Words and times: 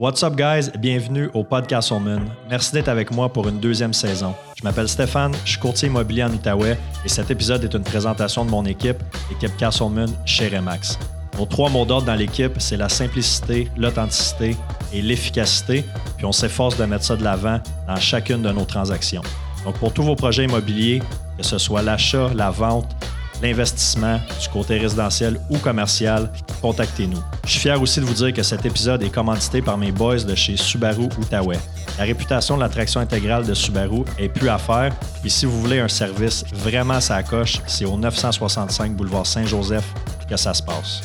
What's 0.00 0.22
up, 0.22 0.36
guys? 0.36 0.70
Bienvenue 0.78 1.28
au 1.34 1.42
Podcast 1.42 1.90
Moon. 1.90 2.20
Merci 2.48 2.72
d'être 2.72 2.86
avec 2.86 3.10
moi 3.10 3.32
pour 3.32 3.48
une 3.48 3.58
deuxième 3.58 3.92
saison. 3.92 4.32
Je 4.56 4.62
m'appelle 4.62 4.88
Stéphane, 4.88 5.34
je 5.44 5.50
suis 5.50 5.58
courtier 5.58 5.88
immobilier 5.88 6.22
en 6.22 6.32
Outaouais 6.32 6.78
et 7.04 7.08
cet 7.08 7.32
épisode 7.32 7.64
est 7.64 7.74
une 7.74 7.82
présentation 7.82 8.44
de 8.44 8.50
mon 8.50 8.64
équipe, 8.64 8.98
l'équipe 9.28 9.56
Castleman 9.56 10.08
chez 10.24 10.56
Remax. 10.56 11.00
Nos 11.36 11.46
trois 11.46 11.68
mots 11.68 11.84
d'ordre 11.84 12.06
dans 12.06 12.14
l'équipe, 12.14 12.52
c'est 12.58 12.76
la 12.76 12.88
simplicité, 12.88 13.68
l'authenticité 13.76 14.56
et 14.92 15.02
l'efficacité, 15.02 15.84
puis 16.16 16.26
on 16.26 16.32
s'efforce 16.32 16.76
de 16.76 16.84
mettre 16.84 17.04
ça 17.04 17.16
de 17.16 17.24
l'avant 17.24 17.58
dans 17.88 17.96
chacune 17.96 18.42
de 18.42 18.52
nos 18.52 18.66
transactions. 18.66 19.22
Donc, 19.64 19.78
pour 19.78 19.92
tous 19.92 20.04
vos 20.04 20.14
projets 20.14 20.44
immobiliers, 20.44 21.02
que 21.36 21.42
ce 21.42 21.58
soit 21.58 21.82
l'achat, 21.82 22.30
la 22.36 22.50
vente, 22.50 22.94
l'investissement, 23.42 24.20
du 24.40 24.48
côté 24.48 24.78
résidentiel 24.78 25.38
ou 25.50 25.58
commercial, 25.58 26.30
contactez-nous. 26.60 27.22
Je 27.44 27.50
suis 27.50 27.60
fier 27.60 27.80
aussi 27.80 28.00
de 28.00 28.04
vous 28.04 28.14
dire 28.14 28.32
que 28.32 28.42
cet 28.42 28.66
épisode 28.66 29.02
est 29.02 29.10
commandité 29.10 29.62
par 29.62 29.78
mes 29.78 29.92
boys 29.92 30.24
de 30.24 30.34
chez 30.34 30.56
Subaru 30.56 31.08
Outaouais. 31.18 31.58
La 31.98 32.04
réputation 32.04 32.56
de 32.56 32.60
l'attraction 32.62 33.00
intégrale 33.00 33.46
de 33.46 33.54
Subaru 33.54 34.04
est 34.18 34.28
plus 34.28 34.48
à 34.48 34.58
faire. 34.58 34.92
Et 35.24 35.28
si 35.28 35.46
vous 35.46 35.60
voulez 35.60 35.80
un 35.80 35.88
service 35.88 36.44
vraiment 36.52 37.00
sa 37.00 37.22
coche, 37.22 37.60
c'est 37.66 37.84
au 37.84 37.96
965 37.96 38.94
boulevard 38.94 39.26
Saint-Joseph 39.26 39.84
que 40.28 40.36
ça 40.36 40.54
se 40.54 40.62
passe. 40.62 41.02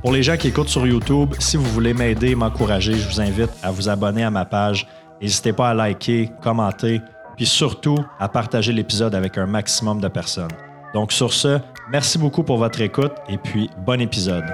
Pour 0.00 0.12
les 0.12 0.22
gens 0.22 0.36
qui 0.36 0.48
écoutent 0.48 0.68
sur 0.68 0.86
YouTube, 0.86 1.34
si 1.38 1.56
vous 1.56 1.64
voulez 1.64 1.92
m'aider, 1.92 2.34
m'encourager, 2.34 2.94
je 2.94 3.06
vous 3.06 3.20
invite 3.20 3.50
à 3.62 3.70
vous 3.70 3.88
abonner 3.88 4.24
à 4.24 4.30
ma 4.30 4.46
page. 4.46 4.86
N'hésitez 5.20 5.52
pas 5.52 5.70
à 5.70 5.74
liker, 5.74 6.30
commenter, 6.42 7.02
puis 7.36 7.44
surtout 7.44 7.98
à 8.18 8.28
partager 8.28 8.72
l'épisode 8.72 9.14
avec 9.14 9.36
un 9.36 9.46
maximum 9.46 10.00
de 10.00 10.08
personnes. 10.08 10.48
Donc 10.92 11.12
sur 11.12 11.32
ce, 11.32 11.60
merci 11.88 12.18
beaucoup 12.18 12.42
pour 12.42 12.58
votre 12.58 12.80
écoute 12.80 13.12
et 13.28 13.38
puis 13.38 13.70
bon 13.86 14.00
épisode. 14.00 14.44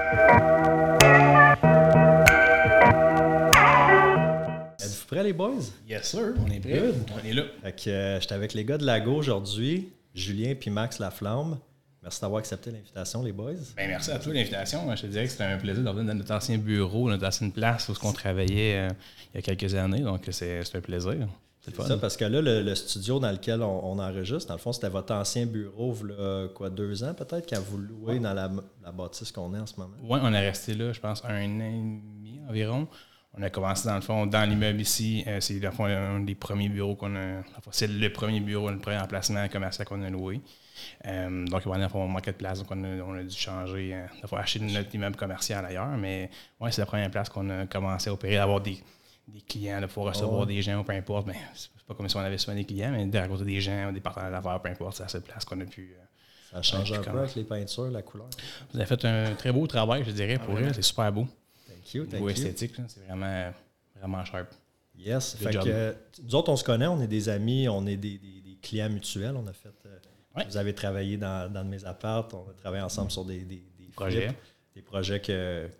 Êtes-vous 4.79 5.07
prêts 5.07 5.23
les 5.23 5.33
boys? 5.33 5.55
Yes 5.89 6.11
sir, 6.11 6.35
on 6.47 6.51
est 6.51 6.61
prêts? 6.61 6.83
On 7.15 7.27
est 7.27 7.33
là. 7.33 7.43
Fait 7.63 7.73
que 7.73 7.91
euh, 7.91 8.21
j'étais 8.21 8.35
avec 8.35 8.53
les 8.53 8.67
gars 8.67 8.77
de 8.77 8.85
Lago 8.85 9.15
aujourd'hui, 9.15 9.89
Julien 10.15 10.55
puis 10.61 10.69
Max 10.69 10.99
Laflamme. 10.99 11.57
Merci 12.03 12.21
d'avoir 12.21 12.41
accepté 12.41 12.71
l'invitation, 12.71 13.23
les 13.23 13.33
boys. 13.33 13.55
Ben, 13.75 13.89
merci 13.89 14.11
à 14.11 14.19
toi 14.19 14.35
l'invitation. 14.35 14.95
Je 14.95 15.03
te 15.03 15.07
dirais 15.07 15.25
que 15.25 15.31
c'était 15.31 15.45
un 15.45 15.57
plaisir 15.57 15.83
de 15.83 15.89
revenir 15.89 16.13
dans 16.13 16.19
notre 16.19 16.35
ancien 16.35 16.59
bureau, 16.59 17.09
notre 17.09 17.27
ancienne 17.27 17.51
place 17.51 17.89
où 17.89 17.95
on 18.05 18.13
travaillait 18.13 18.77
euh, 18.77 18.91
il 19.33 19.37
y 19.37 19.39
a 19.39 19.43
quelques 19.43 19.75
années. 19.75 20.03
Donc, 20.03 20.23
c'est 20.31 20.61
un 20.75 20.81
plaisir. 20.81 21.27
C'est 21.67 21.83
ça, 21.83 21.97
parce 21.97 22.17
que 22.17 22.25
là, 22.25 22.41
le, 22.41 22.75
studio 22.75 23.19
dans 23.19 23.31
lequel 23.31 23.63
on, 23.63 23.99
enregistre, 23.99 24.49
dans 24.49 24.55
le 24.55 24.61
fond, 24.61 24.73
c'était 24.73 24.89
votre 24.89 25.13
ancien 25.13 25.47
bureau, 25.47 25.95
là, 26.05 26.49
quoi, 26.55 26.71
deux 26.71 27.03
ans 27.03 27.13
peut-être, 27.15 27.47
qu'a 27.47 27.59
vous 27.59 27.79
loué 27.79 28.19
dans 28.21 28.35
la, 28.35 28.49
bâtisse 28.93 29.33
qu'on 29.33 29.53
est 29.55 29.59
en 29.59 29.67
ce 29.67 29.75
moment? 29.77 29.95
Oui, 30.03 30.19
on 30.23 30.33
est 30.33 30.47
resté 30.47 30.75
là, 30.75 30.93
je 30.93 31.01
pense, 31.01 31.25
un 31.25 31.29
an 31.29 31.61
et 31.61 31.73
demi 31.73 32.41
environ. 32.49 32.87
On 33.39 33.43
a 33.43 33.51
commencé 33.51 33.87
dans 33.87 33.97
le 33.97 34.01
fond, 34.01 34.27
dans 34.27 34.49
l'immeuble 34.49 34.81
ici. 34.81 35.23
Euh, 35.27 35.41
c'est 35.41 35.61
dans 35.61 35.69
le 35.69 35.75
fond 35.75 35.85
un 35.85 36.21
des 36.21 36.35
premiers 36.35 36.71
bureaux 36.71 36.95
qu'on 36.95 37.15
a. 37.17 37.43
C'est 37.71 37.87
le 37.87 38.11
premier 38.11 38.41
bureau, 38.41 38.71
le 38.71 38.79
premier 38.79 38.99
emplacement 38.99 39.47
commercial 39.49 39.87
qu'on 39.87 40.03
a 40.03 40.09
loué. 40.09 40.41
Euh, 41.07 41.45
donc, 41.47 41.63
on 41.67 42.09
manquait 42.09 42.33
de 42.33 42.37
place, 42.37 42.61
donc 42.61 42.71
on 42.71 43.15
a, 43.15 43.23
dû 43.23 43.37
changer, 43.37 43.95
euh, 43.95 44.27
faut 44.27 44.37
acheter 44.37 44.61
notre 44.61 44.95
immeuble 44.95 45.17
commercial 45.17 45.67
ailleurs. 45.67 45.99
Mais 45.99 46.31
ouais, 46.61 46.73
c'est 46.73 46.81
la 46.81 46.87
première 46.87 47.11
place 47.11 47.29
qu'on 47.29 47.51
a 47.51 47.67
commencé 47.67 48.09
à 48.09 48.15
opérer, 48.15 48.37
d'avoir 48.37 48.61
des, 48.63 48.79
des, 49.27 49.41
clients, 49.41 49.81
de 49.81 49.87
pouvoir 49.87 50.15
recevoir 50.15 50.41
oh. 50.41 50.47
des 50.47 50.63
gens, 50.63 50.83
peu 50.85 50.93
importe. 50.93 51.27
Mais 51.27 51.37
c'est 51.55 51.71
pas 51.87 51.95
comme 51.95 52.09
si 52.09 52.17
on 52.17 52.21
avait 52.21 52.39
souvent 52.39 52.57
des 52.57 52.65
clients, 52.65 52.91
mais 52.91 53.07
de 53.07 53.19
rencontrer 53.19 53.45
des 53.45 53.61
gens, 53.61 53.93
des 53.93 54.01
partenaires 54.01 54.31
d'affaires, 54.31 54.61
peu 54.61 54.69
importe, 54.69 54.97
c'est 54.97 55.03
la 55.03 55.09
seule 55.09 55.23
place 55.23 55.45
qu'on 55.45 55.61
a 55.61 55.65
pu. 55.65 55.95
Euh, 55.99 56.03
ça 56.53 56.63
change 56.63 56.93
un 56.93 57.03
peu 57.03 57.19
avec 57.19 57.35
les 57.35 57.45
peintures, 57.45 57.91
la 57.91 58.03
couleur. 58.03 58.29
Vous 58.73 58.79
avez 58.79 58.87
fait 58.87 59.05
un 59.05 59.35
très 59.35 59.53
beau 59.53 59.67
travail, 59.67 60.05
je 60.07 60.11
dirais, 60.11 60.39
pour 60.39 60.57
eux. 60.57 60.73
C'est 60.73 60.83
super 60.83 61.13
beau. 61.13 61.27
Thank 61.67 61.95
you, 61.95 62.07
thank 62.07 62.21
you. 62.21 62.29
esthétique, 62.29 62.75
c'est 62.89 63.05
vraiment, 63.07 63.53
vraiment 63.99 64.25
sharp. 64.25 64.49
Yes. 64.97 65.37
Fait 65.37 65.51
que, 65.51 65.95
nous 66.23 66.35
autres, 66.35 66.51
on 66.51 66.57
se 66.57 66.65
connaît, 66.65 66.87
on 66.87 67.01
est 67.01 67.07
des 67.07 67.29
amis, 67.29 67.69
on 67.69 67.87
est 67.87 67.97
des, 67.97 68.19
des, 68.19 68.59
clients 68.63 68.89
mutuels. 68.89 69.37
On 69.37 69.47
a 69.47 69.53
fait 69.53 69.69
vous 70.45 70.57
avez 70.57 70.75
travaillé 70.75 71.17
dans, 71.17 71.51
dans 71.51 71.65
mes 71.65 71.85
apparts, 71.85 72.29
on 72.33 72.51
a 72.51 72.55
travaillé 72.61 72.83
ensemble 72.83 73.11
sur 73.11 73.25
des, 73.25 73.41
des, 73.41 73.63
projets. 73.95 74.35
Des 74.77 74.83
projets 74.83 75.23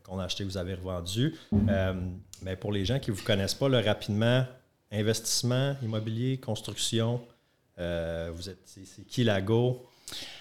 qu'on 0.05 0.19
a 0.19 0.25
achetés, 0.25 0.43
que 0.45 0.49
vous 0.49 0.57
avez 0.57 0.75
revendus. 0.75 1.35
Euh, 1.69 1.93
mais 2.43 2.57
pour 2.57 2.73
les 2.73 2.87
gens 2.87 2.99
qui 2.99 3.11
ne 3.11 3.17
vous 3.17 3.23
connaissent 3.23 3.55
pas, 3.55 3.69
là, 3.69 3.83
rapidement, 3.83 4.45
investissement, 4.91 5.77
immobilier, 5.83 6.39
construction, 6.39 7.21
euh, 7.79 8.31
vous 8.35 8.49
êtes 8.49 8.59
c'est 8.65 9.07
qui 9.07 9.23
Lago? 9.23 9.87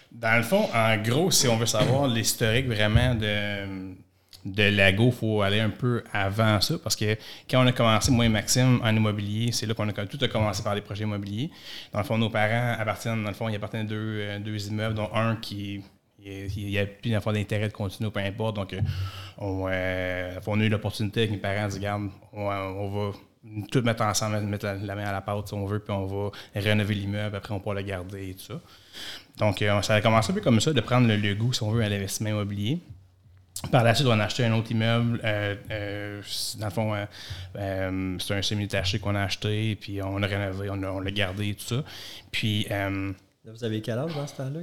Dans 0.10 0.38
le 0.38 0.44
fond, 0.44 0.70
en 0.74 0.98
gros, 1.02 1.32
si 1.32 1.50
on 1.50 1.58
veut 1.58 1.66
savoir 1.66 2.08
l'historique 2.16 2.68
vraiment 2.68 3.14
de 3.14 3.94
de 4.46 4.62
Lago, 4.62 5.08
il 5.08 5.12
faut 5.12 5.42
aller 5.42 5.60
un 5.60 5.72
peu 5.72 6.04
avant 6.14 6.62
ça 6.62 6.78
parce 6.78 6.96
que 6.96 7.18
quand 7.50 7.64
on 7.64 7.68
a 7.68 7.72
commencé, 7.72 8.12
moi 8.12 8.26
et 8.26 8.30
Maxime, 8.30 8.80
en 8.84 8.96
immobilier, 8.96 9.52
c'est 9.52 9.66
là 9.66 9.74
qu'on 9.74 9.90
a 9.90 10.06
tout 10.06 10.20
a 10.22 10.28
commencé 10.28 10.62
par 10.62 10.76
des 10.76 10.82
projets 10.82 11.04
immobiliers. 11.04 11.50
Dans 11.92 11.98
le 11.98 12.06
fond, 12.06 12.18
nos 12.20 12.30
parents 12.30 12.80
appartiennent, 12.80 13.24
dans 13.24 13.30
le 13.30 13.36
fond, 13.36 13.50
ils 13.50 13.56
appartiennent 13.56 13.88
à 13.88 13.90
deux, 13.90 14.20
euh, 14.20 14.40
deux 14.40 14.68
immeubles, 14.68 14.94
dont 14.94 15.10
un 15.16 15.36
qui 15.38 15.82
il 16.26 16.68
n'y 16.68 16.78
a 16.78 16.86
plus 16.86 17.12
d'intérêt 17.12 17.68
de 17.68 17.74
continuer, 17.74 18.10
peu 18.12 18.20
importe. 18.20 18.56
Donc, 18.56 18.74
euh, 18.74 18.82
euh, 19.42 20.40
on, 20.48 20.60
a 20.60 20.64
eu 20.64 20.70
l'opportunité 20.70 21.22
avec 21.22 21.32
mes 21.32 21.38
parents 21.38 21.68
de 21.68 21.72
dire, 21.72 21.80
regarde, 21.80 22.10
on, 22.34 22.90
va 22.90 23.18
tout 23.72 23.82
mettre 23.82 24.04
ensemble, 24.04 24.42
mettre 24.42 24.66
la, 24.66 24.96
main 24.96 25.06
à 25.06 25.12
la 25.12 25.22
pâte 25.22 25.50
si 25.50 25.54
on 25.54 25.66
veut, 25.66 25.80
puis 25.80 25.94
on 25.94 26.06
va 26.06 26.32
rénover 26.56 26.96
l'immeuble, 26.96 27.36
après 27.36 27.54
on 27.54 27.60
pourra 27.60 27.76
le 27.76 27.84
garder 27.84 28.30
et 28.30 28.34
tout 28.34 28.44
ça. 28.44 28.62
Donc, 29.38 29.64
ça 29.84 29.96
a 29.96 30.02
commencé 30.02 30.32
un 30.32 30.36
peu 30.36 30.42
comme 30.42 30.60
ça, 30.60 30.74
de 30.74 30.82
prendre 30.82 31.08
le, 31.08 31.36
goût, 31.36 31.54
si 31.54 31.62
on 31.64 31.72
veut, 31.72 31.84
à 31.84 31.90
l'investissement 31.90 32.30
immobilier. 32.30 32.80
Par 33.72 33.84
la 33.84 33.96
suite, 33.96 34.08
on 34.08 34.20
a 34.20 34.26
acheté 34.26 34.46
un 34.46 34.54
autre 34.54 34.72
immeuble. 34.72 35.20
Euh, 35.24 35.56
euh, 35.72 36.22
dans 36.60 36.66
le 36.66 36.72
fond, 36.72 36.94
euh, 36.94 38.18
c'est 38.20 38.34
un 38.36 38.42
semi-détaché 38.42 39.00
qu'on 39.00 39.16
a 39.16 39.24
acheté, 39.24 39.76
puis 39.76 40.02
on 40.02 40.18
l'a 40.18 40.28
rénové, 40.28 40.70
on 40.70 41.00
l'a 41.00 41.12
gardé 41.12 41.50
et 41.50 41.56
tout 41.56 41.64
ça. 41.64 41.84
Puis. 42.32 42.68
vous 43.46 43.64
avez 43.64 43.82
quel 43.82 44.00
âge 44.00 44.14
dans 44.14 44.28
ce 44.28 44.36
temps-là. 44.36 44.62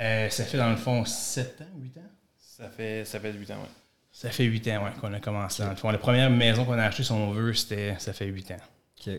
Ça 0.00 0.44
fait 0.44 0.58
dans 0.58 0.70
le 0.70 0.76
fond 0.76 1.04
7 1.04 1.60
ans, 1.60 1.78
8 1.78 1.98
ans? 1.98 2.00
Ça 2.38 2.68
fait, 2.68 3.04
ça 3.04 3.20
fait 3.20 3.32
8 3.32 3.50
ans, 3.52 3.58
oui. 3.62 3.68
Ça 4.12 4.30
fait 4.30 4.44
8 4.44 4.68
ans, 4.68 4.84
oui, 4.84 5.00
qu'on 5.00 5.12
a 5.12 5.20
commencé. 5.20 5.62
Dans 5.62 5.70
le 5.70 5.76
fond, 5.76 5.90
la 5.90 5.98
première 5.98 6.30
maison 6.30 6.64
qu'on 6.64 6.78
a 6.78 6.84
achetée, 6.84 7.04
si 7.04 7.12
on 7.12 7.30
veut, 7.30 7.54
c'était, 7.54 7.96
ça 7.98 8.12
fait 8.12 8.26
8 8.26 8.50
ans. 8.52 8.56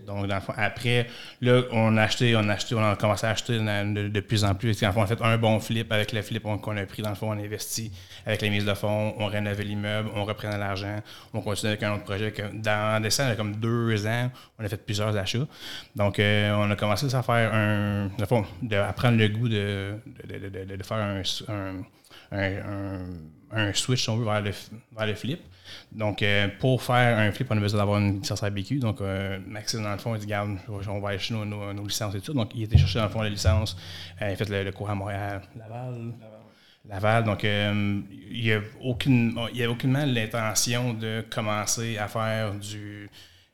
Donc, 0.06 0.28
dans 0.28 0.36
le 0.36 0.42
fond, 0.42 0.54
après, 0.56 1.08
là, 1.42 1.62
on 1.72 1.98
a 1.98 2.04
acheté, 2.04 2.36
on 2.36 2.48
a 2.48 2.54
acheté, 2.54 2.76
on 2.76 2.84
a 2.84 2.96
commencé 2.96 3.26
à 3.26 3.32
acheter 3.32 3.58
de, 3.58 4.20
plus 4.20 4.44
en 4.44 4.54
plus. 4.54 4.80
Dans 4.80 4.88
le 4.88 4.94
fond, 4.94 5.02
on 5.02 5.04
a 5.04 5.08
fait 5.08 5.22
un 5.22 5.38
bon 5.38 5.60
flip 5.60 5.92
avec 5.92 6.12
le 6.12 6.22
flip 6.22 6.44
qu'on 6.44 6.78
a 6.78 6.86
pris. 6.86 7.02
Dans 7.02 7.10
le 7.10 7.16
fond, 7.16 7.30
on 7.30 7.40
a 7.40 7.42
investi 7.42 7.92
avec 8.26 8.42
les 8.42 8.50
mises 8.50 8.66
de 8.66 8.74
fonds, 8.74 9.16
on 9.18 9.26
rénovait 9.26 9.64
l'immeuble, 9.64 10.10
on 10.16 10.26
reprenait 10.26 10.58
l'argent, 10.58 10.98
on 11.34 11.42
continue 11.42 11.70
avec 11.70 11.84
un 11.84 11.94
autre 11.96 12.04
projet. 12.04 12.34
dans 12.54 13.04
a 13.04 13.36
comme 13.36 13.56
deux 13.56 14.06
ans, 14.06 14.32
on 14.60 14.66
a 14.66 14.70
fait 14.70 14.78
plusieurs 14.78 15.16
achats. 15.18 15.48
Donc, 15.96 16.20
euh, 16.20 16.54
on 16.54 16.70
a 16.70 16.76
commencé 16.76 17.14
à 17.14 17.24
faire 17.24 17.54
un. 17.54 18.08
Dans 18.08 18.16
le 18.20 18.26
fond, 18.26 18.46
de, 18.62 18.76
à 18.76 18.94
prendre 18.94 19.18
le 19.18 19.28
goût 19.28 19.50
de, 19.50 19.96
de 20.28 20.84
faire 20.84 20.98
un, 20.98 21.22
un, 22.32 23.06
un, 23.52 23.74
switch, 23.74 24.04
si 24.04 24.10
on 24.10 24.18
veut, 24.18 24.26
vers 24.26 24.42
le, 24.42 24.52
vers 24.96 25.08
le 25.08 25.16
flip. 25.16 25.42
Donc, 25.92 26.24
euh, 26.24 26.48
pour 26.60 26.82
faire 26.82 27.18
un 27.18 27.32
flip, 27.32 27.48
on 27.50 27.58
a 27.58 27.60
besoin 27.60 27.80
d'avoir 27.80 28.00
une 28.00 28.20
licence 28.20 28.44
ABQ. 28.44 28.80
Donc, 28.80 29.02
euh, 29.02 29.40
Maxime, 29.46 29.84
dans 29.84 29.92
le 29.92 29.98
fond, 29.98 30.16
il 30.16 30.22
dit 30.22 30.28
Garde, 30.28 30.58
on 30.68 31.00
va 31.00 31.10
acheter 31.10 31.34
nos, 31.34 31.46
nos, 31.46 31.86
licences 31.86 32.16
et 32.16 32.22
tout. 32.22 32.34
Donc, 32.34 32.52
il 32.56 32.64
était 32.64 32.78
chercher, 32.78 33.00
dans 33.00 33.06
le 33.06 33.12
fond, 33.12 33.22
la 33.22 33.30
licence. 33.30 33.76
Euh, 34.22 34.30
il 34.30 34.34
a 34.34 34.36
fait 34.36 34.64
le, 34.64 34.72
cours 34.72 34.90
à 34.90 34.96
Montréal. 34.96 35.42
Laval. 35.58 36.14
Laval. 36.88 37.24
Donc, 37.26 37.44
il 37.44 38.04
n'y 38.32 38.54
a, 38.54 38.62
aucune, 38.82 39.38
il 39.54 39.64
a 39.64 39.70
aucunement 39.70 40.06
l'intention 40.06 40.94
de 40.94 41.24
commencer 41.30 41.98
à 41.98 42.08
faire 42.08 42.54
du 42.54 43.02
euh, 43.04 43.08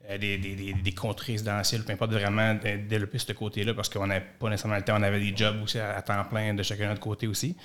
des, 0.08 0.38
des, 0.38 0.56
des, 0.56 0.74
des 0.74 0.92
comptes 0.94 1.20
résidentiels, 1.20 1.84
peu 1.84 1.92
importe, 1.92 2.12
vraiment 2.12 2.56
développer 2.56 3.20
ce 3.20 3.34
côté-là 3.34 3.74
parce 3.74 3.90
qu'on 3.90 4.08
n'avait 4.08 4.26
pas 4.40 4.50
nécessairement 4.50 4.78
le 4.78 4.84
temps, 4.84 4.96
on 4.98 5.04
avait 5.04 5.20
des 5.20 5.36
jobs 5.36 5.62
aussi 5.62 5.80
à, 5.80 6.02
temps 6.02 6.24
plein 6.24 6.54
de 6.54 6.64
chacun 6.64 6.86
de 6.86 6.90
notre 6.90 7.02
côté 7.02 7.28
aussi. 7.28 7.58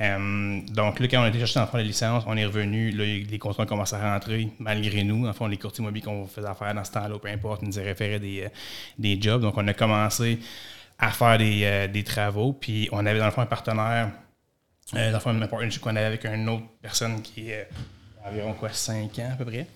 Euh, 0.00 0.60
donc 0.68 1.00
là, 1.00 1.08
quand 1.08 1.20
on 1.20 1.24
a 1.24 1.28
été 1.28 1.38
chercher 1.38 1.64
fond 1.66 1.78
la 1.78 1.82
licence, 1.82 2.24
on 2.26 2.36
est 2.36 2.44
revenu, 2.44 2.90
là, 2.90 3.04
les 3.04 3.38
contrats 3.38 3.62
ont 3.62 3.66
commencé 3.66 3.96
à 3.96 4.12
rentrer 4.12 4.50
malgré 4.58 5.02
nous. 5.02 5.26
En 5.26 5.32
fond, 5.32 5.46
les 5.46 5.56
courtiers 5.56 5.82
immobiliers 5.82 6.04
qu'on 6.04 6.26
faisait 6.26 6.46
affaire 6.46 6.74
dans 6.74 6.84
ce 6.84 6.92
temps-là, 6.92 7.18
peu 7.18 7.28
importe, 7.28 7.62
nous 7.62 7.72
référaient 7.76 8.20
des, 8.20 8.42
euh, 8.42 8.48
des 8.98 9.20
jobs. 9.20 9.40
Donc, 9.40 9.56
on 9.56 9.66
a 9.66 9.72
commencé 9.74 10.38
à 10.98 11.10
faire 11.10 11.38
des, 11.38 11.88
des 11.88 12.02
travaux, 12.04 12.52
puis 12.52 12.88
on 12.92 13.06
avait 13.06 13.20
dans 13.20 13.26
le 13.26 13.30
fond 13.30 13.40
un 13.40 13.46
partenaire, 13.46 14.10
dans 14.92 15.12
le 15.12 15.18
fond, 15.20 15.30
un 15.30 15.46
partnership 15.46 15.80
qu'on 15.80 15.90
avait 15.90 16.04
avec 16.04 16.26
une 16.26 16.48
autre 16.48 16.64
personne 16.82 17.22
qui 17.22 17.50
est 17.50 17.68
environ 18.26 18.52
quoi, 18.52 18.70
5 18.72 19.18
ans 19.20 19.30
à 19.32 19.36
peu 19.36 19.44
près. 19.44 19.66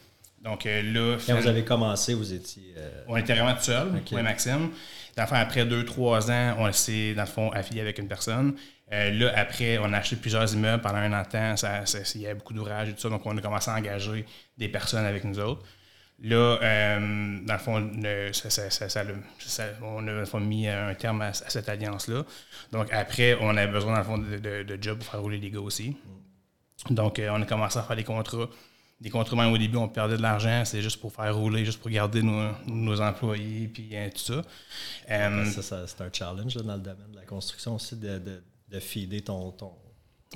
Donc 0.43 0.67
euh, 0.67 0.83
là. 0.83 1.17
Quand 1.25 1.41
vous 1.41 1.47
avez 1.47 1.65
commencé, 1.65 2.15
vous 2.15 2.33
étiez. 2.33 2.75
Euh, 2.77 3.05
on 3.07 3.17
était 3.17 3.35
vraiment 3.35 3.55
tout 3.55 3.63
seul, 3.63 3.89
moi 3.91 4.01
et 4.11 4.23
Maxime. 4.23 4.71
Dans 5.17 5.23
le 5.23 5.29
fond, 5.29 5.37
après 5.37 5.65
deux, 5.65 5.85
trois 5.85 6.31
ans, 6.31 6.57
on 6.59 6.73
s'est, 6.73 7.15
dans 7.15 7.23
le 7.23 7.29
fond, 7.29 7.51
affilié 7.51 7.81
avec 7.81 7.99
une 7.99 8.09
personne. 8.09 8.55
Euh, 8.93 9.11
là, 9.11 9.33
après, 9.37 9.79
on 9.79 9.93
a 9.93 9.99
acheté 9.99 10.17
plusieurs 10.17 10.53
immeubles 10.53 10.83
pendant 10.83 10.99
un 10.99 11.13
an 11.13 11.23
de 11.23 11.29
temps. 11.29 11.57
Ça, 11.57 11.85
il 12.15 12.21
y 12.23 12.27
avait 12.27 12.35
beaucoup 12.35 12.55
d'ouvrages 12.55 12.89
et 12.89 12.93
tout 12.93 13.01
ça. 13.01 13.09
Donc, 13.09 13.25
on 13.25 13.37
a 13.37 13.41
commencé 13.41 13.71
à 13.71 13.75
engager 13.75 14.27
des 14.59 14.69
personnes 14.69 15.05
avec 15.05 15.25
nous 15.25 15.39
autres. 15.39 15.63
Là, 16.23 16.99
dans 16.99 17.53
le 17.53 17.59
fond, 17.59 17.91
ça, 18.33 18.93
on 19.83 20.09
a 20.09 20.41
mis 20.41 20.69
un 20.69 20.95
terme 20.95 21.23
à, 21.23 21.33
cette 21.33 21.69
alliance-là. 21.69 22.25
Donc, 22.71 22.93
après, 22.93 23.37
on 23.41 23.57
avait 23.57 23.71
besoin, 23.71 23.93
dans 23.93 23.99
le 23.99 24.05
fond, 24.05 24.19
de, 24.19 24.39
de, 24.39 24.63
de 24.63 24.83
jobs 24.83 24.99
pour 24.99 25.07
faire 25.07 25.21
rouler 25.21 25.39
les 25.39 25.51
gars 25.51 25.61
aussi. 25.61 25.97
Donc, 26.91 27.21
on 27.21 27.43
a 27.43 27.47
commencé 27.47 27.79
à 27.79 27.83
faire 27.83 27.97
des 27.97 28.05
contrats 28.05 28.49
des 29.03 29.11
contrats, 29.11 29.49
au 29.49 29.59
début, 29.59 29.79
on 29.79 29.89
perdait 29.89 30.17
de 30.17 30.23
l'argent, 30.23 30.63
c'est 30.65 30.81
juste 30.81 31.01
pour 31.01 31.13
faire 31.13 31.37
rouler, 31.37 31.65
juste 31.65 31.81
pour 31.81 31.91
garder 31.91 32.23
nos, 32.23 33.01
employés, 33.01 33.67
puis 33.67 33.91
tout 34.15 34.19
ça. 34.19 34.43
ça, 35.63 35.87
c'est 35.87 36.01
un 36.01 36.11
challenge 36.13 36.55
dans 36.55 36.75
le 36.75 36.81
domaine 36.81 37.11
de 37.11 37.17
la 37.17 37.25
construction 37.25 37.75
aussi, 37.75 37.97
de, 37.97 38.19
de, 38.19 38.43
de 38.69 38.81
feeder 38.81 39.23
ton, 39.23 39.51
ton, 39.51 39.73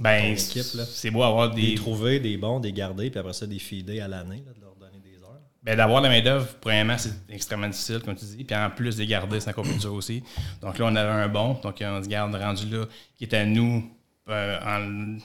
ben, 0.00 0.32
équipe. 0.32 0.62
C'est 0.62 1.10
beau 1.10 1.22
avoir 1.22 1.54
des... 1.54 1.62
des... 1.62 1.74
trouver 1.76 2.18
des 2.18 2.36
bons, 2.36 2.58
des 2.58 2.72
garder, 2.72 3.08
puis 3.08 3.20
après 3.20 3.32
ça, 3.32 3.46
des 3.46 3.60
feeder 3.60 4.02
à 4.02 4.08
l'année, 4.08 4.40
de 4.40 4.60
leur 4.60 4.74
donner 4.74 4.98
des 4.98 5.22
heures. 5.22 5.40
Ben, 5.62 5.76
d'avoir 5.76 6.00
la 6.00 6.08
main-d'œuvre, 6.08 6.48
premièrement, 6.60 6.98
c'est 6.98 7.14
extrêmement 7.28 7.68
difficile, 7.68 8.00
comme 8.00 8.16
tu 8.16 8.24
dis. 8.24 8.42
Puis 8.42 8.56
en 8.56 8.68
plus 8.70 8.96
de 8.96 9.04
garder, 9.04 9.38
c'est 9.38 9.50
encore 9.50 9.64
plus 9.64 9.78
dur 9.78 9.94
aussi. 9.94 10.24
Donc 10.60 10.78
là, 10.78 10.86
on 10.86 10.96
avait 10.96 11.22
un 11.22 11.28
bon, 11.28 11.54
donc 11.62 11.76
on 11.80 12.02
se 12.02 12.08
garde 12.08 12.34
rendu 12.34 12.68
là, 12.68 12.84
qui 13.16 13.24
est 13.24 13.34
à 13.34 13.46
nous, 13.46 13.88
euh, 14.28 14.58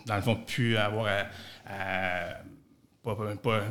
dans 0.06 0.16
le 0.16 0.22
fond, 0.22 0.36
plus 0.36 0.78
avoir 0.78 1.08
à, 1.66 2.42
pas, 3.04 3.16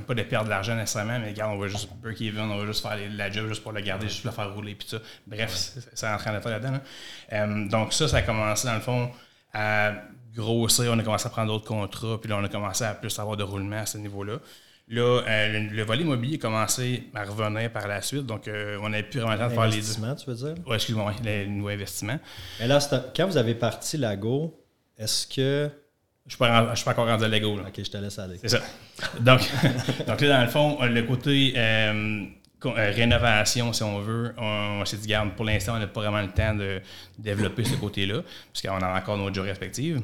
pas, 0.06 0.14
de 0.14 0.22
perdre 0.22 0.46
de 0.46 0.50
l'argent 0.50 0.74
nécessairement, 0.74 1.18
mais 1.20 1.28
regarde, 1.28 1.52
on 1.54 1.58
va 1.58 1.68
juste 1.68 1.88
break 2.02 2.20
even, 2.20 2.50
on 2.50 2.58
va 2.58 2.66
juste 2.66 2.82
faire 2.82 2.98
la 3.12 3.30
job 3.30 3.48
juste 3.48 3.62
pour 3.62 3.72
le 3.72 3.80
garder, 3.80 4.08
juste 4.08 4.22
pour 4.22 4.30
le 4.30 4.34
faire 4.34 4.54
rouler, 4.54 4.74
puis 4.74 4.88
ça. 4.88 4.98
Bref, 5.26 5.50
c'est 5.94 6.08
en 6.08 6.16
train 6.16 6.40
faire 6.40 6.50
là-dedans. 6.50 6.80
Euh, 7.32 7.68
donc 7.68 7.92
ça, 7.92 8.08
ça 8.08 8.18
a 8.18 8.22
commencé 8.22 8.66
dans 8.66 8.74
le 8.74 8.80
fond 8.80 9.10
à 9.52 9.92
grossir, 10.34 10.90
on 10.92 10.98
a 10.98 11.02
commencé 11.02 11.26
à 11.26 11.30
prendre 11.30 11.52
d'autres 11.52 11.66
contrats, 11.66 12.20
puis 12.20 12.28
là, 12.28 12.38
on 12.38 12.44
a 12.44 12.48
commencé 12.48 12.84
à 12.84 12.94
plus 12.94 13.16
avoir 13.18 13.36
de 13.36 13.44
roulement 13.44 13.78
à 13.78 13.86
ce 13.86 13.98
niveau-là. 13.98 14.38
Là, 14.88 15.22
euh, 15.24 15.68
le, 15.70 15.82
volet 15.84 16.02
immobilier 16.02 16.34
a 16.34 16.38
commencé 16.38 17.04
à 17.14 17.22
revenir 17.22 17.70
par 17.70 17.86
la 17.86 18.02
suite, 18.02 18.26
donc 18.26 18.48
euh, 18.48 18.76
on 18.82 18.88
n'avait 18.88 19.04
plus 19.04 19.20
vraiment 19.20 19.34
le 19.34 19.38
temps 19.38 19.48
de 19.48 19.54
faire 19.54 19.66
les. 19.66 19.76
Investissement, 19.76 20.14
tu 20.16 20.28
veux 20.28 20.34
dire? 20.34 20.54
Oui, 20.66 20.74
excuse-moi, 20.74 21.14
les 21.22 21.46
nouveaux 21.46 21.68
investissements. 21.68 22.18
Mais 22.58 22.66
là, 22.66 22.80
quand 23.14 23.26
vous 23.28 23.36
avez 23.36 23.54
parti 23.54 23.96
Lago, 23.96 24.60
est-ce 24.98 25.28
que. 25.28 25.70
Je 26.30 26.44
ne 26.44 26.74
suis, 26.76 26.84
pas 26.84 26.92
encore 26.92 27.08
rendu 27.08 27.24
à 27.24 27.28
Lego. 27.28 27.56
Là. 27.56 27.64
Ok, 27.66 27.74
je 27.78 27.90
te 27.90 27.96
laisse 27.96 28.18
aller. 28.20 28.38
C'est 28.40 28.48
ça. 28.48 28.60
Donc, 29.18 29.40
donc, 30.06 30.20
là, 30.20 30.28
dans 30.28 30.44
le 30.44 30.48
fond, 30.48 30.78
le 30.80 31.02
côté 31.02 31.54
euh, 31.56 32.24
rénovation, 32.64 33.72
si 33.72 33.82
on 33.82 33.98
veut, 33.98 34.32
on, 34.38 34.84
s'est 34.84 34.98
dit, 34.98 35.08
garde, 35.08 35.34
pour 35.34 35.44
l'instant, 35.44 35.74
on 35.74 35.80
n'a 35.80 35.88
pas 35.88 36.02
vraiment 36.02 36.22
le 36.22 36.30
temps 36.30 36.54
de 36.54 36.80
développer 37.18 37.64
ce 37.64 37.74
côté-là, 37.74 38.22
puisqu'on 38.52 38.80
a 38.80 38.96
encore 38.96 39.18
nos 39.18 39.34
jobs 39.34 39.44
respectifs. 39.44 39.96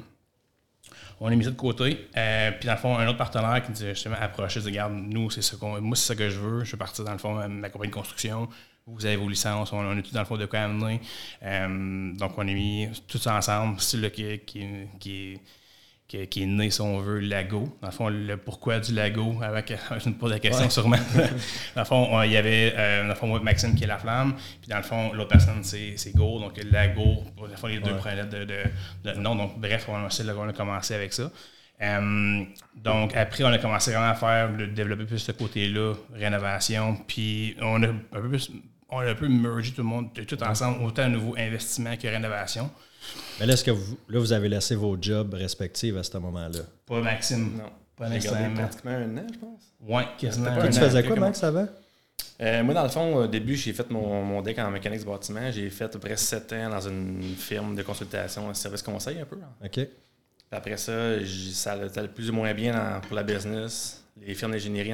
On 1.21 1.29
a 1.29 1.35
mis 1.37 1.45
ça 1.45 1.51
de 1.51 1.57
côté. 1.57 2.09
Euh, 2.17 2.51
puis, 2.59 2.67
dans 2.67 2.75
le 2.75 2.79
fond, 2.79 2.99
un 2.99 3.07
autre 3.07 3.19
partenaire 3.19 3.63
qui 3.65 3.71
nous 3.71 3.85
a 3.85 3.89
justement 3.91 4.17
approché, 4.21 4.59
dit 4.61 4.67
Regarde, 4.67 4.95
nous, 4.95 5.31
c'est 5.31 5.43
ça 5.43 5.57
qu'on, 5.57 5.81
moi, 5.81 5.97
c'est 5.97 6.09
ça 6.09 6.17
que 6.17 6.29
je 6.29 6.41
veux. 6.41 6.65
Je 6.65 6.73
veux 6.73 6.79
partir, 6.79 7.05
dans 7.05 7.13
le 7.13 7.19
fond, 7.19 7.49
ma 7.49 7.71
compagnie 7.71 7.91
de 7.91 7.97
construction. 7.97 8.49
Vous 8.89 9.07
avez 9.07 9.17
vos 9.17 9.29
licences. 9.29 9.73
On, 9.73 9.97
a 9.97 10.03
tout, 10.03 10.13
dans 10.13 10.21
le 10.21 10.27
fond, 10.27 10.37
de 10.37 10.47
quoi 10.47 10.59
amener. 10.59 11.01
Euh, 11.45 12.13
donc, 12.15 12.37
on 12.37 12.43
a 12.43 12.53
mis 12.53 12.89
tout 13.07 13.19
ça 13.19 13.37
ensemble. 13.37 13.81
C'est 13.81 13.99
là 13.99 14.11
qui, 14.11 14.41
qui, 14.41 14.67
qui 14.99 15.41
qui, 16.09 16.19
est 16.19 16.47
né, 16.47 16.71
si 16.71 16.81
on 16.81 16.99
veut, 16.99 17.19
Lago. 17.19 17.77
Dans 17.81 17.89
le 17.89 17.93
fond, 17.93 18.09
le 18.09 18.37
pourquoi 18.37 18.79
du 18.79 18.95
Lago, 18.95 19.41
avec, 19.43 19.73
je 20.03 20.09
me 20.09 20.15
pose 20.15 20.31
la 20.31 20.39
question 20.39 20.71
sûrement. 20.71 20.97
dans 21.75 21.81
le 21.81 21.85
fond, 21.85 22.23
il 22.23 22.33
y 22.33 22.37
avait, 22.37 22.73
euh, 22.77 23.03
dans 23.03 23.09
le 23.09 23.15
fond, 23.15 23.41
Maxime 23.41 23.75
qui 23.75 23.85
est 23.85 23.89
la 23.89 23.99
flamme, 23.99 24.35
puis 24.61 24.69
dans 24.69 24.77
le 24.77 24.83
fond, 24.83 25.13
l'autre 25.13 25.31
personne, 25.31 25.63
c'est 25.65 26.15
Go, 26.15 26.39
donc 26.39 26.53
Lago, 26.71 27.25
dans 27.37 27.47
le 27.47 27.57
fond, 27.57 27.67
les 27.67 27.81
deux 27.81 27.93
ouais. 27.93 28.25
de, 28.25 28.45
de, 28.45 28.63
de, 29.05 29.19
nom. 29.19 29.35
Donc, 29.35 29.59
bref, 29.59 29.87
on, 29.89 29.95
on 29.95 30.49
a 30.49 30.53
commencé 30.53 30.95
avec 30.95 31.13
ça. 31.13 31.31
Euh, 31.83 32.45
donc, 32.75 33.15
après, 33.15 33.45
on 33.45 33.49
a 33.49 33.59
commencé 33.59 33.91
vraiment 33.91 34.11
à 34.11 34.15
faire, 34.15 34.57
de 34.57 34.67
développer 34.67 35.05
plus 35.05 35.19
ce 35.19 35.33
côté-là, 35.33 35.95
rénovation, 36.15 36.97
puis 37.07 37.57
on 37.61 37.83
a 37.83 37.89
un 37.89 38.21
peu 38.21 38.29
plus, 38.29 38.51
on 38.89 39.01
a 39.01 39.11
un 39.11 39.15
peu 39.15 39.29
mergé 39.29 39.73
tout 39.73 39.83
le 39.83 39.89
monde, 39.89 40.09
tout 40.27 40.43
ensemble, 40.43 40.83
autant 40.85 41.09
nouveau 41.09 41.35
investissement 41.37 41.97
que 41.97 42.09
rénovation. 42.09 42.71
Mais 43.39 43.47
là, 43.47 43.53
est-ce 43.55 43.65
que 43.65 43.71
vous, 43.71 43.99
là, 44.09 44.19
vous 44.19 44.33
avez 44.33 44.49
laissé 44.49 44.75
vos 44.75 44.97
jobs 45.01 45.35
respectifs 45.35 45.97
à 45.97 46.03
ce 46.03 46.17
moment-là? 46.19 46.61
Pas 46.87 47.01
Maxime. 47.01 47.57
Non. 47.57 47.71
Pas 47.97 48.09
nécessairement. 48.09 48.55
pratiquement 48.55 48.91
un 48.91 49.17
an, 49.17 49.27
je 49.33 49.39
pense. 49.39 49.61
Oui, 49.81 50.03
quasiment. 50.19 50.55
Toi, 50.55 50.69
tu 50.69 50.79
faisais 50.79 51.03
quoi, 51.03 51.17
Max, 51.17 51.43
avant? 51.43 51.67
Euh, 52.41 52.63
moi, 52.63 52.75
dans 52.75 52.83
le 52.83 52.91
fond, 52.91 53.17
au 53.17 53.27
début, 53.27 53.57
j'ai 53.57 53.73
fait 53.73 53.89
mon, 53.91 54.23
mon 54.23 54.43
deck 54.43 54.59
en 54.59 54.71
mécanique 54.71 55.01
de 55.01 55.07
bâtiment. 55.07 55.51
J'ai 55.51 55.71
fait 55.71 55.85
à 55.85 55.89
peu 55.89 55.99
près 55.99 56.17
sept 56.17 56.53
ans 56.53 56.69
dans 56.69 56.87
une 56.87 57.23
firme 57.23 57.75
de 57.75 57.83
consultation, 57.83 58.51
un 58.51 58.55
service 58.55 58.83
conseil 58.83 59.19
un 59.19 59.25
peu. 59.25 59.39
OK. 59.65 59.89
après 60.51 60.77
ça, 60.77 60.93
ça 61.25 61.73
allait 61.73 62.09
plus 62.09 62.29
ou 62.29 62.35
moins 62.35 62.53
bien 62.53 63.01
pour 63.07 63.17
la 63.17 63.23
business. 63.23 64.05
Les 64.21 64.35
firmes 64.35 64.53
d'ingénierie, 64.53 64.93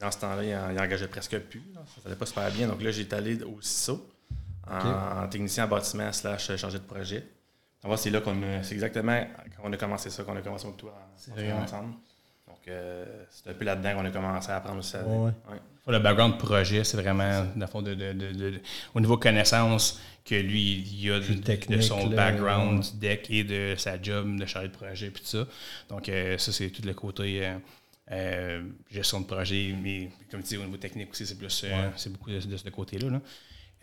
dans 0.00 0.10
ce 0.10 0.18
temps-là, 0.18 0.42
ils 0.42 0.74
n'engageaient 0.74 1.08
presque 1.08 1.38
plus. 1.38 1.62
Ça 1.74 2.02
n'allait 2.04 2.16
pas 2.16 2.26
super 2.26 2.50
bien. 2.50 2.66
Donc 2.66 2.82
là, 2.82 2.90
j'ai 2.90 3.06
allé 3.12 3.42
au 3.42 3.58
CISO 3.60 4.06
en, 4.70 5.26
technicien 5.28 5.64
en 5.64 5.68
bâtiment 5.68 6.12
slash 6.12 6.56
chargé 6.56 6.78
de 6.78 6.84
projet. 6.84 7.24
c'est 7.96 8.10
là 8.10 8.20
qu'on 8.20 8.36
c'est 8.62 8.74
exactement 8.74 9.24
quand 9.56 9.68
on 9.68 9.72
a 9.72 9.76
commencé 9.76 10.10
ça, 10.10 10.22
qu'on 10.24 10.36
a 10.36 10.42
commencé 10.42 10.66
tout 10.76 10.88
ensemble. 11.62 11.94
Donc, 12.62 12.68
euh, 12.68 13.04
c'est 13.30 13.50
un 13.50 13.54
peu 13.54 13.64
là-dedans 13.64 13.94
qu'on 13.94 14.04
a 14.04 14.10
commencé 14.10 14.50
à 14.50 14.56
apprendre 14.56 14.78
aussi. 14.78 14.96
Le 15.88 15.98
background 15.98 16.38
projet, 16.38 16.84
c'est 16.84 16.96
vraiment, 16.96 17.44
fond, 17.66 17.82
de, 17.82 18.60
au 18.94 19.00
niveau 19.00 19.16
connaissance, 19.16 20.00
que 20.24 20.36
lui, 20.36 20.80
il 20.80 21.10
a 21.10 21.18
de, 21.18 21.80
son 21.80 22.06
background 22.06 22.84
deck 23.00 23.28
et 23.30 23.42
de 23.42 23.74
sa 23.76 24.00
job 24.00 24.38
de 24.38 24.46
chargé 24.46 24.68
de 24.68 24.72
projet, 24.72 25.10
puis 25.10 25.22
tout 25.22 25.28
ça. 25.28 25.46
Donc, 25.88 26.08
euh, 26.08 26.38
ça, 26.38 26.52
c'est 26.52 26.70
tout 26.70 26.82
le 26.84 26.94
côté 26.94 27.52
euh, 28.12 28.62
gestion 28.88 29.20
de 29.22 29.26
projet, 29.26 29.74
mais 29.82 30.10
comme 30.30 30.42
tu 30.42 30.50
dis, 30.50 30.56
au 30.56 30.64
niveau 30.64 30.76
technique 30.76 31.10
aussi, 31.10 31.26
c'est 31.26 31.36
plus, 31.36 31.64
c'est 31.96 32.12
beaucoup 32.12 32.30
de, 32.30 32.38
ce 32.38 32.68
côté-là. 32.68 33.10
Là. 33.10 33.20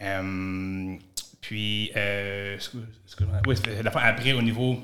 Euh, 0.02 0.96
puis, 1.42 1.92
euh, 1.96 2.58
oui, 3.48 3.56
après, 3.96 4.34
au 4.34 4.42
niveau 4.42 4.80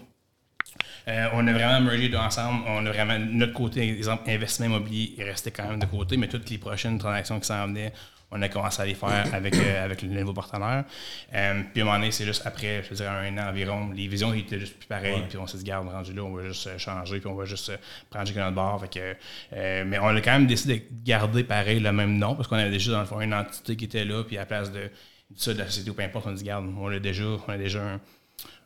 euh, 1.08 1.28
on 1.34 1.48
a 1.48 1.54
vraiment 1.54 1.82
mergé 1.82 2.16
ensemble. 2.16 2.64
On 2.68 2.86
a 2.86 2.92
vraiment 2.92 3.20
notre 3.20 3.54
côté, 3.54 3.88
exemple, 3.90 4.30
investissement 4.30 4.66
immobilier 4.68 5.16
est 5.18 5.24
resté 5.24 5.52
quand 5.52 5.68
même 5.68 5.80
de 5.80 5.86
côté, 5.86 6.18
mais 6.18 6.28
toutes 6.28 6.50
les 6.50 6.58
prochaines 6.58 6.98
transactions 6.98 7.40
qui 7.40 7.46
s'en 7.46 7.68
venaient, 7.68 7.94
on 8.32 8.42
a 8.42 8.50
commencé 8.50 8.82
à 8.82 8.86
les 8.86 8.96
faire 8.96 9.26
avec, 9.34 9.56
avec 9.56 10.02
le 10.02 10.10
nouveau 10.10 10.34
partenaire. 10.34 10.86
puis 11.30 11.38
à 11.38 11.52
un 11.52 11.64
moment 11.78 11.98
donné, 11.98 12.12
c'est 12.12 12.26
juste 12.26 12.44
après, 12.46 12.84
je 12.90 12.94
dirais 12.94 13.08
un 13.08 13.38
an 13.38 13.50
environ, 13.50 13.92
les 13.92 14.08
visions 14.08 14.34
étaient 14.34 14.60
juste 14.60 14.78
plus 14.78 14.88
pareilles. 14.88 15.24
Puis 15.30 15.38
on 15.38 15.48
s'est 15.48 15.58
dit, 15.58 15.64
garde, 15.64 15.88
rendu 15.88 16.14
là, 16.14 16.24
on 16.24 16.34
va 16.34 16.48
juste 16.48 16.78
changer, 16.78 17.20
puis 17.20 17.28
on 17.28 17.36
va 17.36 17.46
juste 17.46 17.72
prendre 18.10 18.32
notre 18.34 18.56
bord. 18.56 18.82
Fait 18.82 19.16
que, 19.52 19.84
mais 19.84 20.00
on 20.00 20.08
a 20.08 20.22
quand 20.22 20.34
même 20.34 20.48
décidé 20.48 20.88
de 20.90 21.06
garder 21.06 21.44
pareil 21.44 21.80
le 21.80 21.92
même 21.92 22.18
nom, 22.18 22.36
parce 22.36 22.48
qu'on 22.48 22.56
avait 22.56 22.72
déjà 22.72 22.92
dans 22.92 23.02
le 23.02 23.06
fond 23.06 23.22
une 23.22 23.34
entité 23.34 23.76
qui 23.76 23.86
était 23.86 24.06
là, 24.06 24.24
puis 24.24 24.38
à 24.38 24.42
la 24.42 24.46
place 24.46 24.72
de 24.72 24.90
ça 25.36 25.54
de 25.54 25.60
la 25.60 25.66
société 25.66 25.90
ou 25.90 25.94
peu 25.94 26.04
importe, 26.04 26.28
on 26.28 26.32
dit, 26.32 26.44
garde, 26.44 26.66
on 26.78 26.88
a 26.88 27.00
déjà, 27.00 27.24
on 27.26 27.52
a 27.52 27.58
déjà 27.58 27.82
un, 27.82 28.00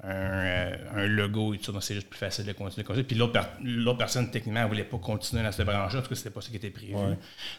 un, 0.04 0.10
euh, 0.10 1.07
logo 1.07 1.54
et 1.54 1.57
tout 1.57 1.66
ça, 1.66 1.71
donc 1.74 1.83
c'est 1.83 1.94
juste 1.94 2.10
plus 2.10 2.18
facile 2.18 2.45
de 2.45 2.54
continuer 2.54 2.86
comme 2.86 2.95
ça. 2.95 3.04
Puis 3.04 3.18
l'autre, 3.18 3.98
personne, 3.98 4.31
techniquement, 4.31 4.63
ne 4.63 4.68
voulait 4.68 4.83
pas 4.83 4.98
continuer 4.98 5.44
dans 5.44 5.51
cette 5.51 5.66
branche-là, 5.66 6.00
parce 6.00 6.07
que 6.07 6.16
c'était 6.16 6.30
pas 6.30 6.42
ce 6.42 6.50
qui 6.50 6.56
était 6.56 6.69
prévu. 6.69 6.94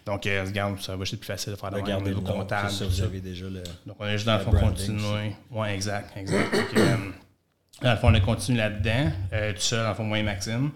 Donc, 0.07 0.27
euh, 0.27 0.45
regarde, 0.45 0.81
ça 0.81 0.97
va 0.97 1.05
être 1.05 1.17
plus 1.17 1.27
facile 1.27 1.53
de 1.53 1.59
faire 1.59 1.71
de 1.71 1.81
garder 1.81 2.11
le 2.11 2.21
comptable. 2.21 2.71
Ça, 2.71 2.87
vous 2.87 3.03
avez 3.03 3.21
déjà 3.21 3.47
le, 3.47 3.63
donc, 3.87 3.97
on 3.99 4.07
est 4.07 4.13
juste 4.13 4.27
dans 4.27 4.39
le 4.39 4.45
fond 4.45 4.53
continuer. 4.53 5.35
Oui, 5.51 5.69
exact, 5.69 6.17
exact. 6.17 6.55
donc, 6.55 6.77
euh, 6.77 6.97
dans 7.83 7.93
le 7.93 7.97
fond, 7.97 8.09
on 8.09 8.15
a 8.15 8.21
continué 8.21 8.59
là-dedans, 8.59 9.13
tout 9.31 9.61
seul, 9.61 9.83
dans 9.83 9.89
le 9.91 9.95
fond, 9.95 10.05
moi 10.05 10.19
et 10.19 10.23
Maxime. 10.23 10.71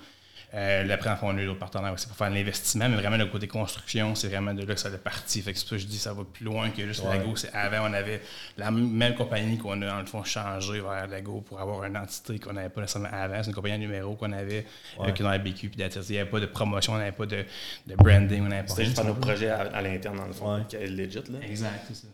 Euh, 0.55 0.89
après, 0.89 1.11
on 1.23 1.37
a 1.37 1.43
eu 1.43 1.47
d'autres 1.47 1.59
partenaires 1.59 1.93
aussi 1.93 2.07
pour 2.07 2.17
faire 2.17 2.31
l'investissement, 2.31 2.89
mais 2.89 2.97
vraiment 2.97 3.17
le 3.17 3.27
côté 3.27 3.49
construction, 3.49 4.15
c'est 4.15 4.29
vraiment 4.29 4.55
de 4.55 4.65
là 4.65 4.75
que 4.75 4.81
ça 4.81 4.89
est 4.89 4.99
parti. 4.99 5.43
Fait 5.43 5.53
que 5.53 5.59
c'est 5.59 5.65
ça 5.65 5.71
que 5.71 5.79
je 5.79 5.87
dis, 5.87 5.99
ça 5.99 6.13
va 6.13 6.23
plus 6.23 6.45
loin 6.45 6.71
que 6.71 6.87
juste 6.87 7.03
Lago. 7.03 7.35
Avant, 7.53 7.91
on 7.91 7.93
avait 7.93 8.23
la 8.57 8.71
même 8.71 9.17
compagnie 9.17 9.59
qu'on 9.59 9.83
a, 9.83 9.87
dans 9.87 9.99
le 9.99 10.07
fond, 10.07 10.23
changé 10.23 10.81
vers 10.81 11.09
Lago 11.09 11.41
pour 11.41 11.61
avoir 11.61 11.83
une 11.83 11.97
entité 11.97 12.39
qu'on 12.39 12.53
n'avait 12.53 12.69
pas 12.69 12.83
nécessairement 12.83 13.09
avant. 13.13 13.43
C'est 13.43 13.49
une 13.49 13.55
compagnie 13.55 13.79
numéro 13.79 14.15
qu'on 14.15 14.31
avait, 14.31 14.65
ouais. 15.01 15.09
euh, 15.09 15.25
dans 15.25 15.39
BQ, 15.43 15.71
puis 15.71 15.83
Il 15.83 16.13
n'y 16.13 16.19
avait 16.19 16.31
pas 16.31 16.41
de 16.41 16.47
promotion, 16.47 16.93
on 16.93 16.99
n'avait 16.99 17.11
pas 17.11 17.27
de, 17.27 17.45
de 17.89 17.95
branding, 17.97 18.43
on 18.43 18.49
n'avait 18.49 18.63
pas 18.63 18.69
C'était 18.69 18.85
juste 18.85 19.05
nos 19.05 19.15
projets 19.15 19.49
à, 19.49 19.83
l'interne, 19.83 20.19
dans 20.19 20.27
le 20.27 20.33
fond, 20.33 20.65
qui 20.69 20.77
est 20.77 20.87
legit. 20.87 21.19
Là. 21.31 21.41
Exact, 21.43 21.85
c'est 21.89 21.97
ça. 21.97 22.07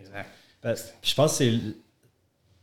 exact. 0.00 0.30
Ben, 0.64 0.74
je 1.00 1.14
pense 1.14 1.38
que 1.38 1.44
c'est. 1.44 1.52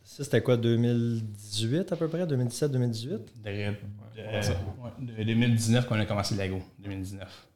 Ça, 0.04 0.24
c'était 0.24 0.42
quoi, 0.42 0.58
2018 0.58 1.90
à 1.90 1.96
peu 1.96 2.06
près, 2.06 2.24
2017-2018? 2.26 3.18
Euh, 4.18 4.42
de 4.98 5.22
2019 5.22 5.86
qu'on 5.86 5.98
a 5.98 6.06
commencé 6.06 6.34
Lego, 6.34 6.62
2019. 6.78 7.48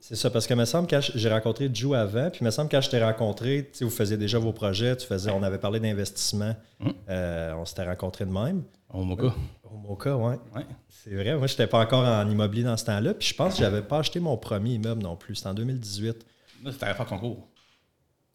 C'est 0.00 0.16
ça, 0.16 0.30
parce 0.30 0.46
que 0.46 0.54
me 0.54 0.64
semble 0.64 0.88
que 0.88 0.96
j'ai 1.00 1.28
rencontré 1.30 1.70
Joe 1.72 1.96
avant, 1.96 2.28
puis 2.30 2.44
me 2.44 2.50
semble 2.50 2.68
que 2.68 2.76
quand 2.76 2.80
je 2.80 2.90
t'ai 2.90 3.02
rencontré, 3.02 3.70
vous 3.80 3.90
faisiez 3.90 4.16
déjà 4.16 4.38
vos 4.38 4.52
projets, 4.52 4.96
tu 4.96 5.06
faisais, 5.06 5.30
on 5.30 5.42
avait 5.44 5.58
parlé 5.58 5.78
d'investissement, 5.78 6.56
hum. 6.80 6.92
euh, 7.08 7.54
on 7.54 7.64
s'était 7.64 7.84
rencontrés 7.84 8.24
de 8.24 8.32
même. 8.32 8.64
Au 8.92 9.04
Moka. 9.04 9.32
Au 9.62 9.76
Moka, 9.76 10.16
oui. 10.16 10.34
Ouais. 10.56 10.66
C'est 10.88 11.14
vrai, 11.14 11.36
moi, 11.36 11.46
je 11.46 11.52
n'étais 11.52 11.68
pas 11.68 11.80
encore 11.80 12.04
en 12.04 12.28
immobilier 12.28 12.64
dans 12.64 12.76
ce 12.76 12.84
temps-là, 12.86 13.14
puis 13.14 13.28
je 13.28 13.34
pense 13.34 13.52
que 13.52 13.58
je 13.60 13.64
n'avais 13.64 13.82
pas 13.82 13.98
acheté 13.98 14.18
mon 14.18 14.36
premier 14.36 14.74
immeuble 14.74 15.02
non 15.02 15.16
plus, 15.16 15.36
c'était 15.36 15.50
en 15.50 15.54
2018. 15.54 16.26
Là, 16.64 16.72
tu 16.76 16.84
avais 16.84 16.94
fait 16.94 17.04
ton 17.04 17.18
cours. 17.18 17.48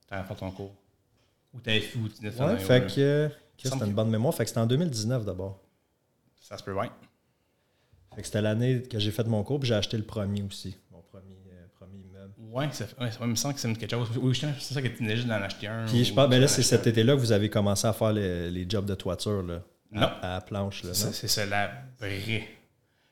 Tu 0.07 0.13
avais 0.13 0.27
fait 0.27 0.35
ton 0.35 0.51
cours. 0.51 0.73
Ou 1.53 1.59
tu 1.59 1.69
avais 1.69 1.81
fait. 1.81 2.43
Ouais, 2.43 2.57
fait 2.59 2.95
que. 2.95 3.29
C'était 3.57 3.85
une 3.85 3.93
bonne 3.93 4.09
mémoire, 4.09 4.33
fait 4.33 4.43
que 4.43 4.49
c'était 4.49 4.61
en 4.61 4.67
2019 4.67 5.25
d'abord. 5.25 5.59
Ça 6.39 6.57
se 6.57 6.63
peut, 6.63 6.73
ouais 6.73 6.89
c'était 8.23 8.41
l'année 8.41 8.83
que 8.83 8.99
j'ai 8.99 9.11
fait 9.11 9.25
mon 9.27 9.43
cours, 9.43 9.59
puis 9.59 9.67
j'ai 9.67 9.75
acheté 9.75 9.97
le 9.97 10.03
premier 10.03 10.41
aussi, 10.41 10.75
mon 10.91 11.01
premier, 11.01 11.37
euh, 11.51 11.65
premier 11.79 11.99
immeuble. 11.99 12.33
Oui, 12.37 12.65
ça, 12.71 12.85
ouais, 12.99 13.11
ça 13.11 13.25
me 13.25 13.35
semble 13.35 13.53
que 13.55 13.59
c'est 13.59 13.73
quelque 13.73 13.91
chose. 13.91 14.09
Oui, 14.21 14.35
c'est 14.35 14.73
ça 14.73 14.81
que 14.81 14.87
tu 14.87 15.09
juste 15.09 15.27
d'en 15.27 15.35
acheter 15.35 15.67
un. 15.67 15.85
Puis 15.85 16.05
je 16.05 16.13
pense, 16.13 16.29
ben 16.29 16.39
là, 16.41 16.47
c'est 16.47 16.63
cet 16.63 16.87
été-là 16.87 17.13
que 17.13 17.19
vous 17.19 17.31
avez 17.31 17.49
commencé 17.49 17.87
à 17.87 17.93
faire 17.93 18.13
les, 18.13 18.49
les 18.49 18.65
jobs 18.69 18.85
de 18.85 18.95
toiture, 18.95 19.43
là. 19.43 19.61
Non. 19.91 20.09
À, 20.21 20.33
la 20.35 20.41
planche, 20.41 20.83
là. 20.83 20.93
C'est 20.93 21.27
ça, 21.27 21.45
la 21.45 21.71
vraie. 21.99 22.47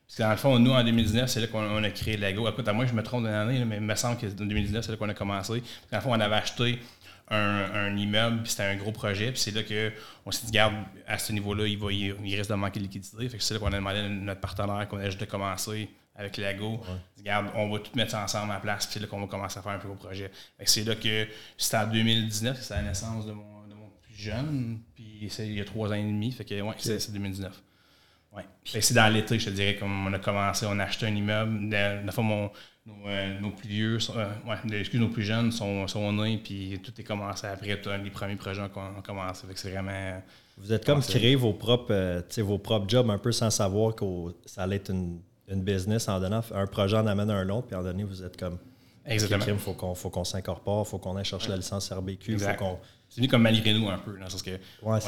Parce 0.06 0.18
que 0.18 0.22
dans 0.22 0.30
le 0.30 0.36
fond, 0.36 0.58
nous, 0.58 0.70
en 0.70 0.84
2019, 0.84 1.28
c'est 1.28 1.40
là 1.40 1.46
qu'on 1.48 1.82
a 1.82 1.90
créé 1.90 2.16
Lego. 2.16 2.48
Écoute, 2.48 2.68
à 2.68 2.72
moi, 2.72 2.86
je 2.86 2.92
me 2.92 3.02
trompe 3.02 3.24
d'une 3.24 3.32
année, 3.32 3.64
mais 3.64 3.76
il 3.76 3.82
me 3.82 3.94
semble 3.96 4.16
que 4.18 4.26
2019, 4.26 4.84
c'est 4.84 4.92
là 4.92 4.96
qu'on 4.96 5.08
a 5.08 5.14
commencé. 5.14 5.62
Dans 5.90 5.98
le 5.98 6.00
fond, 6.00 6.10
on 6.10 6.20
avait 6.20 6.36
acheté 6.36 6.78
un, 7.28 7.96
immeuble, 7.96 8.42
puis 8.42 8.50
c'était 8.50 8.64
un 8.64 8.76
gros 8.76 8.92
projet, 8.92 9.32
puis 9.32 9.40
c'est 9.40 9.50
là 9.50 9.62
qu'on 9.62 10.30
s'est 10.30 10.46
dit, 10.46 10.52
garde, 10.52 10.74
à 11.06 11.18
ce 11.18 11.32
niveau-là, 11.32 11.66
il, 11.66 11.78
va, 11.78 11.92
il, 11.92 12.12
risque 12.36 12.50
de 12.50 12.54
manquer 12.54 12.78
de 12.78 12.84
liquidité. 12.84 13.28
Fait 13.28 13.38
que 13.38 13.42
c'est 13.42 13.54
là 13.54 13.60
qu'on 13.60 13.72
a 13.72 13.76
demandé 13.76 13.98
à 13.98 14.08
notre 14.08 14.40
partenaire 14.40 14.86
qu'on 14.88 14.98
a 14.98 15.06
juste 15.06 15.20
de 15.20 15.24
commencer 15.24 15.88
avec 16.14 16.36
Lego. 16.36 16.80
Regarde, 17.18 17.48
on 17.54 17.70
va 17.70 17.78
tout 17.80 17.90
mettre 17.94 18.12
ça 18.12 18.22
ensemble 18.22 18.52
à 18.52 18.60
place, 18.60 18.86
puis 18.86 18.94
c'est 18.94 19.00
là 19.00 19.06
qu'on 19.06 19.20
va 19.20 19.26
commencer 19.26 19.58
à 19.58 19.62
faire 19.62 19.72
un 19.72 19.78
plus 19.78 19.88
gros 19.88 19.96
projet. 19.96 20.30
C'est 20.64 20.84
là 20.84 20.94
que 20.94 21.26
c'était 21.56 21.76
en 21.76 21.86
2019, 21.88 22.62
c'est 22.62 22.74
la 22.74 22.82
naissance 22.82 23.26
de 23.26 23.32
mon, 23.32 23.66
de 23.66 23.74
mon, 23.74 23.90
plus 24.02 24.14
jeune, 24.14 24.80
puis 24.94 25.28
il 25.38 25.52
y 25.52 25.60
a 25.60 25.64
trois 25.64 25.90
ans 25.90 25.94
et 25.94 26.02
demi, 26.02 26.32
fait 26.32 26.44
que 26.44 26.60
ouais, 26.60 26.74
c'est 26.78 27.12
2019. 27.12 27.62
Ouais. 28.36 28.44
C'est 28.64 28.94
dans 28.94 29.12
l'été, 29.12 29.38
je 29.38 29.46
te 29.46 29.50
dirais, 29.50 29.76
comme 29.76 30.06
on 30.06 30.12
a 30.12 30.18
commencé, 30.18 30.66
on 30.68 30.78
a 30.78 30.84
acheté 30.84 31.06
un 31.06 31.14
immeuble. 31.14 31.70
De, 31.70 32.10
fois, 32.10 32.24
mon, 32.24 32.50
euh, 33.06 33.40
nos, 33.40 33.50
plus 33.50 33.68
vieux, 33.68 33.98
euh, 34.14 34.28
ouais, 34.46 34.78
excuse, 34.78 35.00
nos 35.00 35.08
plus 35.08 35.24
jeunes 35.24 35.50
sont, 35.50 35.88
sont 35.88 36.12
nés, 36.12 36.38
puis 36.42 36.78
tout 36.82 36.92
est 36.98 37.04
commencé 37.04 37.46
après, 37.46 37.80
les 38.02 38.10
premiers 38.10 38.36
projets 38.36 38.62
ont, 38.62 39.02
commencé. 39.02 39.46
C'est 39.54 39.70
vraiment. 39.70 40.22
Vous 40.58 40.72
êtes 40.72 40.84
comme 40.84 41.00
créer 41.02 41.34
vos 41.34 41.52
propres, 41.52 41.92
euh, 41.92 42.22
vos 42.38 42.58
propres 42.58 42.88
jobs 42.88 43.10
un 43.10 43.18
peu 43.18 43.32
sans 43.32 43.50
savoir 43.50 43.94
que 43.94 44.04
ça 44.44 44.62
allait 44.62 44.76
être 44.76 44.90
une, 44.90 45.20
une, 45.48 45.62
business 45.62 46.08
en 46.08 46.20
donnant 46.20 46.42
un 46.54 46.66
projet 46.66 46.96
en 46.96 47.06
amène 47.06 47.30
un 47.30 47.48
autre, 47.48 47.66
puis 47.66 47.76
en 47.76 47.82
donné, 47.82 48.04
vous 48.04 48.22
êtes 48.22 48.36
comme. 48.36 48.58
Exactement. 49.04 49.44
Il 49.48 49.58
faut 49.58 49.72
qu'on 49.72 49.94
faut 49.94 50.10
qu'on 50.10 50.24
s'incorpore, 50.24 50.84
il 50.86 50.90
faut 50.90 50.98
qu'on 50.98 51.16
aille 51.16 51.24
chercher 51.24 51.50
la 51.50 51.56
licence 51.56 51.90
RBQ. 51.90 52.38
C'est 52.38 53.16
venu 53.16 53.28
comme 53.28 53.42
malgré 53.42 53.72
nous 53.72 53.88
un 53.88 53.98
peu, 53.98 54.18
dans 54.18 54.28
ce 54.28 54.42
que 54.42 54.50
ouais, 54.50 54.58
on, 54.82 54.94
a, 54.94 54.98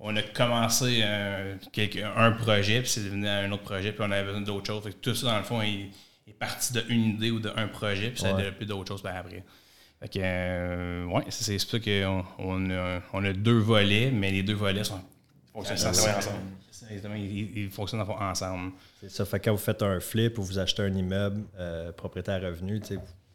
on 0.00 0.14
a 0.16 0.22
commencé 0.22 1.02
un 1.02 2.32
projet, 2.32 2.80
puis 2.80 2.90
c'est 2.90 3.04
devenu 3.04 3.28
un 3.28 3.50
autre 3.52 3.62
projet, 3.62 3.92
puis 3.92 4.02
on 4.06 4.10
avait 4.10 4.24
besoin 4.24 4.42
d'autres 4.42 4.66
choses. 4.66 4.84
tout 5.00 5.14
ça, 5.14 5.26
dans 5.28 5.38
le 5.38 5.44
fond, 5.44 5.62
il, 5.62 5.90
est 6.28 6.32
parti 6.32 6.72
d'une 6.72 7.14
idée 7.14 7.30
ou 7.30 7.40
d'un 7.40 7.68
projet, 7.68 8.10
puis 8.10 8.20
ça 8.20 8.30
a 8.30 8.32
développé 8.34 8.66
d'autres 8.66 8.88
choses 8.88 9.02
par 9.02 9.16
après. 9.16 9.44
Fait 10.00 10.08
que, 10.08 10.18
euh, 10.22 11.04
ouais, 11.06 11.24
c'est 11.30 11.58
ça 11.58 11.78
qu'on 11.78 12.24
on 12.38 12.70
a, 12.70 13.00
on 13.14 13.24
a, 13.24 13.32
deux 13.32 13.58
volets, 13.58 14.10
mais 14.10 14.30
les 14.30 14.42
deux 14.42 14.54
volets 14.54 14.84
sont, 14.84 15.00
fonctionnent 15.52 15.88
ensemble. 15.88 16.34
Ils, 17.16 17.70
fonctionnent 17.70 18.02
ensemble. 18.02 18.72
C'est 19.00 19.10
ça. 19.10 19.24
Fait 19.24 19.40
que 19.40 19.46
quand 19.46 19.52
vous 19.52 19.58
faites 19.58 19.82
un 19.82 20.00
flip 20.00 20.38
ou 20.38 20.42
vous 20.42 20.58
achetez 20.58 20.82
un 20.82 20.94
immeuble 20.94 21.42
euh, 21.58 21.92
propriétaire 21.92 22.42
revenu, 22.42 22.80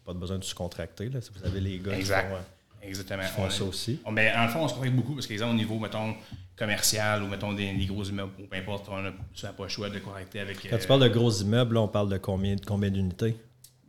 pas 0.06 0.14
besoin 0.14 0.38
de 0.38 0.44
se 0.44 0.54
contracter. 0.54 1.10
Là, 1.10 1.22
si 1.22 1.32
vous 1.34 1.44
avez 1.46 1.60
les 1.60 1.80
gars 1.80 1.94
exact. 1.94 2.30
qui 2.30 2.36
font, 2.36 2.44
euh, 2.84 2.88
Exactement. 2.88 3.24
font 3.24 3.50
ça 3.50 3.64
aussi. 3.64 4.00
On, 4.06 4.12
mais 4.12 4.32
en 4.36 4.48
fond, 4.48 4.64
on 4.64 4.68
se 4.68 4.74
contracte 4.74 4.96
beaucoup 4.96 5.14
parce 5.14 5.28
qu'exemple, 5.28 5.54
au 5.54 5.58
niveau, 5.58 5.80
mettons, 5.80 6.16
commercial 6.56 7.24
ou 7.24 7.28
mettons 7.28 7.54
des, 7.54 7.74
gros 7.86 8.04
immeubles 8.04 8.32
ou 8.40 8.48
peu 8.48 8.58
importe, 8.58 8.88
on 8.90 9.02
n'a 9.02 9.12
pas 9.54 9.64
le 9.64 9.70
choix 9.70 9.90
de 9.90 10.00
correcter 10.00 10.40
avec. 10.40 10.70
Quand 10.70 10.78
tu 10.78 10.88
parles 10.88 11.04
de 11.04 11.08
gros 11.08 11.32
immeubles, 11.32 11.76
là, 11.76 11.82
on 11.82 11.88
parle 11.88 12.10
de 12.10 12.18
combien, 12.18 12.56
de 12.56 12.66
combien 12.66 12.90
d'unités? 12.90 13.36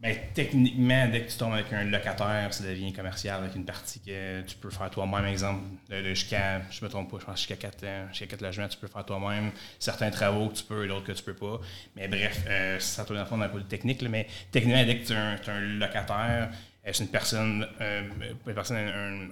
Bien, 0.02 0.16
techniquement, 0.34 1.06
dès 1.06 1.20
que 1.20 1.30
tu 1.30 1.38
tombes 1.38 1.52
avec 1.52 1.72
un 1.72 1.84
locataire, 1.84 2.52
ça 2.52 2.64
devient 2.64 2.92
commercial 2.92 3.40
avec 3.40 3.54
une 3.54 3.64
partie 3.64 4.00
que 4.00 4.42
tu 4.42 4.56
peux 4.56 4.68
faire 4.68 4.90
toi-même. 4.90 5.24
Exemple, 5.26 5.62
jusqu'à, 6.02 6.60
je 6.72 6.84
me 6.84 6.90
trompe 6.90 7.08
pas, 7.08 7.18
je 7.20 7.24
pense 7.24 7.36
jusqu'à 7.38 7.54
4, 7.54 7.84
euh, 7.84 8.08
jusqu'à 8.08 8.26
4 8.26 8.40
logements, 8.40 8.66
tu 8.66 8.78
peux 8.78 8.88
faire 8.88 9.04
toi-même. 9.04 9.52
Certains 9.78 10.10
travaux 10.10 10.48
que 10.48 10.56
tu 10.56 10.64
peux 10.64 10.84
et 10.84 10.88
d'autres 10.88 11.06
que 11.06 11.12
tu 11.12 11.22
peux 11.22 11.34
pas. 11.36 11.60
Mais 11.94 12.08
bref, 12.08 12.44
euh, 12.48 12.80
ça 12.80 13.04
tourne 13.04 13.18
dans 13.18 13.22
le 13.22 13.28
fond 13.28 13.38
d'un 13.38 13.48
peu 13.48 13.62
technique. 13.62 14.02
mais 14.02 14.26
techniquement, 14.50 14.84
dès 14.84 14.98
que 14.98 15.06
tu 15.06 15.12
as 15.12 15.52
un 15.54 15.60
locataire, 15.60 16.50
c'est 16.84 17.04
une 17.04 17.10
personne, 17.10 17.66
euh, 17.80 18.08
une 18.46 18.54
personne 18.54 18.76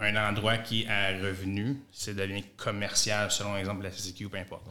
un, 0.01 0.29
endroit 0.29 0.59
qui 0.59 0.87
a 0.87 1.09
revenu, 1.19 1.77
c'est 1.91 2.15
devenu 2.15 2.45
commercial 2.57 3.31
selon 3.31 3.55
l'exemple 3.57 3.81
de 3.81 3.85
la 3.85 3.91
CCQ 3.91 4.27
ou 4.27 4.29
peu 4.29 4.39
importe. 4.39 4.67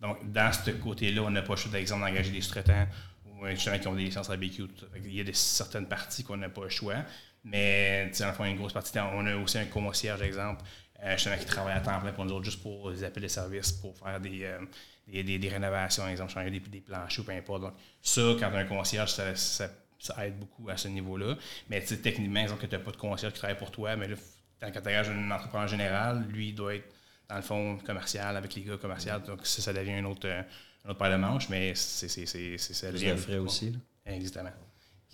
Donc, 0.00 0.32
dans 0.32 0.52
ce 0.52 0.70
côté-là, 0.72 1.22
on 1.22 1.30
n'a 1.30 1.42
pas 1.42 1.54
choix, 1.54 1.70
d'exemple, 1.70 2.02
d'engager 2.02 2.32
des 2.32 2.40
sous-traitants 2.40 2.86
ou 3.24 3.46
justement 3.48 3.78
qui 3.78 3.88
ont 3.88 3.94
des 3.94 4.04
licences 4.04 4.30
à 4.30 4.36
BQ. 4.36 4.64
Il 5.04 5.14
y 5.14 5.20
a 5.20 5.24
des, 5.24 5.32
certaines 5.32 5.86
parties 5.86 6.24
qu'on 6.24 6.36
n'a 6.36 6.48
pas 6.48 6.64
le 6.64 6.70
choix. 6.70 6.96
Mais, 7.44 8.10
en 8.22 8.32
fond, 8.32 8.44
une 8.44 8.56
grosse 8.56 8.72
partie, 8.72 8.98
on 8.98 9.26
a 9.26 9.36
aussi 9.36 9.58
un 9.58 9.66
concierge, 9.66 10.22
exemple, 10.22 10.64
euh, 11.02 11.12
justement, 11.12 11.36
qui 11.36 11.44
travaille 11.44 11.76
à 11.76 11.80
temps 11.80 12.00
plein 12.00 12.12
pour 12.12 12.24
nous 12.24 12.32
autres, 12.32 12.46
juste 12.46 12.62
pour 12.62 12.90
les 12.90 13.04
appels 13.04 13.22
de 13.22 13.28
service, 13.28 13.70
pour 13.72 13.96
faire 13.98 14.18
des, 14.18 14.44
euh, 14.44 14.58
des, 15.06 15.38
des, 15.38 15.48
rénovations, 15.48 16.08
exemple, 16.08 16.32
changer 16.32 16.50
des, 16.50 16.60
des 16.60 16.80
planchers 16.80 17.22
ou 17.22 17.26
peu 17.26 17.32
importe. 17.32 17.62
Donc, 17.62 17.74
ça, 18.00 18.22
quand 18.40 18.52
un 18.54 18.64
concierge, 18.64 19.12
ça, 19.12 19.36
ça 19.36 19.68
ça 20.04 20.26
aide 20.26 20.38
beaucoup 20.38 20.68
à 20.68 20.76
ce 20.76 20.88
niveau-là. 20.88 21.36
Mais 21.70 21.80
techniquement, 21.80 22.40
exemple 22.40 22.62
que 22.62 22.66
tu 22.66 22.76
n'as 22.76 22.82
pas 22.82 22.90
de 22.90 22.96
concierge 22.96 23.32
qui 23.32 23.38
travaille 23.38 23.58
pour 23.58 23.70
toi, 23.70 23.96
mais 23.96 24.08
là, 24.08 24.16
quand 24.60 24.70
tu 24.70 24.78
engages 24.78 25.08
un 25.08 25.30
entrepreneur 25.30 25.68
général, 25.68 26.24
lui, 26.28 26.48
il 26.48 26.54
doit 26.54 26.74
être 26.74 26.92
dans 27.28 27.36
le 27.36 27.42
fond 27.42 27.78
commercial 27.78 28.36
avec 28.36 28.54
les 28.54 28.62
gars 28.62 28.76
commerciaux. 28.76 29.18
Donc, 29.26 29.46
ça, 29.46 29.62
ça 29.62 29.72
devient 29.72 29.92
un 29.92 30.04
autre, 30.04 30.28
un 30.28 30.90
autre 30.90 30.98
paire 30.98 31.10
de 31.10 31.16
manches, 31.16 31.48
mais 31.48 31.74
c'est 31.74 32.08
ça. 32.08 32.92
devient 32.92 33.16
frais 33.16 33.38
aussi. 33.38 33.70
Là. 33.70 33.78
Exactement. 34.12 34.50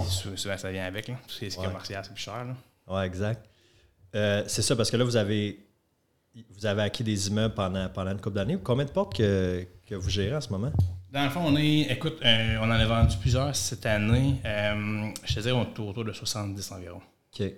Souvent, 0.08 0.56
ça 0.56 0.70
vient 0.70 0.84
avec. 0.84 1.08
Là. 1.08 1.14
Tout 1.26 1.34
ce 1.34 1.38
qui 1.38 1.44
est 1.46 1.56
commercial, 1.56 2.04
c'est 2.04 2.12
plus 2.12 2.22
cher. 2.22 2.46
Oui, 2.86 3.02
exact. 3.02 3.46
Euh, 4.14 4.42
c'est 4.48 4.62
ça, 4.62 4.74
parce 4.74 4.90
que 4.90 4.96
là, 4.96 5.04
vous 5.04 5.16
avez 5.16 5.66
vous 6.50 6.66
avez 6.66 6.82
acquis 6.82 7.02
des 7.02 7.28
immeubles 7.28 7.54
pendant, 7.54 7.88
pendant 7.88 8.12
une 8.12 8.20
couple 8.20 8.36
d'années. 8.36 8.58
Combien 8.62 8.84
de 8.84 8.90
portes 8.90 9.16
que, 9.16 9.66
que 9.84 9.94
vous 9.94 10.10
gérez 10.10 10.36
en 10.36 10.40
ce 10.40 10.48
moment? 10.48 10.72
Dans 11.12 11.24
le 11.24 11.30
fond, 11.30 11.40
on 11.44 11.56
est. 11.56 11.90
Écoute, 11.90 12.18
euh, 12.24 12.56
on 12.60 12.64
en 12.64 12.70
a 12.70 12.86
vendu 12.86 13.16
plusieurs 13.16 13.54
cette 13.56 13.84
année. 13.84 14.36
Euh, 14.44 15.10
je 15.24 15.34
te 15.34 15.40
dirais, 15.40 15.52
on 15.52 15.64
est 15.64 15.80
autour 15.80 16.04
de 16.04 16.12
70 16.12 16.70
environ. 16.70 17.00
OK. 17.32 17.40
Ouais. 17.40 17.54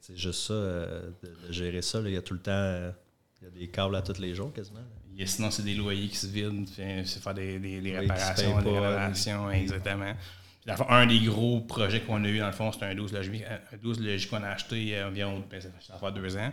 c'est 0.00 0.16
juste 0.16 0.48
ça, 0.48 0.54
euh, 0.54 1.10
de, 1.22 1.52
gérer 1.52 1.82
ça. 1.82 2.00
il 2.04 2.10
y 2.10 2.16
a 2.16 2.22
tout 2.22 2.34
le 2.34 2.40
temps. 2.40 2.92
il 3.40 3.44
y 3.44 3.46
a 3.46 3.50
des 3.50 3.68
câbles 3.68 3.94
à 3.94 4.02
tous 4.02 4.20
les 4.20 4.34
jours 4.34 4.52
quasiment. 4.52 4.80
sinon, 5.24 5.52
c'est 5.52 5.62
des 5.62 5.74
loyers 5.74 6.08
qui 6.08 6.16
se 6.16 6.26
vident. 6.26 6.66
C'est 6.66 7.22
faire 7.22 7.34
des, 7.34 7.58
des, 7.60 7.96
réparations, 7.96 8.60
des 8.60 8.70
rénovations. 8.70 9.50
Exactement. 9.50 10.14
Dans 10.66 10.74
le 10.74 10.78
fond, 10.78 10.90
un 10.90 11.06
des 11.06 11.20
gros 11.20 11.60
projets 11.60 12.00
qu'on 12.00 12.22
a 12.24 12.28
eu, 12.28 12.40
dans 12.40 12.46
le 12.46 12.52
fond, 12.52 12.72
c'est 12.72 12.84
un 12.84 12.94
12 12.94 13.12
logis, 13.12 13.42
un 13.44 13.76
12 13.78 14.00
logis 14.00 14.26
qu'on 14.26 14.42
a 14.42 14.48
acheté 14.48 14.76
il 14.76 14.88
y 14.88 14.96
a 14.96 15.08
environ 15.08 15.42
ben, 15.48 15.62
ça 15.62 15.70
fait 15.98 16.12
deux 16.12 16.36
ans. 16.36 16.52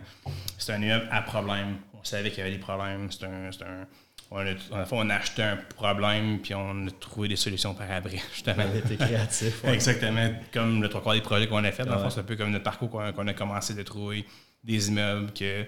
C'est 0.56 0.72
un 0.72 0.80
immeuble 0.80 1.08
à 1.10 1.20
problème. 1.20 1.76
On 1.92 2.02
savait 2.04 2.30
qu'il 2.30 2.38
y 2.38 2.42
avait 2.42 2.52
des 2.52 2.58
problèmes. 2.58 3.10
C'est 3.10 3.26
un, 3.26 3.50
un 3.50 3.86
on 4.30 4.38
a, 4.38 4.54
on 4.90 5.10
a 5.10 5.14
acheté 5.14 5.42
un 5.42 5.56
problème, 5.76 6.40
puis 6.40 6.54
on 6.54 6.86
a 6.86 6.90
trouvé 6.90 7.28
des 7.28 7.36
solutions 7.36 7.74
par 7.74 7.90
après, 7.90 8.18
justement. 8.34 8.64
On 8.70 8.74
a 8.74 8.78
été 8.78 8.96
créatif. 8.96 9.64
Exactement. 9.64 10.30
Comme 10.52 10.82
le 10.82 10.88
trois 10.88 11.02
quarts 11.02 11.14
des 11.14 11.20
projets 11.20 11.46
qu'on 11.46 11.64
a 11.64 11.72
fait, 11.72 11.84
dans 11.84 11.94
le 11.94 12.00
fond, 12.00 12.10
c'est 12.10 12.20
un 12.20 12.24
peu 12.24 12.36
comme 12.36 12.50
notre 12.50 12.64
parcours 12.64 12.90
qu'on 12.90 13.28
a 13.28 13.34
commencé 13.34 13.74
de 13.74 13.82
trouver 13.82 14.24
des 14.64 14.88
immeubles 14.88 15.32
que 15.32 15.64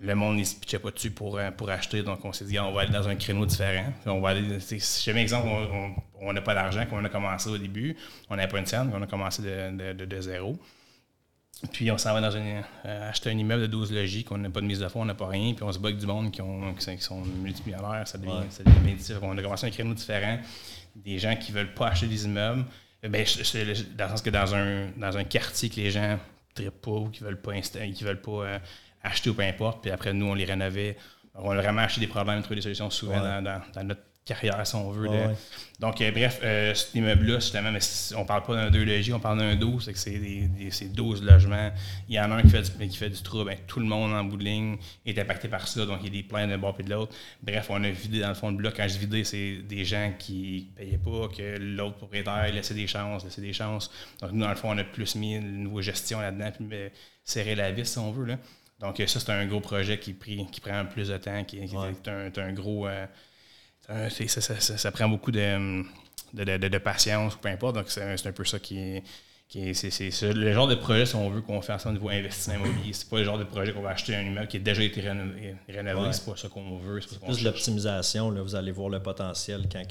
le 0.00 0.14
monde 0.14 0.38
ne 0.38 0.44
se 0.44 0.56
pitchait 0.56 0.78
pas 0.78 0.90
dessus 0.90 1.10
pour, 1.10 1.38
euh, 1.38 1.50
pour 1.50 1.70
acheter. 1.70 2.02
Donc, 2.02 2.24
on 2.24 2.32
s'est 2.32 2.44
dit, 2.44 2.58
on 2.58 2.72
va 2.72 2.82
aller 2.82 2.92
dans 2.92 3.08
un 3.08 3.14
créneau 3.14 3.46
différent. 3.46 3.92
On 4.06 4.20
va 4.20 4.30
aller, 4.30 4.58
si 4.60 5.04
jamais, 5.04 5.22
exemple, 5.22 5.48
on 6.20 6.32
n'a 6.32 6.40
pas 6.40 6.54
d'argent, 6.54 6.84
qu'on 6.86 7.04
a 7.04 7.08
commencé 7.08 7.48
au 7.48 7.58
début, 7.58 7.96
on 8.28 8.36
n'avait 8.36 8.48
pas 8.48 8.58
une 8.58 8.66
scène, 8.66 8.90
on 8.94 9.02
a 9.02 9.06
commencé 9.06 9.42
de, 9.42 9.92
de, 9.92 10.04
de 10.04 10.20
zéro. 10.20 10.58
Puis 11.72 11.90
on 11.90 11.98
s'en 11.98 12.12
va 12.12 12.20
dans 12.20 12.34
euh, 12.34 13.08
acheter 13.08 13.30
un 13.30 13.38
immeuble 13.38 13.62
de 13.62 13.66
12 13.68 13.92
logis, 13.92 14.24
qu'on 14.24 14.38
n'a 14.38 14.50
pas 14.50 14.60
de 14.60 14.66
mise 14.66 14.80
de 14.80 14.88
fonds, 14.88 15.02
on 15.02 15.04
n'a 15.04 15.14
pas 15.14 15.28
rien, 15.28 15.54
puis 15.54 15.62
on 15.62 15.70
se 15.70 15.78
bat 15.78 15.88
avec 15.88 16.00
du 16.00 16.06
monde 16.06 16.32
qui, 16.32 16.42
ont, 16.42 16.74
qui, 16.74 16.98
sont, 16.98 17.22
multimillionnaires, 17.22 18.06
ça 18.08 18.18
devient, 18.18 18.42
ça 18.50 18.64
devient 18.64 18.92
difficile. 18.92 19.18
On 19.22 19.36
a 19.38 19.42
commencé 19.42 19.66
un 19.66 19.70
créneau 19.70 19.94
différent, 19.94 20.38
des 20.96 21.18
gens 21.18 21.36
qui 21.36 21.52
ne 21.52 21.58
veulent 21.58 21.74
pas 21.74 21.88
acheter 21.88 22.06
des 22.06 22.24
immeubles. 22.24 22.64
Euh, 23.04 23.08
ben, 23.08 23.24
dans 23.96 24.04
le 24.04 24.10
sens 24.10 24.22
que 24.22 24.30
dans 24.30 24.54
un, 24.54 24.88
dans 24.96 25.16
un 25.16 25.24
quartier 25.24 25.68
que 25.68 25.76
les 25.76 25.90
gens 25.90 26.18
ne 26.58 26.68
pas 26.68 26.90
ou 26.90 27.08
qui 27.08 27.22
ne 27.22 27.28
veulent 27.28 27.40
pas, 27.40 27.52
qui 27.60 28.04
veulent 28.04 28.20
pas 28.20 28.30
euh, 28.30 28.58
acheter 29.02 29.30
ou 29.30 29.34
peu 29.34 29.42
importe, 29.42 29.82
puis 29.82 29.90
après 29.90 30.12
nous, 30.12 30.26
on 30.26 30.34
les 30.34 30.44
rénovait. 30.44 30.96
On 31.34 31.50
a 31.50 31.56
vraiment 31.56 31.82
acheté 31.82 32.00
des 32.00 32.08
problèmes, 32.08 32.40
trouvé 32.42 32.56
des 32.56 32.62
solutions 32.62 32.90
souvent 32.90 33.20
dans, 33.20 33.42
dans, 33.42 33.84
notre 33.84 34.02
carrière, 34.24 34.66
si 34.66 34.74
on 34.74 34.90
veut. 34.90 35.08
Donc, 35.80 36.00
euh, 36.00 36.12
bref, 36.12 36.40
euh, 36.44 36.74
cet 36.74 36.94
immeuble-là, 36.94 37.40
justement, 37.40 37.72
mais 37.72 37.80
on 38.16 38.24
parle 38.24 38.44
pas 38.44 38.54
d'un 38.54 38.70
2 38.70 38.84
logis, 38.84 39.12
on 39.12 39.18
parle 39.18 39.38
d'un 39.38 39.56
12, 39.56 39.84
c'est 39.84 39.92
que 39.92 39.98
c'est 39.98 40.18
des, 40.18 40.48
12 40.88 41.24
logements. 41.24 41.72
Il 42.08 42.14
y 42.14 42.20
en 42.20 42.30
a 42.30 42.36
un 42.36 42.42
qui 42.42 42.50
fait 42.50 42.62
du, 42.62 42.88
qui 42.88 42.96
fait 42.96 43.10
du 43.10 43.20
trou, 43.20 43.44
ben, 43.44 43.56
tout 43.66 43.80
le 43.80 43.86
monde 43.86 44.12
en 44.12 44.22
bout 44.22 44.36
de 44.36 44.44
ligne 44.44 44.76
est 45.04 45.18
impacté 45.18 45.48
par 45.48 45.66
ça, 45.66 45.84
donc 45.84 45.98
il 46.02 46.04
y 46.04 46.18
a 46.18 46.22
des 46.22 46.28
plaintes 46.28 46.50
d'un 46.50 46.58
bord 46.58 46.76
et 46.78 46.84
de 46.84 46.90
l'autre. 46.90 47.16
Bref, 47.42 47.66
on 47.68 47.82
a 47.82 47.90
vidé 47.90 48.20
dans 48.20 48.28
le 48.28 48.34
fond 48.34 48.52
de 48.52 48.56
bloc. 48.56 48.74
Quand 48.76 48.86
je 48.86 48.96
vidé, 48.96 49.24
c'est 49.24 49.56
des 49.56 49.84
gens 49.84 50.12
qui 50.16 50.68
ne 50.70 50.84
payaient 50.84 50.98
pas, 50.98 51.28
que 51.36 51.58
l'autre 51.58 51.96
propriétaire 51.96 52.52
laissait 52.52 52.74
des 52.74 52.86
chances, 52.86 53.24
laissait 53.24 53.42
des 53.42 53.52
chances. 53.52 53.90
Donc, 54.20 54.30
nous, 54.32 54.42
dans 54.42 54.50
le 54.50 54.54
fond, 54.54 54.70
on 54.70 54.78
a 54.78 54.84
plus 54.84 55.16
mis 55.16 55.34
une 55.34 55.64
nouvelle 55.64 55.82
gestion 55.84 56.20
là-dedans, 56.20 56.52
puis 56.54 56.64
ben, 56.64 56.90
serrer 57.24 57.56
la 57.56 57.72
vis, 57.72 57.90
si 57.90 57.98
on 57.98 58.12
veut. 58.12 58.26
Là. 58.26 58.38
Donc, 58.78 59.02
ça, 59.04 59.18
c'est 59.18 59.30
un 59.30 59.46
gros 59.46 59.60
projet 59.60 59.98
qui, 59.98 60.14
qui 60.14 60.60
prend 60.60 60.84
plus 60.86 61.08
de 61.08 61.16
temps, 61.16 61.42
qui, 61.42 61.58
est 61.58 62.38
un, 62.38 62.52
gros. 62.52 62.86
Euh, 63.92 64.08
ça, 64.08 64.90
prend 64.90 65.08
beaucoup 65.08 65.30
de, 65.30 65.82
de, 66.32 66.78
patience, 66.78 67.36
peu 67.36 67.48
importe. 67.48 67.76
Donc, 67.76 67.86
c'est 67.88 68.26
un 68.26 68.32
peu 68.32 68.44
ça 68.44 68.58
qui 68.58 68.78
est. 68.78 69.02
c'est 69.74 70.32
le 70.32 70.52
genre 70.52 70.68
de 70.68 70.74
projet, 70.74 71.04
si 71.04 71.14
on 71.14 71.28
veut 71.28 71.42
qu'on 71.42 71.60
fasse 71.60 71.84
au 71.86 71.92
niveau 71.92 72.08
investissement 72.08 72.54
immobilier. 72.64 72.92
C'est 72.92 73.08
pas 73.08 73.18
le 73.18 73.24
genre 73.24 73.38
de 73.38 73.44
projet 73.44 73.72
qu'on 73.72 73.82
va 73.82 73.90
acheter 73.90 74.14
un 74.14 74.22
immeuble 74.22 74.48
qui 74.48 74.56
a 74.56 74.60
déjà 74.60 74.82
été 74.82 75.00
rénové. 75.00 75.56
C'est 76.12 76.24
pas 76.24 76.36
ça 76.36 76.48
qu'on 76.48 76.78
veut. 76.78 77.00
C'est 77.00 77.20
plus 77.20 77.42
l'optimisation. 77.42 78.30
Vous 78.30 78.54
allez 78.54 78.72
voir 78.72 78.88
le 78.88 79.02
potentiel 79.02 79.68
quand 79.70 79.84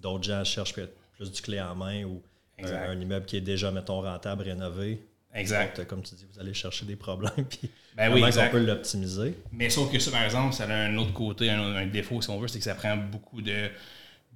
d'autres 0.00 0.24
gens 0.24 0.44
cherchent 0.44 0.74
plus 0.74 1.30
du 1.30 1.40
clé 1.42 1.60
en 1.60 1.74
main 1.74 2.04
ou 2.04 2.22
un, 2.62 3.00
immeuble 3.00 3.26
qui 3.26 3.36
est 3.36 3.40
déjà, 3.40 3.70
mettons, 3.70 4.02
rentable, 4.02 4.42
rénové. 4.42 5.00
Exact. 5.34 5.86
comme 5.86 6.02
tu 6.02 6.14
dis, 6.14 6.26
vous 6.32 6.40
allez 6.40 6.54
chercher 6.54 6.84
des 6.86 6.96
problèmes, 6.96 7.44
puis 7.48 7.70
ben 7.96 8.12
oui, 8.12 8.22
on 8.24 8.50
peut 8.50 8.64
l'optimiser? 8.64 9.34
Mais 9.52 9.70
sauf 9.70 9.92
que 9.92 9.98
ça, 9.98 10.10
par 10.10 10.24
exemple, 10.24 10.54
ça 10.54 10.64
a 10.64 10.74
un 10.74 10.96
autre 10.96 11.12
côté, 11.12 11.50
un, 11.50 11.86
défaut, 11.86 12.20
si 12.20 12.30
on 12.30 12.38
veut, 12.38 12.48
c'est 12.48 12.58
que 12.58 12.64
ça 12.64 12.74
prend 12.74 12.96
beaucoup 12.96 13.40
de 13.40 13.68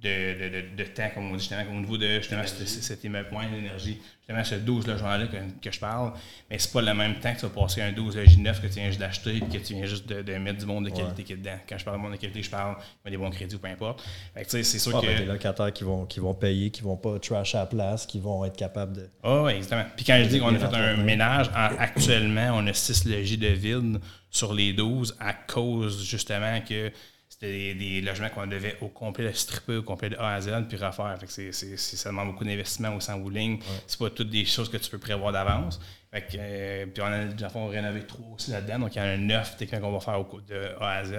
de, 0.01 0.49
de, 0.49 0.75
de, 0.75 0.83
temps, 0.83 1.09
comme 1.13 1.31
on 1.31 1.35
dit 1.35 1.39
justement, 1.39 1.63
au 1.71 1.79
niveau 1.79 1.97
de 1.97 2.17
justement 2.17 2.43
cet 2.45 3.03
immeuble 3.03 3.29
point 3.29 3.49
d'énergie, 3.49 3.97
justement 4.19 4.43
ce 4.43 4.55
12 4.55 4.87
logements-là 4.87 5.27
que, 5.27 5.37
que, 5.61 5.71
je 5.71 5.79
parle, 5.79 6.11
mais 6.49 6.59
c'est 6.59 6.71
pas 6.73 6.81
le 6.81 6.93
même 6.93 7.15
temps 7.19 7.33
que 7.33 7.39
tu 7.39 7.45
vas 7.45 7.61
passer 7.61 7.81
un 7.81 7.93
12 7.93 8.17
logis 8.17 8.39
neuf 8.39 8.61
que 8.61 8.67
tu 8.67 8.73
viens 8.73 8.87
juste 8.87 8.99
d'acheter 8.99 9.37
et 9.37 9.39
que 9.39 9.57
tu 9.57 9.73
viens 9.73 9.85
juste 9.85 10.05
de, 10.07 10.21
de, 10.21 10.33
mettre 10.33 10.59
du 10.59 10.65
monde 10.65 10.85
de 10.85 10.89
qualité 10.89 11.23
qui 11.23 11.33
est 11.33 11.37
dedans. 11.37 11.57
Quand 11.67 11.77
je 11.77 11.85
parle 11.85 11.97
de 11.97 12.01
monde 12.01 12.11
de 12.11 12.17
qualité, 12.17 12.43
je 12.43 12.49
parle 12.49 12.75
des 13.05 13.15
bons 13.15 13.29
crédits 13.29 13.55
ou 13.55 13.59
peu 13.59 13.69
importe. 13.69 14.03
c'est 14.47 14.63
sûr 14.63 14.99
que. 14.99 15.05
des 15.05 15.25
locataires 15.25 15.71
qui 15.71 15.85
vont, 15.85 16.05
qui 16.05 16.19
vont 16.19 16.33
payer, 16.33 16.71
qui 16.71 16.81
vont 16.81 16.97
pas 16.97 17.17
trash 17.17 17.55
à 17.55 17.59
la 17.59 17.65
place, 17.65 18.05
qui 18.05 18.19
vont 18.19 18.43
être 18.43 18.57
capables 18.57 18.97
de. 18.97 19.09
Ah 19.23 19.43
oui, 19.43 19.53
exactement. 19.53 19.85
Puis 19.95 20.05
quand 20.05 20.19
je 20.21 20.27
dis 20.27 20.39
qu'on 20.39 20.53
a 20.53 20.59
fait 20.59 20.75
un 20.75 20.97
ménage, 20.97 21.49
actuellement, 21.53 22.51
on 22.55 22.67
a 22.67 22.73
6 22.73 23.05
logis 23.05 23.37
de 23.37 23.47
vide 23.47 23.99
sur 24.29 24.53
les 24.53 24.73
12 24.73 25.15
à 25.19 25.33
cause 25.33 26.03
justement 26.03 26.59
que 26.67 26.91
c'était 27.37 27.73
des, 27.73 27.99
logements 27.99 28.29
qu'on 28.29 28.47
devait 28.47 28.77
au 28.79 28.87
complet 28.87 29.33
stripper, 29.33 29.77
au 29.77 29.83
complet 29.83 30.09
de 30.09 30.15
A 30.15 30.35
à 30.35 30.41
Z, 30.41 30.51
puis 30.69 30.77
refaire. 30.77 31.17
Fait 31.19 31.25
que 31.25 31.51
c'est, 31.51 31.77
ça 31.77 32.09
demande 32.09 32.27
beaucoup 32.27 32.45
d'investissement 32.45 32.95
au 32.95 33.01
sans 33.01 33.21
Ce 33.25 33.57
C'est 33.87 33.99
pas 33.99 34.09
toutes 34.09 34.29
des 34.29 34.45
choses 34.45 34.69
que 34.69 34.77
tu 34.77 34.89
peux 34.89 34.99
prévoir 34.99 35.33
d'avance. 35.33 35.81
Fait 36.11 36.21
que, 36.21 36.37
euh, 36.39 36.85
puis 36.85 37.03
on 37.03 37.07
a, 37.07 37.25
dans 37.25 37.65
le 37.65 37.71
rénové 37.71 38.03
trois 38.07 38.35
aussi 38.35 38.51
là-dedans. 38.51 38.79
Donc, 38.79 38.95
il 38.95 38.99
y 38.99 39.01
en 39.01 39.05
a 39.05 39.09
un 39.09 39.17
neuf 39.17 39.57
techniquement 39.57 39.89
qu'on 39.89 39.97
va 39.97 39.99
faire 39.99 40.19
au, 40.19 40.39
de 40.39 40.71
A 40.79 40.91
à 40.91 41.03
Z. 41.03 41.11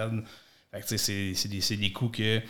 Fait 0.72 0.80
que, 0.80 0.96
c'est, 0.96 1.34
c'est, 1.34 1.48
des, 1.48 1.60
c'est 1.60 1.76
des 1.76 1.92
coûts 1.92 2.08
que 2.08 2.40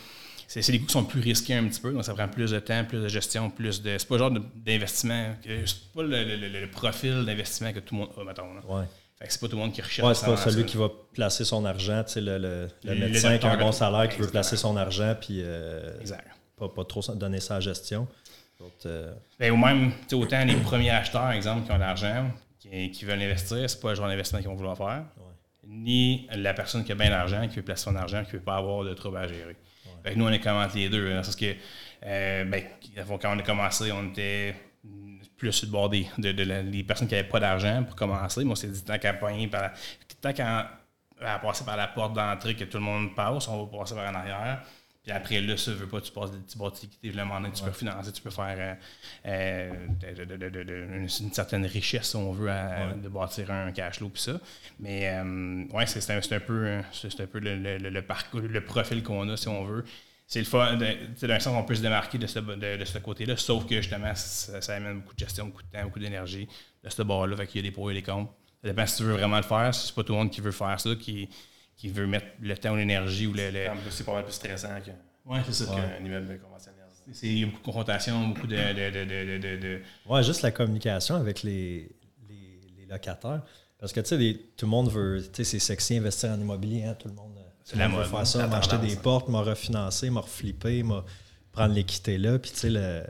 c'est, 0.47 0.71
des 0.71 0.79
coûts 0.79 0.85
qui 0.85 0.93
sont 0.93 1.03
plus 1.03 1.19
risqués 1.19 1.55
un 1.55 1.67
petit 1.67 1.81
peu, 1.81 1.91
donc 1.91 2.05
ça 2.05 2.13
prend 2.13 2.29
plus 2.29 2.51
de 2.51 2.59
temps, 2.59 2.85
plus 2.85 3.01
de 3.01 3.09
gestion, 3.09 3.49
plus 3.49 3.81
de. 3.81 3.97
C'est 3.97 4.07
pas 4.07 4.15
le 4.15 4.19
genre 4.19 4.31
d'investissement, 4.55 5.35
c'est 5.43 5.93
pas 5.93 6.03
le, 6.03 6.65
profil 6.67 7.25
d'investissement 7.25 7.73
que 7.73 7.79
tout 7.79 7.95
le 7.95 7.99
monde 7.99 8.11
a, 8.17 8.23
mettons. 8.23 8.45
Ouais 8.69 8.85
c'est 9.27 9.41
pas 9.41 9.47
tout 9.47 9.55
le 9.55 9.61
monde 9.61 9.73
qui 9.73 9.81
recherche. 9.81 10.07
Ouais, 10.07 10.13
c'est 10.13 10.25
pas 10.25 10.37
celui 10.37 10.65
qui 10.65 10.77
va 10.77 10.89
placer 11.13 11.43
son 11.43 11.65
argent, 11.65 12.03
tu 12.03 12.13
sais, 12.13 12.21
le, 12.21 12.37
le, 12.37 12.67
le, 12.83 12.95
médecin 12.95 13.37
qui 13.37 13.45
a 13.47 13.51
un 13.51 13.57
bon 13.57 13.71
salaire, 13.71 14.09
qui 14.09 14.21
veut 14.21 14.27
placer 14.27 14.57
son 14.57 14.77
argent, 14.77 15.15
puis 15.19 15.41
euh, 15.43 15.91
pas, 16.57 16.69
pas, 16.69 16.85
trop 16.85 17.01
donner 17.15 17.39
sa 17.39 17.59
gestion. 17.59 18.07
Euh, 18.85 19.13
ben, 19.39 19.51
ou 19.51 19.57
même, 19.57 19.91
autant 20.13 20.43
les 20.45 20.55
premiers 20.55 20.91
acheteurs, 20.91 21.31
exemple, 21.31 21.65
qui 21.65 21.71
ont 21.71 21.75
de 21.75 21.79
l'argent, 21.79 22.31
qui, 22.59 22.91
qui, 22.91 23.05
veulent 23.05 23.21
investir, 23.21 23.69
c'est 23.69 23.79
pas 23.79 23.89
le 23.89 23.95
genre 23.95 24.07
d'investissement 24.07 24.39
qu'ils 24.39 24.49
vont 24.49 24.55
vouloir 24.55 24.77
faire. 24.77 25.03
Ni 25.67 26.27
la 26.33 26.53
personne 26.53 26.83
qui 26.83 26.91
a 26.91 26.95
bien 26.95 27.09
d'argent, 27.09 27.47
qui 27.47 27.57
veut 27.57 27.61
placer 27.61 27.83
son 27.83 27.95
argent, 27.95 28.23
qui 28.23 28.33
ne 28.33 28.37
veut 28.37 28.43
pas 28.43 28.55
avoir 28.55 28.83
de 28.83 28.93
trouble 28.93 29.17
à 29.17 29.27
gérer. 29.27 29.55
nous, 30.15 30.25
on 30.25 30.31
est 30.31 30.39
commenté 30.39 30.79
les 30.79 30.89
deux. 30.89 31.11
Hein, 31.11 31.21
parce 31.21 31.35
que, 31.35 31.53
euh, 32.05 32.45
ben, 32.45 32.63
quand 32.95 33.35
on 33.35 33.39
a 33.39 33.43
commencé, 33.43 33.91
on 33.91 34.09
était 34.09 34.55
plus 35.37 35.51
sur 35.51 35.67
le 35.67 35.71
bord 35.71 35.89
des 35.89 36.07
de, 36.17 36.81
personnes 36.81 37.07
qui 37.07 37.15
n'avaient 37.15 37.27
pas 37.27 37.39
d'argent 37.39 37.83
pour 37.83 37.95
commencer. 37.95 38.43
Moi, 38.43 38.55
c'est 38.55 38.71
dit 38.71 38.83
tant 38.83 38.97
qu'à 38.97 39.13
par 39.13 39.31
tant 40.21 40.33
qu'à 40.33 40.71
passer 41.41 41.63
par 41.63 41.77
la 41.77 41.87
porte 41.87 42.13
d'entrée 42.13 42.55
que 42.55 42.63
tout 42.63 42.77
le 42.77 42.83
monde 42.83 43.15
passe, 43.15 43.47
on 43.47 43.65
va 43.65 43.77
passer 43.79 43.95
par 43.95 44.09
en 44.09 44.15
arrière. 44.15 44.63
Puis 45.07 45.15
après, 45.15 45.39
là, 45.39 45.55
ça 45.55 45.71
ne 45.71 45.77
veut 45.77 45.87
pas, 45.87 46.01
tu 46.01 46.11
passes 46.11 46.31
des 46.31 46.37
petits 46.39 46.57
bâtis 46.57 46.89
tu 46.89 47.63
peux 47.63 47.71
financer, 47.71 48.11
tu 48.11 48.21
peux 48.21 48.29
faire 48.29 48.77
euh, 49.25 49.69
euh, 50.01 50.99
une, 50.99 51.07
certaine 51.07 51.65
richesse, 51.65 52.09
si 52.09 52.15
on 52.17 52.33
veut, 52.33 52.51
de 53.01 53.07
bâtir 53.07 53.49
un 53.49 53.71
cash 53.71 53.99
flow, 53.99 54.09
puis 54.09 54.21
ça. 54.21 54.33
Mais, 54.81 55.07
euh, 55.07 55.63
ouais, 55.71 55.85
c'est 55.85 56.11
un, 56.11 56.17
un, 56.17 56.39
peu, 56.41 56.67
un 56.67 57.25
peu 57.25 57.39
le, 57.39 57.77
le, 57.77 58.01
parcours, 58.01 58.41
le 58.41 58.61
profil 58.65 59.01
qu'on 59.01 59.29
a, 59.29 59.37
si 59.37 59.47
on 59.47 59.63
veut 59.63 59.85
c'est 60.27 60.39
le 60.39 60.45
fun. 60.45 60.75
D'un 60.75 61.39
sens, 61.39 61.55
on 61.57 61.63
peut 61.63 61.75
se 61.75 61.81
démarquer 61.81 62.17
de 62.17 62.27
ce, 62.27 62.39
de, 62.39 62.85
ce 62.85 62.97
côté-là, 62.99 63.37
sauf 63.37 63.65
que 63.65 63.77
justement, 63.77 64.13
ça, 64.13 64.75
amène 64.75 64.99
beaucoup 64.99 65.13
de 65.13 65.19
gestion, 65.19 65.45
beaucoup 65.45 65.63
de 65.63 65.69
temps, 65.69 65.83
beaucoup 65.83 65.99
d'énergie 65.99 66.47
de 66.83 66.89
ce 66.89 67.01
bord-là. 67.01 67.37
Fait 67.37 67.47
qu'il 67.47 67.63
y 67.63 67.67
a 67.67 67.69
des 67.69 67.73
pour 67.73 67.89
et 67.89 67.93
des 67.93 68.03
contre. 68.03 68.33
Ça 68.61 68.67
dépend 68.67 68.85
si 68.85 68.97
tu 68.97 69.03
veux 69.03 69.13
vraiment 69.13 69.37
le 69.37 69.43
faire. 69.43 69.73
Si 69.73 69.87
c'est 69.87 69.95
pas 69.95 70.03
tout 70.03 70.11
le 70.11 70.19
monde 70.19 70.29
qui 70.29 70.41
veut 70.41 70.51
faire 70.51 70.77
ça, 70.79 70.89
qui, 70.95 71.29
qui 71.77 71.87
veut 71.87 72.07
mettre 72.07 72.27
le 72.41 72.57
temps 72.57 72.73
ou 72.73 72.75
l'énergie 72.75 73.25
ou 73.25 73.33
le. 73.33 73.51
C'est 73.89 74.05
pas 74.05 74.13
mal 74.15 74.25
plus 74.25 74.33
stressant 74.33 74.81
que, 74.85 74.91
ouais, 75.31 75.39
c'est 75.45 75.53
ça. 75.53 75.73
qu'un 75.73 76.05
immeuble 76.05 76.39
conventionnel. 76.39 76.83
Il 77.23 77.39
y 77.39 77.43
a 77.43 77.45
beaucoup 77.45 77.59
de 77.59 77.63
confrontation, 77.63 78.27
beaucoup 78.27 78.47
de, 78.47 78.55
de, 78.57 79.57
de, 79.61 79.81
Ouais, 80.05 80.23
juste 80.23 80.41
la 80.41 80.51
communication 80.51 81.15
avec 81.15 81.41
les, 81.41 81.89
les, 82.27 82.59
les 82.77 82.85
locataires. 82.85 83.43
Parce 83.79 83.93
que, 83.93 83.99
tu 83.99 84.07
sais, 84.07 84.39
tout 84.55 84.65
le 84.65 84.71
monde 84.71 84.89
veut, 84.89 85.21
tu 85.21 85.29
sais, 85.35 85.43
c'est 85.43 85.59
sexy 85.59 85.97
investir 85.97 86.31
en 86.31 86.39
immobilier, 86.39 86.83
hein, 86.83 86.95
tout 86.97 87.07
le 87.07 87.13
monde 87.13 87.37
la 87.75 87.89
mode. 87.89 88.05
faire 88.05 88.27
ça, 88.27 88.47
m'acheter 88.47 88.77
des 88.77 88.95
portes, 88.95 89.27
m'a 89.27 89.41
refinancé, 89.41 90.09
m'a 90.09 90.21
reflippé, 90.21 90.83
m'a 90.83 91.03
prendre 91.51 91.73
l'équité 91.73 92.17
là. 92.17 92.37
Puis, 92.37 92.51
tu 92.51 92.57
sais, 92.57 92.69
le... 92.69 93.03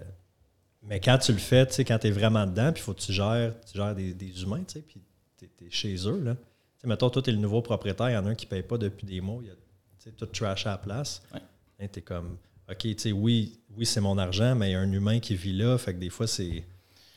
Mais 0.84 1.02
quand 1.02 1.18
tu 1.18 1.34
le 1.34 1.38
fais, 1.38 1.66
tu 1.68 1.74
sais, 1.74 1.86
quand 1.86 2.00
tu 2.00 2.08
es 2.08 2.12
vraiment 2.12 2.48
dedans, 2.48 2.72
puis 2.72 2.82
il 2.82 2.86
faut 2.86 2.94
que 2.94 3.02
tu 3.02 3.12
gères, 3.12 3.54
tu 3.70 3.78
gères 3.78 3.94
des, 3.94 4.14
des 4.14 4.42
humains, 4.42 4.64
tu 4.66 4.76
sais, 4.76 4.82
puis 4.82 5.02
tu 5.38 5.46
es, 5.46 5.70
chez 5.70 5.96
eux, 6.08 6.22
là. 6.24 6.36
Tu 6.36 6.42
sais, 6.82 6.88
mettons, 6.88 7.10
toi, 7.10 7.22
tu 7.22 7.30
es 7.30 7.34
le 7.34 7.40
nouveau 7.40 7.62
propriétaire, 7.62 8.10
il 8.10 8.14
y 8.14 8.18
en 8.18 8.26
a 8.26 8.30
un 8.30 8.36
qui 8.36 8.46
ne 8.46 8.50
paye 8.50 8.64
pas 8.64 8.78
depuis 8.78 9.06
des 9.06 9.20
mois, 9.20 9.40
il 9.42 9.48
y 9.48 9.52
a 9.52 9.54
tu 9.54 9.60
sais, 10.00 10.12
tout 10.12 10.26
trash 10.28 10.66
à 10.66 10.72
la 10.72 10.78
place. 10.78 11.22
Ouais. 11.34 11.90
tu 11.90 12.00
es 12.00 12.02
comme, 12.02 12.38
OK, 12.70 12.78
tu 12.78 12.96
sais, 12.98 13.12
oui, 13.12 13.60
oui 13.76 13.86
c'est 13.86 14.02
mon 14.02 14.18
argent, 14.18 14.56
mais 14.56 14.70
il 14.70 14.74
y 14.74 14.76
a 14.76 14.80
un 14.80 14.92
humain 14.92 15.20
qui 15.20 15.36
vit 15.36 15.54
là, 15.54 15.78
fait 15.78 15.94
que 15.94 16.00
des 16.00 16.10
fois, 16.10 16.28
c'est. 16.28 16.64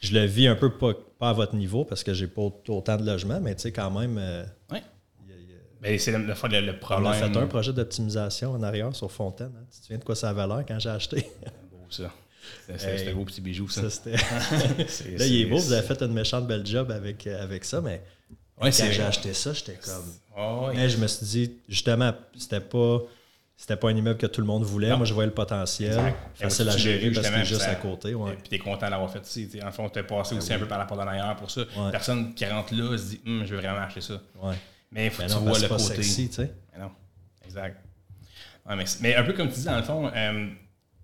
Je 0.00 0.14
le 0.14 0.24
vis 0.24 0.48
un 0.48 0.56
peu 0.56 0.70
pas, 0.70 0.94
pas 1.18 1.30
à 1.30 1.32
votre 1.32 1.54
niveau 1.54 1.84
parce 1.84 2.02
que 2.02 2.14
j'ai 2.14 2.26
pas 2.26 2.42
autant 2.42 2.96
de 2.96 3.04
logements, 3.04 3.40
mais 3.40 3.54
tu 3.54 3.62
sais, 3.62 3.72
quand 3.72 3.90
même. 3.90 4.18
Euh, 4.18 4.44
ben, 5.80 5.98
c'est 5.98 6.12
le, 6.12 6.18
le, 6.18 6.26
le, 6.26 6.78
problème. 6.78 7.06
On 7.06 7.10
a 7.10 7.14
fait 7.14 7.36
un 7.36 7.46
projet 7.46 7.72
d'optimisation 7.72 8.52
en 8.52 8.62
arrière 8.62 8.94
sur 8.94 9.10
Fontaine. 9.10 9.52
Hein. 9.56 9.64
Tu 9.70 9.78
te 9.78 9.82
souviens 9.84 9.98
de 9.98 10.04
quoi 10.04 10.14
ça 10.14 10.28
avait 10.28 10.46
l'air 10.46 10.62
quand 10.68 10.78
j'ai 10.78 10.90
acheté? 10.90 11.26
beau, 11.70 11.78
ça. 11.88 12.12
C'était 12.76 13.10
un 13.10 13.14
beau 13.14 13.24
petit 13.24 13.40
bijou, 13.40 13.68
ça. 13.68 13.88
ça 13.88 14.02
Là, 14.10 15.26
il 15.26 15.40
est 15.40 15.46
beau. 15.46 15.56
Vous 15.56 15.72
avez 15.72 15.86
fait 15.86 16.02
une 16.02 16.12
méchante 16.12 16.46
belle 16.46 16.66
job 16.66 16.90
avec, 16.90 17.26
euh, 17.26 17.42
avec 17.42 17.64
ça, 17.64 17.80
mais 17.80 18.02
quand 18.60 18.70
j'ai 18.70 19.02
acheté 19.02 19.32
ça, 19.32 19.52
j'étais 19.52 19.76
comme. 19.76 20.14
Oh, 20.36 20.68
mais 20.74 20.88
je 20.88 20.98
me 20.98 21.06
suis 21.06 21.26
dit, 21.26 21.52
justement, 21.68 22.12
c'était 22.36 22.60
pas. 22.60 23.00
C'était 23.60 23.76
pas 23.76 23.90
un 23.90 23.94
immeuble 23.94 24.18
que 24.18 24.26
tout 24.26 24.40
le 24.40 24.46
monde 24.46 24.64
voulait. 24.64 24.96
Moi, 24.96 25.04
je 25.04 25.12
voyais 25.12 25.26
le 25.26 25.34
potentiel. 25.34 26.14
Facile 26.32 26.70
à 26.70 26.76
gérer 26.78 27.10
parce 27.10 27.26
est 27.26 27.44
juste 27.44 27.68
à 27.68 27.74
côté. 27.74 28.14
Ouais. 28.14 28.32
Puis 28.32 28.48
tu 28.48 28.54
es 28.54 28.58
content 28.58 28.88
d'avoir 28.88 29.12
fait 29.12 29.22
ça. 29.22 29.68
En 29.68 29.70
fond, 29.70 29.90
tu 29.90 29.98
es 29.98 30.02
passé 30.02 30.34
ben 30.34 30.38
aussi 30.38 30.54
un 30.54 30.58
peu 30.58 30.64
par 30.64 30.78
la 30.78 30.86
porte 30.86 31.02
en 31.02 31.06
arrière 31.06 31.36
pour 31.36 31.50
ça. 31.50 31.60
Personne 31.92 32.32
qui 32.32 32.46
rentre 32.46 32.74
là 32.74 32.96
se 32.96 33.10
dit 33.10 33.20
hum, 33.26 33.44
je 33.44 33.54
veux 33.54 33.60
vraiment 33.60 33.80
acheter 33.80 34.00
ça. 34.00 34.14
Ouais. 34.42 34.54
Mais 34.90 35.06
il 35.06 35.10
faut 35.10 35.22
que 35.22 35.28
tu 35.28 35.34
vois 35.34 35.58
le 35.58 35.68
pas 35.68 35.76
côté. 35.76 35.94
Sexy, 35.96 36.30
tu 36.30 36.36
sais. 36.36 36.54
Mais 36.72 36.82
non, 36.82 36.90
exact. 37.44 37.84
mais, 39.02 39.14
un 39.14 39.24
peu 39.24 39.34
comme 39.34 39.48
tu 39.48 39.56
dis, 39.56 39.64
dans 39.66 39.76
le 39.76 39.82
fond, 39.82 40.10
euh, 40.16 40.46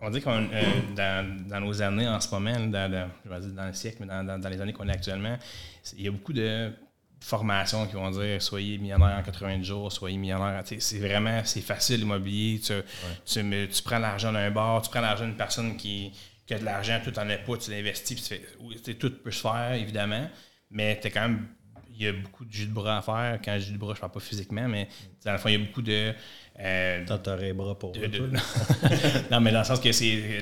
on 0.01 0.09
dit 0.09 0.23
qu'on 0.23 0.49
euh, 0.51 0.63
dans, 0.97 1.47
dans, 1.47 1.61
nos 1.61 1.83
années 1.83 2.09
en 2.09 2.21
ce 2.21 2.31
moment, 2.35 2.59
dans, 2.59 3.11
je 3.23 3.29
vais 3.29 3.41
dire 3.41 3.53
dans 3.53 3.67
le 3.67 3.75
siècle, 3.75 3.99
mais 4.01 4.07
dans, 4.07 4.41
dans 4.41 4.49
les 4.49 4.61
années 4.63 4.73
qu'on 4.73 4.89
est 4.89 4.93
actuellement, 4.93 5.37
il 5.95 6.05
y 6.05 6.09
a 6.09 6.11
beaucoup 6.11 6.33
de 6.33 6.73
formations 7.27 7.87
qui 7.87 7.95
vont 7.95 8.11
dire 8.11 8.41
soyez 8.41 8.79
millionnaire 8.79 9.19
en 9.19 9.23
80 9.23 9.63
jours, 9.63 9.91
soyez 9.91 10.17
millionnaire. 10.17 10.63
C'est 10.65 10.99
vraiment 10.99 11.41
c'est 11.45 11.61
facile 11.61 12.01
l'immobilier. 12.01 12.61
Tu, 12.61 12.73
tu, 13.25 13.69
tu, 13.69 13.83
prends 13.83 13.99
l'argent 13.99 14.33
d'un 14.33 14.51
bar, 14.51 14.81
tu 14.83 14.91
prends 14.91 15.01
l'argent 15.01 15.25
d'une 15.25 15.37
personne 15.37 15.77
qui, 15.77 16.13
qui, 16.47 16.55
a 16.55 16.59
de 16.59 16.65
l'argent, 16.65 17.01
tout 17.03 17.19
en 17.19 17.27
pas, 17.27 17.57
tu 17.59 17.71
l'investis, 17.71 18.33
tout 18.99 19.13
peut 19.25 19.31
se 19.33 19.41
faire, 19.41 19.73
évidemment, 19.73 20.31
mais 20.71 21.01
tu 21.01 21.11
quand 21.11 21.23
même 21.23 21.49
il 21.99 22.05
y 22.05 22.09
a 22.09 22.13
beaucoup 22.13 22.45
de 22.45 22.53
jus 22.53 22.67
de 22.67 22.73
bras 22.73 22.99
à 22.99 23.03
faire. 23.03 23.41
Quand 23.43 23.59
je 23.59 23.67
dis 23.67 23.73
de 23.73 23.79
bras, 23.79 23.95
je 23.95 23.99
ne 23.99 24.01
parle 24.01 24.13
pas 24.13 24.21
physiquement, 24.21 24.69
mais 24.69 24.87
dans 25.25 25.33
le 25.33 25.39
fond, 25.39 25.49
il 25.49 25.53
y 25.53 25.55
a 25.57 25.67
beaucoup 25.67 25.83
de. 25.83 26.13
Euh, 26.59 27.05
T'as 27.07 27.53
bras 27.55 27.79
pour 27.79 27.93
Non, 29.31 29.41
mais 29.41 29.53
dans 29.53 29.59
le 29.61 29.65
sens 29.65 29.81
que 29.81 29.93
c'est 29.93 30.41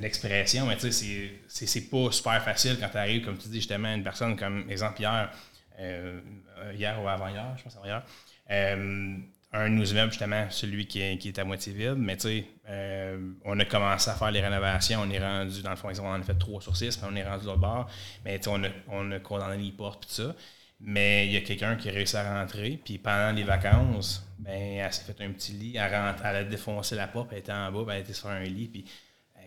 l'expression, 0.00 0.66
mais 0.66 0.76
tu 0.76 0.90
sais, 0.90 1.30
c'est 1.48 1.90
pas 1.90 2.10
super 2.12 2.42
facile 2.42 2.76
quand 2.80 2.88
tu 2.88 2.96
arrives, 2.96 3.24
comme 3.24 3.36
tu 3.36 3.48
dis 3.48 3.56
justement, 3.56 3.92
une 3.92 4.02
personne 4.02 4.36
comme, 4.36 4.70
exemple, 4.70 5.00
hier, 5.00 5.30
hier 5.78 7.02
ou 7.02 7.08
avant-hier, 7.08 7.54
je 7.56 7.62
pense 7.64 7.76
avant-hier, 7.76 8.02
euh, 8.50 9.16
un 9.52 9.70
de 9.70 9.74
nos 9.74 9.84
justement, 9.84 10.50
celui 10.50 10.86
qui 10.86 11.00
est, 11.00 11.38
à 11.38 11.44
moitié 11.44 11.72
vide, 11.72 11.96
mais 11.96 12.16
tu 12.16 12.22
sais, 12.22 12.46
euh, 12.68 13.32
on 13.44 13.58
a 13.60 13.64
commencé 13.64 14.10
à 14.10 14.14
faire 14.14 14.32
les 14.32 14.40
rénovations, 14.40 15.00
on 15.02 15.10
est 15.10 15.20
rendu, 15.20 15.62
dans 15.62 15.70
le 15.70 15.76
fond, 15.76 15.90
on 16.00 16.06
en 16.06 16.20
a 16.20 16.22
fait 16.22 16.34
trois 16.34 16.60
sur 16.60 16.76
six, 16.76 16.96
puis 16.96 17.06
on 17.08 17.14
est 17.14 17.24
rendu 17.24 17.46
l'autre 17.46 17.60
bord, 17.60 17.88
mais 18.24 18.38
tu 18.38 18.44
sais, 18.44 18.50
on 18.52 18.64
a, 18.64 18.68
on 18.88 19.12
a 19.12 19.20
condamné 19.20 19.62
les 19.62 19.70
portes, 19.70 20.06
tout 20.06 20.12
ça. 20.12 20.34
Mais 20.80 21.26
il 21.26 21.32
y 21.32 21.36
a 21.36 21.40
quelqu'un 21.40 21.76
qui 21.76 21.88
a 21.88 21.92
réussi 21.92 22.16
à 22.16 22.40
rentrer, 22.40 22.80
puis 22.84 22.98
pendant 22.98 23.30
les 23.30 23.44
vacances, 23.44 24.26
ben, 24.38 24.52
elle 24.52 24.92
s'est 24.92 25.04
fait 25.04 25.24
un 25.24 25.30
petit 25.30 25.52
lit, 25.52 25.76
elle, 25.76 25.94
a 25.94 26.44
défoncé 26.44 26.96
la 26.96 27.06
porte, 27.06 27.28
elle 27.32 27.38
était 27.38 27.52
en 27.52 27.70
bas, 27.70 27.84
ben, 27.84 27.94
elle 27.94 28.02
était 28.02 28.12
sur 28.12 28.28
un 28.28 28.42
lit, 28.42 28.68
puis 28.68 28.84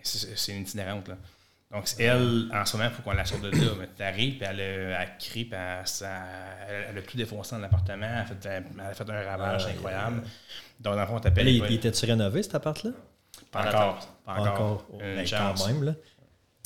c'est 0.04 0.54
une 0.54 0.62
itinérante. 0.62 1.10
Là. 1.10 1.18
Donc, 1.70 1.86
elle, 2.00 2.50
en 2.54 2.66
ce 2.66 2.78
moment, 2.78 2.90
il 2.90 2.96
faut 2.96 3.02
qu'on 3.02 3.12
la 3.12 3.26
sorte 3.26 3.42
de 3.42 3.50
là. 3.50 3.72
Mais 3.78 3.90
tu 3.96 4.02
arrives, 4.02 4.38
puis 4.38 4.48
elle, 4.50 4.60
elle 4.60 5.18
crie, 5.20 5.44
puis 5.44 5.60
elle, 5.60 6.98
a 6.98 7.02
tout 7.02 7.18
défoncé 7.18 7.56
dans 7.56 7.62
l'appartement, 7.62 8.08
elle, 8.08 8.64
a 8.80 8.94
fait 8.94 9.10
un 9.10 9.22
ravage 9.24 9.66
incroyable. 9.66 10.22
Donc, 10.80 10.96
dans 10.96 11.02
le 11.02 11.08
fond, 11.08 11.20
t'appelles. 11.20 11.50
Il, 11.50 11.66
il 11.66 11.74
était-tu 11.74 12.06
rénové, 12.06 12.44
cet 12.44 12.56
appart-là? 12.56 12.92
Pas 13.52 13.68
encore. 13.68 14.08
Pas 14.26 14.34
encore. 14.34 14.54
encore. 14.54 14.86
Quand 15.30 15.68
même, 15.68 15.84
là. 15.84 15.94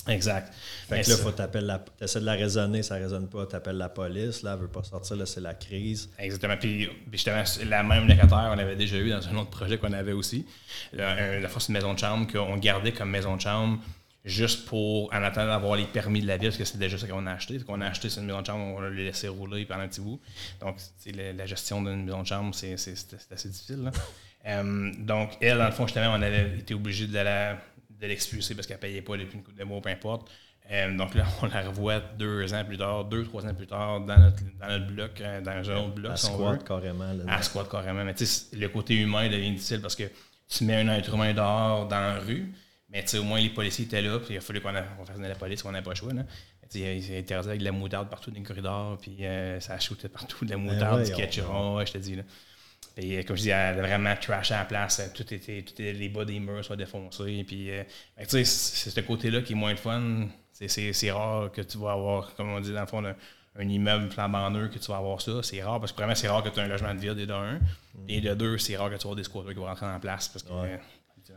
Exact. 0.07 0.51
Fait 0.89 1.01
que 1.01 1.09
là, 1.11 1.17
faut 1.17 1.31
t'appeler 1.31 1.65
la. 1.65 1.79
T'essaies 1.79 2.21
de 2.21 2.25
la 2.25 2.33
raisonner, 2.33 2.81
ça 2.81 2.97
ne 2.97 3.03
résonne 3.03 3.27
pas, 3.27 3.45
t'appelles 3.45 3.77
la 3.77 3.89
police, 3.89 4.41
là, 4.41 4.53
elle 4.53 4.61
veut 4.61 4.67
pas 4.67 4.83
sortir, 4.83 5.15
là, 5.15 5.25
c'est 5.25 5.41
la 5.41 5.53
crise. 5.53 6.09
Exactement. 6.17 6.57
Puis, 6.57 6.89
justement, 7.11 7.43
la 7.67 7.83
même 7.83 8.07
locataire, 8.07 8.51
on 8.51 8.57
avait 8.57 8.75
déjà 8.75 8.97
eu 8.97 9.09
dans 9.09 9.27
un 9.27 9.35
autre 9.37 9.51
projet 9.51 9.77
qu'on 9.77 9.93
avait 9.93 10.11
aussi. 10.11 10.45
La, 10.93 11.39
la 11.39 11.47
fois, 11.47 11.61
c'est 11.61 11.67
une 11.67 11.75
maison 11.75 11.93
de 11.93 11.99
chambre 11.99 12.31
qu'on 12.31 12.57
gardait 12.57 12.91
comme 12.91 13.11
maison 13.11 13.35
de 13.35 13.41
chambre 13.41 13.79
juste 14.23 14.65
pour, 14.65 15.11
en 15.13 15.23
attendant 15.23 15.47
d'avoir 15.47 15.75
les 15.75 15.85
permis 15.85 16.21
de 16.21 16.27
la 16.27 16.37
ville, 16.37 16.49
parce 16.49 16.57
que 16.57 16.65
c'est 16.65 16.77
déjà 16.77 16.97
ça 16.97 17.07
qu'on 17.07 17.25
a 17.25 17.33
acheté. 17.33 17.59
On 17.67 17.81
a 17.81 17.87
acheté 17.87 18.09
cette 18.09 18.23
maison 18.23 18.41
de 18.41 18.45
chambre, 18.45 18.75
on 18.77 18.79
l'a 18.79 18.89
laissé 18.89 19.27
rouler 19.27 19.65
pendant 19.65 19.81
un 19.81 19.87
petit 19.87 20.01
bout. 20.01 20.19
Donc, 20.59 20.77
la, 21.15 21.33
la, 21.33 21.45
gestion 21.45 21.81
d'une 21.81 22.05
maison 22.05 22.21
de 22.21 22.27
chambre, 22.27 22.53
c'est 22.53 22.73
assez 22.73 23.49
difficile. 23.49 23.83
Là. 23.83 23.91
Euh, 24.45 24.91
donc, 24.97 25.37
elle, 25.41 25.57
dans 25.57 25.65
le 25.65 25.71
fond, 25.71 25.85
justement, 25.85 26.13
on 26.15 26.21
avait 26.21 26.57
été 26.57 26.73
obligé 26.73 27.07
de 27.07 27.13
la, 27.13 27.53
de 27.89 28.07
l'expulser 28.07 28.55
parce 28.55 28.67
qu'elle 28.67 28.77
ne 28.77 28.81
payait 28.81 29.01
pas 29.01 29.17
depuis 29.17 29.37
une 29.37 29.43
coupe 29.43 29.57
de 29.57 29.63
mois, 29.63 29.81
peu 29.81 29.89
importe. 29.89 30.29
Euh, 30.71 30.95
donc 30.95 31.15
là, 31.15 31.25
on 31.41 31.47
la 31.47 31.61
revoit 31.63 31.99
deux 31.99 32.53
ans 32.53 32.63
plus 32.63 32.77
tard, 32.77 33.05
deux, 33.05 33.23
trois 33.25 33.45
ans 33.45 33.53
plus 33.53 33.67
tard, 33.67 34.01
dans 34.01 34.17
notre, 34.17 34.43
dans 34.59 34.67
notre 34.67 34.87
bloc, 34.87 35.21
euh, 35.21 35.41
dans 35.41 35.69
un 35.69 35.77
autre 35.77 35.95
bloc. 35.95 36.11
À 36.11 36.17
squat 36.17 36.63
carrément. 36.63 37.11
Là, 37.13 37.23
à 37.27 37.41
squat 37.41 37.69
carrément. 37.69 38.03
Mais 38.03 38.13
tu 38.13 38.25
sais, 38.25 38.55
le 38.55 38.69
côté 38.69 38.95
humain 38.95 39.27
devient 39.27 39.51
difficile 39.51 39.81
parce 39.81 39.95
que 39.95 40.03
tu 40.47 40.63
mets 40.63 40.75
un 40.75 40.89
être 40.89 41.13
humain 41.13 41.33
dehors 41.33 41.87
dans 41.87 41.99
la 41.99 42.19
rue, 42.19 42.53
mais 42.91 43.15
au 43.15 43.23
moins 43.23 43.39
les 43.39 43.49
policiers 43.49 43.85
étaient 43.85 44.01
là, 44.01 44.19
puis 44.19 44.33
il 44.33 44.37
a 44.37 44.41
fallu 44.41 44.59
qu'on 44.59 44.73
fasse 45.05 45.17
de 45.17 45.25
la 45.25 45.35
police, 45.35 45.63
qu'on 45.63 45.71
n'ait 45.71 45.81
pas 45.81 45.91
le 45.91 45.95
choix. 45.95 46.13
Là. 46.13 46.23
Il 46.73 47.15
interdit 47.15 47.49
avec 47.49 47.59
de 47.59 47.65
la 47.65 47.71
moutarde 47.71 48.09
partout 48.09 48.31
dans 48.31 48.37
les 48.37 48.43
corridors, 48.43 48.97
puis 48.97 49.25
euh, 49.25 49.59
ça 49.59 49.73
a 49.73 49.79
shooté 49.79 50.07
partout, 50.07 50.45
de 50.45 50.51
la 50.51 50.57
ben 50.57 50.63
moutarde, 50.63 51.03
du 51.03 51.11
ketchup, 51.11 51.45
je 51.85 51.91
te 51.91 51.97
dis. 51.97 52.15
Là. 52.15 52.23
Et 52.97 53.23
comme 53.23 53.37
je 53.37 53.43
dis, 53.43 53.49
elle 53.49 53.79
a 53.79 53.81
vraiment 53.81 54.15
trashé 54.19 54.53
à 54.53 54.59
la 54.59 54.65
place. 54.65 55.01
Tout 55.13 55.33
était, 55.33 55.61
tout 55.61 55.73
était 55.73 55.93
les 55.93 56.09
bas 56.09 56.25
des 56.25 56.39
murs 56.39 56.63
soient 56.63 56.75
défoncés. 56.75 57.43
Puis, 57.47 57.69
sais, 58.27 58.43
c'est 58.43 58.89
ce 58.89 58.99
côté-là 58.99 59.41
qui 59.41 59.53
est 59.53 59.55
moins 59.55 59.73
de 59.73 59.79
fun. 59.79 60.27
C'est 60.51 61.11
rare 61.11 61.51
que 61.51 61.61
tu 61.61 61.77
vas 61.77 61.93
avoir, 61.93 62.35
comme 62.35 62.49
on 62.49 62.59
dit 62.59 62.73
dans 62.73 62.81
le 62.81 62.87
fond, 62.87 63.03
un, 63.03 63.67
immeuble 63.67 64.11
flambant 64.11 64.49
neuf 64.49 64.71
que 64.71 64.79
tu 64.79 64.91
vas 64.91 64.97
avoir 64.97 65.21
ça. 65.21 65.41
C'est 65.41 65.63
rare 65.63 65.79
parce 65.79 65.91
que 65.91 65.97
vraiment, 65.97 66.15
c'est 66.15 66.27
rare 66.27 66.43
que 66.43 66.49
tu 66.49 66.59
aies 66.59 66.63
un 66.63 66.67
logement 66.67 66.93
de 66.93 66.99
vide, 66.99 67.15
de 67.15 67.33
un. 67.33 67.59
Et 68.07 68.21
de 68.21 68.33
deux, 68.33 68.57
c'est 68.57 68.75
rare 68.77 68.89
que 68.89 68.97
tu 68.97 69.07
aies 69.07 69.15
des 69.15 69.23
squatters 69.23 69.53
qui 69.53 69.59
vont 69.59 69.65
rentrer 69.65 69.85
en 69.85 69.99
place 69.99 70.27
parce 70.27 70.43
que 70.43 70.51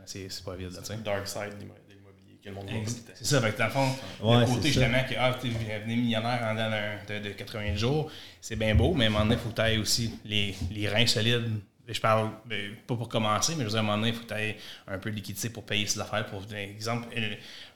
c'est 0.05 0.43
pas 0.43 0.55
vide. 0.55 0.71
C'est 0.83 0.95
le 0.95 1.01
dark 1.01 1.27
side 1.27 1.57
de 1.57 1.61
l'immobilier 1.61 2.39
que 2.43 2.49
le 2.49 2.55
monde 2.55 2.69
C'est 3.13 3.25
ça, 3.25 3.37
avec 3.37 3.57
dans 3.57 3.65
le 3.65 3.71
fond, 3.71 3.89
le 4.21 4.45
côté 4.45 4.67
justement 4.67 5.03
que 5.09 5.15
ah, 5.17 5.37
tu 5.39 5.47
es 5.47 5.85
millionnaire 5.85 6.41
en 6.43 6.53
dedans 6.53 7.19
de, 7.21 7.29
de 7.29 7.33
80 7.33 7.75
jours, 7.75 8.11
c'est 8.41 8.55
bien 8.55 8.75
beau, 8.75 8.93
mais 8.93 9.05
à 9.05 9.07
un 9.07 9.11
moment 9.11 9.25
donné, 9.25 9.35
il 9.35 9.41
faut 9.41 9.49
que 9.49 9.79
aussi 9.79 10.19
les, 10.25 10.55
les 10.71 10.87
reins 10.87 11.07
solides 11.07 11.61
je 11.93 12.01
parle 12.01 12.31
ben, 12.45 12.75
pas 12.87 12.95
pour 12.95 13.07
commencer, 13.07 13.53
mais 13.55 13.59
je 13.59 13.65
veux 13.65 13.69
dire, 13.69 13.77
à 13.77 13.81
un 13.81 13.83
moment 13.83 13.97
donné, 13.97 14.09
il 14.09 14.15
faut 14.15 14.23
que 14.23 14.33
tu 14.33 14.39
aies 14.39 14.57
un 14.87 14.97
peu 14.97 15.11
de 15.11 15.15
liquidité 15.15 15.49
pour 15.49 15.65
payer 15.65 15.85
ces 15.85 15.99
affaires. 15.99 16.25
Pour 16.25 16.43
exemple, 16.53 17.07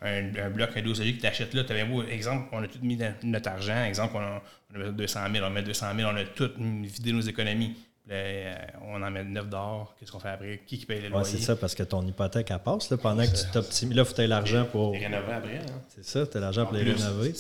un, 0.02 0.36
un 0.36 0.50
bloc, 0.50 0.72
un 0.76 0.82
dossier 0.82 1.15
que 1.15 1.22
tu 1.22 1.28
achètes 1.28 1.54
là, 1.54 1.63
tu 1.63 1.72
avais 1.72 1.86
beau, 1.86 2.04
exemple, 2.04 2.48
on 2.52 2.63
a 2.63 2.67
tout 2.67 2.80
mis 2.82 2.98
notre 3.24 3.50
argent. 3.50 3.84
Exemple, 3.86 4.15
on 4.17 4.19
a, 4.19 4.41
on 4.76 4.89
a 4.89 4.91
200 4.91 5.19
000, 5.32 5.45
on 5.45 5.50
met 5.50 5.62
200 5.62 5.95
000, 5.95 6.12
on 6.12 6.15
a 6.15 6.24
tout 6.26 6.52
vidé 6.58 7.13
nos 7.13 7.22
économies. 7.22 7.76
Euh, 8.12 8.56
on 8.82 9.02
en 9.04 9.12
met 9.12 9.24
9 9.24 9.50
d'or. 9.50 9.95
Qu'est-ce 10.00 10.12
qu'on 10.12 10.19
fait 10.19 10.30
après? 10.30 10.62
Qui, 10.65 10.80
qui 10.80 10.86
paye 10.86 11.02
les 11.02 11.10
loyers? 11.10 11.26
c'est 11.26 11.38
ça, 11.38 11.56
parce 11.56 11.76
que 11.76 11.84
ton 11.84 12.06
hypothèque, 12.06 12.50
elle 12.50 12.60
passe 12.60 12.89
là, 12.89 12.98
pendant 12.98 13.24
que 13.24 13.36
tu 13.36 13.52
t'optimises. 13.52 13.95
Là, 13.95 14.02
il 14.02 14.06
faut 14.06 14.15
que 14.15 14.22
tu 14.22 14.28
l'argent 14.28 14.65
pour. 14.65 14.93
Les 14.93 15.06
rénover 15.06 15.34
après. 15.34 15.58
Hein? 15.58 15.82
C'est 15.89 16.06
ça, 16.06 16.26
tu 16.26 16.38
as 16.38 16.39
l'argent 16.39 16.65
pour 16.65 16.76
les 16.76 16.84
rénover. 16.84 17.34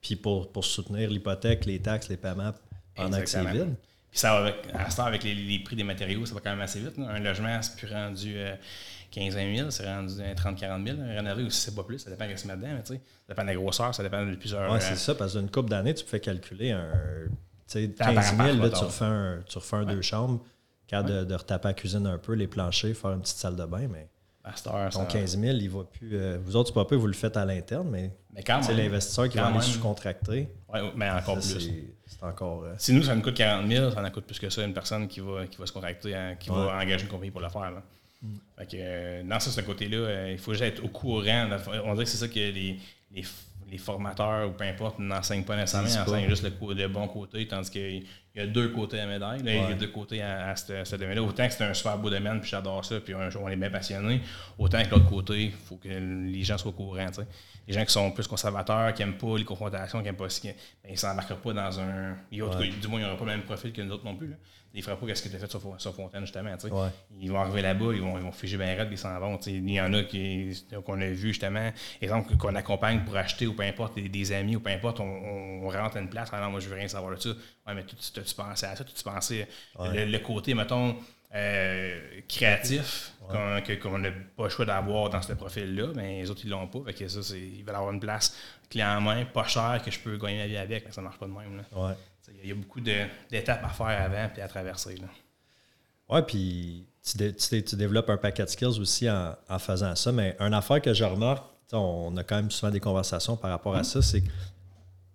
Puis 0.00 0.16
pour, 0.16 0.50
pour 0.50 0.64
soutenir 0.64 1.10
l'hypothèque, 1.10 1.66
les 1.66 1.78
taxes, 1.78 2.08
les 2.08 2.16
paiements 2.16 2.52
pendant 2.94 3.20
que 3.20 3.26
c'est 3.26 3.44
vide. 3.44 3.74
Puis 4.10 4.18
ça 4.18 4.32
va 4.32 4.38
avec, 4.38 4.56
à 4.74 4.90
ce 4.90 5.00
avec 5.02 5.22
les, 5.22 5.58
prix 5.60 5.76
des 5.76 5.84
matériaux, 5.84 6.26
ça 6.26 6.34
va 6.34 6.40
quand 6.40 6.50
même 6.50 6.60
assez 6.60 6.80
vite. 6.80 6.98
Un 6.98 7.20
logement, 7.20 7.62
c'est 7.62 7.76
plus 7.76 7.92
rendu 7.92 8.34
15 9.12 9.36
euh, 9.36 9.56
000, 9.56 9.70
c'est 9.70 9.86
rendu 9.86 10.14
30-40 10.14 10.84
000. 10.84 10.98
Rénover 11.16 11.44
aussi, 11.44 11.60
c'est 11.60 11.74
pas 11.74 11.84
plus, 11.84 12.00
ça 12.00 12.10
dépend 12.10 12.26
de 12.26 12.34
ce 12.34 12.42
qu'il 12.42 12.50
y 12.50 12.52
a 12.52 12.56
dedans. 12.56 12.80
ça 12.82 12.94
dépend 13.28 13.42
de 13.42 13.46
la 13.46 13.54
grosseur, 13.54 13.94
ça 13.94 14.02
dépend 14.02 14.26
de 14.26 14.34
plusieurs. 14.34 14.72
Oui, 14.72 14.78
c'est 14.80 14.92
euh, 14.92 14.96
ça, 14.96 15.14
parce 15.14 15.34
qu'une 15.34 15.50
couple 15.50 15.68
d'années, 15.68 15.94
tu 15.94 16.04
peux 16.04 16.18
calculer 16.18 16.72
un. 16.72 16.90
Tu 17.70 17.86
sais, 17.86 17.88
15 17.88 18.36
000, 18.36 18.56
là, 18.56 18.70
tu 18.70 18.84
refais 18.84 19.04
un, 19.04 19.42
tu 19.46 19.58
refais 19.58 19.76
un 19.76 19.84
deux 19.84 20.02
chambres, 20.02 20.40
quand 20.88 21.04
de, 21.04 21.24
de, 21.24 21.34
retaper 21.34 21.68
la 21.68 21.74
cuisine 21.74 22.06
un 22.06 22.18
peu, 22.18 22.32
les 22.32 22.48
planchers, 22.48 22.96
faire 22.96 23.12
une 23.12 23.20
petite 23.20 23.36
salle 23.36 23.54
de 23.54 23.64
bain, 23.64 23.86
mais. 23.88 24.08
ton 24.90 25.04
15 25.04 25.38
000, 25.38 25.56
il 25.56 25.70
va 25.70 25.84
plus. 25.84 26.10
Euh, 26.14 26.38
vous 26.42 26.56
autres, 26.56 26.72
pas 26.72 26.84
peu, 26.84 26.96
vous 26.96 27.06
le 27.06 27.12
faites 27.12 27.36
à 27.36 27.44
l'interne, 27.44 27.88
mais, 27.88 28.10
mais 28.34 28.42
c'est 28.62 28.74
l'investisseur 28.74 29.28
qui 29.28 29.36
va 29.36 29.46
aller 29.46 29.60
sous-contracter. 29.60 30.48
Oui, 30.72 30.80
mais 30.96 31.10
encore 31.10 31.36
plus. 31.36 31.70
C'est 32.06 32.22
encore. 32.24 32.64
Euh, 32.64 32.74
si 32.76 32.92
nous, 32.92 33.04
ça 33.04 33.14
nous 33.14 33.22
coûte 33.22 33.34
40 33.34 33.68
000, 33.68 33.90
ça 33.92 34.02
en 34.02 34.10
coûte 34.10 34.24
plus 34.24 34.40
que 34.40 34.50
ça 34.50 34.64
une 34.64 34.74
personne 34.74 35.06
qui 35.06 35.20
va, 35.20 35.46
qui 35.46 35.56
va 35.56 35.66
se 35.66 35.72
contracter, 35.72 36.12
hein, 36.12 36.34
qui 36.40 36.50
va 36.50 36.76
engager 36.76 37.04
une 37.04 37.08
compagnie 37.08 37.30
pour 37.30 37.40
le 37.40 37.48
faire. 37.48 37.70
Là. 37.70 37.82
Mm. 38.20 38.34
Fait 38.58 38.66
que, 38.66 38.76
euh, 38.80 39.22
dans 39.22 39.38
ce 39.38 39.60
côté-là, 39.60 40.28
il 40.28 40.38
faut 40.38 40.52
juste 40.52 40.64
être 40.64 40.84
au 40.84 40.88
courant. 40.88 41.48
On 41.84 41.92
dirait 41.92 42.04
que 42.04 42.10
c'est 42.10 42.16
ça 42.16 42.26
que 42.26 42.34
les, 42.34 42.80
les, 43.12 43.24
les, 43.70 43.78
formateurs 43.78 44.48
ou 44.48 44.52
peu 44.52 44.64
importe 44.64 44.98
n'enseignent 44.98 45.44
pas 45.44 45.56
nécessairement, 45.56 45.88
ils 45.88 45.98
enseignent 45.98 46.28
juste 46.28 46.44
le, 46.44 46.74
le, 46.74 46.88
bon 46.88 47.06
côté, 47.08 47.46
tandis 47.46 48.04
qu'il 48.32 48.42
y 48.42 48.44
a 48.44 48.46
deux 48.46 48.68
côtés 48.68 49.00
à 49.00 49.06
la 49.06 49.12
médaille. 49.12 49.42
Là, 49.42 49.54
Il 49.54 49.70
y 49.70 49.72
a 49.72 49.74
deux 49.74 49.88
côtés 49.88 50.22
à, 50.22 50.54
ce, 50.56 50.96
domaine-là. 50.96 51.22
Autant 51.22 51.46
que 51.46 51.52
c'est 51.52 51.64
un 51.64 51.74
super 51.74 51.98
beau 51.98 52.10
domaine, 52.10 52.40
puis 52.40 52.50
j'adore 52.50 52.84
ça, 52.84 53.00
puis 53.00 53.14
on, 53.14 53.48
est 53.48 53.56
bien 53.56 53.70
passionné, 53.70 54.20
autant 54.58 54.82
que 54.82 54.90
l'autre 54.90 55.08
côté, 55.08 55.44
il 55.44 55.52
faut 55.52 55.76
que 55.76 55.88
les 55.88 56.42
gens 56.42 56.58
soient 56.58 56.70
au 56.70 56.74
courant. 56.74 57.06
Les 57.66 57.74
gens 57.74 57.84
qui 57.84 57.92
sont 57.92 58.10
plus 58.10 58.26
conservateurs, 58.26 58.92
qui 58.94 59.02
n'aiment 59.02 59.18
pas 59.18 59.36
les 59.36 59.44
confrontations, 59.44 59.98
qui 59.98 60.04
n'aiment 60.04 60.16
pas 60.16 60.28
ce 60.28 60.42
ben, 60.42 60.54
ils 60.84 60.92
ne 60.92 60.96
s'embarqueront 60.96 61.40
pas 61.40 61.52
dans 61.52 61.80
un. 61.80 62.16
du 62.30 62.42
moins, 62.88 63.00
ils 63.00 63.02
n'auront 63.02 63.16
pas 63.16 63.24
le 63.24 63.30
même 63.30 63.42
profil 63.42 63.72
que 63.72 63.82
nous 63.82 63.92
autres 63.92 64.04
non 64.04 64.16
plus. 64.16 64.28
Là. 64.28 64.36
Ils 64.72 64.78
ne 64.78 64.84
feront 64.84 65.04
pas 65.04 65.14
ce 65.14 65.22
que 65.22 65.28
tu 65.28 65.34
as 65.34 65.38
fait 65.40 65.50
sur, 65.50 65.60
sur, 65.80 65.94
Fontaine, 65.94 66.20
justement. 66.20 66.54
Ils 67.18 67.30
vont 67.30 67.40
arriver 67.40 67.62
là-bas, 67.62 67.92
ils 67.92 68.00
vont, 68.00 68.16
ils 68.16 68.22
vont 68.22 68.30
figer 68.30 68.56
bien 68.56 68.76
raide, 68.76 68.88
ils 68.90 68.98
s'en 68.98 69.18
vont. 69.18 69.36
Il 69.46 69.68
y 69.68 69.80
en 69.80 69.92
a 69.94 70.04
qui, 70.04 70.64
qu'on 70.84 71.00
a 71.00 71.06
vu, 71.06 71.28
justement, 71.28 71.72
exemple, 72.00 72.36
qu'on 72.36 72.54
accompagne 72.54 73.00
pour 73.04 73.16
acheter 73.16 73.48
ou 73.48 73.54
peu 73.54 73.64
importe, 73.64 73.98
des, 73.98 74.32
amis 74.32 74.54
ou 74.54 74.60
peu 74.60 74.70
importe, 74.70 75.00
on, 75.00 75.68
rentre 75.68 75.96
à 75.96 76.00
une 76.00 76.08
place, 76.08 76.28
ah 76.32 76.40
non, 76.40 76.50
moi, 76.50 76.60
je 76.60 76.68
veux 76.68 76.76
rien 76.76 76.86
savoir 76.86 77.16
de 77.16 77.20
ça. 77.20 77.30
Ouais, 77.66 77.74
mais 77.74 77.84
tu, 77.84 77.96
tu, 78.22 78.28
tu 78.28 78.34
pensais 78.34 78.66
à 78.66 78.76
ça, 78.76 78.84
tu, 78.84 78.92
tu 78.92 79.02
pensais. 79.02 79.48
Le, 79.78 80.18
côté, 80.18 80.54
mettons, 80.54 80.96
euh, 81.34 82.20
créatif 82.28 83.12
qu'on 83.28 83.98
n'a 83.98 84.10
pas 84.36 84.44
le 84.44 84.48
choix 84.48 84.64
d'avoir 84.64 85.10
dans 85.10 85.22
ce 85.22 85.32
profil-là, 85.32 85.92
mais 85.94 86.22
les 86.22 86.30
autres, 86.30 86.40
ils 86.44 86.50
l'ont 86.50 86.66
pas. 86.66 86.80
Fait 86.86 86.94
que 86.94 87.08
ça, 87.08 87.36
ils 87.36 87.64
veulent 87.64 87.76
avoir 87.76 87.92
une 87.92 88.00
place 88.00 88.36
clé 88.68 88.82
en 88.82 89.00
main, 89.00 89.24
pas 89.24 89.44
cher, 89.44 89.80
que 89.84 89.90
je 89.90 89.98
peux 90.00 90.16
gagner 90.16 90.38
ma 90.38 90.46
vie 90.46 90.56
avec, 90.56 90.86
mais 90.86 90.92
ça 90.92 91.00
ne 91.00 91.06
marche 91.06 91.18
pas 91.18 91.26
de 91.26 91.32
même. 91.32 91.62
Il 92.42 92.48
y 92.48 92.52
a 92.52 92.54
beaucoup 92.54 92.80
d'étapes 92.80 93.64
à 93.64 93.68
faire 93.68 94.02
avant 94.02 94.30
et 94.36 94.42
à 94.42 94.48
traverser. 94.48 94.96
Là. 94.96 95.06
Ouais, 96.08 96.22
puis 96.22 96.86
tu, 97.04 97.76
développes 97.76 98.10
un 98.10 98.16
paquet 98.16 98.44
de 98.44 98.48
skills 98.48 98.80
aussi 98.80 99.08
en, 99.08 99.58
faisant 99.58 99.94
ça. 99.94 100.10
Mais 100.10 100.36
une 100.40 100.54
affaire 100.54 100.80
que 100.82 100.92
je 100.92 101.04
remarque, 101.04 101.44
on 101.72 102.16
a 102.16 102.24
quand 102.24 102.36
même 102.36 102.50
souvent 102.50 102.72
des 102.72 102.80
conversations 102.80 103.36
par 103.36 103.50
rapport 103.50 103.76
à 103.76 103.82
mm-hmm. 103.82 104.02
ça, 104.02 104.02
c'est 104.02 104.22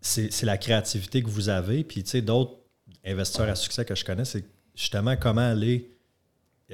c'est 0.05 0.45
la 0.45 0.57
créativité 0.57 1.23
que 1.23 1.29
vous 1.29 1.49
avez. 1.49 1.83
Puis, 1.83 2.03
tu 2.03 2.11
sais, 2.11 2.21
d'autres 2.21 2.57
investisseurs 3.05 3.49
à 3.49 3.55
succès 3.55 3.85
que 3.85 3.95
je 3.95 4.03
connais, 4.03 4.25
c'est 4.25 4.43
justement 4.75 5.15
comment 5.15 5.41
aller 5.41 5.89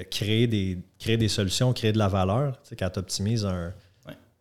créer 0.10 0.48
des, 0.48 0.80
créer 0.98 1.18
des 1.18 1.28
solutions, 1.28 1.74
créer 1.74 1.92
de 1.92 1.98
la 1.98 2.08
valeur. 2.08 2.62
Tu 2.62 2.70
sais, 2.70 2.76
quand 2.76 2.90
tu 2.90 3.00
optimises 3.00 3.46
un, 3.46 3.74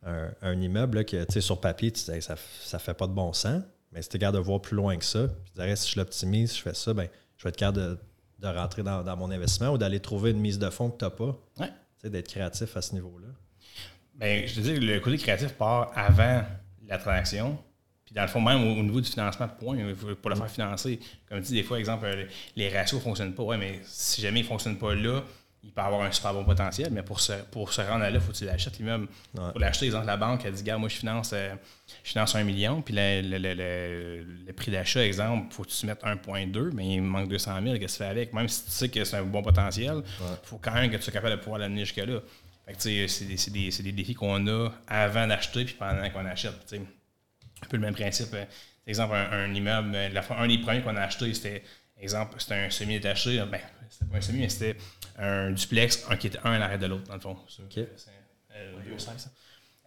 un, 0.05 0.61
immeuble, 0.61 1.05
que, 1.05 1.40
sur 1.40 1.61
papier, 1.61 1.90
tu 1.90 2.00
ça 2.00 2.35
ne 2.35 2.79
fait 2.79 2.94
pas 2.94 3.07
de 3.07 3.12
bon 3.12 3.33
sens. 3.33 3.62
Mais 3.92 4.03
si 4.03 4.09
tu 4.09 4.16
es 4.16 4.18
capable 4.20 4.38
de 4.38 4.42
voir 4.42 4.62
plus 4.62 4.76
loin 4.76 4.96
que 4.96 5.05
ça, 5.05 5.26
tu 5.29 5.53
dirais, 5.55 5.74
si 5.76 5.90
je 5.90 5.98
l'optimise, 5.98 6.57
je 6.57 6.62
fais 6.62 6.74
ça, 6.74 6.94
ben, 6.94 7.09
je 7.37 7.42
vais 7.42 7.48
être 7.48 7.57
capable 7.57 7.79
de, 7.79 7.98
de 8.38 8.46
rentrer 8.46 8.83
dans, 8.83 9.03
dans, 9.03 9.16
mon 9.16 9.31
investissement 9.31 9.70
ou 9.70 9.79
d'aller 9.79 9.98
trouver 9.98 10.31
une 10.31 10.40
mise 10.40 10.59
de 10.59 10.70
fonds 10.70 10.90
que 10.90 10.98
tu 10.98 11.05
n'as 11.05 11.11
pas. 11.11 11.37
Ouais. 11.59 12.09
D'être 12.09 12.29
créatif 12.29 12.76
à 12.76 12.83
ce 12.83 12.94
niveau-là. 12.94 13.26
Ben, 14.14 14.46
je 14.46 14.55
te 14.55 14.61
dis, 14.61 14.79
le 14.79 15.00
côté 15.00 15.18
créatif 15.18 15.53
part 15.55 15.92
avant 15.94 16.42
la 16.87 16.98
transaction. 16.98 17.59
Puis 18.11 18.16
dans 18.16 18.23
le 18.23 18.29
fond, 18.29 18.40
même 18.40 18.66
au, 18.77 18.83
niveau 18.83 19.01
du 19.01 19.09
financement, 19.09 19.46
point, 19.46 19.77
pour 20.20 20.31
le 20.31 20.35
faire 20.35 20.51
financer. 20.51 20.99
Comme 21.29 21.38
tu 21.42 21.46
dis, 21.46 21.55
des 21.55 21.62
fois, 21.62 21.79
exemple, 21.79 22.09
les 22.57 22.68
ratios 22.68 22.99
ne 22.99 23.05
fonctionnent 23.05 23.35
pas. 23.35 23.44
Ouais, 23.44 23.57
mais 23.57 23.79
si 23.85 24.20
jamais 24.20 24.40
ils 24.40 24.42
ne 24.42 24.49
fonctionnent 24.49 24.79
pas 24.79 24.96
là, 24.96 25.23
il 25.62 25.70
peut 25.70 25.81
avoir 25.81 26.03
un 26.03 26.11
super 26.11 26.35
bon 26.35 26.42
potentiel, 26.42 26.88
mais 26.90 27.05
pour 27.05 27.20
se, 27.20 27.35
pour 27.53 27.73
se 27.73 27.83
rendre 27.83 28.01
là, 28.01 28.11
il 28.11 28.20
faut 28.20 28.33
que 28.33 28.37
tu 28.37 28.44
l'achètes 28.46 28.81
lui-même. 28.81 29.07
Pour 29.33 29.61
l'acheter, 29.61 29.87
exemple, 29.87 30.07
la 30.07 30.16
banque 30.16 30.44
a 30.44 30.51
dit, 30.51 30.64
gars, 30.64 30.77
moi, 30.77 30.88
je 30.88 30.96
finance, 30.96 31.31
euh, 31.35 31.55
je 32.03 32.11
finance 32.11 32.35
un 32.35 32.42
million, 32.42 32.83
puis 32.83 32.94
le, 32.96 33.20
le, 33.23 34.25
le, 34.44 34.53
prix 34.55 34.73
d'achat, 34.73 35.07
exemple, 35.07 35.46
il 35.49 35.55
faut 35.55 35.62
que 35.62 35.68
tu 35.68 35.87
mettes 35.87 36.03
1,2, 36.03 36.73
mais 36.73 36.94
il 36.94 37.03
manque 37.03 37.29
200 37.29 37.62
000, 37.62 37.79
qu'est-ce 37.79 37.79
que 37.79 37.87
tu 37.87 37.96
fais 37.99 38.11
avec? 38.11 38.33
Même 38.33 38.49
si 38.49 38.64
tu 38.64 38.70
sais 38.73 38.88
que 38.88 39.05
c'est 39.05 39.18
un 39.18 39.23
bon 39.23 39.42
potentiel, 39.42 40.03
il 40.20 40.27
faut 40.42 40.59
quand 40.59 40.75
même 40.75 40.90
que 40.90 40.96
tu 40.96 41.03
sois 41.03 41.12
capable 41.12 41.37
de 41.37 41.40
pouvoir 41.40 41.61
l'amener 41.61 41.85
jusque-là. 41.85 42.18
c'est 42.77 43.07
des, 43.51 43.70
des, 43.83 43.92
défis 43.92 44.14
qu'on 44.14 44.44
a 44.49 44.70
avant 44.88 45.29
d'acheter, 45.29 45.64
puis 45.64 45.77
pendant 45.79 46.11
qu'on 46.11 46.27
achète. 46.27 46.75
Un 47.62 47.66
peu 47.68 47.77
le 47.77 47.83
même 47.83 47.94
principe. 47.94 48.33
Euh, 48.35 48.44
exemple, 48.87 49.14
un, 49.14 49.53
immeuble, 49.55 49.92
la, 50.12 50.23
un 50.38 50.49
des 50.49 50.59
premiers 50.59 50.83
qu'on 50.83 50.96
a 50.96 51.03
acheté, 51.03 51.33
c'était, 51.35 51.62
exemple, 51.99 52.35
c'était 52.38 52.55
un 52.55 52.70
semi-détaché. 52.70 53.42
Ben, 53.51 53.61
c'était 53.88 54.11
pas 54.11 54.18
un 54.18 54.20
semi, 54.20 54.40
mais 54.40 54.49
c'était 54.49 54.77
un 55.18 55.51
duplex, 55.51 56.07
un 56.09 56.16
qui 56.16 56.29
était 56.29 56.38
un 56.44 56.53
à 56.53 56.59
l'arrêt 56.59 56.79
de 56.79 56.87
l'autre, 56.87 57.05
dans 57.05 57.14
le 57.14 57.20
fond. 57.20 57.37
C'est 57.49 57.62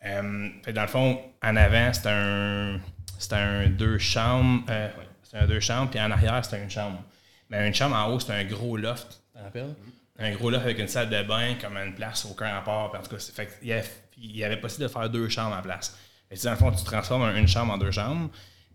euh, 0.06 0.50
euh, 0.68 0.72
dans 0.74 0.82
le 0.82 0.88
fond, 0.88 1.22
en 1.42 1.56
avant, 1.56 1.94
c'était 1.94 2.10
un, 2.10 2.80
c'était 3.18 3.36
un 3.36 3.68
deux 3.68 3.98
chambres. 3.98 4.64
Euh, 4.70 4.90
c'était 5.24 5.38
un 5.38 5.48
deux 5.48 5.60
chambres, 5.60 5.90
puis 5.90 6.00
en 6.00 6.12
arrière, 6.12 6.44
c'était 6.44 6.62
une 6.62 6.70
chambre. 6.70 7.02
Mais 7.50 7.68
une 7.68 7.74
chambre 7.74 7.96
en 7.96 8.08
haut, 8.10 8.20
c'était 8.20 8.34
un 8.34 8.46
gros 8.46 8.78
loft, 8.78 9.22
tu 9.32 9.38
te 9.38 9.44
rappelles? 9.44 9.76
Un 10.20 10.32
gros 10.32 10.50
loft 10.50 10.66
avec 10.66 10.80
une 10.80 10.88
salle 10.88 11.10
de 11.10 11.24
bain, 11.24 11.56
comme 11.60 11.78
une 11.78 11.96
place, 11.96 12.26
aucun 12.26 12.52
rapport. 12.54 12.94
En 12.96 13.02
tout 13.02 13.16
cas, 13.16 13.18
fait, 13.18 13.58
il, 13.62 13.70
y 13.70 13.74
avait, 13.74 13.90
il 14.18 14.38
y 14.38 14.44
avait 14.44 14.58
possible 14.58 14.84
de 14.84 14.88
faire 14.88 15.10
deux 15.10 15.28
chambres 15.30 15.56
en 15.56 15.62
place. 15.62 15.98
Et 16.34 16.38
dans 16.44 16.52
le 16.52 16.58
fond, 16.58 16.72
tu 16.72 16.84
transformes 16.84 17.36
une 17.36 17.48
chambre 17.48 17.74
en 17.74 17.78
deux 17.78 17.92
chambres. 17.92 18.30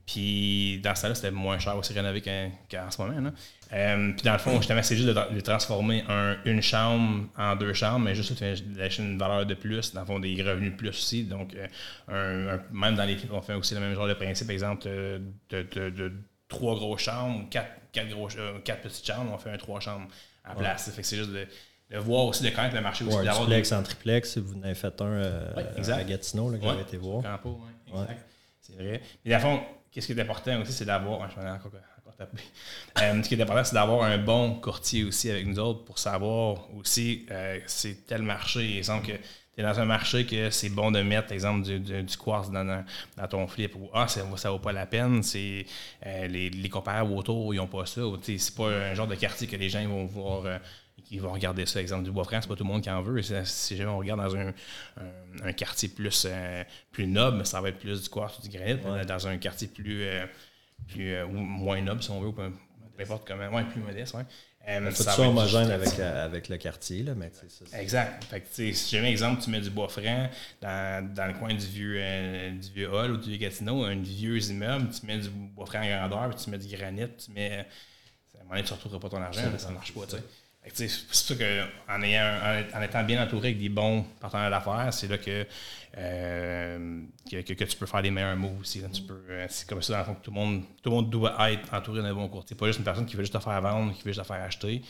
Puis 0.06 0.80
dans 0.82 0.94
ce 0.94 1.02
temps-là, 1.02 1.14
c'était 1.14 1.30
moins 1.30 1.58
cher 1.58 1.76
aussi 1.76 1.92
rénové 1.92 2.22
qu'en 2.22 2.90
ce 2.90 3.02
moment. 3.02 3.20
Là. 3.20 3.32
Euh, 3.74 4.12
puis 4.12 4.22
dans 4.22 4.32
le 4.32 4.38
fond, 4.38 4.56
justement, 4.56 4.82
c'est 4.82 4.96
juste 4.96 5.08
de, 5.08 5.40
transformer 5.40 6.02
une 6.46 6.62
chambre 6.62 7.26
en 7.36 7.56
deux 7.56 7.74
chambres, 7.74 7.98
mais 7.98 8.14
juste 8.14 8.42
d'acheter 8.42 9.02
une 9.02 9.18
valeur 9.18 9.44
de 9.44 9.52
plus, 9.52 9.92
dans 9.92 10.00
le 10.00 10.06
fond, 10.06 10.18
des 10.18 10.42
revenus 10.42 10.72
de 10.72 10.76
plus 10.76 10.88
aussi. 10.88 11.24
Donc, 11.24 11.54
euh, 12.08 12.58
même 12.72 12.94
dans 12.94 13.04
l'équipe, 13.04 13.30
on 13.30 13.42
fait 13.42 13.52
aussi 13.52 13.74
le 13.74 13.80
même 13.80 13.94
genre 13.94 14.08
de 14.08 14.14
principe, 14.14 14.48
exemple, 14.48 14.84
de, 14.84 15.20
de, 15.50 16.12
trois 16.48 16.74
grosses 16.76 17.02
chambres, 17.02 17.46
quatre, 17.50 17.70
quatre, 17.92 18.08
gros, 18.08 18.28
euh, 18.38 18.58
quatre 18.64 18.80
petites 18.80 19.06
chambres, 19.06 19.30
on 19.34 19.36
fait 19.36 19.50
un 19.50 19.58
trois 19.58 19.80
chambres 19.80 20.08
à 20.42 20.54
place. 20.54 20.90
Fait 20.90 21.02
que 21.02 21.06
c'est 21.06 21.18
juste 21.18 21.32
de 21.32 21.46
de 21.90 21.98
voir 21.98 22.26
aussi, 22.26 22.42
de 22.42 22.50
connaître 22.50 22.74
le 22.74 22.82
marché 22.82 23.04
aussi. 23.04 23.16
Ouais, 23.16 23.24
d'avoir 23.24 23.44
duplex 23.46 23.72
en 23.72 23.82
triplex, 23.82 24.38
vous 24.38 24.58
en 24.58 24.62
avez 24.62 24.74
fait 24.74 25.00
un 25.00 25.06
euh, 25.06 25.54
Ouais, 25.56 25.64
exact. 25.76 25.98
à 26.00 26.04
Gatineau, 26.04 26.50
là, 26.50 26.58
que 26.58 26.62
Ouais, 26.64 26.68
j'avais 26.70 26.82
été 26.82 26.96
voir. 26.98 27.22
Campo, 27.22 27.60
exact. 27.88 28.26
C'est 28.60 28.74
vrai. 28.74 29.00
Et 29.24 29.32
à 29.34 29.40
fond, 29.40 29.60
qu'est-ce 29.90 30.06
qui 30.06 30.12
est 30.12 30.20
important 30.20 30.60
aussi, 30.60 30.72
c'est 30.72 30.84
d'avoir. 30.84 31.28
Je 31.30 31.36
encore, 31.38 31.48
encore 31.48 32.16
tapé. 32.18 32.42
Euh, 33.00 33.22
ce 33.22 33.28
qui 33.28 33.34
est 33.36 33.40
important, 33.42 33.64
c'est 33.64 33.74
d'avoir 33.74 34.02
un 34.02 34.18
bon 34.18 34.54
courtier 34.60 35.04
aussi 35.04 35.30
avec 35.30 35.46
nous 35.46 35.58
autres 35.58 35.84
pour 35.84 35.98
savoir 35.98 36.68
aussi 36.76 37.24
euh, 37.30 37.58
c'est 37.66 38.06
tel 38.06 38.22
marché. 38.22 38.76
Exemple 38.76 39.06
que 39.06 39.12
tu 39.12 39.60
es 39.60 39.62
dans 39.62 39.80
un 39.80 39.86
marché 39.86 40.26
que 40.26 40.50
c'est 40.50 40.68
bon 40.68 40.90
de 40.90 41.00
mettre, 41.00 41.32
exemple, 41.32 41.62
du, 41.64 41.80
du, 41.80 42.02
du 42.02 42.16
quartz 42.18 42.50
dans, 42.50 42.64
dans, 42.64 42.84
dans 43.16 43.28
ton 43.28 43.46
flip 43.46 43.74
ou 43.76 43.88
Ah, 43.94 44.06
ça, 44.08 44.20
ça 44.36 44.50
vaut 44.50 44.58
pas 44.58 44.72
la 44.72 44.84
peine. 44.86 45.22
C'est 45.22 45.64
euh, 46.04 46.26
les, 46.26 46.50
les 46.50 46.68
comparables 46.68 47.12
autour, 47.12 47.54
ils 47.54 47.56
n'ont 47.56 47.66
pas 47.66 47.86
ça. 47.86 48.02
C'est 48.22 48.54
pas 48.54 48.68
un 48.68 48.94
genre 48.94 49.06
de 49.08 49.14
quartier 49.14 49.46
que 49.46 49.56
les 49.56 49.70
gens 49.70 49.82
vont 49.88 50.04
voir. 50.04 50.60
Qui 51.08 51.18
vont 51.18 51.32
regarder 51.32 51.64
ça. 51.64 51.80
Exemple, 51.80 52.04
du 52.04 52.10
bois 52.10 52.24
franc, 52.24 52.40
c'est 52.40 52.48
pas 52.48 52.54
tout 52.54 52.64
le 52.64 52.68
monde 52.68 52.82
qui 52.82 52.90
en 52.90 53.00
veut. 53.00 53.22
Si 53.22 53.76
jamais 53.76 53.90
on 53.90 53.98
regarde 53.98 54.20
dans 54.20 54.36
un, 54.36 54.48
un, 54.48 55.44
un 55.44 55.52
quartier 55.52 55.88
plus, 55.88 56.26
euh, 56.28 56.62
plus 56.92 57.06
noble, 57.06 57.46
ça 57.46 57.60
va 57.60 57.70
être 57.70 57.78
plus 57.78 58.02
du 58.02 58.08
quartz 58.08 58.38
ou 58.38 58.42
du 58.42 58.50
granit. 58.50 58.74
Ouais. 58.84 59.04
Dans 59.06 59.26
un 59.26 59.38
quartier 59.38 59.68
plus, 59.68 60.02
euh, 60.02 60.26
plus 60.86 61.14
euh, 61.14 61.26
moins 61.26 61.80
noble, 61.80 62.02
si 62.02 62.10
on 62.10 62.20
veut, 62.20 62.28
ou 62.28 62.32
peu, 62.32 62.50
importe 63.00 63.26
comment. 63.26 63.48
Ouais, 63.48 63.64
plus 63.64 63.80
modeste, 63.80 64.14
ouais. 64.14 64.24
Ça 64.66 64.90
ça 64.90 65.12
être 65.12 65.20
homogène 65.20 65.70
avec, 65.70 65.98
avec 65.98 66.50
le 66.50 66.58
quartier, 66.58 67.02
là, 67.02 67.14
mais 67.14 67.32
ça, 67.32 67.78
Exact. 67.80 68.22
Fait 68.24 68.42
que, 68.42 68.46
si 68.74 68.96
jamais, 68.96 69.10
exemple, 69.10 69.42
tu 69.42 69.48
mets 69.48 69.62
du 69.62 69.70
bois 69.70 69.88
franc 69.88 70.28
dans, 70.60 71.14
dans 71.14 71.26
le 71.26 71.32
coin 71.32 71.54
du 71.54 71.64
vieux, 71.64 71.96
euh, 71.98 72.50
du 72.50 72.70
vieux 72.72 72.92
hall 72.92 73.12
ou 73.12 73.16
du 73.16 73.30
vieux 73.30 73.38
Gatineau, 73.38 73.84
un 73.84 73.96
vieux 73.96 74.38
immeuble, 74.50 74.90
tu 74.90 75.06
mets 75.06 75.16
du 75.16 75.30
bois 75.30 75.64
franc 75.64 75.80
en 75.80 75.86
grandeur, 75.86 76.28
puis 76.28 76.44
tu 76.44 76.50
mets 76.50 76.58
du 76.58 76.76
granit, 76.76 77.08
tu 77.16 77.32
mets. 77.32 77.60
À 78.36 78.40
un 78.40 78.44
moment 78.44 78.50
donné, 78.56 78.62
tu 78.64 78.72
ne 78.72 78.76
retrouveras 78.76 79.00
pas 79.00 79.08
ton 79.08 79.22
argent, 79.22 79.50
là, 79.50 79.58
ça 79.58 79.70
ne 79.70 79.74
marche 79.74 79.94
pas, 79.94 80.04
tu 80.04 80.16
sais. 80.16 80.22
C'est 80.74 80.88
ça 80.88 81.34
qu'en 81.34 82.02
ayant, 82.02 82.24
en, 82.74 82.78
en 82.78 82.82
étant 82.82 83.02
bien 83.04 83.22
entouré 83.22 83.48
avec 83.48 83.58
des 83.60 83.68
bons 83.68 84.02
partenaires 84.20 84.50
d'affaires, 84.50 84.92
c'est 84.92 85.08
là 85.08 85.18
que, 85.18 85.46
euh, 85.96 87.00
que, 87.30 87.40
que- 87.42 87.52
que 87.54 87.64
tu 87.64 87.76
peux 87.76 87.86
faire 87.86 88.02
les 88.02 88.10
meilleurs 88.10 88.36
moves 88.36 88.60
aussi. 88.60 88.80
là. 88.80 88.88
Tu 88.92 89.02
peux, 89.02 89.20
euh, 89.30 89.46
c'est 89.48 89.68
comme 89.68 89.82
ça, 89.82 89.92
dans 89.94 89.98
le 90.00 90.04
fond, 90.04 90.14
que 90.14 90.24
tout 90.24 90.30
le, 90.30 90.36
monde, 90.36 90.62
tout 90.82 90.90
le 90.90 90.96
monde 90.96 91.10
doit 91.10 91.50
être 91.52 91.72
entouré 91.74 92.02
d'un 92.02 92.14
bon 92.14 92.28
courtier. 92.28 92.56
Pas 92.56 92.66
juste 92.66 92.78
une 92.78 92.84
personne 92.84 93.06
qui 93.06 93.16
veut 93.16 93.22
juste 93.22 93.34
te 93.34 93.38
faire 93.38 93.60
vendre, 93.60 93.92
qui 93.94 94.02
veut 94.02 94.12
juste 94.12 94.20
te 94.22 94.26
faire 94.26 94.42
acheter. 94.42 94.82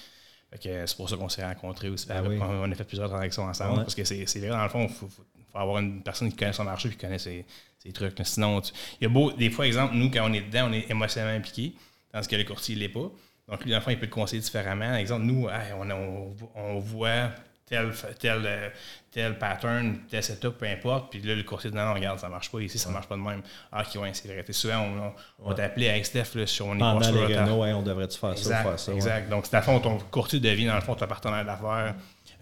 C'est 0.61 0.97
pour 0.97 1.09
ça 1.11 1.17
qu'on 1.17 1.29
s'est 1.29 1.45
rencontrés 1.45 1.89
aussi. 1.91 2.07
Ben 2.09 2.27
oui. 2.27 2.39
On 2.41 2.71
a 2.71 2.75
fait 2.75 2.85
plusieurs 2.85 3.09
transactions 3.09 3.45
ensemble. 3.45 3.73
Ouais. 3.73 3.83
Parce 3.85 3.95
que 3.95 4.05
c'est 4.05 4.25
c'est 4.27 4.39
vrai, 4.41 4.49
dans 4.49 4.63
le 4.63 4.69
fond, 4.71 4.85
il 4.85 4.95
faut, 4.95 5.07
faut- 5.09 5.23
faut 5.53 5.59
avoir 5.59 5.79
une 5.79 6.03
personne 6.03 6.31
qui 6.31 6.37
connaît 6.37 6.53
son 6.53 6.65
marché 6.65 6.89
et 6.89 6.93
qui 6.93 6.97
connaît 6.99 7.19
ses, 7.19 7.45
ses 7.79 7.93
trucs. 7.93 8.15
Sinon, 8.25 8.61
il 9.01 9.05
y 9.05 9.07
a 9.07 9.09
beau, 9.11 9.33
des 9.33 9.51
fois, 9.51 9.67
exemple, 9.67 9.95
nous, 9.95 10.11
quand 10.11 10.29
on 10.29 10.33
est 10.33 10.41
dedans, 10.43 10.69
on 10.69 10.73
est 10.73 10.91
émotionnellement 10.91 11.39
impliqué, 11.39 11.75
tandis 12.13 12.29
que 12.29 12.37
le 12.37 12.45
courtier 12.45 12.75
ne 12.77 12.81
l'est 12.81 12.89
pas. 12.89 13.11
Donc, 13.49 13.65
lui, 13.65 13.71
dans 13.71 13.79
le 13.79 13.83
fond, 13.83 13.91
il 13.91 13.99
peut 13.99 14.07
te 14.07 14.13
conseiller 14.13 14.43
différemment. 14.43 14.95
Exemple, 14.95 15.25
nous, 15.25 15.49
hey, 15.49 15.73
on, 15.79 15.91
on, 15.91 16.37
on 16.55 16.79
voit 16.79 17.31
tel, 17.67 17.93
tel, 18.19 18.43
euh, 18.45 18.69
tel 19.11 19.39
pattern, 19.39 19.99
tel 20.11 20.23
setup, 20.23 20.59
peu 20.59 20.67
importe. 20.67 21.11
Puis 21.11 21.21
là, 21.23 21.35
le 21.35 21.43
courtier 21.43 21.71
dit 21.71 21.77
non, 21.77 21.87
non, 21.87 21.95
regarde, 21.95 22.19
ça 22.19 22.29
marche 22.29 22.51
pas 22.51 22.61
ici, 22.61 22.79
ça 22.79 22.91
marche 22.91 23.07
pas 23.07 23.17
de 23.17 23.21
même. 23.21 23.43
Ah, 23.73 23.83
ok, 23.83 24.01
ouais, 24.03 24.11
c'est 24.15 24.29
vrai. 24.29 24.43
T'sais, 24.43 24.53
souvent, 24.53 24.81
on, 24.81 25.07
on, 25.47 25.51
on 25.51 25.55
t'appelait 25.55 25.91
avec 25.91 26.07
Steph 26.07 26.35
là, 26.35 26.47
sur 26.47 26.67
on 26.67 26.75
est 26.77 26.79
Pendant 26.79 27.11
les 27.11 27.35
ouais, 27.37 27.73
on 27.73 27.83
devrait-tu 27.83 28.19
faire 28.19 28.37
ça 28.37 28.61
ou 28.61 28.63
faire 28.65 28.79
ça? 28.79 28.91
ouais. 28.91 28.97
exact. 28.97 29.29
Donc, 29.31 29.47
c'est 29.47 29.57
à 29.57 29.63
fond, 29.63 29.81
ton 29.81 29.99
courtier 29.99 30.41
devient, 30.41 30.67
dans 30.67 30.75
le 30.75 30.81
fond, 30.83 30.95
ton 30.95 31.07
partenaire 31.07 31.45
d'affaires, 31.45 31.95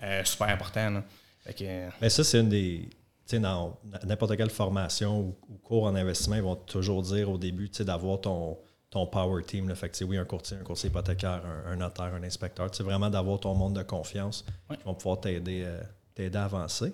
euh, 0.02 0.24
super 0.24 0.48
important. 0.48 0.90
là. 0.90 1.02
Fait 1.44 1.54
que, 1.54 1.64
euh, 1.64 1.88
Mais 2.00 2.08
ça, 2.10 2.24
c'est 2.24 2.40
une 2.40 2.48
des. 2.48 2.88
Tu 3.28 3.34
sais, 3.34 3.38
dans 3.40 3.76
n'importe 4.04 4.36
quelle 4.36 4.50
formation 4.50 5.18
ou, 5.18 5.36
ou 5.48 5.56
cours 5.58 5.84
en 5.86 5.94
investissement, 5.96 6.36
ils 6.36 6.42
vont 6.42 6.54
toujours 6.54 7.02
dire 7.02 7.28
au 7.28 7.38
début 7.38 7.68
tu 7.68 7.78
sais, 7.78 7.84
d'avoir 7.84 8.20
ton, 8.20 8.56
ton 8.90 9.06
power 9.06 9.42
team. 9.44 9.68
Là. 9.68 9.74
Fait 9.74 9.88
que, 9.88 10.04
oui, 10.04 10.16
un 10.16 10.24
courtier, 10.24 10.56
un 10.56 10.62
courtier 10.62 10.88
hypothécaire, 10.90 11.42
un, 11.44 11.72
un 11.72 11.76
notaire, 11.76 12.14
un 12.14 12.22
inspecteur. 12.22 12.74
Sais, 12.74 12.82
vraiment 12.82 13.10
d'avoir 13.10 13.40
ton 13.40 13.54
monde 13.54 13.74
de 13.76 13.82
confiance 13.82 14.44
Ouais. 14.70 14.76
qui 14.76 14.84
vont 14.84 14.94
pouvoir 14.94 15.20
t'aider 15.20 15.62
euh, 15.64 15.80
t'aider 16.14 16.38
à 16.38 16.44
avancer. 16.44 16.92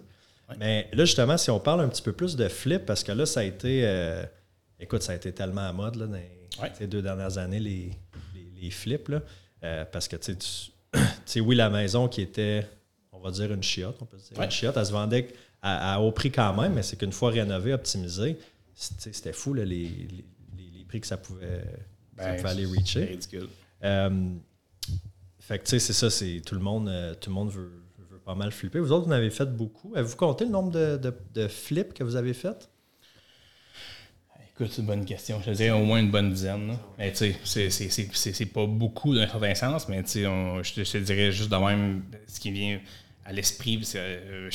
Ouais. 0.48 0.57
Mais 0.59 0.88
là, 0.92 1.05
justement, 1.05 1.37
si 1.37 1.50
on 1.50 1.61
parle 1.61 1.81
un 1.83 1.88
petit 1.88 2.02
peu 2.02 2.12
plus 2.12 2.35
de 2.37 2.48
flip, 2.48 2.85
parce 2.87 3.02
que 3.05 3.12
là, 3.12 3.26
ça 3.26 3.40
a 3.40 3.44
été. 3.44 3.83
euh, 3.87 4.24
écoute, 4.81 5.02
ça 5.02 5.12
a 5.12 5.14
été 5.16 5.33
tellement 5.33 5.61
à 5.68 5.72
mode 5.72 5.96
là, 5.96 6.07
dans 6.07 6.14
les 6.14 6.40
Ouais. 6.61 6.70
ces 6.76 6.87
deux 6.87 7.00
dernières 7.00 7.38
années, 7.38 7.61
les, 7.61 7.90
les, 8.35 8.61
les 8.61 8.70
flips. 8.70 9.09
Là, 9.09 9.20
Euh, 9.64 9.85
parce 9.85 10.09
que, 10.09 10.16
tu 10.16 10.35
sais, 11.24 11.40
oui, 11.40 11.55
la 11.55 11.70
maison 11.70 12.09
qui 12.09 12.20
était, 12.20 12.66
on 13.12 13.20
va 13.20 13.31
dire, 13.31 13.52
une 13.52 13.62
chiotte, 13.62 13.96
on 14.00 14.05
peut 14.07 14.16
dire 14.16 14.42
une 14.42 14.50
chiotte, 14.50 14.76
elle 14.76 14.85
se 14.87 14.92
vendait 14.92 15.28
à, 15.62 15.94
à 15.94 16.00
haut 16.00 16.11
prix 16.12 16.31
quand 16.33 16.52
même, 16.61 16.74
mais 16.74 16.83
c'est 16.83 16.96
qu'une 16.96 17.12
fois 17.12 17.31
rénové, 17.31 17.72
optimisé, 17.72 18.37
c'est- 18.74 18.94
tu 18.96 19.00
sais, 19.02 19.12
c'était 19.12 19.33
fou 19.33 19.55
là, 19.55 19.64
les, 19.64 19.85
les, 19.85 19.88
les- 19.88 20.09
les 20.09 20.24
prix 20.92 21.00
que 21.00 21.07
ça 21.07 21.16
pouvait, 21.16 21.64
ça 22.18 22.24
ben, 22.33 22.37
pouvait 22.37 22.48
aller 22.50 22.66
c'est 22.66 22.70
reacher. 22.78 23.05
ridicule. 23.05 23.48
Euh, 23.83 24.28
fait 25.40 25.59
que 25.59 25.64
tu 25.64 25.70
sais, 25.70 25.78
c'est 25.78 25.92
ça, 25.94 26.11
c'est 26.11 26.42
tout 26.44 26.55
le 26.55 26.61
monde, 26.61 26.88
euh, 26.88 27.14
tout 27.14 27.31
le 27.31 27.35
monde 27.35 27.50
veut, 27.50 27.83
veut 28.11 28.18
pas 28.18 28.35
mal 28.35 28.52
flipper. 28.52 28.78
Vous 28.78 28.92
autres, 28.92 29.07
vous 29.07 29.12
en 29.12 29.16
avez 29.16 29.31
fait 29.31 29.46
beaucoup. 29.57 29.92
Avez-vous 29.96 30.16
compté 30.16 30.44
le 30.44 30.50
nombre 30.50 30.70
de, 30.70 30.98
de, 30.98 31.14
de 31.35 31.48
flips 31.48 31.94
que 31.94 32.05
vous 32.05 32.16
avez 32.16 32.35
fait? 32.35 32.68
Écoute, 34.55 34.68
c'est 34.70 34.83
une 34.83 34.87
bonne 34.87 35.05
question. 35.07 35.40
Je 35.40 35.46
te 35.46 35.50
dirais 35.57 35.70
au 35.70 35.85
moins 35.85 35.98
une 35.98 36.11
bonne 36.11 36.31
dizaine. 36.31 36.68
là. 36.68 36.74
Mais 36.98 37.11
tu 37.11 37.16
sais, 37.18 37.37
c'est- 37.42 37.70
c'est- 37.70 37.88
c'est 37.88 38.09
c'est- 38.14 38.33
c'est 38.35 38.46
pas 38.46 38.66
beaucoup 38.66 39.14
d'un 39.14 39.26
certain 39.26 39.55
sens, 39.55 39.88
mais 39.88 40.02
tu 40.02 40.11
sais, 40.11 40.26
on- 40.26 40.62
je 40.62 40.74
te, 40.74 40.85
je 40.85 40.92
te 40.92 40.98
dirais 40.98 41.33
juste 41.33 41.50
de 41.50 41.57
même, 41.57 42.05
ce 42.28 42.38
qui 42.38 42.50
vient 42.50 42.78
à 43.24 43.33
l'esprit, 43.33 43.81
c'est 43.83 43.98
euh, 43.98 44.50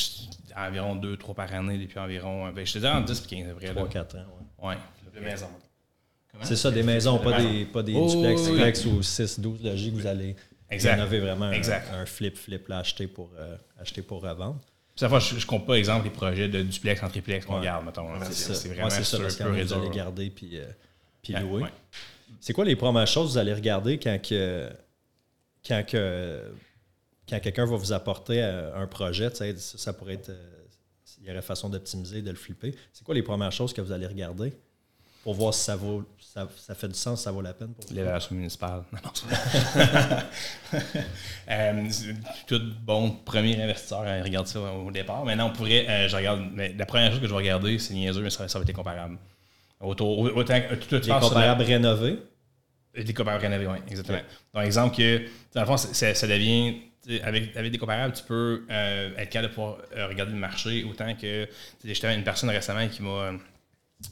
environ 0.56 0.95
2-3 0.95 1.34
par 1.34 1.52
année 1.54 1.78
depuis 1.80 1.97
environ, 2.00 2.52
ben, 2.52 2.65
je 2.65 2.73
te 2.73 2.78
dirais 2.80 2.91
entre 2.93 3.06
10 3.12 3.23
et 3.26 3.28
15 3.28 3.50
à 3.50 3.54
vrai. 3.54 3.67
là. 3.67 3.73
3-4 3.73 4.15
ans. 4.17 4.26
ouais. 4.62 4.69
Ouais. 4.69 4.78
De 5.15 5.19
maison. 5.19 5.47
C'est 6.43 6.56
ça, 6.56 6.71
des 6.71 6.84
maisons, 6.84 7.17
pas 7.19 7.41
des, 7.41 7.65
pas 7.65 7.84
des 7.84 7.93
Oh, 7.95 8.10
duplex, 8.10 8.41
oui. 8.41 8.47
triplex 8.47 8.86
ou 8.86 9.02
6-12 9.02 9.63
logis 9.63 9.91
que 9.91 9.95
vous 9.95 10.08
allez 10.08 10.36
Exact. 10.69 10.95
rénover 10.95 11.19
vraiment 11.19 11.45
un- 11.45 11.52
Exact. 11.52 11.88
Un, 11.93 12.06
flip-flip 12.06 12.67
là, 12.67 12.80
acheter 12.80 13.08
pour, 13.08 13.30
euh, 13.38 13.56
acheter 13.80 14.02
pour 14.02 14.21
revendre. 14.21 14.60
Puis, 14.60 15.02
ça 15.02 15.10
fois, 15.10 15.19
je, 15.19 15.38
je 15.38 15.45
compte 15.45 15.65
pas, 15.65 15.76
exemple, 15.78 16.06
les 16.06 16.10
projets 16.12 16.47
de 16.50 16.62
duplex 16.63 17.02
en 17.04 17.10
triplex 17.10 17.45
qu'on 17.45 17.58
Ouais. 17.60 17.63
garde, 17.65 17.86
mettons. 17.86 18.08
C'est 18.26 18.34
C'est 18.34 18.34
ça. 18.34 18.54
c'est 18.56 18.69
Ouais, 18.69 18.76
vraiment 18.76 18.89
c'est 18.89 18.97
ça, 19.04 19.17
sur 19.17 19.21
parce 19.21 19.36
peu 19.36 19.43
que 19.45 19.62
vous 19.63 19.73
allez 19.73 19.89
garder 19.89 20.30
puis, 20.30 20.58
euh, 20.58 20.65
puis 21.21 21.34
Ouais, 21.36 21.41
louer. 21.41 21.63
ouais. 21.63 21.69
C'est 22.41 22.54
quoi 22.54 22.65
les 22.65 22.76
premières 22.76 23.08
choses 23.08 23.28
que 23.28 23.32
vous 23.34 23.38
allez 23.38 23.54
regarder 23.54 23.97
quand 24.00 24.19
que 24.21 24.69
quand 25.67 25.84
que 25.86 26.43
quand 27.30 27.39
quelqu'un 27.39 27.65
va 27.65 27.76
vous 27.76 27.91
apporter 27.93 28.41
euh, 28.41 28.76
un 28.76 28.88
projet, 28.88 29.30
ça, 29.34 29.45
ça 29.56 29.93
pourrait 29.93 30.13
être 30.15 30.32
il 31.21 31.28
y 31.28 31.32
aurait 31.32 31.41
façon 31.41 31.67
d'optimiser, 31.69 32.21
de 32.21 32.30
le 32.30 32.36
flipper. 32.36 32.76
C'est 32.93 33.04
quoi 33.04 33.15
les 33.15 33.23
premières 33.23 33.52
choses 33.52 33.73
que 33.73 33.82
vous 33.82 33.91
allez 33.91 34.06
regarder? 34.08 34.54
Pour 35.27 35.33
voir 35.35 35.53
si 35.53 35.61
ça 35.65 35.75
vaut 35.75 36.05
ça, 36.21 36.47
ça 36.55 36.73
fait 36.73 36.87
du 36.87 36.93
sens, 36.93 37.23
ça 37.23 37.31
vaut 37.31 37.41
la 37.41 37.51
peine 37.53 37.73
pour? 37.73 37.83
L'évaluation 37.91 38.33
municipale. 38.33 38.83
Non, 38.93 38.99
non, 39.03 40.19
Euh, 41.49 41.89
tout 42.47 42.61
bon 42.81 43.11
premier 43.25 43.61
investisseur 43.61 43.99
regarde 44.23 44.47
ça 44.47 44.59
au 44.61 44.89
départ. 44.89 45.25
Maintenant, 45.25 45.47
on 45.47 45.51
pourrait, 45.53 45.85
euh, 45.89 46.07
je 46.07 46.15
regarde, 46.15 46.41
mais 46.53 46.73
la 46.77 46.85
première 46.85 47.11
chose 47.11 47.19
que 47.19 47.25
je 47.27 47.31
vais 47.31 47.37
regarder, 47.37 47.77
c'est 47.77 47.93
niaiseux, 47.93 48.21
mais 48.21 48.29
ça, 48.29 48.47
ça 48.47 48.57
va 48.59 48.63
être 48.63 48.67
les 48.69 48.73
comparables. 48.73 49.17
Autour, 49.81 50.19
autant 50.19 50.61
que 50.61 50.75
tout, 50.75 50.87
tout 50.87 50.95
Les 50.95 51.01
sur 51.03 51.13
la- 51.15 51.19
comparables 51.19 51.63
rénovés? 51.63 52.19
des 52.95 53.13
comparables 53.13 53.43
rénovés, 53.43 53.67
oui, 53.67 53.77
exactement. 53.89 54.19
Donc, 54.53 54.63
exemple 54.63 54.95
que, 54.95 55.23
dans 55.53 55.61
le 55.61 55.67
fond, 55.67 55.75
c'est- 55.77 56.13
ça 56.13 56.25
devient, 56.27 56.77
avec, 57.23 57.55
avec 57.57 57.71
des 57.73 57.77
comparables, 57.77 58.13
tu 58.13 58.23
peux 58.23 58.63
euh, 58.71 59.09
être 59.17 59.29
capable 59.29 59.49
de 59.51 59.55
pouvoir 59.55 59.77
regarder 60.09 60.31
le 60.31 60.39
marché 60.39 60.83
autant 60.85 61.13
que, 61.15 61.47
justement, 61.83 62.13
une 62.13 62.23
personne 62.23 62.49
récemment 62.49 62.87
qui 62.87 63.01
m'a 63.03 63.33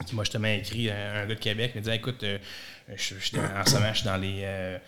qui 0.06 0.14
m'a 0.16 0.22
justement 0.24 0.48
écrit, 0.48 0.88
euh, 0.90 1.22
un 1.24 1.26
gars 1.26 1.34
de 1.34 1.40
Québec, 1.40 1.74
me 1.74 1.80
disait, 1.80 1.96
écoute, 1.96 2.22
euh, 2.24 2.38
je, 2.96 3.14
je- 3.18 3.36
en 3.38 3.64
ce 3.64 3.74
moment, 3.74 3.92
je 3.92 3.98
suis 3.98 4.06
dans 4.06 4.16
les... 4.16 4.40
euh, 4.42 4.78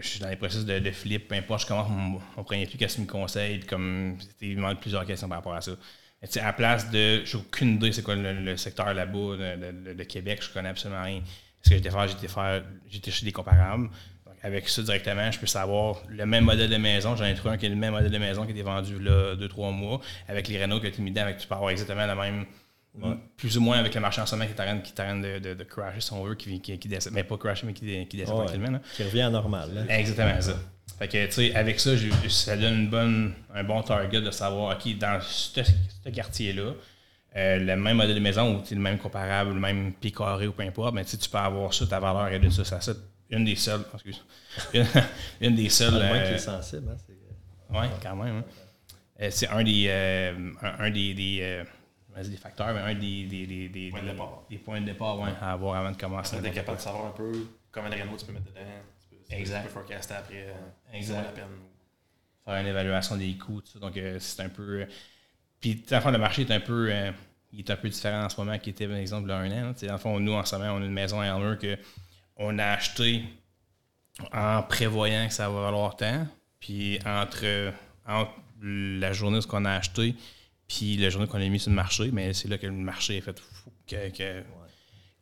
je 0.00 0.06
suis 0.06 0.20
dans 0.20 0.28
les 0.28 0.36
processus 0.36 0.64
de, 0.66 0.78
de 0.78 0.90
flip, 0.90 1.28
peu 1.28 1.34
importe, 1.34 1.62
je 1.62 1.66
commence 1.66 1.88
mon, 1.88 2.20
mon 2.36 2.44
premier 2.44 2.66
flip, 2.66 2.78
qu'est-ce 2.78 2.96
qu'il 2.96 3.04
me 3.04 3.08
conseille, 3.10 3.60
comme, 3.60 4.18
il 4.40 4.58
me 4.58 4.74
plusieurs 4.74 5.06
questions 5.06 5.28
par 5.28 5.38
rapport 5.38 5.54
à 5.54 5.60
ça. 5.60 5.72
Mais 6.20 6.28
tu 6.28 6.38
à 6.38 6.44
la 6.44 6.52
place 6.52 6.90
de, 6.90 7.24
j'ai 7.24 7.36
aucune 7.38 7.74
idée 7.76 7.90
c'est 7.92 8.02
quoi 8.02 8.14
le, 8.14 8.32
le 8.32 8.56
secteur 8.56 8.92
là-bas 8.94 9.36
de, 9.94 10.02
Québec, 10.04 10.40
je 10.42 10.50
connais 10.52 10.68
absolument 10.68 11.02
rien. 11.02 11.20
Ce 11.62 11.70
que 11.70 11.76
j'étais 11.76 11.90
faire, 11.90 12.06
j'étais 12.08 12.28
faire, 12.28 12.62
j'étais 12.88 13.10
chez 13.10 13.24
des 13.24 13.32
comparables. 13.32 13.88
Donc, 14.26 14.34
avec 14.42 14.68
ça 14.68 14.82
directement, 14.82 15.30
je 15.30 15.38
peux 15.38 15.46
savoir 15.46 16.02
le 16.08 16.26
même 16.26 16.44
modèle 16.44 16.70
de 16.70 16.76
maison. 16.76 17.16
J'en 17.16 17.24
ai 17.24 17.34
trouvé 17.34 17.54
un 17.54 17.56
qui 17.58 17.66
est 17.66 17.70
le 17.70 17.76
même 17.76 17.92
modèle 17.92 18.10
de 18.10 18.18
maison 18.18 18.44
qui 18.44 18.52
était 18.52 18.62
vendu 18.62 18.98
là 18.98 19.34
deux, 19.36 19.48
trois 19.48 19.70
mois. 19.70 20.00
Avec 20.28 20.48
les 20.48 20.60
Renault 20.62 20.80
qui 20.80 20.86
ont 20.86 20.90
été 20.90 21.02
mis 21.02 21.10
dedans, 21.10 21.22
avec 21.22 21.38
tu 21.38 21.46
peux 21.48 21.54
avoir 21.54 21.70
exactement 21.70 22.04
la 22.06 22.14
même. 22.14 22.46
Plus 23.38 23.56
ou 23.56 23.60
moins 23.62 23.78
avec 23.78 23.94
le 23.94 24.00
marché 24.02 24.20
en 24.20 24.26
moment 24.36 24.46
qui 24.46 24.54
train, 24.54 24.78
qui 24.80 24.92
de, 25.22 25.38
de, 25.38 25.54
de 25.54 25.64
crasher, 25.64 26.00
si 26.00 26.12
on 26.12 26.22
veut, 26.24 26.34
qui, 26.34 26.60
qui, 26.60 26.78
qui 26.78 26.88
descend. 26.88 27.12
Mais 27.14 27.24
pas 27.24 27.38
crasher, 27.38 27.66
mais 27.66 27.72
qui, 27.72 28.06
qui 28.06 28.16
descend 28.18 28.38
Ouais. 28.38 28.44
tranquillement. 28.46 28.70
là. 28.72 28.80
Qui 28.94 29.02
revient 29.04 29.22
à 29.22 29.30
normal. 29.30 29.70
là. 29.74 29.98
Exactement 29.98 30.40
ça. 30.40 30.56
Fait 30.98 31.08
que, 31.08 31.24
tu 31.26 31.32
sais, 31.32 31.54
avec 31.54 31.80
ça, 31.80 31.92
ça 32.28 32.56
donne 32.56 32.74
une 32.80 32.90
bonne, 32.90 33.32
un 33.54 33.64
bon 33.64 33.82
target 33.82 34.20
de 34.20 34.30
savoir, 34.30 34.76
OK, 34.76 34.98
dans 34.98 35.20
ce, 35.22 35.62
ce 36.04 36.10
quartier-là, 36.10 36.72
euh, 37.34 37.56
le 37.58 37.76
même 37.76 37.96
modèle 37.96 38.14
de 38.14 38.20
maison 38.20 38.56
ou 38.58 38.62
le 38.70 38.76
même 38.80 38.98
comparable, 38.98 39.54
le 39.54 39.60
même 39.60 39.94
pied 39.94 40.12
carré 40.12 40.46
ou 40.46 40.52
peu 40.52 40.62
importe, 40.62 40.94
mais 40.94 41.04
tu 41.04 41.16
peux 41.30 41.38
avoir 41.38 41.72
ça, 41.72 41.86
ta 41.86 41.98
valeur 41.98 42.28
est 42.28 42.38
de 42.38 42.50
ça. 42.50 42.62
ça, 42.64 42.80
ça 42.80 42.92
une 43.30 43.44
des 43.46 43.56
seules, 43.56 43.80
excuse, 43.94 44.22
une, 44.74 44.84
une 45.40 45.54
des 45.56 45.70
seules. 45.70 45.94
Le 45.94 46.00
moins 46.00 46.18
qui 46.20 46.32
euh, 46.32 46.34
est 46.34 46.38
sensible. 46.38 46.88
hein, 46.92 46.96
c'est- 47.06 47.14
oui, 47.74 47.86
quand 48.02 48.16
même. 48.16 48.36
hein. 48.40 48.44
Euh, 49.22 49.28
c'est 49.30 49.48
un 49.48 49.64
des, 49.64 49.86
euh, 49.88 50.50
un, 50.60 50.84
un 50.84 50.90
des, 50.90 51.14
des, 51.14 51.38
euh, 52.12 52.20
vas-y, 52.20 52.30
des 52.30 52.36
facteurs, 52.36 52.72
mais 52.74 52.80
un 52.80 52.94
des, 52.94 53.24
des, 53.26 53.46
des, 53.46 53.68
des, 53.68 53.90
Points 53.90 54.02
de 54.02 54.08
départ. 54.10 54.42
des 54.50 54.58
points 54.58 54.80
de 54.80 54.86
départ 54.86 55.18
ouais, 55.20 55.30
à 55.40 55.52
avoir 55.52 55.76
avant 55.76 55.90
de 55.90 55.96
commencer. 55.96 56.36
Tu 56.40 56.46
es 56.46 56.50
capable 56.50 56.78
de 56.78 56.82
savoir 56.82 57.06
un 57.06 57.10
peu 57.10 57.32
combien 57.72 57.90
de 57.90 57.94
Renault 58.02 58.16
tu 58.16 58.26
peux 58.26 58.32
mettre 58.32 58.46
dedans. 58.46 58.60
Tu 59.10 59.16
peux, 59.16 59.34
Exact. 59.34 59.62
Tu 59.62 59.66
peux 59.68 59.72
forecaster 59.74 60.14
après. 60.14 60.46
euh, 60.48 60.52
Exact. 60.94 61.16
Ça 61.16 61.22
la 61.22 61.28
peine. 61.30 61.44
faire 62.44 62.54
une 62.60 62.66
évaluation 62.66 63.16
des 63.16 63.34
coûts. 63.36 63.62
Donc, 63.80 63.98
c'est 64.18 64.42
un 64.42 64.48
peu. 64.48 64.86
Puis, 65.60 65.82
dans 65.88 65.96
le 65.96 66.02
fond, 66.02 66.10
le 66.10 66.18
marché 66.18 66.42
est 66.42 66.50
un 66.50 66.60
peu 66.60 66.92
il 67.52 67.58
est 67.60 67.70
un 67.70 67.76
peu 67.76 67.88
différent 67.90 68.24
en 68.24 68.28
ce 68.30 68.36
moment 68.40 68.58
qu'il 68.58 68.70
était, 68.72 68.88
par 68.88 68.96
exemple, 68.96 69.28
là, 69.28 69.36
un 69.36 69.50
an. 69.70 69.74
Dans 69.80 69.92
le 69.92 69.98
fond, 69.98 70.18
nous, 70.18 70.32
en 70.32 70.44
ce 70.44 70.56
moment, 70.56 70.72
on 70.72 70.82
a 70.82 70.84
une 70.86 70.92
maison 70.92 71.20
à 71.20 71.26
Elmer 71.26 71.56
qu'on 72.36 72.58
a 72.58 72.64
acheté 72.66 73.24
en 74.32 74.62
prévoyant 74.62 75.26
que 75.28 75.34
ça 75.34 75.48
va 75.50 75.60
valoir 75.62 75.96
tant. 75.96 76.26
Puis 76.60 76.98
entre, 77.04 77.72
la 78.62 79.12
journée 79.12 79.40
qu'on 79.48 79.64
a 79.64 79.72
acheté 79.72 80.14
puis 80.72 80.96
la 80.96 81.10
journée 81.10 81.26
qu'on 81.26 81.40
a 81.40 81.48
mis 81.48 81.60
sur 81.60 81.70
le 81.70 81.76
marché, 81.76 82.08
mais 82.12 82.32
c'est 82.32 82.48
là 82.48 82.56
que 82.56 82.66
le 82.66 82.72
marché 82.72 83.18
est 83.18 83.20
fait 83.20 83.38
fou, 83.38 83.70
qui 83.86 83.94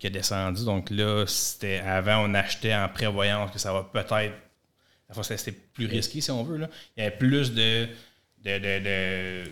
a 0.06 0.10
descendu. 0.10 0.64
Donc 0.64 0.90
là, 0.90 1.24
c'était 1.26 1.80
avant, 1.80 2.24
on 2.24 2.34
achetait 2.34 2.74
en 2.74 2.88
prévoyant 2.88 3.48
que 3.48 3.58
ça 3.58 3.72
va 3.72 3.82
peut-être. 3.82 4.34
C'était 5.22 5.52
plus 5.52 5.86
risqué, 5.86 6.20
si 6.20 6.30
on 6.30 6.44
veut. 6.44 6.56
Là. 6.56 6.70
Il 6.96 7.02
y 7.02 7.06
avait 7.06 7.16
plus 7.16 7.52
de, 7.52 7.88
de 8.44 9.44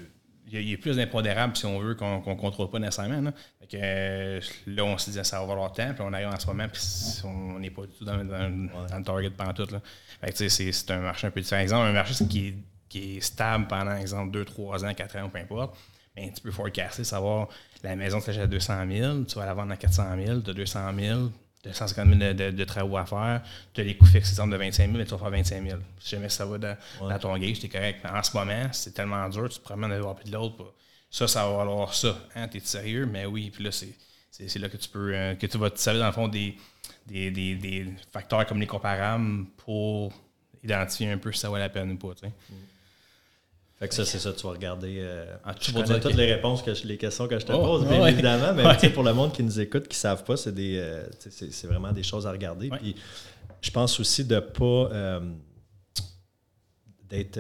il 0.51 0.71
y, 0.71 0.73
a 0.73 0.79
plus 0.79 0.97
d'impondérables, 0.97 1.57
si 1.57 1.67
on 1.67 1.79
veut, 1.79 1.95
qu'on 1.95 2.21
ne 2.21 2.35
contrôle 2.37 2.71
pas 2.71 2.79
nécessairement. 2.79 3.21
Là, 3.21 3.33
euh, 3.75 4.41
là 4.67 4.85
on 4.85 4.97
se 4.97 5.11
disait 5.11 5.25
ça 5.25 5.41
va 5.41 5.47
valoir 5.47 5.73
temps, 5.73 5.93
puis 5.93 6.03
on 6.07 6.13
arrive 6.13 6.29
en 6.29 6.39
ce 6.39 6.47
moment, 6.47 6.67
puis 6.73 6.81
on 7.25 7.59
n'est 7.59 7.71
pas 7.71 7.83
du 7.83 7.93
tout 7.93 8.05
dans, 8.05 8.17
le 8.17 9.03
target 9.03 9.31
pendant 9.31 9.53
tout. 9.53 9.67
Là. 9.71 9.83
c'est 10.33 10.91
un 10.91 11.01
marché 11.01 11.27
un 11.27 11.31
peu 11.31 11.41
différent. 11.41 11.61
Exemple, 11.61 11.87
un 11.89 11.93
marché 11.93 12.15
qui 12.27 12.49
est, 12.49 12.55
qui 12.89 13.17
est 13.17 13.21
stable 13.21 13.67
pendant, 13.69 13.97
exemple, 13.97 14.31
2, 14.33 14.45
3 14.45 14.85
ans, 14.85 14.95
4 14.95 15.17
ans, 15.17 15.29
peu 15.29 15.39
importe. 15.39 15.77
Ben, 16.17 16.33
tu 16.33 16.41
peux 16.41 16.51
forecaster, 16.51 17.05
savoir 17.05 17.49
la 17.83 17.95
maison 17.95 18.21
tu 18.21 18.31
à 18.31 18.47
200 18.47 18.87
000, 18.91 19.25
tu 19.25 19.37
vas 19.37 19.47
la 19.47 19.55
vendre 19.55 19.73
à 19.73 19.77
400 19.77 20.05
000, 20.25 20.41
tu 20.41 20.51
as 20.51 20.55
200 20.55 20.95
000, 20.99 21.31
250 21.65 22.19
000 22.19 22.35
de, 22.35 22.65
travaux 22.65 22.97
à 22.97 23.07
faire, 23.07 23.43
tu 23.73 23.81
as 23.81 23.85
les 23.85 23.97
coûts 23.97 24.07
fixes 24.07 24.35
de 24.35 24.57
25 24.57 24.87
000, 24.87 24.99
mais 24.99 25.05
tu 25.05 25.11
vas 25.11 25.19
faire 25.19 25.31
25 25.31 25.63
000. 25.63 25.81
Si 26.01 26.11
jamais 26.11 26.29
ça 26.29 26.47
va 26.47 26.59
dans, 26.59 27.19
ton 27.21 27.37
gage, 27.39 27.65
es 27.65 27.69
correct. 27.69 28.05
en 28.05 28.23
ce 28.23 28.37
moment, 28.37 28.69
c'est 28.73 28.93
tellement 28.93 29.29
dur, 29.29 29.49
tu 29.49 29.59
te 29.59 29.65
promènes 29.65 30.01
bord 30.01 30.17
puis 30.17 30.31
de 30.31 30.35
l'autre. 30.35 30.75
Ça, 31.11 31.27
ça 31.27 31.47
va 31.49 31.59
valoir 31.59 31.95
ça. 31.95 32.19
Hein, 32.35 32.49
T'es 32.49 32.61
sérieux? 32.61 33.07
Mais 33.07 33.25
oui, 33.25 33.51
puis 33.51 33.65
là, 33.65 33.71
c'est 33.73 34.59
là 34.59 34.69
que 34.69 34.77
tu 34.77 34.89
peux 34.89 35.15
euh, 35.15 35.35
que 35.35 35.47
tu 35.47 35.57
vas 35.57 35.71
te 35.71 35.79
servir, 35.79 36.03
dans 36.03 36.09
le 36.09 36.13
fond, 36.13 36.29
des, 36.29 36.57
des, 37.07 37.31
des, 37.31 37.55
des, 37.55 37.87
facteurs 38.13 38.47
comme 38.47 38.61
les 38.61 38.67
comparables 38.67 39.47
pour 39.57 40.13
identifier 40.63 41.11
un 41.11 41.19
peu 41.19 41.33
si 41.33 41.41
ça 41.41 41.49
vaut 41.49 41.57
la 41.57 41.69
peine 41.69 41.93
ou 41.93 41.97
pas. 41.97 42.15
Fait 43.79 43.87
que 43.87 43.95
ça, 43.95 44.05
c'est 44.05 44.19
ça, 44.19 44.33
tu 44.33 44.43
vas 44.43 44.51
regarder. 44.51 44.97
Euh, 44.99 45.37
ah, 45.45 45.55
tu 45.55 45.73
connais 45.73 46.01
toutes 46.01 46.15
les 46.15 46.33
réponses, 46.33 46.63
que 46.63 46.73
les 46.85 46.99
questions 46.99 47.29
que 47.29 47.39
je 47.39 47.47
te 47.47 47.53
oh, 47.53 47.61
pose, 47.61 47.87
bien 47.87 48.05
évidemment. 48.07 48.53
Mais 48.53 48.91
pour 48.91 49.05
le 49.05 49.15
monde 49.15 49.33
qui 49.33 49.45
nous 49.45 49.61
écoute, 49.61 49.85
qui 49.85 49.97
ne 49.97 50.01
savent 50.01 50.25
pas, 50.25 50.37
c'est 50.37 50.53
des 50.53 50.79
euh, 50.79 51.07
c'est 51.31 51.67
vraiment 51.69 51.93
des 51.93 52.03
choses 52.03 52.27
à 52.27 52.33
regarder. 52.33 52.71
Puis 52.71 52.97
je 53.61 53.71
pense 53.71 54.01
aussi 54.01 54.25
de 54.25 54.35
ne 54.35 54.41
pas 54.41 54.65
euh, 54.65 55.21
d'être 57.09 57.39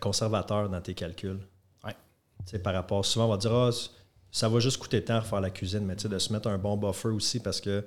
conservateur 0.00 0.68
dans 0.68 0.80
tes 0.80 0.94
calculs. 0.94 1.40
Ouais. 1.84 2.58
Par 2.60 2.74
rapport, 2.74 3.04
souvent, 3.04 3.26
on 3.26 3.30
va 3.30 3.36
dire 3.36 3.52
ah, 3.52 3.70
ça 4.30 4.48
va 4.48 4.60
juste 4.60 4.78
coûter 4.78 5.02
temps 5.02 5.14
à 5.14 5.20
refaire 5.20 5.40
la 5.40 5.50
cuisine, 5.50 5.84
mais 5.84 5.96
de 5.96 6.18
se 6.18 6.32
mettre 6.32 6.48
un 6.48 6.58
bon 6.58 6.76
buffer 6.76 7.08
aussi 7.08 7.40
parce 7.40 7.60
que, 7.60 7.80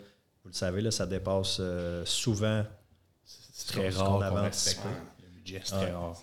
vous 0.43 0.49
le 0.49 0.53
savez, 0.53 0.82
là, 0.82 0.91
ça 0.91 1.06
dépasse 1.06 1.62
souvent. 2.03 2.65
C'est 3.23 3.67
très 3.67 3.89
rare. 3.89 4.19
Le 4.19 5.30
budget, 5.34 5.62
c'est 5.63 5.71
très 5.71 5.91
rare. 5.91 6.17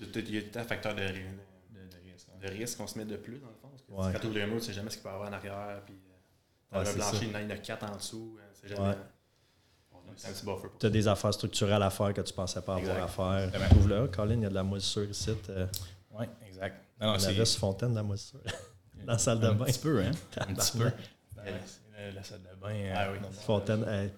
Il 0.00 0.34
y 0.34 0.38
a 0.38 0.60
un 0.60 0.64
facteur 0.64 0.94
de, 0.94 1.02
de, 1.02 1.06
de, 1.06 2.10
risque. 2.10 2.28
De 2.40 2.48
risque 2.48 2.78
qu'on 2.78 2.86
se 2.86 2.98
met 2.98 3.04
de 3.04 3.16
plus, 3.16 3.38
dans 3.38 3.48
le 3.48 3.54
fond. 3.54 3.68
Parce 3.68 3.82
que 3.82 3.92
ouais. 3.92 4.12
Quand 4.12 4.20
tu 4.20 4.26
ouvres 4.26 4.38
le 4.38 4.46
mur, 4.46 4.60
tu 4.60 4.66
sais 4.66 4.72
jamais 4.72 4.90
ce 4.90 4.96
qu'il 4.96 5.02
peut 5.02 5.10
y 5.10 5.12
avoir 5.12 5.28
en 5.28 5.32
arrière. 5.32 5.82
Puis, 5.86 5.94
euh, 5.94 6.82
ouais, 6.82 6.88
un 6.88 6.92
plancher, 6.94 7.26
il 7.26 7.30
y 7.30 7.36
en 7.36 7.50
a 7.50 7.56
quatre 7.56 7.84
en 7.84 7.96
dessous. 7.96 8.36
Euh, 8.38 8.42
c'est 8.54 8.68
jamais. 8.68 8.88
Ouais. 8.88 8.96
Tu 10.78 10.86
as 10.86 10.90
des 10.90 11.08
affaires 11.08 11.34
structurelles 11.34 11.82
à 11.82 11.90
faire 11.90 12.12
que 12.12 12.20
tu 12.20 12.32
ne 12.32 12.36
pensais 12.36 12.60
pas 12.60 12.76
avoir 12.76 13.02
à 13.02 13.08
faire. 13.08 13.68
Trouve 13.70 13.88
là, 13.88 14.06
Colin, 14.08 14.34
il 14.34 14.42
y 14.42 14.46
a 14.46 14.48
de 14.48 14.54
la 14.54 14.62
moisissure 14.62 15.08
ici. 15.08 15.30
Euh, 15.48 15.66
oui, 16.12 16.26
exact. 16.46 16.84
Non, 17.00 17.16
non, 17.16 17.44
fontaine 17.46 17.90
de 17.90 17.96
la 17.96 18.02
moisissure. 18.02 18.40
Dans 19.04 19.12
la 19.12 19.18
salle 19.18 19.40
de 19.40 19.50
bain. 19.50 19.64
Un 19.64 19.66
petit 19.66 19.78
peu, 19.78 20.00
hein? 20.00 20.10
un 20.36 20.54
petit 20.54 20.78
peu. 20.78 20.90
La, 22.14 22.22
salle 22.22 22.42
de 22.42 22.60
bain. 22.60 22.92
Ah 22.94 23.12
oui. 23.12 23.18
Fontaine. 23.44 24.10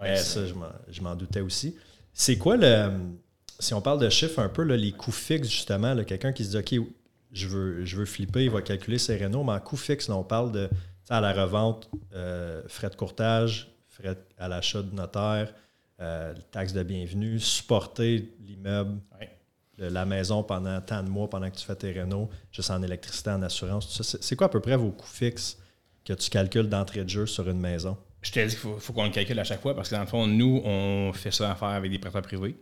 Ben, 0.00 0.16
ça, 0.16 0.40
je 0.46 1.00
m'en 1.02 1.14
doutais 1.14 1.40
aussi. 1.40 1.76
C'est 2.12 2.36
quoi 2.36 2.56
le 2.56 2.90
si 3.58 3.74
on 3.74 3.80
parle 3.80 4.00
de 4.00 4.08
chiffres 4.08 4.38
un 4.38 4.48
peu, 4.48 4.62
les 4.62 4.92
coûts 4.92 5.12
fixes, 5.12 5.48
justement, 5.48 5.96
quelqu'un 6.04 6.32
qui 6.32 6.44
se 6.44 6.58
dit 6.58 6.80
OK, 6.80 6.86
je 7.32 7.48
veux, 7.48 7.84
je 7.84 7.96
veux 7.96 8.04
flipper, 8.04 8.44
il 8.44 8.50
va 8.50 8.62
calculer 8.62 8.98
ses 8.98 9.16
rénaux, 9.16 9.44
mais 9.44 9.52
en 9.52 9.60
coûts 9.60 9.76
fixes, 9.76 10.08
on 10.08 10.24
parle 10.24 10.52
de 10.52 10.68
à 11.08 11.20
la 11.20 11.32
revente, 11.32 11.90
euh, 12.14 12.62
frais 12.68 12.88
de 12.88 12.94
courtage, 12.94 13.68
frais 13.88 14.16
à 14.38 14.48
l'achat 14.48 14.82
de 14.82 14.94
notaire, 14.94 15.52
euh, 16.00 16.34
taxes 16.50 16.72
de 16.72 16.82
bienvenue, 16.82 17.38
supporter 17.38 18.32
l'immeuble, 18.40 18.98
la 19.78 20.04
maison 20.04 20.42
pendant 20.42 20.80
tant 20.80 21.02
de 21.02 21.08
mois, 21.08 21.28
pendant 21.28 21.50
que 21.50 21.56
tu 21.56 21.64
fais 21.64 21.74
tes 21.74 21.92
rénaux, 21.92 22.28
juste 22.50 22.70
en 22.70 22.82
électricité, 22.82 23.30
en 23.30 23.42
assurance, 23.42 23.88
tout 23.88 24.02
ça. 24.02 24.18
C'est 24.20 24.36
quoi 24.36 24.46
à 24.46 24.50
peu 24.50 24.60
près 24.60 24.76
vos 24.76 24.90
coûts 24.90 25.06
fixes 25.06 25.58
que 26.04 26.12
tu 26.12 26.30
calcules 26.30 26.68
d'entrée 26.68 27.04
de 27.04 27.08
jeu 27.08 27.26
sur 27.26 27.48
une 27.48 27.60
maison? 27.60 27.96
Je 28.22 28.30
t'ai 28.30 28.46
dit 28.46 28.56
qu'il 28.56 28.70
faut, 28.78 28.92
qu'on 28.92 29.04
le 29.04 29.10
calcule 29.10 29.38
à 29.38 29.44
chaque 29.44 29.60
fois 29.60 29.74
parce 29.74 29.88
que 29.88 29.94
dans 29.94 30.02
le 30.02 30.06
fond, 30.06 30.26
nous, 30.26 30.62
on 30.64 31.12
fait 31.12 31.32
ça 31.32 31.50
à 31.50 31.54
faire 31.56 31.68
avec 31.68 31.90
des 31.90 31.98
prêteurs 31.98 32.22
privés. 32.22 32.56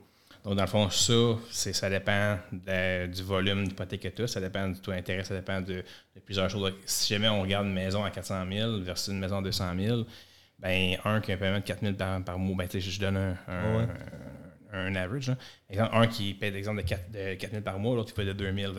Donc, 0.45 0.57
dans 0.57 0.63
le 0.63 0.69
fond, 0.69 0.89
ça, 0.89 1.73
ça 1.73 1.91
dépend 1.91 2.39
du 2.53 3.23
volume 3.23 3.69
d'hypothèque 3.69 4.01
que 4.01 4.09
tu 4.09 4.23
as, 4.23 4.29
ça 4.29 4.41
dépend 4.41 4.69
du 4.69 4.81
taux 4.81 4.93
d'intérêt, 4.93 5.23
ça 5.23 5.35
dépend 5.35 5.61
de, 5.61 5.85
plusieurs 6.25 6.49
choses. 6.49 6.73
si 6.87 7.13
jamais 7.13 7.29
on 7.29 7.43
regarde 7.43 7.67
une 7.67 7.75
maison 7.75 8.05
à 8.05 8.11
400 8.11 8.45
000 8.51 8.79
versus 8.81 9.13
une 9.13 9.19
maison 9.19 9.39
à 9.39 9.43
200 9.43 9.73
000, 9.79 10.07
ben 10.59 10.97
un 11.05 11.21
qui 11.21 11.33
a 11.33 11.35
un 11.35 11.39
paiement 11.39 11.59
de 11.59 11.65
4 11.65 11.81
000 11.81 11.95
par, 11.95 12.23
par 12.25 12.39
mois, 12.39 12.57
ben, 12.57 12.81
je 12.81 13.01
donne 13.01 13.17
un, 13.17 13.37
un, 14.73 14.95
average. 14.95 15.33
Exemple, 15.69 15.91
un 15.95 16.07
qui 16.07 16.35
paie 16.35 16.51
d'exemple 16.51 16.83
de 16.83 16.89
4, 16.89 17.11
de 17.11 17.35
4 17.35 17.51
000 17.51 17.63
par 17.63 17.79
mois, 17.79 17.95
l'autre 17.95 18.09
qui 18.09 18.15
paie 18.15 18.27
de 18.27 18.33
2 18.33 18.55
000. 18.55 18.73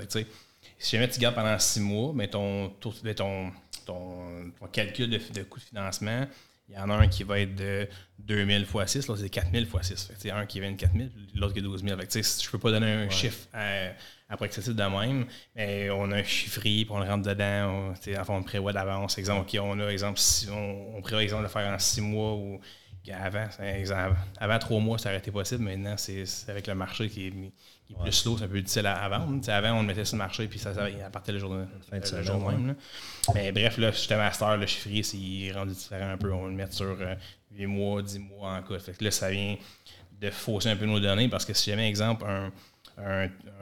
si 0.79 0.95
jamais 0.95 1.09
tu 1.09 1.19
gardes 1.19 1.35
pendant 1.35 1.57
6 1.57 1.79
mois, 1.79 2.11
ben, 2.15 2.27
ton, 2.27 2.69
ton, 2.79 2.91
ton, 3.15 3.51
ton, 3.85 4.67
calcul 4.71 5.09
de, 5.09 5.17
de 5.17 5.43
coût 5.43 5.59
de 5.59 5.65
financement, 5.65 6.25
il 6.71 6.77
y 6.77 6.79
en 6.79 6.89
a 6.89 6.95
un 6.95 7.07
qui 7.07 7.23
va 7.23 7.39
être 7.39 7.55
de 7.55 7.87
2000 8.19 8.61
x 8.61 8.91
6, 8.91 9.07
l'autre 9.07 9.21
c'est 9.21 9.29
4000 9.29 9.63
x 9.63 9.87
6. 9.87 10.11
Fait 10.17 10.31
un 10.31 10.45
qui 10.45 10.59
vient 10.59 10.71
de 10.71 10.77
4000, 10.77 11.11
l'autre 11.35 11.53
qui 11.53 11.59
est 11.59 11.63
12 11.63 11.83
000. 11.83 11.99
Fait 11.99 12.07
que, 12.07 12.21
je 12.21 12.49
peux 12.49 12.59
pas 12.59 12.71
donner 12.71 12.91
un 12.91 13.09
chiffre 13.09 13.47
après 14.29 14.47
que 14.47 14.55
c'est 14.55 14.73
de 14.73 14.83
même, 14.83 15.25
mais 15.55 15.89
on 15.89 16.09
a 16.11 16.17
un 16.17 16.23
chiffrier, 16.23 16.85
puis 16.85 16.93
on 16.93 16.99
le 16.99 17.09
rentre 17.09 17.27
dedans. 17.27 17.93
On, 17.93 18.19
enfin, 18.19 18.33
on 18.33 18.43
prévoit 18.43 18.71
d'avance. 18.71 19.17
Exemple, 19.17 19.49
on 19.59 19.79
a, 19.79 19.87
exemple, 19.87 20.19
si 20.19 20.47
on, 20.49 21.01
prévoit 21.01 21.23
exemple 21.23 21.43
de 21.43 21.49
faire 21.49 21.67
en 21.67 21.77
6 21.77 22.01
mois 22.01 22.35
ou 22.35 22.61
avant, 23.11 23.47
exemple, 23.61 24.15
avant 24.39 24.59
3 24.59 24.79
mois, 24.79 24.97
ça 24.97 25.09
aurait 25.09 25.17
été 25.17 25.31
possible. 25.31 25.63
Maintenant, 25.63 25.95
c'est 25.97 26.23
avec 26.47 26.67
le 26.67 26.75
marché 26.75 27.09
qui 27.09 27.27
est 27.27 27.33
plus 27.93 28.11
slow, 28.11 28.37
c'est 28.37 28.45
un 28.45 28.47
peu 28.47 28.59
difficile 28.59 28.85
à, 28.87 29.07
vendre. 29.09 29.49
avant, 29.49 29.73
on 29.77 29.81
le 29.81 29.87
mettait 29.87 30.05
sur 30.05 30.15
le 30.15 30.23
marché, 30.23 30.47
puis 30.47 30.59
ça, 30.59 30.73
ça 30.73 30.87
partait 31.11 31.31
le 31.31 31.39
jour, 31.39 31.53
le, 31.53 32.23
jour 32.23 32.51
même. 32.51 32.75
Mais 33.33 33.51
bref, 33.51 33.77
là, 33.77 33.91
j'étais 33.91 34.17
master, 34.17 34.57
le 34.57 34.65
chiffrier, 34.65 35.03
c'est 35.03 35.51
rendu 35.57 35.73
différent 35.73 36.11
un 36.11 36.17
peu. 36.17 36.31
On 36.31 36.47
le 36.47 36.53
met 36.53 36.69
sur 36.71 36.97
8 37.51 37.63
euh, 37.63 37.67
mois, 37.67 38.01
10 38.01 38.19
mois 38.19 38.53
en 38.53 38.61
cas. 38.63 38.79
Fait 38.79 38.93
que 38.93 39.03
là, 39.03 39.11
ça 39.11 39.29
vient 39.29 39.55
de 40.19 40.29
fausser 40.29 40.69
un 40.69 40.75
peu 40.75 40.85
nos 40.85 40.99
données 40.99 41.29
parce 41.29 41.45
que 41.45 41.53
si 41.53 41.69
jamais, 41.69 41.89
exemple, 41.89 42.25
un, 42.25 42.51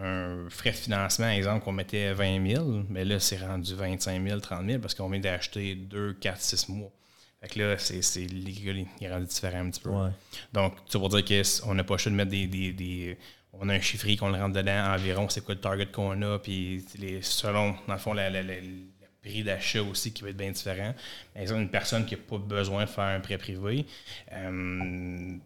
un, 0.01 0.49
frais 0.49 0.71
de 0.71 0.75
financement, 0.75 1.29
exemple, 1.29 1.63
qu'on 1.63 1.71
mettait 1.71 2.13
20 2.13 2.47
000, 2.47 2.83
mais 2.89 3.05
là, 3.05 3.19
c'est 3.19 3.37
rendu 3.37 3.73
25 3.75 4.21
000, 4.27 4.39
30 4.39 4.65
000 4.65 4.79
parce 4.79 4.93
qu'on 4.93 5.09
vient 5.09 5.19
d'acheter 5.19 5.75
2, 5.75 6.13
4, 6.13 6.41
6 6.41 6.69
mois. 6.69 6.91
Fait 7.41 7.47
que 7.47 7.59
là, 7.59 7.77
c'est, 7.77 8.01
c'est, 8.01 8.23
il 8.23 8.85
est 9.01 9.11
rendu 9.11 9.25
différent 9.25 9.59
un 9.59 9.69
petit 9.69 9.79
peu. 9.79 9.91
Donc, 10.51 10.73
ça 10.87 10.99
veut 10.99 11.21
dire 11.21 11.43
qu'on 11.63 11.73
n'a 11.73 11.83
pas 11.85 11.97
choix 11.97 12.11
de 12.11 12.17
mettre 12.17 12.31
des, 12.31 12.47
des 12.47 13.17
on 13.53 13.69
a 13.69 13.73
un 13.73 13.81
chiffrier 13.81 14.17
qu'on 14.17 14.29
le 14.29 14.37
rentre 14.37 14.55
dedans 14.55 14.93
environ, 14.93 15.27
c'est 15.29 15.43
quoi 15.43 15.55
le 15.55 15.61
target 15.61 15.87
qu'on 15.87 16.21
a, 16.21 16.39
puis 16.39 16.85
les, 16.97 17.21
selon, 17.21 17.75
dans 17.87 17.93
le 17.93 17.99
fond, 17.99 18.13
le 18.13 18.89
prix 19.21 19.43
d'achat 19.43 19.81
aussi 19.81 20.13
qui 20.13 20.23
va 20.23 20.29
être 20.29 20.37
bien 20.37 20.51
différent. 20.51 20.93
Par 21.33 21.41
exemple, 21.41 21.61
une 21.61 21.69
personne 21.69 22.05
qui 22.05 22.15
n'a 22.15 22.21
pas 22.21 22.37
besoin 22.37 22.85
de 22.85 22.89
faire 22.89 23.05
un 23.05 23.19
prêt 23.19 23.37
privé, 23.37 23.85
euh, 24.31 25.37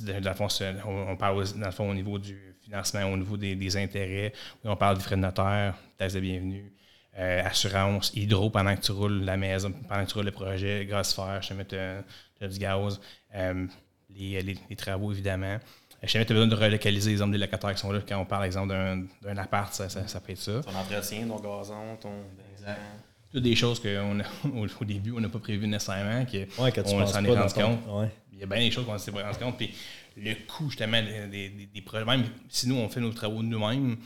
dans 0.00 0.28
le 0.30 0.34
fond, 0.34 0.48
on, 0.86 1.16
parle 1.16 1.44
dans 1.54 1.88
au 1.88 1.94
niveau 1.94 2.18
du 2.18 2.38
financement, 2.62 3.04
au 3.04 3.16
niveau 3.16 3.36
des, 3.36 3.76
intérêts, 3.76 4.32
on 4.64 4.76
parle 4.76 4.98
du 4.98 5.02
frais 5.02 5.16
de 5.16 5.22
notaire, 5.22 5.74
taxe 5.96 6.14
de 6.14 6.20
bienvenue, 6.20 6.72
euh, 7.18 7.42
assurance, 7.44 8.12
hydro 8.14 8.50
pendant 8.50 8.74
que 8.76 8.82
tu 8.82 8.92
roules 8.92 9.24
la 9.24 9.36
maison, 9.36 9.72
pendant 9.88 10.04
que 10.04 10.10
tu 10.10 10.14
roules 10.14 10.26
le 10.26 10.32
projet, 10.32 10.86
gaz 10.86 11.14
fer, 11.14 11.40
je 11.42 11.48
te 11.48 11.54
mets 11.54 12.48
du 12.48 12.58
gaz, 12.58 13.00
euh, 13.34 13.66
les, 14.14 14.76
travaux 14.76 15.12
évidemment. 15.12 15.58
Je 16.02 16.08
jamais 16.08 16.24
tu 16.24 16.32
as 16.32 16.34
besoin 16.34 16.48
de 16.48 16.56
relocaliser, 16.56 17.10
les 17.10 17.14
exemple, 17.14 17.32
des 17.32 17.38
locataires 17.38 17.74
qui 17.74 17.80
sont 17.80 17.92
là. 17.92 18.00
Quand 18.06 18.18
on 18.18 18.24
parle, 18.24 18.44
exemple, 18.46 18.74
d'un 19.22 19.36
appart, 19.36 19.72
ça, 19.72 19.88
ça, 19.88 20.20
peut 20.20 20.32
être 20.32 20.38
ça. 20.38 20.60
Ton 20.60 20.74
entretien, 20.74 21.26
ton 21.28 21.36
gazon, 21.36 21.96
ton. 22.00 22.10
Exact. 22.52 22.80
Toutes 23.30 23.42
des 23.42 23.54
choses 23.54 23.80
qu'au 23.80 23.88
au 24.80 24.84
début, 24.84 25.12
on 25.12 25.20
n'a 25.20 25.28
pas 25.28 25.38
prévu 25.38 25.66
nécessairement, 25.66 26.26
qu'on 26.26 26.64
ouais, 26.64 27.06
s'en 27.06 27.24
est 27.24 27.38
rendu 27.38 27.54
compte. 27.54 27.78
Il 28.32 28.40
y 28.40 28.42
a 28.42 28.46
bien 28.46 28.58
des 28.58 28.70
choses 28.70 28.84
qu'on 28.84 28.98
s'est 28.98 29.12
pas 29.12 29.22
rendu 29.22 29.38
compte. 29.38 29.56
Puis 29.56 29.74
le 30.16 30.34
coût, 30.46 30.68
justement, 30.68 31.00
des, 31.30 31.48
des, 31.72 31.82
projets, 31.82 32.04
même 32.04 32.24
si 32.48 32.68
nous, 32.68 32.76
on 32.76 32.88
fait 32.88 33.00
nos 33.00 33.12
travaux 33.12 33.42
nous-mêmes, 33.42 33.96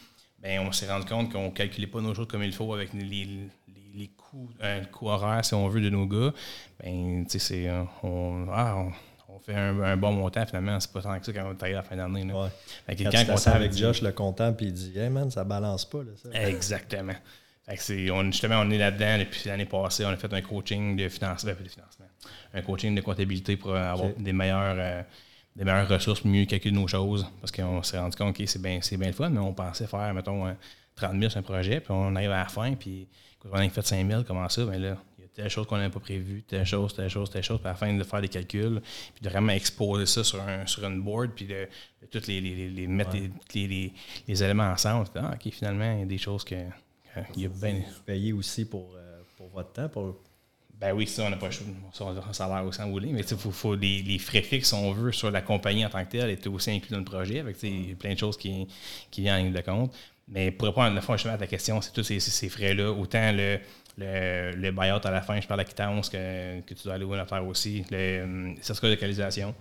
ben, 0.41 0.61
on 0.61 0.73
s'est 0.73 0.89
rendu 0.89 1.07
compte 1.07 1.33
qu'on 1.33 1.47
ne 1.47 1.51
calculait 1.51 1.87
pas 1.87 2.01
nos 2.01 2.15
choses 2.15 2.29
comme 2.29 2.43
il 2.43 2.53
faut 2.53 2.73
avec 2.75 2.93
les, 2.93 3.03
les, 3.03 3.49
les 3.95 4.09
coûts, 4.09 4.51
un 4.61 4.85
coût 4.85 5.09
horaire, 5.09 5.45
si 5.45 5.55
on 5.55 5.67
veut, 5.69 5.81
de 5.81 5.91
nos 5.91 6.07
gars. 6.07 6.33
Ben, 6.85 7.25
tu 7.25 7.39
sais, 7.39 7.39
c'est. 7.39 7.71
On, 8.03 8.47
ah, 8.53 8.77
on 8.77 8.93
fait 9.47 9.55
un, 9.55 9.97
bon 9.97 10.13
montant, 10.13 10.45
finalement, 10.45 10.79
c'est 10.81 10.93
pas 10.93 11.03
tant 11.03 11.19
que 11.19 11.25
ça 11.25 11.33
quand 11.33 11.51
on 11.51 11.55
taille 11.55 11.73
à 11.73 11.77
la 11.77 11.83
fin 11.83 11.97
d'année. 11.97 12.33
Ouais. 12.33 12.97
Quelqu'un 12.97 13.25
quand 13.25 13.47
avec 13.47 13.73
Josh 13.77 14.03
le 14.03 14.13
comptant, 14.13 14.53
puis 14.53 14.67
il 14.67 14.73
dit 14.73 14.99
Hey 14.99 15.09
man, 15.09 15.31
ça 15.31 15.45
balance 15.45 15.85
pas. 15.85 15.99
Là, 15.99 16.11
ça. 16.17 16.29
Exactement. 16.49 17.15
Fait 17.69 18.11
on, 18.11 18.25
justement, 18.27 18.61
on 18.61 18.71
est 18.71 18.79
là-dedans 18.79 19.19
depuis 19.19 19.49
l'année 19.49 19.67
passée. 19.67 20.05
On 20.05 20.11
a 20.11 20.17
fait 20.17 20.33
un 20.33 20.43
coaching 20.43 20.97
de 20.97 21.09
financement, 21.09 21.51
de 21.51 21.69
financement 21.69 22.07
un 22.55 22.63
coaching 22.63 22.95
de 22.95 23.01
comptabilité 23.01 23.57
pour 23.57 23.75
avoir 23.75 24.11
des 24.17 24.33
meilleures. 24.33 24.77
Euh, 24.79 25.03
des 25.55 25.65
meilleures 25.65 25.89
ressources, 25.89 26.23
mieux 26.23 26.45
calculer 26.45 26.75
nos 26.75 26.87
choses. 26.87 27.27
Parce 27.41 27.51
qu'on 27.51 27.83
s'est 27.83 27.99
rendu 27.99 28.15
compte 28.15 28.37
que 28.37 28.45
c'est 28.45 28.61
bien, 28.61 28.81
c'est 28.83 28.99
bien 28.99 29.07
le 29.07 29.15
fun, 29.15 29.31
mais 29.31 29.41
on 29.41 29.55
pensait 29.55 29.87
faire, 29.87 30.13
mettons, 30.13 30.55
30 30.97 31.19
000 31.19 31.31
sur 31.31 31.39
un 31.39 31.43
projet, 31.43 31.81
puis 31.81 31.93
on 31.93 32.15
arrive 32.15 32.31
à 32.31 32.41
la 32.41 32.45
fin, 32.45 32.75
puis 32.75 33.09
quand 33.39 33.49
on 33.53 33.57
a 33.57 33.69
fait 33.71 33.87
5 33.87 34.07
000, 34.07 34.25
comment 34.25 34.47
ça? 34.51 34.67
Bien 34.67 34.79
là, 34.79 34.97
telle 35.37 35.51
chose 35.51 35.67
qu'on 35.67 35.77
n'avait 35.77 35.93
pas 35.93 36.01
prévu, 36.01 36.43
telle 36.43 36.65
chose, 36.65 36.95
telle 36.95 37.11
chose, 37.11 37.29
telle 37.29 37.43
chose, 37.43 37.59
puis 37.59 37.69
à 37.69 37.73
la 37.73 37.77
fin 37.77 37.93
de 37.93 38.03
faire 38.03 38.23
des 38.23 38.29
calculs, 38.29 38.81
puis 39.15 39.23
de 39.23 39.29
vraiment 39.29 39.53
exposer 39.53 40.07
ça 40.07 40.25
sur, 40.25 40.41
un, 40.41 40.67
sur 40.67 40.83
une 40.85 41.03
board, 41.03 41.33
puis 41.37 41.45
de, 41.45 41.69
de 42.11 42.21
les, 42.27 42.41
les, 42.41 42.71
les, 42.71 42.87
mettre 42.87 43.17
les, 43.55 43.93
les, 44.27 44.43
éléments 44.43 44.71
ensemble. 44.71 45.07
Ah, 45.15 45.35
OK, 45.35 45.53
finalement, 45.53 45.93
il 45.93 46.01
y 46.01 46.03
a 46.03 46.07
des 46.07 46.19
choses 46.19 46.43
que, 46.43 46.55
il 47.37 47.43
y 47.43 47.47
a 47.47 47.49
bien. 47.49 47.75
Vous 47.75 48.03
payez 48.05 48.33
aussi 48.33 48.65
pour, 48.65 48.95
euh, 48.97 49.21
pour 49.37 49.49
votre 49.49 49.73
temps, 49.73 49.89
pour 49.91 50.17
ben 50.79 50.93
oui, 50.93 51.07
ça, 51.07 51.23
on 51.23 51.31
n'a 51.31 51.37
pas 51.37 51.49
le 51.49 52.33
salaire 52.35 52.65
aussi 52.65 52.83
en 52.83 52.91
voulait, 52.91 53.09
mais 53.09 53.21
il 53.21 53.37
faut, 53.37 53.51
faut 53.51 53.75
les, 53.75 54.03
les, 54.03 54.19
frais 54.19 54.43
fixes, 54.43 54.75
on 54.75 54.93
veut, 54.93 55.13
sur 55.13 55.31
la 55.31 55.41
compagnie 55.41 55.87
en 55.87 55.89
tant 55.89 56.05
que 56.05 56.11
telle, 56.11 56.29
étaient 56.29 56.49
aussi 56.49 56.71
inclus 56.71 56.93
dans 56.93 56.99
le 56.99 57.05
projet. 57.05 57.41
Avec 57.41 57.59
plein 57.99 58.13
de 58.13 58.19
choses 58.19 58.37
qui, 58.37 58.67
qui 59.11 59.23
viennent 59.23 59.41
en 59.41 59.45
ligne 59.45 59.55
de 59.55 59.61
compte. 59.63 59.97
Mais 60.29 60.51
pour 60.51 60.69
répondre 60.69 60.89
à 60.89 60.91
la 60.91 61.01
fois, 61.01 61.17
à 61.17 61.39
ta 61.39 61.47
question, 61.47 61.81
c'est 61.81 61.93
tous 61.93 62.03
ces, 62.03 62.21
ces 62.21 62.49
frais-là. 62.51 62.91
Autant 62.93 63.33
le, 63.33 63.59
le, 63.97 64.53
le 64.55 64.71
buyout 64.73 65.05
à 65.05 65.11
la 65.11 65.23
fin, 65.23 65.41
je 65.41 65.47
parle 65.47 65.61
de 65.61 65.65
la 65.65 65.69
quittance 65.69 66.09
que, 66.09 66.61
que 66.61 66.75
tu 66.75 66.85
dois 66.85 66.95
aller 66.95 67.05
au 67.05 67.17
notaire 67.17 67.47
aussi, 67.47 67.85
le 67.91 68.55
certificat 68.61 68.89
de 68.89 68.93
localisation, 68.93 69.55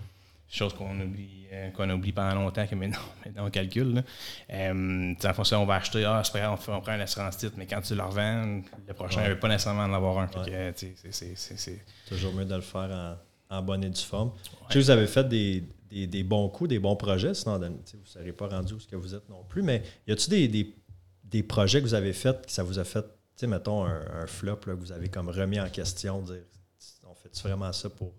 chose 0.50 0.74
qu'on 0.74 1.00
oublie, 1.00 1.48
euh, 1.52 1.70
qu'on 1.72 1.90
oublie 1.90 2.12
pendant 2.12 2.36
longtemps, 2.36 2.68
que 2.68 2.76
maintenant, 2.76 3.00
maintenant 3.26 3.48
on 3.48 3.50
calcule. 3.50 4.04
Euh, 4.52 5.14
en 5.24 5.34
fonction, 5.34 5.62
on 5.62 5.66
va 5.66 5.76
acheter, 5.76 6.04
ah, 6.06 6.22
c'est 6.24 6.34
pas 6.34 6.40
grave, 6.40 6.60
on, 6.68 6.82
prend 6.82 6.92
un 6.92 7.00
assurance 7.00 7.38
titre, 7.38 7.56
mais 7.58 7.66
quand 7.66 7.82
tu 7.82 7.96
le 7.96 8.04
revends, 8.04 8.62
le 8.88 8.94
prochain 8.94 9.24
ne 9.24 9.30
veut 9.30 9.40
pas 9.40 9.48
nécessairement 9.48 9.84
en 9.84 9.94
avoir 9.94 10.20
un. 10.20 10.30
c'est 10.76 11.80
toujours 12.08 12.34
mieux 12.34 12.46
de 12.46 12.56
le 12.56 12.62
faire 12.62 13.18
en, 13.50 13.62
bonne 13.62 13.84
et 13.84 13.90
due 13.90 14.02
forme. 14.02 14.32
Je 14.70 14.80
vous 14.80 14.90
avez 14.90 15.08
fait 15.08 15.28
des, 15.28 15.64
des, 15.90 16.08
des, 16.08 16.24
bons 16.24 16.50
coups, 16.50 16.70
des 16.70 16.80
bons 16.80 16.96
projets, 16.96 17.34
sinon 17.34 17.58
vous 17.58 17.66
ne 17.66 18.06
serez 18.06 18.34
pas 18.34 18.48
rendu 18.48 18.74
où 18.74 18.80
ce 18.80 18.88
que 18.88 18.96
vous 18.96 19.16
êtes 19.16 19.30
non 19.30 19.44
plus. 19.48 19.62
Mais 19.62 19.82
y 20.08 20.12
a-t-il 20.12 20.30
des, 20.30 20.48
des, 20.48 20.76
des, 21.24 21.44
projets 21.44 21.80
que 21.80 21.86
vous 21.86 21.94
avez 21.94 22.14
faits 22.14 22.46
que 22.46 22.52
ça 22.52 22.64
vous 22.64 22.80
a 22.80 22.84
fait 22.84 23.06
sais, 23.36 23.48
mettons 23.48 23.86
un, 23.86 24.28
flop 24.28 24.58
que 24.58 24.72
vous 24.72 24.92
avez 24.92 25.10
comme 25.10 25.30
remis 25.30 25.60
en 25.60 25.70
question, 25.70 26.22
dire 26.22 26.44
on 27.08 27.16
fait 27.16 27.48
vraiment 27.48 27.72
ça 27.72 27.90
pour 27.90 28.14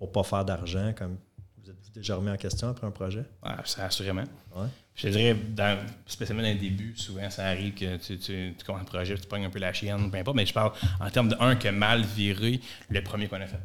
ne 0.00 0.06
pas 0.06 0.22
faire 0.22 0.44
d'argent, 0.44 0.92
comme 0.96 1.18
vous 1.58 1.70
êtes 1.70 1.76
déjà 1.94 2.16
remis 2.16 2.30
en 2.30 2.36
question 2.36 2.68
après 2.68 2.86
un 2.86 2.90
projet? 2.90 3.24
Oui, 3.42 3.50
assurément. 3.78 4.24
Ouais. 4.54 4.66
Je 4.94 5.08
dirais, 5.08 5.34
dans, 5.34 5.78
spécialement 6.06 6.42
dans 6.42 6.48
les 6.48 6.54
débuts, 6.54 6.94
souvent 6.96 7.30
ça 7.30 7.46
arrive 7.46 7.74
que 7.74 7.96
tu, 7.96 8.18
tu, 8.18 8.54
tu 8.58 8.64
commences 8.64 8.82
un 8.82 8.84
projet, 8.84 9.14
tu 9.16 9.26
prends 9.26 9.42
un 9.42 9.50
peu 9.50 9.58
la 9.58 9.72
chienne, 9.72 10.10
peu 10.10 10.18
importe, 10.18 10.36
mais 10.36 10.46
je 10.46 10.52
parle 10.52 10.72
en 11.00 11.10
termes 11.10 11.28
de 11.28 11.36
un 11.40 11.56
que 11.56 11.68
mal 11.68 12.02
viré, 12.02 12.60
le 12.88 13.02
premier 13.02 13.28
qu'on 13.28 13.40
a 13.40 13.46
fait. 13.46 13.60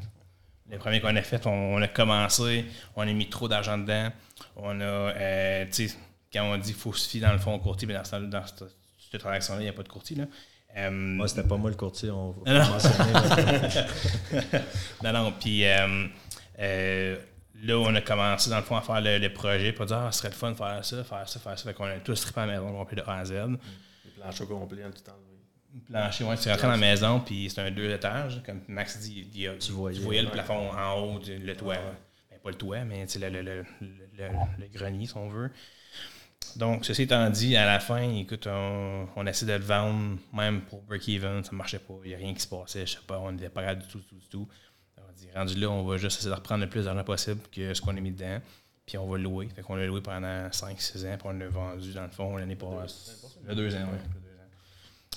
Le 0.70 0.78
premier 0.78 1.00
qu'on 1.00 1.16
a 1.16 1.22
fait, 1.22 1.46
on, 1.46 1.82
a 1.82 1.88
commencé, 1.88 2.66
on 2.96 3.02
a 3.02 3.14
mis 3.14 3.30
trop 3.30 3.48
d'argent 3.48 3.78
dedans. 3.78 4.10
On 4.58 4.80
a, 4.82 4.84
euh, 4.84 5.66
tu 5.68 5.88
sais, 5.88 5.96
quand 6.32 6.44
on 6.44 6.58
dit 6.58 6.74
qu'il 6.74 6.76
faut 6.76 6.94
se 6.94 7.08
fier 7.08 7.22
dans 7.22 7.32
le 7.32 7.40
fond 7.40 7.54
au 7.56 7.60
courtier, 7.60 7.88
mais 7.88 7.94
dans, 7.94 8.04
cette, 8.04 8.30
dans 8.30 8.46
cette, 8.46 8.66
cette 9.12 9.22
transaction-là, 9.22 9.62
il 9.62 9.64
n'y 9.64 9.70
a 9.70 9.74
pas 9.74 9.84
de 9.84 9.88
courtier. 9.88 10.18
Là. 10.18 10.26
Euh, 10.78 10.92
Moi, 10.92 11.28
c'était 11.28 11.48
pas 11.48 11.58
moi 11.58 11.72
le 11.72 11.76
courtier, 11.76 12.12
on 12.12 12.32
va 12.32 12.54
non. 12.54 12.78
non, 15.04 15.12
non, 15.12 15.34
puis 15.40 15.66
euh, 15.66 16.06
euh, 16.60 17.18
là, 17.64 17.78
on 17.80 17.96
a 17.96 18.02
commencé, 18.02 18.50
dans 18.50 18.58
le 18.58 18.64
fond, 18.64 18.76
à 18.76 18.82
faire 18.82 19.02
le, 19.02 19.28
projet, 19.30 19.74
pour 19.74 19.88
dire, 19.88 19.98
ah, 19.98 20.12
ce 20.12 20.20
serait 20.20 20.30
le 20.30 20.36
fun 20.36 20.52
de 20.52 20.56
faire 20.56 20.86
ça, 20.86 21.04
faire 21.04 21.28
ça, 21.28 21.40
faire 21.40 21.58
ça. 21.58 21.64
Fait 21.64 21.74
qu'on 21.74 21.86
a 21.86 21.98
tous 21.98 22.16
strippé 22.16 22.42
à 22.42 22.46
la 22.46 22.54
maison 22.54 22.72
complet 22.72 22.96
de 22.96 23.10
A 23.10 23.18
à 23.18 23.26
Z. 23.26 23.32
Le 23.32 23.58
plancher 24.20 24.44
au 24.44 24.48
complet 24.48 24.86
en 24.86 24.92
tout 24.92 25.02
temps. 25.02 25.14
Plancher, 25.90 26.24
oui. 26.24 26.36
Tu 26.38 26.50
rentres 26.50 26.62
dans 26.62 26.70
la 26.70 26.78
maison, 26.78 27.20
puis 27.22 27.50
c'est 27.50 27.62
un 27.62 27.72
deux 27.72 27.92
étages. 27.92 28.42
Comme 28.46 28.62
Max 28.68 29.00
dit, 29.00 29.28
il 29.34 29.42
y 29.42 29.48
a, 29.48 29.54
tu, 29.54 29.72
voyais, 29.72 30.22
le 30.22 30.30
plafond 30.30 30.72
en 30.72 31.00
haut, 31.00 31.20
le 31.28 31.56
toit. 31.56 31.76
Ben, 31.76 32.38
pas 32.44 32.50
le 32.50 32.56
toit, 32.56 32.84
mais 32.86 33.06
le, 33.20 33.30
le, 33.30 33.42
le, 33.42 33.66
le, 34.18 34.68
grenier, 34.72 35.08
si 35.08 35.18
on 35.18 35.28
veut. 35.28 35.50
Donc, 36.56 36.86
ceci 36.86 37.04
étant 37.04 37.30
dit, 37.30 37.56
à 37.56 37.66
la 37.66 37.80
fin, 37.80 38.02
écoute, 38.02 38.48
on, 38.48 39.08
on 39.16 39.28
essaie 39.28 39.46
de 39.46 39.54
le 39.54 39.60
vendre, 39.60 40.18
même 40.34 40.62
pour 40.62 40.82
break-even, 40.84 41.44
ça 41.44 41.52
ne 41.52 41.58
marchait 41.58 41.80
pas, 41.80 41.94
il 42.04 42.10
n'y 42.10 42.16
a 42.16 42.18
rien 42.18 42.34
qui 42.34 42.42
se 42.42 42.48
passait, 42.48 42.86
je 42.86 42.94
sais 42.94 43.00
pas, 43.06 43.20
on 43.20 43.32
n'était 43.32 43.50
pas 43.50 43.76
du 43.76 43.86
tout, 43.88 44.00
du 44.00 44.06
tout, 44.06 44.16
du 44.16 44.28
tout. 44.28 44.48
On 44.98 45.14
dit, 45.14 45.28
rendu 45.36 45.56
là, 45.56 45.70
on 45.70 45.84
va 45.84 45.98
juste 45.98 46.18
essayer 46.20 46.32
de 46.32 46.36
reprendre 46.36 46.64
le 46.64 46.70
plus 46.70 46.86
d'argent 46.86 47.04
possible 47.04 47.42
que 47.52 47.74
ce 47.74 47.82
qu'on 47.82 47.96
a 47.96 48.00
mis 48.00 48.12
dedans, 48.12 48.40
puis 48.86 48.98
on 48.98 49.08
va 49.08 49.18
le 49.18 49.24
louer. 49.24 49.50
Fait 49.56 49.62
qu'on 49.62 49.76
l'a 49.76 49.86
loué 49.86 50.02
pendant 50.02 50.48
5-6 50.48 51.06
ans, 51.08 51.18
puis 51.18 51.28
on 51.28 51.32
l'a 51.32 51.48
vendu, 51.48 51.94
dans 51.94 52.04
le 52.04 52.10
fond, 52.10 52.38
l'année 52.38 52.56
passée. 52.56 53.12
Il 53.44 53.50
y 53.50 53.52
a 53.52 53.56
deux 53.56 53.76
ans, 53.76 53.88
oui. 53.92 54.00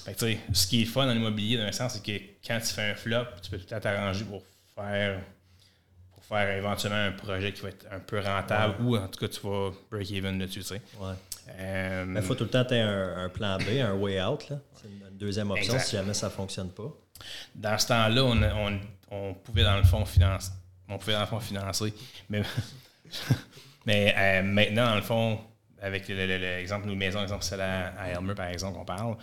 Fait 0.04 0.14
que, 0.14 0.18
tu 0.18 0.32
sais, 0.32 0.38
ce 0.52 0.66
qui 0.66 0.82
est 0.82 0.86
fun 0.86 1.06
dans 1.06 1.12
l'immobilier, 1.12 1.58
d'un 1.58 1.72
sens, 1.72 1.94
c'est 1.94 2.02
que 2.02 2.24
quand 2.46 2.58
tu 2.60 2.72
fais 2.72 2.90
un 2.90 2.94
flop, 2.94 3.24
tu 3.42 3.50
peux 3.50 3.58
tout 3.58 3.74
à 3.74 3.80
t'arranger 3.80 4.24
pour 4.24 4.42
faire 4.74 5.20
faire 6.30 6.56
éventuellement 6.56 7.06
un 7.06 7.12
projet 7.12 7.52
qui 7.52 7.62
va 7.62 7.68
être 7.70 7.86
un 7.90 7.98
peu 7.98 8.20
rentable 8.20 8.82
ou 8.82 8.96
en 8.96 9.08
tout 9.08 9.20
cas 9.20 9.28
tu 9.28 9.40
vas 9.42 9.70
break 9.90 10.10
even 10.12 10.38
dessus. 10.38 10.60
Tu 10.60 10.62
sais. 10.62 10.82
ouais. 11.00 11.14
Euh, 11.58 12.14
il 12.16 12.22
faut 12.22 12.34
tout 12.34 12.44
le 12.44 12.50
temps 12.50 12.60
avoir 12.60 13.18
un, 13.18 13.28
plan 13.28 13.58
B, 13.58 13.80
un 13.80 13.94
way 13.94 14.22
out. 14.22 14.46
C'est 14.74 14.88
une 14.88 15.16
deuxième 15.18 15.50
option 15.50 15.78
si 15.78 15.96
jamais 15.96 16.14
ça 16.14 16.26
ne 16.26 16.32
fonctionne 16.32 16.70
pas. 16.70 16.92
Dans 17.54 17.78
ce 17.78 17.88
temps-là, 17.88 18.24
on, 18.24 18.42
on, 18.42 18.80
on, 19.10 19.34
pouvait 19.34 19.64
dans 19.64 19.76
le 19.76 19.82
fond 19.82 20.04
financer. 20.04 20.52
On 20.88 20.98
pouvait 20.98 21.14
dans 21.14 21.20
le 21.20 21.26
fond 21.26 21.40
financer. 21.40 21.92
Mais, 22.28 22.42
mais 23.86 24.14
euh, 24.16 24.42
maintenant, 24.42 24.86
dans 24.86 24.96
le 24.96 25.02
fond, 25.02 25.40
avec 25.82 26.08
l'exemple 26.08 26.84
de 26.86 26.90
nos 26.90 26.96
maisons, 26.96 27.22
exemple 27.22 27.44
celle 27.44 27.60
à, 27.60 28.08
Elmer, 28.08 28.34
par 28.34 28.46
exemple, 28.46 28.78
qu'on 28.78 28.84
parle, 28.84 29.16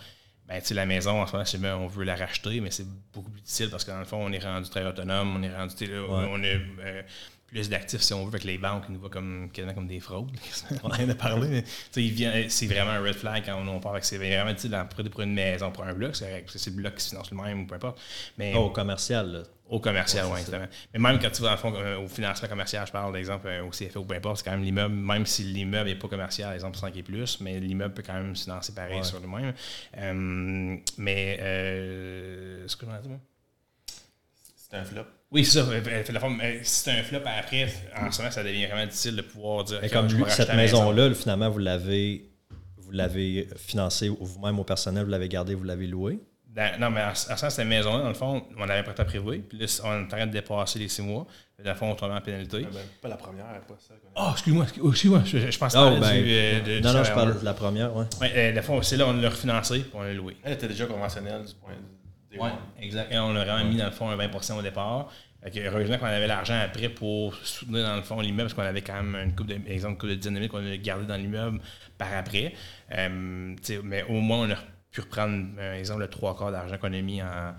ben, 0.48 0.62
la 0.70 0.86
maison, 0.86 1.22
en 1.22 1.44
ce 1.44 1.56
moment, 1.58 1.84
on 1.84 1.86
veut 1.88 2.04
la 2.04 2.16
racheter, 2.16 2.60
mais 2.60 2.70
c'est 2.70 2.86
beaucoup 3.12 3.30
plus 3.30 3.42
difficile 3.42 3.68
parce 3.70 3.84
que 3.84 3.90
dans 3.90 3.98
le 3.98 4.06
fond, 4.06 4.24
on 4.24 4.32
est 4.32 4.38
rendu 4.38 4.68
très 4.70 4.84
autonome, 4.86 5.36
on 5.36 5.42
est 5.42 5.54
rendu, 5.54 5.74
on 6.08 6.42
est 6.42 6.60
euh, 6.80 7.02
plus 7.48 7.68
d'actifs, 7.68 8.00
si 8.00 8.14
on 8.14 8.22
veut, 8.24 8.28
avec 8.28 8.44
les 8.44 8.56
banques, 8.56 8.84
ils 8.88 8.92
nous 8.92 9.00
voient 9.00 9.10
comme, 9.10 9.50
comme 9.74 9.86
des 9.86 10.00
fraudes. 10.00 10.30
on 10.82 10.88
a 10.88 10.96
rien 10.96 11.08
à 11.10 11.14
parler. 11.14 11.64
c'est 11.90 12.66
vraiment 12.66 12.92
un 12.92 13.00
red 13.00 13.14
flag 13.14 13.44
quand 13.44 13.62
on, 13.66 13.80
parle. 13.80 13.98
C'est 14.02 14.16
vraiment, 14.16 14.54
tu 14.54 14.68
pour 15.10 15.20
une 15.20 15.34
maison, 15.34 15.70
pour 15.70 15.84
un 15.84 15.92
bloc, 15.92 16.16
c'est 16.16 16.44
le 16.66 16.72
bloc 16.72 16.94
qui 16.94 17.04
se 17.04 17.10
finance 17.10 17.30
lui-même 17.30 17.62
ou 17.62 17.66
peu 17.66 17.74
importe. 17.74 18.00
Mais, 18.38 18.54
oh, 18.56 18.64
au 18.64 18.70
commercial, 18.70 19.30
là. 19.30 19.42
Au 19.68 19.80
commercial, 19.80 20.26
oui, 20.32 20.40
exactement. 20.40 20.68
Mais 20.94 20.98
même 20.98 21.18
quand 21.20 21.30
tu 21.30 21.42
vas, 21.42 21.56
fond, 21.58 21.74
euh, 21.76 21.98
au 21.98 22.08
financement 22.08 22.48
commercial, 22.48 22.86
je 22.86 22.92
parle, 22.92 23.12
d'exemple, 23.12 23.46
euh, 23.48 23.64
au 23.64 23.70
CFA 23.70 24.00
ou 24.00 24.04
peu 24.04 24.14
importe, 24.14 24.38
c'est 24.38 24.44
quand 24.44 24.52
même 24.52 24.62
l'immeuble, 24.62 24.94
même 24.94 25.26
si 25.26 25.42
l'immeuble 25.42 25.90
n'est 25.90 25.96
pas 25.96 26.08
commercial, 26.08 26.54
exemple 26.54 26.78
5 26.78 26.96
et 26.96 27.02
plus, 27.02 27.40
mais 27.40 27.60
l'immeuble 27.60 27.92
peut 27.92 28.02
quand 28.04 28.14
même 28.14 28.34
se 28.34 28.44
financer 28.44 28.72
pareil 28.72 29.04
sur 29.04 29.20
lui-même. 29.20 29.52
Euh, 29.98 30.76
mais, 30.96 31.38
euh, 31.40 32.64
ce 32.66 32.76
que 32.76 32.86
je 32.86 33.08
dire, 33.08 33.18
C'est 34.56 34.76
un 34.76 34.84
flop. 34.84 35.04
Oui, 35.30 35.44
c'est 35.44 35.62
ça. 35.62 35.66
Si 36.62 36.80
c'est 36.80 36.90
un 36.92 37.02
flop, 37.02 37.20
après, 37.26 37.68
en 37.94 38.10
ce 38.10 38.22
moment, 38.22 38.30
ça 38.30 38.42
devient 38.42 38.66
vraiment 38.66 38.86
difficile 38.86 39.16
de 39.16 39.22
pouvoir 39.22 39.64
dire. 39.64 39.80
Mais 39.82 39.90
comme 39.90 40.08
cette 40.28 40.54
maison-là, 40.54 41.12
finalement, 41.14 41.50
vous 41.50 41.58
l'avez 41.58 42.24
vous 42.78 42.92
l'avez 42.92 43.46
financé 43.58 44.08
vous-même 44.08 44.58
au 44.58 44.64
personnel, 44.64 45.04
vous 45.04 45.10
l'avez 45.10 45.28
gardé, 45.28 45.54
vous 45.54 45.64
l'avez 45.64 45.86
non, 46.78 46.90
mais 46.90 47.02
en, 47.02 47.14
sens, 47.14 47.54
cette 47.54 47.66
maison-là, 47.66 48.02
dans 48.02 48.08
le 48.08 48.14
fond, 48.14 48.42
on 48.56 48.68
avait 48.68 48.82
prêt 48.82 48.98
à 48.98 49.04
prévoir. 49.04 49.36
Puis 49.48 49.58
là, 49.58 49.66
on 49.84 49.92
est 49.92 50.04
en 50.04 50.08
train 50.08 50.26
de 50.26 50.32
dépasser 50.32 50.78
les 50.78 50.88
six 50.88 51.02
mois. 51.02 51.26
Puis, 51.54 51.64
dans 51.64 51.72
le 51.72 51.76
fond, 51.76 51.90
on 51.90 51.94
tombe 51.94 52.12
en 52.12 52.20
pénalité. 52.20 52.64
Ah, 52.64 52.70
ben, 52.72 52.80
pas 53.02 53.08
la 53.08 53.16
première, 53.16 53.44
pas 53.66 53.74
ça. 53.78 53.94
Oh, 54.16 54.30
excuse-moi, 54.32 54.64
excuse-moi. 54.64 55.22
Je, 55.24 55.50
je 55.50 55.58
pense 55.58 55.74
oh, 55.76 55.98
ben, 56.00 56.12
euh, 56.14 56.80
Non, 56.80 56.92
non, 56.92 57.04
je 57.04 57.12
parle 57.12 57.38
de 57.38 57.44
la 57.44 57.54
première, 57.54 57.94
oui. 57.94 58.04
Ouais, 58.20 58.32
euh, 58.34 58.52
le 58.52 58.62
fond, 58.62 58.80
c'est 58.82 58.96
là, 58.96 59.06
on 59.06 59.12
l'a 59.12 59.28
refinancé, 59.28 59.80
puis 59.80 59.90
on 59.94 60.02
l'a 60.02 60.14
loué. 60.14 60.36
Elle 60.42 60.54
était 60.54 60.68
déjà 60.68 60.86
conventionnelle 60.86 61.44
du 61.44 61.54
point 61.54 61.72
de 61.72 62.38
Oui, 62.38 62.48
exact. 62.80 63.12
Et 63.12 63.18
on 63.18 63.34
a 63.34 63.44
vraiment 63.44 63.64
mis, 63.68 63.76
dans 63.76 63.86
le 63.86 63.90
fond, 63.90 64.08
un 64.08 64.16
20% 64.16 64.58
au 64.58 64.62
départ. 64.62 65.10
Fait 65.42 65.68
heureusement 65.68 65.98
qu'on 65.98 66.06
avait 66.06 66.26
l'argent 66.26 66.58
après 66.60 66.88
pour 66.88 67.34
soutenir, 67.36 67.86
dans 67.86 67.96
le 67.96 68.02
fond, 68.02 68.20
l'immeuble, 68.20 68.50
parce 68.50 68.54
qu'on 68.54 68.62
avait 68.62 68.82
quand 68.82 69.00
même 69.02 69.14
une 69.14 69.34
coupe 69.36 69.46
de, 69.46 69.54
exemple, 69.54 69.92
une 69.92 69.98
coupe 69.98 70.10
de 70.10 70.14
dynamique 70.16 70.50
qu'on 70.50 70.66
a 70.66 70.76
gardé 70.76 71.06
dans 71.06 71.16
l'immeuble 71.16 71.60
par 71.96 72.08
après. 72.16 72.54
Euh, 72.92 73.54
mais 73.84 74.02
au 74.08 74.20
moins, 74.20 74.48
on 74.48 74.50
a 74.50 74.56
pu 74.90 75.00
reprendre, 75.00 75.54
par 75.56 75.72
exemple, 75.72 76.00
le 76.00 76.08
trois 76.08 76.36
quarts 76.36 76.52
d'argent 76.52 76.78
qu'on 76.78 76.92
a 76.92 77.00
mis 77.00 77.22
en, 77.22 77.54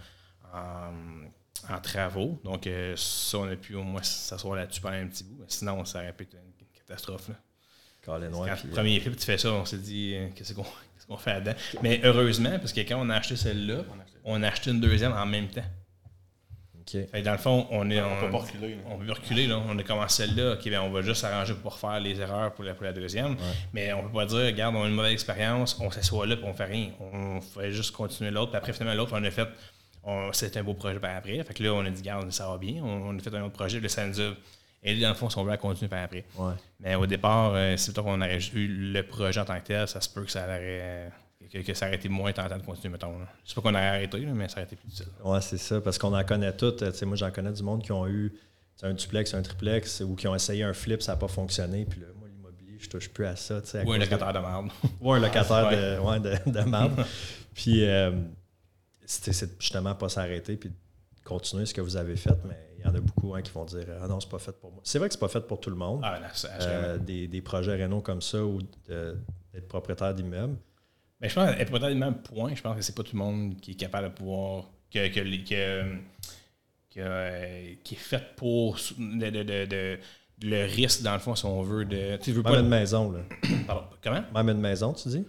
en, 0.54 1.80
travaux. 1.82 2.40
Donc, 2.44 2.68
euh, 2.68 2.96
ça, 2.96 3.40
on 3.40 3.50
a 3.50 3.56
pu 3.56 3.76
au 3.76 3.84
moins 3.84 4.04
s'asseoir 4.04 4.56
là-dessus 4.56 4.82
pendant 4.82 4.96
un 4.96 5.08
petit 5.08 5.24
bout. 5.24 5.44
Sinon, 5.48 5.86
ça 5.86 6.00
aurait 6.00 6.14
pu 6.14 6.24
être 6.24 6.34
une 6.34 6.68
catastrophe. 6.74 7.30
Là. 7.30 7.36
Quand 8.04 8.18
le 8.18 8.72
premier 8.72 9.00
flip, 9.00 9.16
tu 9.18 9.26
fais 9.26 9.38
ça, 9.38 9.52
on 9.54 9.66
s'est 9.66 9.78
dit, 9.78 10.16
euh, 10.16 10.30
qu'est-ce 10.34 10.54
qu'on 10.54 11.18
fait 11.18 11.34
là-dedans? 11.34 11.54
Mais 11.84 12.02
heureusement, 12.04 12.58
parce 12.60 12.74
que 12.74 12.82
quand 12.82 13.00
on 13.00 13.10
a 13.10 13.16
acheté 13.16 13.36
celle-là, 13.36 13.84
on 14.24 14.42
a 14.42 14.48
acheté 14.48 14.72
une 14.72 14.80
deuxième 14.80 15.14
en 15.14 15.26
même 15.26 15.50
temps 15.50 15.66
dans 17.24 17.32
le 17.32 17.38
fond, 17.38 17.68
on 17.72 17.90
est. 17.90 18.02
On, 18.02 18.20
peut 18.20 18.32
pas 18.32 18.38
reculer. 18.38 18.78
On 18.90 18.98
peut 18.98 19.12
reculer. 19.12 19.48
Là. 19.48 19.62
On 19.68 19.78
a 19.78 19.84
commencé 19.84 20.24
celle-là. 20.24 20.54
OK, 20.54 20.70
ben, 20.70 20.82
on 20.82 20.90
va 20.90 21.02
juste 21.02 21.22
s'arranger 21.22 21.54
pour 21.54 21.74
refaire 21.74 22.00
les 22.00 22.20
erreurs 22.20 22.54
pour 22.54 22.64
la, 22.64 22.74
pour 22.74 22.86
la 22.86 22.94
deuxième. 22.94 23.36
Mais 23.74 23.94
on 23.94 24.04
peut 24.04 24.14
pas 24.14 24.26
dire, 24.26 24.46
regarde, 24.46 24.76
on 24.76 24.84
a 24.84 24.88
une 24.88 24.96
mauvaise 24.96 25.14
expérience, 25.14 25.78
on 25.80 25.92
s'assoit 25.92 26.26
là 26.26 26.36
et 26.36 26.44
on 26.44 26.54
fait 26.54 26.66
rien. 26.66 26.92
On 27.00 27.42
fait 27.42 27.72
juste 27.72 27.92
continuer 27.92 28.32
l'autre. 28.32 28.52
Puis 28.52 28.58
après, 28.58 28.74
finalement, 28.74 28.96
l'autre, 28.96 29.14
on 29.14 29.24
a 29.24 29.32
fait. 29.32 29.48
C'était 30.32 30.60
un 30.60 30.64
beau 30.64 30.74
projet 30.74 31.00
par 31.00 31.16
après. 31.16 31.44
Fait 31.44 31.54
que 31.54 31.64
là, 31.64 31.74
on 31.74 31.86
a 31.86 31.90
dit, 31.90 32.02
regarde, 32.02 32.32
ça 32.32 32.50
va 32.50 32.58
bien. 32.58 32.82
On, 32.84 33.16
a 33.18 33.20
fait 33.20 33.34
un 33.36 33.44
autre 33.44 33.54
projet. 33.54 33.80
Là, 33.80 33.90
ça 33.90 34.08
nous 34.08 34.20
a 34.20 34.34
aider 34.84 35.02
dans 35.02 35.10
le 35.10 35.16
fond 35.16 35.30
si 35.30 35.38
on 35.38 35.44
veut 35.44 35.56
continuer 35.58 35.90
par 35.90 36.04
après. 36.04 36.26
Mais 36.80 36.96
au 36.96 37.06
départ, 37.06 37.54
euh, 37.54 37.76
c'est 37.78 37.92
plutôt 37.92 38.04
qu'on 38.04 38.22
aurait 38.22 38.40
eu 38.54 38.68
le 38.68 39.02
projet 39.04 39.40
en 39.40 39.46
tant 39.46 39.60
que 39.60 39.66
tel, 39.68 39.88
ça 39.88 40.02
se 40.02 40.10
peut 40.10 40.24
que 40.24 40.32
ça 40.32 40.46
aurait, 40.46 41.12
que, 41.52 41.74
ça 41.74 41.88
aurait 41.88 41.96
été 41.96 42.10
moins 42.10 42.32
tentant 42.32 42.58
de 42.58 42.64
continuer, 42.64 42.90
mettons. 42.92 43.14
Je 43.44 43.50
sais 43.50 43.56
pas 43.56 43.62
qu'on 43.62 43.74
aurait 43.74 43.88
arrêté, 43.88 44.20
mais 44.20 44.46
été 44.46 44.76
plus 44.76 44.88
difficile. 44.88 45.08
Oui, 45.24 45.40
c'est 45.42 45.58
ça, 45.58 45.82
parce 45.82 45.98
qu'on 45.98 46.16
en 46.16 46.24
connaît 46.24 46.56
toutes. 46.56 46.84
moi, 47.04 47.16
j'en 47.16 47.32
connais 47.32 47.52
du 47.52 47.64
monde 47.64 47.84
qui 47.84 47.92
ont 47.92 48.08
eu 48.08 48.34
un 48.82 48.94
duplex, 48.94 49.34
un 49.34 49.42
triplex, 49.42 50.02
ou 50.02 50.16
qui 50.16 50.28
ont 50.28 50.36
essayé 50.36 50.64
un 50.64 50.74
flip, 50.74 51.02
ça 51.02 51.14
n'a 51.14 51.18
pas 51.18 51.28
fonctionné. 51.28 51.86
Puis 51.86 52.00
là, 52.00 52.08
moi, 52.18 52.28
l'immobilier, 52.30 52.78
je 52.80 52.90
touche 52.90 53.10
plus 53.10 53.26
à 53.26 53.36
ça. 53.36 53.62
ou 53.86 53.92
un 53.92 53.98
locataire 53.98 54.34
de, 54.34 54.40
merde. 54.40 54.70
ou 55.02 55.12
un 55.12 55.20
locataire 55.20 55.70
de, 55.70 56.00
ouais, 56.00 56.20
de, 56.20 56.52
de 56.52 56.62
merde. 56.62 57.06
puis 57.54 57.84
euh, 57.84 58.12
c'est 59.06 59.60
justement 59.60 59.96
pas 59.96 60.10
s'arrêter 60.10 60.56
puis 60.56 60.72
continuer 61.26 61.66
ce 61.66 61.74
que 61.74 61.82
vous 61.82 61.98
avez 61.98 62.16
fait, 62.16 62.38
mais 62.48 62.70
il 62.78 62.86
y 62.86 62.88
en 62.88 62.96
a 62.96 63.00
beaucoup 63.02 63.36
hein, 63.36 63.42
qui 63.42 63.52
vont 63.52 63.66
dire 63.66 63.86
Ah 64.02 64.08
non, 64.08 64.20
c'est 64.20 64.30
pas 64.30 64.40
fait 64.40 64.58
pour 64.58 64.72
moi. 64.72 64.82
C'est 64.84 65.00
vrai 65.00 65.10
que 65.10 65.14
c'est 65.14 65.20
pas 65.20 65.28
fait 65.28 65.42
pour 65.42 65.60
tout 65.60 65.70
le 65.70 65.76
monde. 65.76 66.02
Ah, 66.04 66.20
euh, 66.62 66.98
des, 66.98 67.28
des, 67.28 67.42
projets 67.42 67.76
rénaux 67.76 68.02
comme 68.02 68.22
ça 68.22 68.44
ou 68.44 68.62
d'être 68.88 69.68
propriétaire 69.68 70.14
d'immeubles. 70.14 70.56
Mais 71.22 71.30
je 71.30 71.36
pense 71.36 71.56
d'immeuble, 71.82 72.22
point, 72.22 72.56
je 72.56 72.62
pense 72.62 72.76
que 72.76 72.82
c'est 72.82 72.96
pas 72.96 73.04
tout 73.04 73.16
le 73.16 73.20
monde 73.20 73.60
qui 73.60 73.72
est 73.72 73.76
capable 73.76 74.10
de 74.10 74.14
pouvoir. 74.14 74.66
que, 74.92 75.08
que, 75.08 75.20
que 75.20 77.00
euh, 77.00 77.74
qui 77.84 77.96
est 77.96 77.98
faite 77.98 78.36
pour 78.36 78.78
le 80.42 80.66
risque, 80.66 81.02
dans 81.02 81.14
le 81.14 81.20
fond, 81.20 81.36
si 81.36 81.46
on 81.46 81.62
veut. 81.62 81.86
De, 81.86 82.18
tu 82.18 82.32
veux 82.32 82.44
pas 82.44 82.60
une 82.60 82.68
maison, 82.68 83.12
là. 83.12 83.20
Pardon, 83.68 83.84
comment? 84.04 84.24
Même 84.34 84.50
une 84.50 84.62
maison, 84.62 84.94
tu 84.94 85.10
dis? 85.10 85.26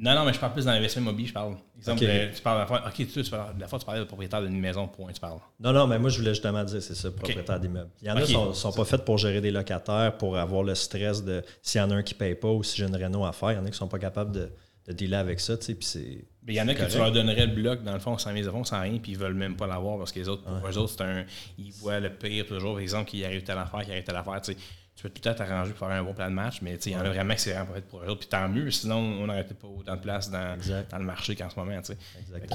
Non, 0.00 0.14
non, 0.14 0.24
mais 0.24 0.32
je 0.32 0.38
parle 0.38 0.52
plus 0.52 0.64
dans 0.64 0.70
l'investissement 0.70 1.08
immobilier, 1.08 1.28
je 1.28 1.32
parle. 1.32 1.56
Exemple, 1.76 2.04
tu 2.34 2.42
parles 2.42 2.58
la 2.60 2.66
fois, 2.66 2.86
OK, 2.86 2.94
tu, 2.94 3.06
tu 3.06 3.30
parles, 3.30 3.54
la 3.58 3.66
fois, 3.66 3.80
tu 3.80 3.84
parlais 3.84 4.00
de 4.00 4.04
propriétaire 4.04 4.40
d'une 4.42 4.60
maison, 4.60 4.86
point, 4.86 5.10
tu 5.12 5.20
parles. 5.20 5.40
Non, 5.58 5.72
non, 5.72 5.88
mais 5.88 5.98
moi, 5.98 6.08
je 6.08 6.18
voulais 6.18 6.34
justement 6.34 6.62
dire, 6.62 6.80
c'est 6.80 6.94
ça, 6.94 7.10
propriétaire 7.10 7.58
d'immeuble. 7.58 7.90
Il 8.00 8.06
y 8.06 8.10
en 8.10 8.16
a 8.16 8.22
qui 8.22 8.32
sont, 8.32 8.52
sont 8.52 8.72
pas 8.72 8.84
faits 8.84 9.04
pour 9.04 9.18
gérer 9.18 9.40
des 9.40 9.50
locataires, 9.50 10.16
pour 10.16 10.36
avoir 10.36 10.62
le 10.62 10.76
stress 10.76 11.24
de 11.24 11.42
s'il 11.62 11.80
y 11.80 11.84
en 11.84 11.90
a 11.90 11.96
un 11.96 12.02
qui 12.04 12.14
ne 12.14 12.18
paye 12.18 12.36
pas 12.36 12.48
ou 12.48 12.62
si 12.62 12.76
j'ai 12.76 12.86
une 12.86 12.94
réno 12.94 13.24
à 13.24 13.32
faire. 13.32 13.52
Il 13.52 13.56
y 13.56 13.58
en 13.58 13.66
a 13.66 13.70
qui 13.70 13.76
sont 13.76 13.88
pas 13.88 13.98
capables 13.98 14.30
de, 14.30 14.52
de 14.88 14.92
dealer 14.92 15.18
avec 15.18 15.38
ça, 15.38 15.56
tu 15.56 15.66
sais, 15.66 15.74
puis 15.74 15.86
c'est 15.86 16.24
il 16.48 16.54
y 16.54 16.60
en 16.60 16.68
a 16.68 16.74
que 16.74 16.90
tu 16.90 16.96
leur 16.96 17.12
donnerais 17.12 17.46
le 17.46 17.54
bloc, 17.54 17.82
dans 17.82 17.92
le 17.92 17.98
fond, 17.98 18.16
sans 18.16 18.32
mise 18.32 18.48
à 18.48 18.50
fond, 18.50 18.64
sans 18.64 18.80
rien, 18.80 18.98
puis 18.98 19.12
ils 19.12 19.18
veulent 19.18 19.34
même 19.34 19.56
pas 19.56 19.66
l'avoir 19.66 19.98
parce 19.98 20.12
que 20.12 20.20
les 20.20 20.28
autres, 20.28 20.44
pour 20.44 20.68
eux 20.68 20.78
autres, 20.78 20.94
c'est 20.96 21.04
un. 21.04 21.24
Ils 21.58 21.72
voient 21.72 22.00
le 22.00 22.10
pire 22.10 22.46
toujours. 22.46 22.74
Par 22.74 22.80
exemple, 22.80 23.10
qu'il 23.10 23.24
arrive 23.24 23.42
telle 23.42 23.58
affaire, 23.58 23.80
qu'il 23.80 23.92
arrive 23.92 24.04
telle 24.04 24.16
affaire. 24.16 24.40
Tu, 24.40 24.52
sais, 24.52 24.58
tu 24.96 25.02
peux 25.02 25.10
tout 25.10 25.28
à 25.28 25.34
t'arranger 25.34 25.72
pour 25.72 25.86
faire 25.86 25.96
un 25.96 26.02
bon 26.02 26.14
plan 26.14 26.28
de 26.28 26.34
match, 26.34 26.60
mais 26.62 26.76
il 26.76 26.92
y 26.92 26.96
en 26.96 27.00
a 27.00 27.10
vraiment 27.10 27.34
qui 27.34 27.40
c'est 27.40 27.52
vraiment 27.52 27.80
pour 27.88 28.02
eux 28.02 28.06
autres. 28.06 28.20
Puis 28.20 28.28
tant 28.28 28.48
mieux, 28.48 28.70
sinon, 28.70 28.96
on 28.96 29.26
n'aurait 29.26 29.44
pas 29.44 29.68
autant 29.68 29.96
de 29.96 30.00
place 30.00 30.30
dans, 30.30 30.56
dans 30.90 30.98
le 30.98 31.04
marché 31.04 31.36
qu'en 31.36 31.50
ce 31.50 31.58
moment. 31.58 31.80
Tu 31.82 31.92
sais. 31.92 31.98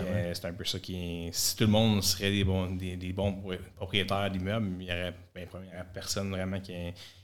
Euh, 0.01 0.31
c'est 0.33 0.45
un 0.45 0.53
peu 0.53 0.65
ça 0.65 0.79
qui 0.79 1.29
Si 1.31 1.55
tout 1.55 1.65
le 1.65 1.69
monde 1.69 2.01
serait 2.01 2.31
des 2.31 2.43
bons, 2.43 2.71
des, 2.71 2.97
des 2.97 3.13
bons 3.13 3.43
propriétaires 3.75 4.31
d'immeubles, 4.31 4.69
il 4.79 4.85
n'y 4.85 4.91
aurait, 4.91 5.13
ben, 5.35 5.47
aurait 5.53 5.85
personne 5.93 6.31
vraiment 6.31 6.59
qui 6.59 6.73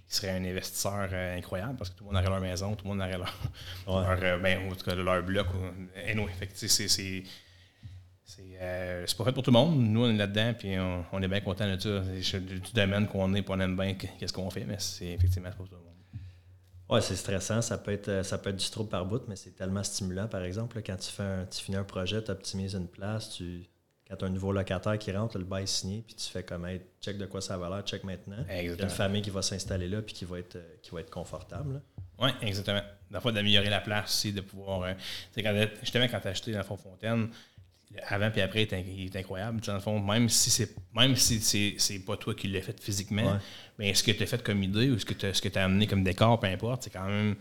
qui 0.10 0.16
serait 0.16 0.32
un 0.32 0.44
investisseur 0.44 1.08
euh, 1.12 1.38
incroyable 1.38 1.76
parce 1.78 1.92
que 1.92 1.98
tout 1.98 2.04
le 2.04 2.10
monde 2.10 2.18
aurait 2.20 2.30
leur 2.30 2.42
maison, 2.42 2.76
tout 2.76 2.84
le 2.86 2.90
monde 2.90 3.02
aurait 3.02 3.18
leur, 3.18 3.38
leur 3.88 4.24
euh, 4.24 4.38
ben, 4.40 4.72
en 4.72 4.76
tout 4.76 4.84
cas, 4.84 4.96
leur 4.96 5.22
bloc. 5.22 5.46
Anyway, 6.08 6.32
c'est, 6.56 6.66
euh, 8.62 9.04
c'est, 9.06 9.18
pas 9.18 9.24
fait 9.26 9.32
pour 9.32 9.44
tout 9.44 9.52
le 9.52 9.58
monde. 9.58 9.80
Nous, 9.80 10.04
on 10.04 10.10
est 10.10 10.18
là-dedans, 10.18 10.56
puis 10.58 10.76
on, 11.12 11.22
est 11.22 11.28
bien 11.28 11.42
content 11.42 11.68
de 11.68 11.80
ça. 11.80 12.00
Du, 12.40 12.60
domaine 12.74 13.08
qu'on 13.08 13.36
est, 13.36 13.44
puis 13.44 13.54
on 13.56 13.60
aime 13.60 13.78
bien 13.78 13.94
qu'est-ce 13.94 14.34
qu'on 14.34 14.50
fait, 14.50 14.66
mais 14.66 14.78
c'est 14.80 15.10
effectivement 15.10 15.50
pas 15.50 15.56
pour 15.58 15.70
tout 15.70 15.76
le 15.76 15.82
monde. 15.82 15.88
Oui, 16.90 17.00
c'est 17.04 17.16
stressant. 17.16 17.62
Ça 17.62 17.78
peut, 17.78 17.92
être, 17.92 18.26
ça 18.26 18.40
peut 18.40 18.50
être 18.50 18.58
du 18.58 18.70
trouble 18.72 18.90
par 18.90 19.06
bout, 19.06 19.22
mais 19.28 19.36
c'est 19.36 19.56
tellement 19.56 19.84
stimulant. 19.84 20.28
Par 20.28 20.42
exemple, 20.42 20.82
quand 20.84 20.98
tu, 20.98 21.12
fais 21.12 21.22
un, 21.22 21.46
tu 21.46 21.62
finis 21.62 21.78
un 21.78 21.84
projet, 21.84 22.24
tu 22.24 22.32
optimises 22.32 22.74
une 22.74 22.88
place, 22.88 23.30
tu, 23.36 23.70
quand 24.10 24.16
tu 24.16 24.26
as 24.26 24.28
un 24.28 24.32
nouveau 24.32 24.52
locataire 24.52 24.98
qui 24.98 25.12
rentre, 25.12 25.38
le 25.38 25.44
bail 25.44 25.64
est 25.64 25.68
signé, 25.68 26.04
puis 26.06 26.16
tu 26.16 26.30
fais 26.32 26.44
comme 26.44 26.66
hey, 26.66 26.82
check 27.00 27.18
de 27.18 27.28
quoi 27.28 27.42
ça 27.42 27.58
va 27.58 27.70
l'air, 27.70 27.84
check 27.84 28.04
maintenant. 28.04 28.44
Il 28.50 28.66
y 28.66 28.70
a 28.70 28.84
une 28.84 28.90
famille 28.90 29.22
qui 29.22 29.30
va 29.30 29.42
s'installer 29.42 29.88
là 29.88 30.02
puis 30.02 30.16
qui 30.16 30.26
va 30.26 30.40
être, 30.40 30.56
euh, 30.56 30.76
qui 30.82 30.90
va 30.92 31.02
être 31.02 31.12
confortable. 31.12 31.82
Oui, 32.18 32.30
exactement. 32.42 32.82
La 33.12 33.22
fois 33.22 33.32
d'améliorer 33.32 33.70
la 33.70 33.82
place 33.82 34.10
aussi, 34.10 34.34
de 34.34 34.42
pouvoir. 34.42 34.82
Euh, 34.84 34.94
quand, 35.38 35.68
justement, 35.82 36.08
quand 36.08 36.20
tu 36.20 36.28
as 36.28 36.32
acheté 36.32 36.52
dans 36.52 36.58
le 36.58 36.64
fond 36.64 36.76
Fontaine, 36.76 37.30
avant 38.08 38.30
puis 38.32 38.42
après, 38.42 38.64
il 38.64 39.06
est 39.06 39.16
incroyable. 39.16 39.62
Dans 39.62 39.74
le 39.74 39.80
fond, 39.80 40.00
même 40.00 40.28
si 40.28 40.50
c'est 40.50 40.76
même 40.96 41.16
si 41.16 41.76
c'est 41.78 42.00
pas 42.00 42.18
toi 42.18 42.34
qui 42.36 42.48
l'as 42.48 42.62
fait 42.62 42.80
physiquement, 42.80 43.40
mais 43.78 43.94
ce 43.94 44.04
que 44.04 44.12
tu 44.12 44.24
as 44.24 44.26
fait 44.26 44.42
comme 44.44 44.62
idée 44.64 44.90
ou 44.90 45.00
ce 45.00 45.06
que 45.06 45.14
tu 45.14 45.26
as, 45.26 45.62
as 45.62 45.64
amené 45.64 45.88
comme 45.88 46.04
décor, 46.04 46.40
peu 46.40 46.48
importe, 46.48 46.84
c'est 46.84 46.90
quand 46.90 47.06
même 47.06 47.36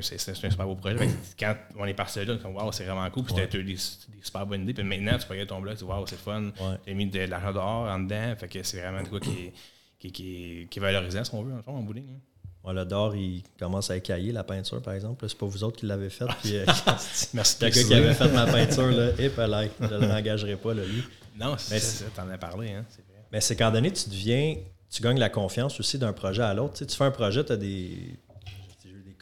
c'est 0.00 0.30
un 0.30 0.34
super 0.34 0.66
beau 0.66 0.74
projet. 0.74 0.96
quand 1.38 1.54
on 1.76 1.84
est 1.84 1.94
parti 1.94 2.24
là, 2.24 2.34
on 2.44 2.48
wow, 2.48 2.72
c'est 2.72 2.84
vraiment 2.84 3.08
cool. 3.10 3.24
Puis 3.24 3.34
as 3.40 3.56
eu 3.56 3.64
des, 3.64 3.76
super 3.76 4.46
bonnes 4.46 4.62
idées. 4.62 4.74
Puis 4.74 4.84
maintenant, 4.84 5.18
tu 5.18 5.26
regarder 5.26 5.46
ton 5.46 5.60
blog, 5.60 5.76
tu 5.76 5.84
dis 5.84 5.90
wow, 5.90 6.06
c'est 6.06 6.18
fun. 6.18 6.50
Tu 6.84 6.90
as 6.90 6.94
mis 6.94 7.06
de, 7.06 7.20
l'argent 7.20 7.52
dehors 7.52 7.88
en 7.88 7.98
dedans. 8.00 8.34
Fait 8.36 8.48
que 8.48 8.62
c'est 8.62 8.80
vraiment 8.80 9.04
quoi 9.04 9.20
qui 9.20 9.30
est, 9.30 9.52
qui, 9.98 10.12
qui, 10.12 10.66
qui 10.70 10.78
est 10.78 10.82
valorisant, 10.82 11.24
si 11.24 11.34
on 11.34 11.42
veut, 11.42 11.54
en, 11.54 11.62
fond, 11.62 11.76
en 11.76 12.70
hein. 12.70 12.72
le 12.72 12.84
d'or, 12.84 13.14
il 13.14 13.42
commence 13.58 13.90
à 13.90 13.96
écailler 13.96 14.32
la 14.32 14.44
peinture, 14.44 14.82
par 14.82 14.94
exemple. 14.94 15.24
C'est 15.28 15.38
pas 15.38 15.46
vous 15.46 15.64
autres 15.64 15.78
qui 15.78 15.86
l'avez 15.86 16.10
faite. 16.10 16.28
Euh, 16.46 16.64
Merci. 17.34 17.58
Quelqu'un 17.58 17.82
qui 17.84 17.94
avait 17.94 18.14
fait 18.14 18.28
ma 18.28 18.46
peinture, 18.46 18.90
là, 18.90 19.10
et 19.18 19.28
là, 19.28 19.64
je 19.80 19.94
ne 19.94 20.06
l'engagerai 20.06 20.56
pas, 20.56 20.74
là, 20.74 20.84
lui. 20.84 21.04
Non, 21.38 21.56
c'est 21.56 21.78
ça, 21.78 22.04
t'en 22.14 22.28
as 22.28 22.38
parlé. 22.38 22.72
Hein, 22.72 22.84
mais 23.30 23.40
c'est 23.40 23.56
qu'en 23.56 23.70
donné, 23.70 23.90
tu 23.90 24.10
deviens, 24.10 24.56
tu 24.90 25.02
gagnes 25.02 25.18
la 25.18 25.30
confiance 25.30 25.80
aussi 25.80 25.98
d'un 25.98 26.12
projet 26.12 26.42
à 26.42 26.52
l'autre. 26.52 26.74
Tu, 26.74 26.78
sais, 26.80 26.86
tu 26.86 26.96
fais 26.96 27.04
un 27.04 27.10
projet, 27.10 27.42
tu 27.44 27.52
as 27.52 27.56
des, 27.56 28.18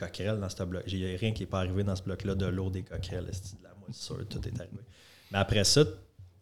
coquerelles 0.01 0.41
dans 0.41 0.49
ce 0.49 0.63
bloc. 0.63 0.83
J'ai 0.87 1.17
rien 1.17 1.33
qui 1.33 1.43
n'est 1.43 1.49
pas 1.49 1.61
arrivé 1.61 1.85
dans 1.85 1.97
ce 1.97 2.03
bloc-là 2.03 2.35
de 2.35 2.47
l'eau 2.47 2.71
des 2.71 2.83
coquerelles. 2.83 3.27
De 3.27 3.65
la 3.65 3.75
moisissure, 3.81 4.27
tout 4.29 4.41
est 4.47 4.61
arrivé. 4.61 4.83
Mais 5.31 5.39
après 5.39 5.65
ça, 5.65 5.85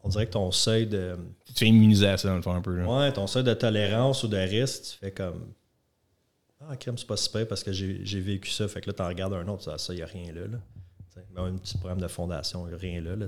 on 0.03 0.09
dirait 0.09 0.27
que 0.27 0.33
ton 0.33 0.51
seuil 0.51 0.87
de. 0.87 1.17
Tu 1.47 1.55
fais 1.55 1.67
immuniser 1.67 2.09
à 2.09 2.17
ça, 2.17 2.29
dans 2.29 2.37
le 2.37 2.43
fond, 2.43 2.53
un 2.53 2.61
peu. 2.61 2.83
Ouais, 2.85 3.13
ton 3.13 3.27
seuil 3.27 3.45
de 3.45 3.55
tolérance 3.55 4.23
ou 4.23 4.29
de 4.29 4.37
risque, 4.37 4.85
tu 4.85 4.99
fais 4.99 5.13
comme. 5.13 5.53
Ah, 6.61 6.77
crème, 6.77 6.99
c'est 6.99 7.07
pas 7.07 7.17
super 7.17 7.47
parce 7.47 7.63
que 7.63 7.73
j'ai 7.73 8.21
vécu 8.21 8.51
ça. 8.51 8.67
Fait 8.67 8.81
que 8.81 8.89
là, 8.89 8.93
tu 8.93 9.03
en 9.03 9.09
regardes 9.09 9.35
un 9.35 9.47
autre, 9.49 9.79
ça, 9.79 9.93
il 9.93 9.97
n'y 9.97 10.03
a 10.03 10.07
rien 10.07 10.33
là. 10.33 10.47
là. 10.47 10.59
Même 11.35 11.55
un 11.55 11.59
petit 11.59 11.77
problème 11.77 12.01
de 12.01 12.07
fondation, 12.09 12.67
il 12.67 12.71
n'y 12.71 12.75
a 12.75 12.79
rien 12.79 13.01
là. 13.01 13.17
là 13.17 13.27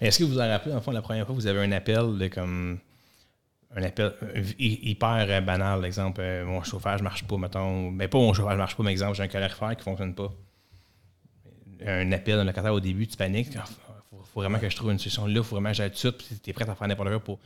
Mais 0.00 0.08
est-ce 0.08 0.18
que 0.18 0.24
vous 0.24 0.32
vous 0.32 0.40
en 0.40 0.48
rappelez, 0.48 0.74
en 0.74 0.80
fond, 0.80 0.90
la 0.90 1.02
première 1.02 1.26
fois, 1.26 1.34
vous 1.34 1.46
avez 1.46 1.60
un 1.60 1.72
appel 1.72 2.18
de 2.18 2.28
comme 2.28 2.78
un 3.76 3.82
appel 3.82 4.12
hyper 4.58 5.26
euh, 5.28 5.40
banal, 5.40 5.84
exemple, 5.84 6.20
euh, 6.20 6.44
mon 6.44 6.62
chauffage 6.62 7.00
ne 7.00 7.04
marche 7.04 7.24
pas, 7.24 7.36
mettons, 7.36 7.90
mais 7.90 8.08
pas 8.08 8.18
mon 8.18 8.32
chauffage 8.32 8.52
ne 8.52 8.58
marche 8.58 8.76
pas, 8.76 8.82
mais 8.82 8.92
exemple, 8.92 9.16
j'ai 9.16 9.24
un 9.24 9.28
calorifère 9.28 9.70
qui 9.70 9.78
ne 9.78 9.82
fonctionne 9.82 10.14
pas. 10.14 10.32
Un 11.84 12.12
appel 12.12 12.36
d'un 12.36 12.44
locataire 12.44 12.72
au 12.72 12.80
début, 12.80 13.06
tu 13.06 13.16
paniques, 13.16 13.48
il 13.52 13.60
faut, 14.32 14.40
vraiment 14.40 14.58
que 14.58 14.68
je 14.68 14.76
trouve 14.76 14.92
une 14.92 14.98
solution 14.98 15.26
là, 15.26 15.32
il 15.32 15.42
faut 15.42 15.56
vraiment 15.56 15.70
que 15.70 15.76
j'aille 15.76 15.90
tout 15.90 16.10
de 16.10 16.22
suite, 16.22 16.42
tu 16.42 16.50
es 16.50 16.52
prêt 16.52 16.68
à 16.68 16.74
faire 16.74 16.88
n'importe 16.88 17.08
quoi 17.08 17.20
pour 17.20 17.38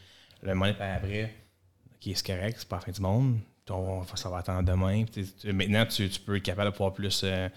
le 0.42 0.54
moment 0.54 0.70
après, 0.78 1.34
qui 1.98 2.12
est 2.12 2.26
correct, 2.26 2.56
c'est 2.58 2.68
pas 2.68 2.76
la 2.76 2.82
fin 2.82 2.92
du 2.92 3.00
monde, 3.00 3.38
ça 4.14 4.28
va 4.28 4.38
attendre 4.38 4.62
demain. 4.62 5.04
maintenant, 5.46 5.86
tu, 5.86 6.08
peux 6.24 6.36
être 6.36 6.42
capable 6.42 6.70
de 6.70 6.76
pouvoir 6.76 6.92
plus. 6.92 7.22
Euh, 7.24 7.48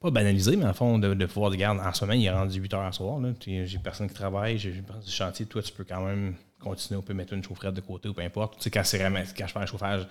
pas 0.00 0.10
banaliser, 0.10 0.56
mais 0.56 0.64
en 0.64 0.72
fond, 0.72 0.98
de, 0.98 1.26
pouvoir, 1.26 1.50
regarder, 1.50 1.78
en 1.80 1.92
moment, 2.00 2.12
il 2.14 2.24
est 2.24 2.30
rendu 2.30 2.58
8 2.58 2.74
heures 2.74 2.80
à 2.80 2.92
soir. 2.92 3.20
J'ai 3.46 3.78
personne 3.78 4.08
qui 4.08 4.14
travaille, 4.14 4.58
j'ai 4.58 4.72
personne 4.72 5.04
du 5.04 5.10
chantier. 5.10 5.46
Toi, 5.46 5.62
tu 5.62 5.72
peux 5.72 5.84
quand 5.84 6.00
même 6.00 6.34
continuer, 6.60 6.98
on 6.98 7.02
peut 7.02 7.14
mettre 7.14 7.32
une 7.32 7.42
chaufferette 7.42 7.74
de 7.74 7.80
côté 7.80 8.08
ou 8.08 8.14
peu 8.14 8.22
importe. 8.22 8.56
Tu 8.56 8.64
sais, 8.64 8.70
quand, 8.70 8.82
quand 8.82 9.46
je 9.46 9.52
fais 9.52 9.58
un 9.58 9.66
chauffage 9.66 10.06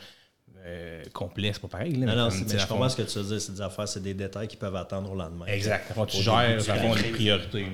euh, 0.65 1.03
complet, 1.13 1.51
c'est 1.53 1.61
pas 1.61 1.67
pareil. 1.67 1.97
non, 1.97 2.15
non, 2.15 2.29
mais 2.29 2.57
je 2.57 2.67
comprends 2.67 2.89
ce 2.89 2.97
que 2.97 3.03
tu 3.03 3.17
veux 3.19 3.25
dire. 3.25 3.41
C'est 3.41 3.53
des 3.53 3.61
affaires, 3.61 3.87
c'est 3.87 4.03
des 4.03 4.13
détails 4.13 4.47
qui 4.47 4.57
peuvent 4.57 4.75
attendre 4.75 5.11
au 5.11 5.15
lendemain. 5.15 5.45
Exact. 5.45 5.93
tu 6.07 6.17
gères 6.17 6.57
les 6.97 7.11
priorités. 7.11 7.67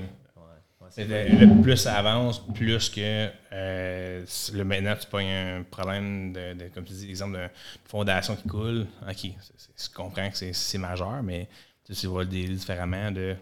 le, 0.98 1.62
plus 1.62 1.78
ça 1.78 1.96
avance, 1.96 2.46
plus 2.54 2.90
que 2.90 3.30
euh, 3.52 4.26
le 4.54 4.64
maintenant 4.64 4.96
tu 5.00 5.08
pognes 5.08 5.32
un 5.32 5.64
problème 5.64 6.32
de, 6.34 6.70
comme 6.74 6.84
tu 6.84 6.94
dis, 6.94 7.08
l'exemple 7.08 7.38
de 7.38 7.48
fondation 7.86 8.36
qui 8.36 8.48
coule. 8.48 8.86
OK, 9.10 9.18
je 9.24 9.90
comprends 9.94 10.30
que 10.30 10.54
c'est 10.54 10.78
majeur, 10.78 11.24
mais 11.24 11.50
tu 11.86 12.08
vois 12.08 12.24
le 12.24 12.30
délai 12.30 12.54
différemment. 12.54 13.12
De, 13.12 13.36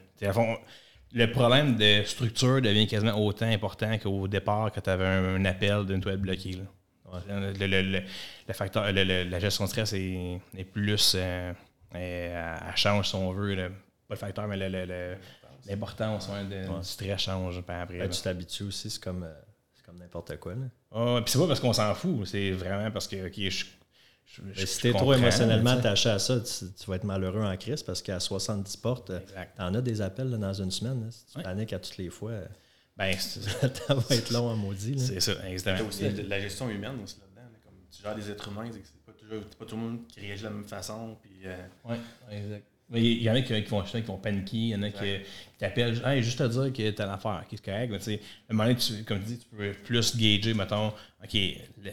le 1.13 1.31
problème 1.31 1.75
de 1.75 2.03
structure 2.05 2.61
devient 2.61 2.87
quasiment 2.87 3.13
autant 3.13 3.45
important 3.45 3.97
qu'au 3.99 4.27
départ 4.27 4.71
quand 4.71 4.81
tu 4.81 4.89
avais 4.89 5.05
un, 5.05 5.45
appel 5.45 5.85
d'une 5.85 6.01
toilette 6.01 6.21
bloquée. 6.21 6.59
Le, 7.29 8.53
facteur, 8.53 8.91
la 8.91 9.39
gestion 9.39 9.65
de 9.65 9.69
stress 9.69 9.93
est, 9.93 10.41
plus. 10.71 11.15
Euh, 11.15 11.53
elle 11.93 12.75
change 12.75 13.09
si 13.09 13.15
on 13.15 13.31
veut. 13.31 13.55
pas 13.55 13.69
le 14.09 14.15
facteur, 14.15 14.47
mais 14.47 14.57
l'importance 15.67 16.29
du 16.49 16.65
stress 16.81 17.21
change 17.21 17.59
après. 17.59 18.09
tu 18.09 18.21
t'habitues 18.21 18.63
aussi, 18.63 18.89
c'est 18.89 19.01
comme, 19.01 19.23
euh, 19.23 19.33
comme 19.85 19.99
n'importe 19.99 20.37
quoi. 20.37 20.53
Ah, 20.91 21.19
puis 21.23 21.31
c'est 21.31 21.39
pas 21.39 21.47
parce 21.47 21.59
qu'on 21.59 21.73
s'en 21.73 21.93
fout, 21.93 22.25
c'est 22.25 22.51
vraiment 22.51 22.89
parce 22.89 23.07
que 23.07 23.31
je 23.31 23.65
si 24.25 24.77
tu 24.79 24.89
es 24.89 24.93
trop 24.93 25.13
émotionnellement 25.13 25.71
attaché 25.71 26.09
à 26.09 26.19
ça, 26.19 26.39
tu, 26.39 26.85
vas 26.87 26.95
être 26.95 27.03
malheureux 27.03 27.43
en 27.43 27.55
crise 27.57 27.83
parce 27.83 28.01
qu'à 28.01 28.19
70 28.19 28.77
portes, 28.77 29.11
tu 29.27 29.61
en 29.61 29.73
as 29.73 29.81
des 29.81 30.01
appels 30.01 30.31
dans 30.31 30.53
une 30.53 30.71
semaine. 30.71 31.09
Si 31.11 31.25
tu 31.25 31.41
paniques 31.41 31.73
à 31.73 31.79
toutes 31.79 31.97
les 31.97 32.09
fois, 32.09 32.33
ben, 32.95 33.13
ça 33.17 33.93
va 33.93 34.15
être 34.15 34.31
long 34.31 34.49
en 34.49 34.55
maudit. 34.55 34.99
C'est 34.99 35.19
ça, 35.19 35.33
exactement. 35.49 35.89
aussi 35.89 36.09
la, 36.09 36.39
gestion 36.39 36.69
humaine 36.69 36.99
aussi 37.03 37.17
là-dedans. 37.19 37.51
tu 37.91 38.01
gères 38.01 38.15
des 38.15 38.29
êtres 38.29 38.49
humains, 38.49 38.69
c'est 38.71 39.05
pas, 39.05 39.11
pas 39.57 39.65
tout 39.65 39.75
le 39.75 39.81
monde 39.81 40.07
qui 40.07 40.19
réagit 40.19 40.43
de 40.43 40.47
la 40.47 40.53
même 40.53 40.67
façon. 40.67 41.17
Puis, 41.21 41.41
euh, 41.45 41.57
Oui, 41.85 41.95
exact. 42.29 42.67
Il 42.93 43.23
y 43.23 43.29
en 43.29 43.35
a 43.35 43.41
qui, 43.41 43.53
vont, 43.63 43.81
qui 43.81 44.01
vont 44.01 44.17
paniquer, 44.17 44.57
il 44.57 44.69
y 44.69 44.75
en 44.75 44.83
a 44.83 44.89
qui, 44.89 45.19
t'appellent 45.57 46.21
juste 46.21 46.41
à 46.41 46.47
dire 46.47 46.71
que 46.73 46.89
t'as 46.91 47.05
l'affaire, 47.05 47.43
qu'est-ce 47.49 47.61
correct. 47.61 47.89
Mais 47.91 47.97
tu 47.97 48.05
sais, 48.05 48.21
à 48.49 48.53
un 48.53 48.55
moment 48.55 48.69
donné, 48.69 48.79
tu, 48.79 49.03
comme 49.03 49.19
tu 49.19 49.25
dis, 49.25 49.39
tu 49.39 49.55
peux 49.55 49.71
plus 49.71 50.15
gager, 50.15 50.53
mettons, 50.53 50.93
OK, 51.23 51.37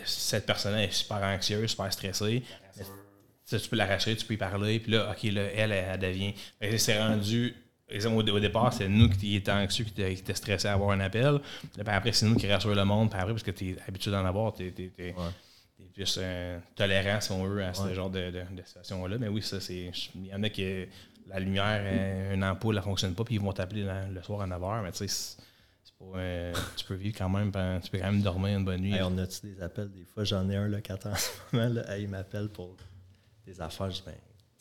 cette 0.05 0.47
personne-là 0.47 0.85
est 0.85 0.93
super 0.93 1.19
anxieuse, 1.19 1.71
super 1.71 1.93
stressée. 1.93 2.43
tu 3.49 3.69
peux 3.69 3.77
la 3.77 3.87
rassurer, 3.87 4.17
tu 4.17 4.27
peux 4.27 4.35
y 4.35 4.37
parler, 4.37 4.81
puis 4.81 4.93
là, 4.93 5.11
OK, 5.11 5.23
là, 5.33 5.43
elle, 5.55 5.73
elle, 5.73 5.99
devient. 5.99 6.35
C'est 6.77 6.99
rendu. 6.99 7.55
Au, 8.05 8.21
au 8.21 8.39
départ, 8.39 8.73
c'est 8.73 8.89
nous 8.89 9.09
qui 9.09 9.35
étions 9.35 9.55
anxieux, 9.55 9.85
qui 9.85 10.01
étaient 10.01 10.35
stressés 10.35 10.69
à 10.69 10.75
avoir 10.75 10.91
un 10.91 11.01
appel. 11.01 11.41
Puis 11.73 11.83
après, 11.87 12.13
c'est 12.13 12.25
nous 12.25 12.37
qui 12.37 12.47
rassurons 12.47 12.75
le 12.75 12.85
monde. 12.85 13.11
Puis 13.11 13.19
après, 13.19 13.33
parce 13.33 13.43
que 13.43 13.51
tu 13.51 13.71
es 13.71 13.77
habitué 13.89 14.13
d'en 14.13 14.25
avoir, 14.25 14.53
tu 14.53 14.69
es, 14.69 15.15
plus 15.89 16.19
euh, 16.19 16.59
tolérant, 16.75 17.21
si 17.21 17.33
on 17.33 17.45
veut, 17.45 17.65
à 17.65 17.75
ce 17.75 17.93
genre 17.95 18.11
de, 18.11 18.31
de, 18.31 18.63
situation-là. 18.65 19.19
Mais 19.19 19.29
oui, 19.29 19.43
ça, 19.43 19.61
c'est. 19.61 19.91
Il 20.15 20.27
y 20.27 20.35
en 20.35 20.43
a 20.43 20.49
qui. 20.49 20.87
La 21.27 21.39
lumière, 21.39 21.81
euh, 21.85 22.35
une 22.35 22.43
ampoule, 22.43 22.75
elle 22.75 22.81
ne 22.81 22.85
fonctionne 22.85 23.15
pas, 23.15 23.23
puis 23.23 23.37
ils 23.37 23.41
vont 23.41 23.53
t'appeler 23.53 23.87
le 24.11 24.23
soir 24.23 24.41
à 24.41 24.47
9h. 24.49 24.83
Mais 24.83 24.91
tu 24.91 25.07
sais, 25.07 25.37
euh, 26.03 26.53
tu 26.77 26.85
peux 26.85 26.95
vivre 26.95 27.17
quand 27.17 27.29
même, 27.29 27.53
tu 27.83 27.91
peux 27.91 27.99
quand 27.99 28.11
même 28.11 28.23
dormir 28.23 28.59
une 28.59 28.65
bonne 28.65 28.81
nuit. 28.81 28.97
on 29.01 29.17
a-tu 29.17 29.47
des 29.47 29.63
appels? 29.63 29.91
Des 29.91 30.05
fois, 30.05 30.25
j'en 30.25 30.49
ai 30.51 30.57
un 30.57 30.67
locataire 30.67 31.13
en 31.13 31.17
ce 31.17 31.31
moment. 31.57 31.75
Là, 31.75 31.99
il 31.99 32.09
m'appelle 32.09 32.49
pour 32.49 32.77
des 33.47 33.61
affaires. 33.61 33.91
Je 33.91 33.97
dis, 33.97 34.03
ben, 34.07 34.15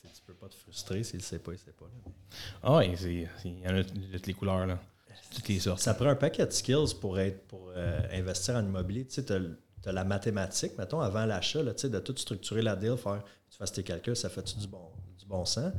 tu 0.03 0.21
peux 0.27 0.33
pas 0.33 0.47
te 0.47 0.55
frustrer 0.55 1.03
s'il 1.03 1.19
ne 1.19 1.23
sait 1.23 1.39
pas, 1.39 1.51
il 1.51 1.55
ne 1.55 1.59
sait 1.59 1.71
pas. 1.71 1.85
Ah 2.61 2.77
oui, 2.77 2.93
il 3.45 3.59
y 3.59 3.67
en 3.67 3.75
a 3.75 3.83
toutes 3.83 4.27
les 4.27 4.33
couleurs. 4.33 4.67
Là. 4.67 4.79
Toutes 5.33 5.47
les 5.47 5.59
sortes. 5.59 5.79
Ça 5.79 5.95
prend 5.95 6.09
un 6.09 6.15
paquet 6.15 6.45
de 6.45 6.51
skills 6.51 6.93
pour, 7.01 7.19
être, 7.19 7.47
pour 7.47 7.71
investir 8.11 8.55
en 8.55 8.63
immobilier. 8.63 9.05
Tu 9.05 9.15
sais, 9.15 9.25
tu 9.81 9.89
as 9.89 9.91
la 9.91 10.03
mathématique, 10.03 10.77
mettons, 10.77 10.99
avant 10.99 11.25
l'achat, 11.25 11.63
de 11.63 11.99
tout 11.99 12.15
structurer 12.17 12.61
la 12.61 12.75
deal, 12.75 12.97
faire 12.97 13.23
tu 13.49 13.57
fasses 13.57 13.71
tes 13.71 13.83
calculs, 13.83 14.15
ça 14.15 14.29
fait 14.29 14.43
du 14.57 14.67
bon, 14.67 14.89
du 15.17 15.25
bon 15.25 15.45
sens? 15.45 15.73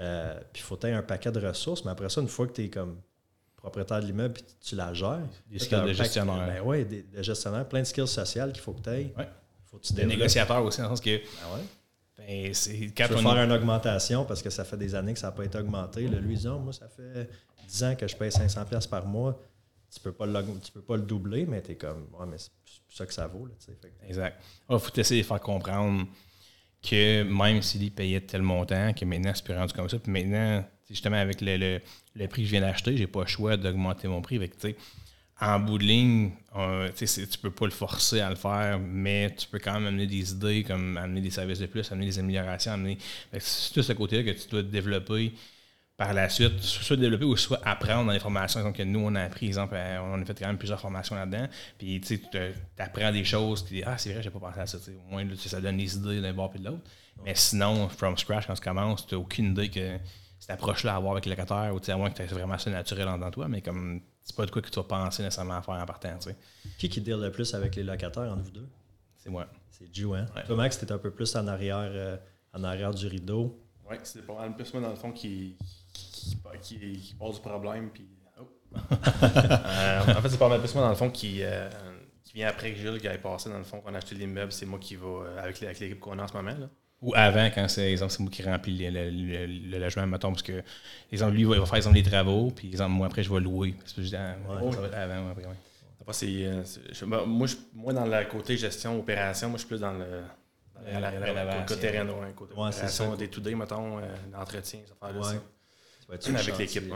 Euh, 0.00 0.38
puis 0.52 0.62
il 0.62 0.64
faut 0.64 0.76
avoir 0.84 0.98
un 0.98 1.02
paquet 1.02 1.32
de 1.32 1.44
ressources, 1.44 1.84
mais 1.84 1.90
après 1.90 2.08
ça, 2.08 2.20
une 2.20 2.28
fois 2.28 2.46
que 2.46 2.52
tu 2.52 2.64
es 2.64 2.70
comme 2.70 3.00
propriétaire 3.56 4.00
de 4.00 4.06
l'immeuble 4.06 4.38
et 4.38 4.44
tu 4.60 4.76
la 4.76 4.92
gères. 4.92 5.20
Des 5.50 5.58
skills 5.58 5.82
de 5.82 5.92
gestionnaire. 5.92 6.46
Ben 6.46 6.62
oui, 6.64 6.84
des, 6.84 7.02
de 7.02 7.22
gestionnaire, 7.22 7.66
plein 7.66 7.80
de 7.80 7.86
skills 7.86 8.08
sociales 8.08 8.52
qu'il 8.52 8.62
faut 8.62 8.72
que 8.72 8.82
tu 8.82 8.90
aies. 8.90 9.14
Ouais. 9.16 9.28
Faut 9.70 9.78
que 9.78 9.82
tu 9.82 9.94
des 9.94 10.04
négociateurs 10.04 10.62
aussi, 10.62 10.78
dans 10.78 10.84
le 10.84 10.90
sens 10.90 11.00
que. 11.00 11.16
Ben 11.16 11.56
ouais. 11.56 11.64
Ben, 12.16 12.52
quand 12.96 13.06
tu 13.08 13.14
veux 13.14 13.20
faire 13.20 13.44
une 13.44 13.52
augmentation 13.52 14.24
parce 14.24 14.42
que 14.42 14.50
ça 14.50 14.64
fait 14.64 14.76
des 14.76 14.94
années 14.94 15.14
que 15.14 15.18
ça 15.18 15.26
n'a 15.28 15.32
pas 15.32 15.44
été 15.44 15.58
augmenté. 15.58 16.06
Le 16.06 16.18
lui, 16.18 16.38
moi, 16.46 16.72
ça 16.72 16.88
fait 16.88 17.28
10 17.66 17.84
ans 17.84 17.94
que 17.96 18.06
je 18.06 18.16
paye 18.16 18.30
500$ 18.30 18.88
par 18.88 19.06
mois. 19.06 19.38
Tu 19.94 20.00
peux 20.00 20.12
pas 20.12 20.26
le, 20.26 20.44
tu 20.60 20.72
peux 20.72 20.82
pas 20.82 20.96
le 20.96 21.02
doubler, 21.02 21.46
mais 21.46 21.62
tu 21.62 21.72
es 21.72 21.74
comme, 21.76 22.08
mais 22.28 22.36
ça 22.88 23.06
que 23.06 23.14
ça 23.14 23.26
vaut. 23.26 23.46
Là, 23.46 23.52
exact. 24.08 24.42
Il 24.68 24.78
faut 24.78 24.90
essayer 24.96 25.22
de 25.22 25.26
faire 25.26 25.40
comprendre 25.40 26.06
que 26.82 27.22
même 27.22 27.62
s'il 27.62 27.90
payait 27.92 28.20
tel 28.20 28.42
montant, 28.42 28.92
que 28.92 29.04
maintenant 29.04 29.32
c'est 29.34 29.44
plus 29.44 29.54
rendu 29.54 29.72
comme 29.72 29.88
ça, 29.88 29.98
puis 29.98 30.12
maintenant, 30.12 30.64
justement, 30.88 31.16
avec 31.16 31.40
le, 31.40 31.80
le, 32.14 32.28
prix 32.28 32.42
que 32.42 32.46
je 32.46 32.50
viens 32.52 32.60
d'acheter, 32.60 32.96
j'ai 32.96 33.06
pas 33.06 33.20
le 33.20 33.26
choix 33.26 33.56
d'augmenter 33.56 34.08
mon 34.08 34.20
prix. 34.20 34.40
En 35.40 35.58
bout 35.58 35.78
de 35.78 35.84
ligne, 35.84 36.30
tu 36.96 37.06
tu 37.06 37.38
peux 37.38 37.50
pas 37.50 37.64
le 37.64 37.72
forcer 37.72 38.20
à 38.20 38.30
le 38.30 38.36
faire, 38.36 38.78
mais 38.78 39.34
tu 39.34 39.48
peux 39.48 39.58
quand 39.58 39.74
même 39.74 39.86
amener 39.86 40.06
des 40.06 40.32
idées, 40.32 40.62
comme 40.62 40.96
amener 40.96 41.20
des 41.20 41.30
services 41.30 41.58
de 41.58 41.66
plus, 41.66 41.90
amener 41.90 42.06
des 42.06 42.18
améliorations, 42.18 42.72
amener. 42.72 42.98
C'est 43.38 43.74
tout 43.74 43.82
ce 43.82 43.92
côté-là 43.92 44.32
que 44.32 44.38
tu 44.38 44.48
dois 44.48 44.62
développer 44.62 45.32
par 45.96 46.12
la 46.12 46.28
suite, 46.28 46.60
soit 46.60 46.96
développer 46.96 47.24
ou 47.24 47.36
soit 47.36 47.60
apprendre 47.64 48.06
dans 48.06 48.12
les 48.12 48.18
formations 48.18 48.72
que 48.72 48.82
nous, 48.82 49.00
on 49.00 49.14
a 49.14 49.22
appris. 49.22 49.46
Exemple, 49.46 49.74
euh, 49.76 49.98
on 50.00 50.20
a 50.20 50.24
fait 50.24 50.38
quand 50.38 50.46
même 50.46 50.58
plusieurs 50.58 50.80
formations 50.80 51.14
là-dedans. 51.14 51.46
Puis, 51.78 52.00
tu 52.00 52.20
apprends 52.78 53.12
des 53.12 53.24
choses, 53.24 53.64
tu 53.64 53.74
dis, 53.74 53.82
ah, 53.84 53.96
c'est 53.96 54.12
vrai, 54.12 54.22
j'ai 54.22 54.30
pas 54.30 54.40
pensé 54.40 54.60
à 54.60 54.66
ça. 54.66 54.78
Au 55.08 55.12
moins, 55.12 55.24
ça 55.36 55.60
donne 55.60 55.76
des 55.76 55.96
idées 55.96 56.20
d'un 56.20 56.32
bord 56.32 56.52
et 56.54 56.58
de 56.58 56.64
l'autre. 56.64 56.82
Mais 57.24 57.34
sinon, 57.36 57.88
from 57.88 58.18
scratch, 58.18 58.46
quand 58.46 58.54
tu 58.54 58.60
commences, 58.60 59.06
tu 59.06 59.14
n'as 59.14 59.20
aucune 59.20 59.52
idée 59.52 59.70
que 59.70 59.98
cette 60.40 60.50
approche-là 60.50 60.94
à 60.94 60.96
avoir 60.96 61.12
avec 61.12 61.26
le 61.26 61.30
locataire, 61.30 61.72
ou 61.74 61.90
à 61.90 61.96
moins 61.96 62.10
que 62.10 62.16
tu 62.16 62.22
aies 62.22 62.26
vraiment 62.26 62.58
ça 62.58 62.70
naturel 62.70 63.06
dans 63.18 63.30
toi, 63.30 63.48
mais 63.48 63.62
comme 63.62 64.02
c'est 64.22 64.34
pas 64.34 64.46
de 64.46 64.50
quoi 64.50 64.62
que 64.62 64.70
tu 64.70 64.76
vas 64.76 64.84
penser 64.84 65.22
nécessairement 65.22 65.56
à 65.56 65.62
faire 65.62 65.74
en 65.74 65.86
partant. 65.86 66.20
sais. 66.20 66.36
Qui 66.78 66.88
qui 66.88 67.00
deal 67.00 67.20
le 67.20 67.30
plus 67.30 67.54
avec 67.54 67.76
les 67.76 67.82
locataires 67.82 68.32
entre 68.32 68.42
vous 68.42 68.50
deux? 68.50 68.68
C'est 69.16 69.30
moi. 69.30 69.46
C'est 69.70 69.94
Joe, 69.94 70.18
hein? 70.18 70.26
Toi, 70.46 70.56
Max, 70.56 70.78
tu 70.78 70.92
un 70.92 70.98
peu 70.98 71.10
plus 71.10 71.34
en 71.36 71.46
arrière, 71.46 71.90
euh, 71.92 72.16
en 72.52 72.64
arrière 72.64 72.92
du 72.92 73.06
rideau. 73.06 73.58
Oui, 73.88 73.96
c'est 74.02 74.26
pas 74.26 74.34
mal 74.34 74.54
plus 74.54 74.72
moi, 74.72 74.82
dans 74.82 74.90
le 74.90 74.96
fond, 74.96 75.12
qui, 75.12 75.56
qui, 75.58 75.83
qui, 76.60 77.14
pose 77.18 77.36
du 77.36 77.40
problème. 77.40 77.90
Puis, 77.92 78.06
oh. 78.40 78.48
euh, 78.76 80.00
en 80.00 80.22
fait, 80.22 80.28
c'est 80.28 80.38
pas 80.38 80.48
mal 80.48 80.60
plus 80.60 80.74
moi, 80.74 80.84
dans 80.84 80.90
le 80.90 80.96
fond, 80.96 81.10
qui, 81.10 81.42
euh, 81.42 81.68
qui 82.24 82.34
vient 82.34 82.48
après 82.48 82.72
que 82.72 82.78
Gilles, 82.78 83.00
qui 83.00 83.08
a 83.08 83.16
passé, 83.18 83.50
dans 83.50 83.58
le 83.58 83.64
fond, 83.64 83.80
qu'on 83.80 83.94
a 83.94 83.98
acheté 83.98 84.14
l'immeuble, 84.14 84.52
c'est 84.52 84.66
moi 84.66 84.78
qui 84.78 84.96
va, 84.96 85.06
euh, 85.06 85.42
avec, 85.42 85.60
l'équipe 85.60 86.00
qu'on 86.00 86.18
a 86.18 86.24
en 86.24 86.28
ce 86.28 86.32
moment. 86.32 86.56
Là. 86.58 86.68
Ou 87.02 87.12
avant, 87.14 87.50
quand 87.54 87.68
c'est 87.68 87.92
exemple, 87.92 88.12
c'est 88.12 88.20
moi 88.20 88.30
qui 88.30 88.42
remplis 88.42 88.90
le, 88.90 89.10
le, 89.10 89.78
logement, 89.78 90.06
mettons, 90.06 90.30
parce 90.30 90.42
que 90.42 90.62
exemple, 91.12 91.34
lui, 91.34 91.42
il 91.42 91.46
va 91.46 91.66
faire 91.66 91.74
exemple, 91.74 91.96
les 91.96 92.02
travaux, 92.02 92.50
puis 92.50 92.68
exemple, 92.68 92.92
moi 92.92 93.06
après, 93.08 93.22
je 93.22 93.32
vais 93.32 93.40
louer. 93.40 93.74
C'est 93.84 94.00
juste, 94.00 94.14
ah, 94.14 94.36
ouais, 94.48 94.72
ça 94.72 94.80
va 94.80 94.86
être 94.86 94.94
avant, 94.94 95.30
après, 95.30 95.44
c'est, 96.12 97.06
ben, 97.06 97.24
moi, 97.26 97.46
je, 97.46 97.56
moi, 97.74 97.92
dans 97.92 98.06
le 98.06 98.24
côté 98.24 98.56
gestion, 98.56 98.98
opération, 98.98 99.48
moi, 99.48 99.56
je 99.56 99.60
suis 99.60 99.68
plus 99.68 99.80
dans 99.80 99.92
le, 99.92 100.22
dans 100.92 101.00
la, 101.00 101.10
le 101.10 101.66
côté 101.66 101.90
ouais, 101.90 102.68
opération, 102.68 103.16
des 103.16 103.28
to-day, 103.28 103.54
mettons, 103.54 103.98
l'entretien, 104.32 104.80
ça 104.86 105.12
fait 105.12 105.38
ouais. 106.08 106.16
ça 106.20 106.30
avec 106.30 106.58
l'équipe. 106.58 106.92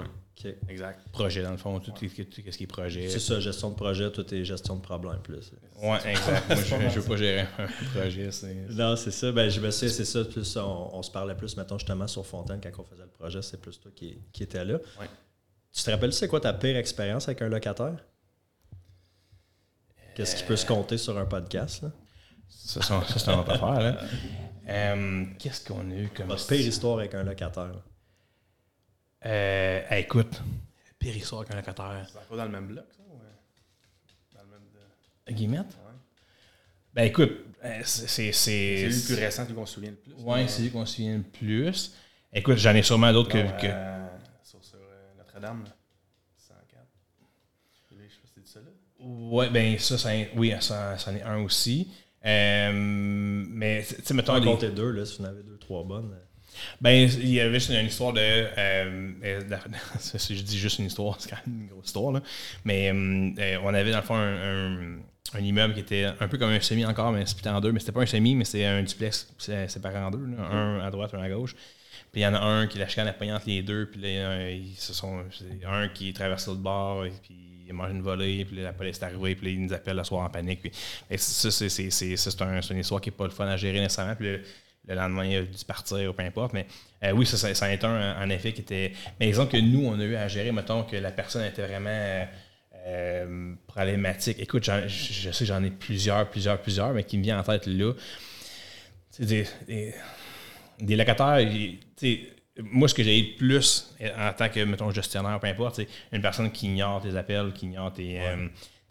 Exact. 0.68 1.00
Projet, 1.10 1.42
dans 1.42 1.50
le 1.50 1.56
fond, 1.56 1.80
tout, 1.80 1.92
ce 1.96 2.06
qui 2.06 2.62
est 2.62 2.66
projet. 2.66 3.08
C'est 3.08 3.18
ça, 3.18 3.40
gestion 3.40 3.70
de 3.70 3.74
projet, 3.74 4.10
tout 4.12 4.34
est 4.34 4.44
gestion 4.44 4.76
de 4.76 4.80
problème 4.80 5.18
plus. 5.22 5.52
Oui, 5.82 5.96
exact. 6.06 6.48
Moi, 6.48 6.62
je 6.62 6.74
ne 6.74 6.88
veux 6.90 7.02
pas 7.02 7.16
gérer 7.16 7.46
un 7.58 7.66
projet. 7.94 8.30
Non, 8.70 8.96
c'est 8.96 9.10
ça. 9.10 9.32
Ben, 9.32 9.48
je 9.48 9.60
me 9.60 9.70
sais, 9.70 9.88
c'est 9.88 10.04
ça. 10.04 10.24
Plus 10.24 10.56
on, 10.56 11.02
se 11.02 11.10
parlait 11.10 11.34
plus, 11.34 11.56
mettons, 11.56 11.78
justement, 11.78 12.06
sur 12.06 12.24
Fontaine, 12.24 12.60
quand 12.62 12.70
on 12.78 12.84
faisait 12.84 13.02
le 13.02 13.08
projet, 13.08 13.42
c'est 13.42 13.60
plus 13.60 13.80
toi 13.80 13.90
qui, 13.94 14.18
qui 14.32 14.44
étais 14.44 14.64
là. 14.64 14.74
Ouais. 15.00 15.08
Tu 15.72 15.82
te 15.82 15.90
rappelles, 15.90 16.12
c'est 16.12 16.28
quoi 16.28 16.40
ta 16.40 16.52
pire 16.52 16.76
expérience 16.76 17.28
avec 17.28 17.42
un 17.42 17.48
locataire? 17.48 17.96
Qu'est-ce 20.14 20.36
qui 20.36 20.44
peut 20.44 20.56
se 20.56 20.66
compter 20.66 20.98
sur 20.98 21.16
un 21.16 21.26
podcast? 21.26 21.82
Là? 21.82 21.92
Ça, 22.48 22.80
c'est 22.82 23.30
une 23.30 23.38
autre 23.38 23.52
affaire. 23.52 23.80
Là. 23.80 24.00
Euh, 24.68 25.24
qu'est-ce 25.38 25.66
qu'on 25.66 25.90
a 25.90 25.94
eu 25.94 26.08
comme. 26.14 26.26
Votre 26.26 26.46
pire 26.46 26.60
histoire 26.60 26.98
avec 26.98 27.14
un 27.14 27.22
locataire. 27.22 27.82
Euh, 29.26 29.82
écoute, 29.90 30.40
pire 30.98 31.16
histoire 31.16 31.44
qu'un 31.44 31.56
locataire. 31.56 32.06
C'est 32.06 32.28
pas 32.28 32.36
dans 32.36 32.44
le 32.44 32.50
même 32.50 32.66
bloc, 32.66 32.84
ça? 32.90 33.02
Ou 33.10 33.18
dans 34.34 34.42
le 34.42 34.48
même. 34.48 34.60
De... 35.26 35.32
Guillemette? 35.32 35.66
Ouais. 35.66 35.92
Ben 36.94 37.04
écoute, 37.04 37.32
euh, 37.64 37.80
c'est. 37.84 38.32
C'est 38.32 38.86
lui 38.86 38.94
le 38.94 39.06
plus 39.06 39.14
récent 39.14 39.46
qu'on 39.46 39.66
se 39.66 39.74
souvient 39.74 39.90
le 39.90 39.96
plus. 39.96 40.12
Oui, 40.18 40.48
c'est 40.48 40.62
lui 40.62 40.70
qu'on 40.70 40.86
se 40.86 40.96
souvient 40.96 41.16
le 41.16 41.22
plus. 41.22 41.92
Écoute, 42.32 42.56
j'en 42.56 42.74
ai 42.74 42.82
sûrement 42.82 43.12
d'autres 43.12 43.30
que. 43.30 43.60
que... 43.60 43.66
Euh, 43.66 44.06
sur, 44.42 44.62
sur 44.64 44.78
euh, 44.78 45.14
Notre-Dame, 45.16 45.64
104. 46.36 46.86
Je 47.90 47.96
sais 47.96 48.00
pas 48.00 48.26
si 48.26 48.32
c'est 48.34 48.46
ça 48.46 48.60
là. 48.60 48.70
Ouais, 49.00 49.48
ben 49.50 49.78
ça, 49.78 49.96
ça 49.96 50.10
oui, 50.36 50.54
ça, 50.60 50.98
ça 50.98 51.10
en 51.10 51.14
est 51.14 51.22
un 51.22 51.38
aussi. 51.38 51.88
Euh, 52.24 52.72
mais, 52.74 53.84
tu 53.84 53.94
sais, 54.02 54.14
mettons. 54.14 54.34
On 54.34 54.56
deux, 54.56 54.90
là, 54.90 55.04
si 55.04 55.18
vous 55.18 55.24
en 55.24 55.28
avez 55.28 55.42
deux, 55.42 55.56
trois 55.58 55.84
bonnes. 55.84 56.16
Ben, 56.80 57.08
il 57.08 57.30
y 57.30 57.40
avait 57.40 57.58
une 57.58 57.86
histoire 57.86 58.12
de. 58.12 58.20
Euh, 58.20 59.12
je 60.30 60.42
dis 60.42 60.58
juste 60.58 60.78
une 60.78 60.86
histoire, 60.86 61.16
c'est 61.20 61.30
quand 61.30 61.46
même 61.46 61.62
une 61.62 61.68
grosse 61.68 61.86
histoire, 61.86 62.12
là. 62.12 62.22
Mais 62.64 62.90
euh, 62.90 63.58
on 63.62 63.74
avait 63.74 63.90
dans 63.90 63.98
le 63.98 64.02
fond 64.02 64.16
un, 64.16 65.40
immeuble 65.40 65.74
qui 65.74 65.80
était 65.80 66.06
un 66.20 66.28
peu 66.28 66.38
comme 66.38 66.50
un 66.50 66.60
semi 66.60 66.84
encore, 66.86 67.12
mais 67.12 67.26
splitté 67.26 67.50
en 67.50 67.60
deux. 67.60 67.72
Mais 67.72 67.80
c'était 67.80 67.92
pas 67.92 68.02
un 68.02 68.06
semi, 68.06 68.34
mais 68.34 68.44
c'est 68.44 68.64
un 68.64 68.82
duplex 68.82 69.34
séparé 69.68 69.98
en 69.98 70.10
deux, 70.10 70.26
un 70.38 70.80
à 70.80 70.90
droite, 70.90 71.12
un 71.14 71.22
à 71.22 71.28
gauche. 71.28 71.54
Puis 72.12 72.22
il 72.22 72.24
y 72.24 72.26
en 72.26 72.34
a 72.34 72.40
un 72.40 72.66
qui 72.66 72.78
la 72.78 72.88
chicane 72.88 73.08
a 73.08 73.34
entre 73.34 73.48
les 73.48 73.62
deux, 73.62 73.86
puis 73.90 74.00
là, 74.00 74.50
ils 74.50 74.76
se 74.76 74.94
sont. 74.94 75.22
Un 75.66 75.88
qui 75.88 76.12
traverse 76.12 76.48
le 76.48 76.54
bord, 76.54 77.04
et 77.04 77.12
puis 77.22 77.48
il 77.68 77.72
a 77.72 77.74
mangé 77.74 77.92
une 77.92 78.02
volée, 78.02 78.46
puis 78.46 78.62
la 78.62 78.72
police 78.72 78.98
est 78.98 79.04
arrivée, 79.04 79.34
puis 79.34 79.52
il 79.52 79.62
nous 79.62 79.72
appelle 79.74 79.96
le 79.96 80.04
soir 80.04 80.24
en 80.24 80.30
panique. 80.30 80.62
Puis, 80.62 80.72
ça, 81.18 81.50
c'est 81.50 82.42
un, 82.42 82.60
une 82.60 82.78
histoire 82.78 83.00
qui 83.00 83.10
n'est 83.10 83.16
pas 83.16 83.24
le 83.24 83.30
fun 83.30 83.46
à 83.46 83.58
gérer 83.58 83.80
nécessairement. 83.80 84.14
Puis 84.16 84.38
le 84.88 84.94
lendemain, 84.94 85.24
il 85.24 85.36
a 85.36 85.42
dû 85.42 85.64
partir 85.66 86.10
ou 86.10 86.12
peu 86.12 86.22
importe. 86.22 86.54
Mais 86.54 86.66
euh, 87.04 87.12
oui, 87.12 87.26
ça, 87.26 87.36
ça, 87.36 87.66
a 87.66 87.72
été 87.72 87.86
un, 87.86 88.20
en 88.20 88.30
effet 88.30 88.52
qui 88.52 88.62
était. 88.62 88.92
Mais 89.20 89.28
exemple 89.28 89.52
que 89.52 89.58
nous, 89.58 89.86
on 89.86 89.98
a 89.98 90.04
eu 90.04 90.16
à 90.16 90.28
gérer, 90.28 90.50
mettons 90.50 90.82
que 90.82 90.96
la 90.96 91.12
personne 91.12 91.44
était 91.44 91.66
vraiment 91.66 92.26
euh, 92.86 93.54
problématique. 93.66 94.38
Écoute, 94.40 94.64
je, 94.64 95.30
sais 95.30 95.38
que 95.38 95.44
j'en 95.44 95.62
ai 95.62 95.70
plusieurs, 95.70 96.28
plusieurs, 96.28 96.60
plusieurs, 96.60 96.92
mais 96.92 97.04
qui 97.04 97.18
me 97.18 97.22
vient 97.22 97.38
en 97.38 97.42
tête 97.42 97.66
là. 97.66 97.92
Des, 99.18 99.44
des, 99.66 99.94
des, 100.80 100.94
locataires, 100.94 101.40
moi, 102.60 102.88
ce 102.88 102.94
que 102.94 103.02
j'ai 103.02 103.18
eu 103.18 103.30
le 103.32 103.36
plus 103.36 103.94
en 104.16 104.32
tant 104.32 104.48
que, 104.48 104.60
mettons, 104.60 104.90
gestionnaire, 104.92 105.40
peu 105.40 105.48
importe, 105.48 105.76
c'est 105.76 105.88
une 106.12 106.22
personne 106.22 106.52
qui 106.52 106.66
ignore 106.66 107.02
tes 107.02 107.16
appels, 107.16 107.52
qui 107.52 107.66
ignore 107.66 107.92
tes. 107.92 108.20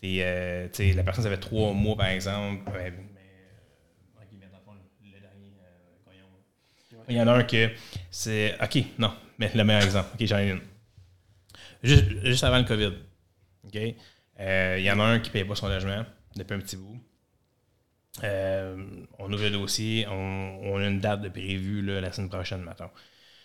Euh, 0.03 0.67
la 0.95 1.03
personne, 1.03 1.23
ça 1.23 1.29
fait 1.29 1.37
trois 1.37 1.71
mois, 1.73 1.95
par 1.95 2.07
exemple, 2.07 2.69
Il 7.07 7.15
y 7.15 7.21
en 7.21 7.27
a 7.27 7.33
un 7.33 7.43
que 7.43 7.69
c'est. 8.11 8.55
OK, 8.61 8.83
non, 8.97 9.13
mais 9.37 9.51
le 9.53 9.63
meilleur 9.63 9.83
exemple. 9.83 10.09
OK, 10.13 10.25
j'en 10.25 10.37
ai 10.39 10.49
une. 10.49 10.61
Juste, 11.83 12.43
avant 12.43 12.57
le 12.57 12.65
COVID. 12.65 12.93
OK? 13.65 13.77
Euh, 14.39 14.75
il 14.79 14.83
y 14.83 14.91
en 14.91 14.99
a 14.99 15.03
un 15.03 15.19
qui 15.19 15.29
ne 15.29 15.33
paye 15.33 15.45
pas 15.45 15.55
son 15.55 15.67
logement 15.67 16.05
depuis 16.35 16.53
un 16.53 16.59
petit 16.59 16.75
bout. 16.75 16.99
Euh, 18.23 19.05
on 19.19 19.31
ouvre 19.31 19.43
le 19.43 19.51
dossier. 19.51 20.05
On, 20.09 20.77
a 20.77 20.87
une 20.87 20.99
date 20.99 21.21
de 21.21 21.29
prévue 21.29 21.81
là, 21.81 22.01
la 22.01 22.11
semaine 22.11 22.29
prochaine, 22.29 22.61
maintenant. 22.61 22.91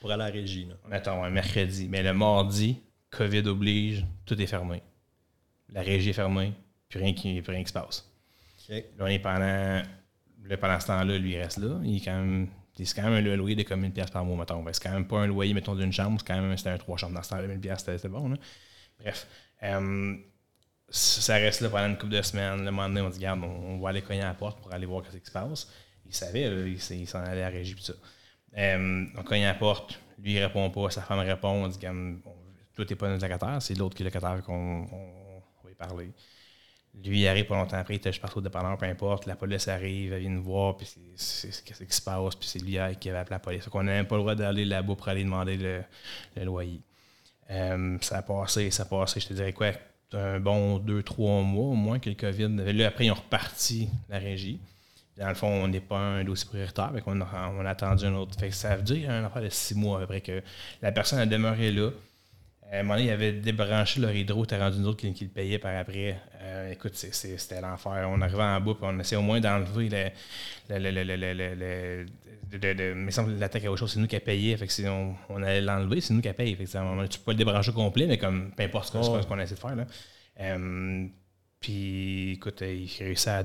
Pour 0.00 0.10
aller 0.10 0.22
à 0.22 0.26
la 0.26 0.32
régie. 0.32 0.66
Là. 0.66 0.74
Mettons, 0.88 1.22
un 1.22 1.30
mercredi. 1.30 1.88
Mais 1.88 2.02
le 2.02 2.12
mardi, 2.12 2.80
COVID 3.10 3.46
oblige, 3.46 4.04
tout 4.26 4.40
est 4.40 4.46
fermé. 4.46 4.82
La 5.68 5.82
régie 5.82 6.10
est 6.10 6.14
fermée, 6.14 6.52
plus 6.88 7.00
rien 7.00 7.14
qui, 7.14 7.40
plus 7.40 7.52
rien 7.52 7.62
qui 7.62 7.68
se 7.68 7.72
passe. 7.72 8.08
Là, 8.68 8.80
on 9.00 9.06
est 9.06 9.18
pendant, 9.18 9.82
là, 10.44 10.56
pendant 10.58 10.80
ce 10.80 10.86
temps-là, 10.88 11.18
lui, 11.18 11.32
il 11.32 11.38
reste 11.38 11.58
là. 11.58 11.80
Il 11.84 11.96
est 11.96 12.00
quand 12.00 12.16
même 12.16 12.48
c'est 12.76 12.94
quand 12.94 13.02
même 13.02 13.14
un 13.14 13.36
loyer 13.36 13.56
de 13.56 13.62
comme 13.62 13.80
1000 13.80 13.92
pièces 13.92 14.10
par 14.10 14.24
mois, 14.24 14.36
mettons. 14.36 14.64
C'est 14.72 14.82
quand 14.82 14.92
même 14.92 15.06
pas 15.06 15.20
un 15.20 15.26
loyer, 15.26 15.54
mettons, 15.54 15.74
d'une 15.74 15.92
chambre, 15.92 16.18
c'est 16.20 16.26
quand 16.26 16.40
même 16.40 16.56
c'était 16.56 16.70
un 16.70 16.78
trois 16.78 16.96
chambres 16.96 17.14
dans 17.14 17.22
ce 17.22 17.30
temps-là, 17.30 17.46
1000 17.46 17.60
pièces, 17.60 17.84
c'était 17.84 18.08
bon. 18.08 18.36
Bref. 19.00 19.26
Euh, 19.62 20.16
ça 20.88 21.34
reste 21.34 21.60
là 21.60 21.70
pendant 21.70 21.88
une 21.88 21.96
couple 21.96 22.12
de 22.12 22.22
semaines. 22.22 22.64
Le 22.64 22.70
moment 22.70 22.88
donné, 22.88 23.00
on 23.00 23.08
dit, 23.08 23.18
regarde, 23.18 23.42
on, 23.42 23.78
va 23.78 23.90
aller 23.90 24.02
cogner 24.02 24.22
à 24.22 24.28
la 24.28 24.34
porte 24.34 24.60
pour 24.60 24.72
aller 24.72 24.86
voir 24.86 25.02
ce 25.10 25.16
qui 25.16 25.24
se 25.24 25.30
passe. 25.30 25.68
Il 26.04 26.14
savait, 26.14 26.70
il, 26.70 27.06
s'en 27.06 27.20
allait 27.20 27.42
à 27.42 27.48
régie, 27.48 27.76
ça. 27.80 27.94
Euh, 28.58 29.06
on 29.16 29.22
cogne 29.22 29.44
à 29.44 29.52
la 29.52 29.58
porte, 29.58 29.98
lui, 30.18 30.34
il 30.34 30.38
répond 30.42 30.68
pas, 30.70 30.90
sa 30.90 31.00
femme 31.00 31.20
répond, 31.20 31.64
on 31.64 31.68
dit, 31.68 31.78
toi, 31.78 32.84
t'es 32.84 32.94
pas 32.94 33.08
un 33.08 33.16
locataire, 33.16 33.62
c'est 33.62 33.74
l'autre 33.74 33.96
qui 33.96 34.02
est 34.02 34.06
locataire 34.06 34.42
qu'on 34.42 34.86
va 35.64 35.70
y 35.70 35.74
parler. 35.74 36.10
Lui, 36.94 37.20
il 37.20 37.26
arrive 37.26 37.46
pas 37.46 37.56
longtemps 37.56 37.78
après, 37.78 37.96
il 37.96 38.02
juste 38.02 38.20
partout 38.20 38.38
au 38.38 38.42
dépanneur, 38.42 38.76
peu 38.76 38.84
importe. 38.84 39.26
La 39.26 39.34
police 39.34 39.66
arrive, 39.66 40.12
elle 40.12 40.20
vient 40.20 40.30
nous 40.30 40.42
voir, 40.42 40.76
puis 40.76 40.86
c'est 41.16 41.50
ce 41.50 41.62
qui 41.62 41.72
se 41.74 42.02
passe, 42.02 42.34
puis 42.34 42.48
c'est 42.48 42.58
lui 42.58 42.76
qui 43.00 43.08
avait 43.08 43.18
appelé 43.18 43.34
la 43.34 43.38
police. 43.38 43.64
Donc, 43.64 43.74
on 43.74 43.82
n'a 43.82 43.92
même 43.92 44.06
pas 44.06 44.16
le 44.16 44.20
droit 44.20 44.34
d'aller 44.34 44.66
là-bas 44.66 44.94
pour 44.94 45.08
aller 45.08 45.24
demander 45.24 45.56
le, 45.56 46.44
loyer. 46.44 46.80
Euh, 47.50 47.96
ça 48.02 48.18
a 48.18 48.22
passé, 48.22 48.70
ça 48.70 48.82
a 48.82 48.86
passé, 48.86 49.20
je 49.20 49.28
te 49.28 49.32
dirais 49.32 49.52
quoi, 49.52 49.72
un 50.12 50.40
bon 50.40 50.78
deux, 50.78 51.02
trois 51.02 51.42
mois 51.42 51.70
au 51.70 51.74
moins 51.74 51.98
que 51.98 52.10
le 52.10 52.16
COVID. 52.16 52.48
Là, 52.72 52.88
après, 52.88 53.06
ils 53.06 53.10
ont 53.10 53.14
reparti 53.14 53.88
la 54.10 54.18
régie. 54.18 54.60
Dans 55.16 55.28
le 55.28 55.34
fond, 55.34 55.48
on 55.48 55.68
n'est 55.68 55.80
pas 55.80 55.98
un 55.98 56.24
dossier 56.24 56.48
prioritaire, 56.48 56.90
mais 56.92 57.02
on 57.06 57.20
a, 57.20 57.68
attendu 57.68 58.06
un 58.06 58.14
autre. 58.14 58.38
Fait 58.38 58.48
que 58.48 58.54
ça 58.54 58.76
veut 58.76 58.82
dire 58.82 59.10
un 59.10 59.24
affaire 59.24 59.42
de 59.42 59.50
six 59.50 59.74
mois 59.74 60.02
après 60.02 60.20
que 60.20 60.42
la 60.80 60.92
personne 60.92 61.18
a 61.18 61.26
demeuré 61.26 61.70
là. 61.70 61.90
À 62.72 62.78
un 62.78 62.82
moment 62.84 62.94
donné, 62.94 63.08
il 63.08 63.10
avait 63.10 63.32
débranché 63.32 64.00
leur 64.00 64.12
hydro, 64.12 64.46
t'as 64.46 64.58
rendu 64.58 64.78
une 64.78 64.86
autre 64.86 64.96
qui, 64.96 65.24
le 65.24 65.28
payait 65.28 65.58
par 65.58 65.76
après. 65.76 66.18
Euh, 66.40 66.72
écoute, 66.72 66.94
c'était 66.94 67.60
l'enfer. 67.60 68.08
On 68.10 68.22
arrivait 68.22 68.42
en 68.42 68.58
bout, 68.62 68.74
puis 68.74 68.86
on 68.88 68.98
essayait 68.98 69.18
au 69.18 69.22
moins 69.22 69.40
d'enlever 69.40 69.90
le, 69.90 70.08
mais 72.94 73.10
semble 73.10 73.38
l'attaque 73.38 73.66
à 73.66 73.70
autre 73.70 73.80
chose, 73.80 73.92
c'est 73.92 74.00
nous 74.00 74.06
qui 74.06 74.16
a 74.16 74.20
payé. 74.20 74.56
Fait 74.56 74.66
que 74.66 74.72
si 74.72 74.88
on, 74.88 75.14
on 75.28 75.42
allait 75.42 75.60
l'enlever, 75.60 76.00
c'est 76.00 76.14
nous 76.14 76.22
qui 76.22 76.28
a 76.28 76.34
payé. 76.34 76.56
Fait 76.56 76.64
que, 76.64 76.78
à 76.78 76.80
un 76.80 76.84
moment, 76.84 77.06
tu 77.06 77.18
peux 77.18 77.26
pas 77.26 77.32
le 77.32 77.38
débrancher 77.38 77.72
complet, 77.72 78.06
mais 78.06 78.16
comme 78.16 78.52
peu 78.56 78.62
importe 78.62 78.86
ce 78.86 78.92
qu'on 79.26 79.38
a 79.38 79.42
essayé 79.42 79.56
de 79.56 79.60
faire. 79.60 79.76
Là. 79.76 79.84
Euh, 80.40 81.06
puis 81.60 82.32
écoute, 82.32 82.62
il 82.62 82.90
réussit 82.98 83.28
à, 83.28 83.40
à, 83.40 83.44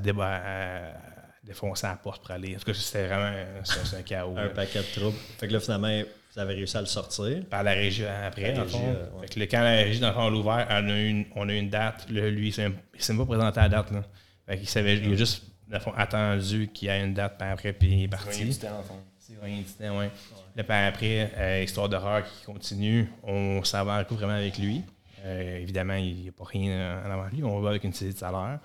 défoncer 1.44 1.86
la 1.86 1.98
porte 1.98 2.22
pour 2.22 2.32
aller. 2.32 2.56
En 2.56 2.60
tout 2.60 2.66
cas, 2.66 2.74
c'était 2.74 3.08
vraiment 3.08 3.26
un, 3.26 4.02
chaos. 4.04 4.38
un 4.38 4.48
paquet 4.48 4.80
de 4.80 5.00
troubles. 5.00 5.18
Fait 5.38 5.50
que 5.50 5.54
là, 5.54 5.60
finalement, 5.60 6.02
vous 6.38 6.44
avez 6.44 6.54
réussi 6.54 6.78
à 6.78 6.82
le 6.82 6.86
sortir. 6.86 7.44
Par 7.50 7.64
la 7.64 7.72
régie 7.72 8.06
après, 8.06 8.54
dans 8.54 8.62
le 8.62 8.68
fond. 8.68 8.96
fait 9.22 9.34
que 9.34 9.40
le, 9.40 9.46
quand 9.48 9.62
la 9.62 9.72
régie, 9.72 10.00
dans 10.00 10.10
le 10.10 10.14
fond, 10.14 10.30
l'a 10.30 10.38
ouvert, 10.38 10.68
on 10.70 10.90
a, 10.90 11.00
une, 11.00 11.26
on 11.36 11.50
a 11.50 11.54
une 11.54 11.70
date. 11.70 12.06
lui, 12.10 12.54
il 12.56 12.64
ne 12.64 12.72
s'est 13.00 13.18
pas 13.18 13.26
présenté 13.26 13.60
à 13.60 13.64
la 13.64 13.70
date. 13.70 13.92
Là. 13.92 14.04
Fait 14.46 14.58
qu'il 14.60 14.70
savait, 14.70 14.98
il 14.98 15.14
a 15.14 15.16
juste, 15.16 15.44
dans 15.68 15.78
le 15.78 15.84
fond, 15.84 15.94
attendu 15.98 16.68
qu'il 16.68 16.90
y 16.90 16.92
ait 16.92 17.04
une 17.04 17.16
date, 17.16 17.40
par 17.40 17.52
après, 17.52 17.74
puis 17.74 17.88
il 17.88 18.04
est 18.04 18.08
parti. 18.08 18.54
C'est 18.54 18.68
rien 18.68 18.82
C'est 19.18 19.34
rien 19.42 19.58
du 19.58 19.64
temps, 19.64 20.00
oui. 20.00 20.06
Le 20.56 20.64
par 20.64 20.86
après, 20.86 21.32
euh, 21.36 21.64
histoire 21.64 21.90
d'horreur 21.90 22.24
qui 22.24 22.46
continue, 22.46 23.10
on 23.24 23.64
s'en 23.64 23.84
va 23.84 24.04
coup 24.04 24.16
vraiment 24.16 24.34
avec 24.34 24.60
lui. 24.60 24.84
Euh, 25.26 25.58
évidemment, 25.58 25.96
il 25.96 26.16
n'y 26.16 26.30
a 26.30 26.32
pas 26.32 26.46
rien 26.46 27.02
en 27.04 27.10
avant 27.10 27.26
de 27.30 27.36
lui. 27.36 27.44
On 27.44 27.60
va 27.60 27.72
avec 27.72 27.84
une 27.84 27.94
saisie 27.94 28.14
de 28.14 28.20
salaire. 28.20 28.60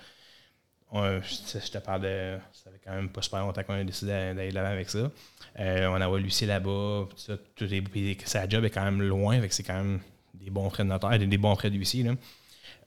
Je, 0.92 1.70
te 1.70 1.78
parle 1.78 2.02
de. 2.02 2.38
Ça 2.52 2.70
fait 2.70 2.80
quand 2.84 2.94
même 2.94 3.08
pas 3.08 3.22
super 3.22 3.40
longtemps 3.40 3.62
qu'on 3.62 3.74
a 3.74 3.84
décidé 3.84 4.10
d'aller 4.10 4.50
là 4.50 4.68
avec 4.68 4.90
ça. 4.90 5.10
Euh, 5.58 5.86
on 5.86 6.00
envoie 6.00 6.20
Lucie 6.20 6.46
là-bas. 6.46 7.08
Tout, 7.26 7.38
tout 7.56 7.64
est, 7.64 8.26
sa 8.26 8.48
job 8.48 8.64
est 8.64 8.70
quand 8.70 8.84
même 8.84 9.02
loin, 9.02 9.40
c'est 9.50 9.62
quand 9.62 9.74
même 9.74 10.00
des 10.34 10.50
bons 10.50 10.68
frais 10.70 10.84
de 10.84 10.88
notaire, 10.88 11.18
des, 11.18 11.26
des 11.26 11.38
bons 11.38 11.54
frais 11.54 11.70
d'huissier. 11.70 12.08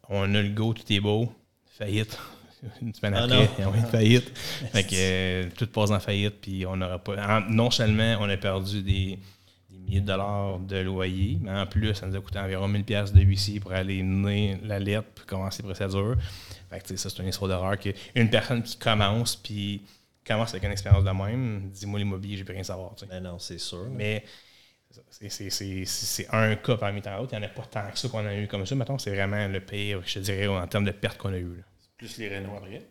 On 0.09 0.33
a 0.35 0.41
le 0.41 0.49
go, 0.49 0.73
tout 0.73 0.83
est 0.91 0.99
beau. 0.99 1.31
Faillite. 1.77 2.17
Une 2.81 2.93
semaine 2.93 3.15
ah 3.15 3.23
après, 3.23 3.65
on 3.65 3.75
est 3.75 3.89
faillite. 3.89 4.37
fait 4.71 4.83
que 4.83 4.95
euh, 4.95 5.49
tout 5.55 5.67
passe 5.67 5.91
en 5.91 5.99
faillite, 5.99 6.41
puis 6.41 6.65
on 6.65 6.77
n'aura 6.77 6.99
pas. 6.99 7.41
non 7.49 7.69
seulement 7.71 8.17
on 8.19 8.29
a 8.29 8.37
perdu 8.37 8.81
des, 8.81 9.19
des, 9.69 9.79
milliers 9.79 10.01
de 10.01 10.07
dollars 10.07 10.59
de 10.59 10.77
loyer, 10.77 11.37
mais 11.41 11.51
en 11.51 11.65
plus, 11.65 11.93
ça 11.93 12.07
nous 12.07 12.15
a 12.15 12.21
coûté 12.21 12.39
environ 12.39 12.67
1000 12.67 12.83
pièces 12.83 13.13
de 13.13 13.21
huissier 13.21 13.59
pour 13.59 13.73
aller 13.73 14.01
mener 14.03 14.57
la 14.63 14.79
lettre 14.79 15.07
pour 15.15 15.25
commencer 15.25 15.63
les 15.63 15.69
procédures. 15.69 16.15
Fait 16.75 16.93
que 16.93 16.97
ça, 16.97 17.09
c'est 17.09 17.21
une 17.21 17.29
histoire 17.29 17.49
d'horreur 17.49 17.77
qu'une 17.77 18.29
personne 18.29 18.61
qui 18.61 18.77
commence, 18.77 19.35
puis 19.35 19.81
commence 20.27 20.51
avec 20.51 20.63
une 20.63 20.71
expérience 20.71 21.03
de 21.03 21.11
même, 21.11 21.69
dis-moi 21.69 21.99
l'immobilier, 21.99 22.37
je 22.37 22.43
peux 22.43 22.53
rien 22.53 22.63
savoir. 22.63 22.93
Ben 23.09 23.21
non, 23.21 23.39
c'est 23.39 23.59
sûr. 23.59 23.87
Mais 23.89 24.23
c'est 25.09 26.27
un 26.31 26.55
cas 26.55 26.77
parmi 26.77 27.01
tant 27.01 27.17
d'autres. 27.17 27.33
Il 27.33 27.39
n'y 27.39 27.45
en 27.45 27.47
a 27.47 27.51
pas 27.51 27.63
tant 27.63 27.89
que 27.89 27.97
ça 27.97 28.09
qu'on 28.09 28.25
a 28.25 28.35
eu 28.35 28.47
comme 28.47 28.65
ça. 28.65 28.75
Mettons, 28.75 28.97
c'est 28.97 29.11
vraiment 29.11 29.47
le 29.47 29.59
pire, 29.61 30.01
je 30.05 30.15
te 30.15 30.19
dirais, 30.19 30.47
en 30.47 30.67
termes 30.67 30.85
de 30.85 30.91
pertes 30.91 31.17
qu'on 31.17 31.33
a 31.33 31.37
eues. 31.37 31.63
Plus 31.97 32.17
les 32.17 32.35
Renault 32.35 32.57
après? 32.57 32.81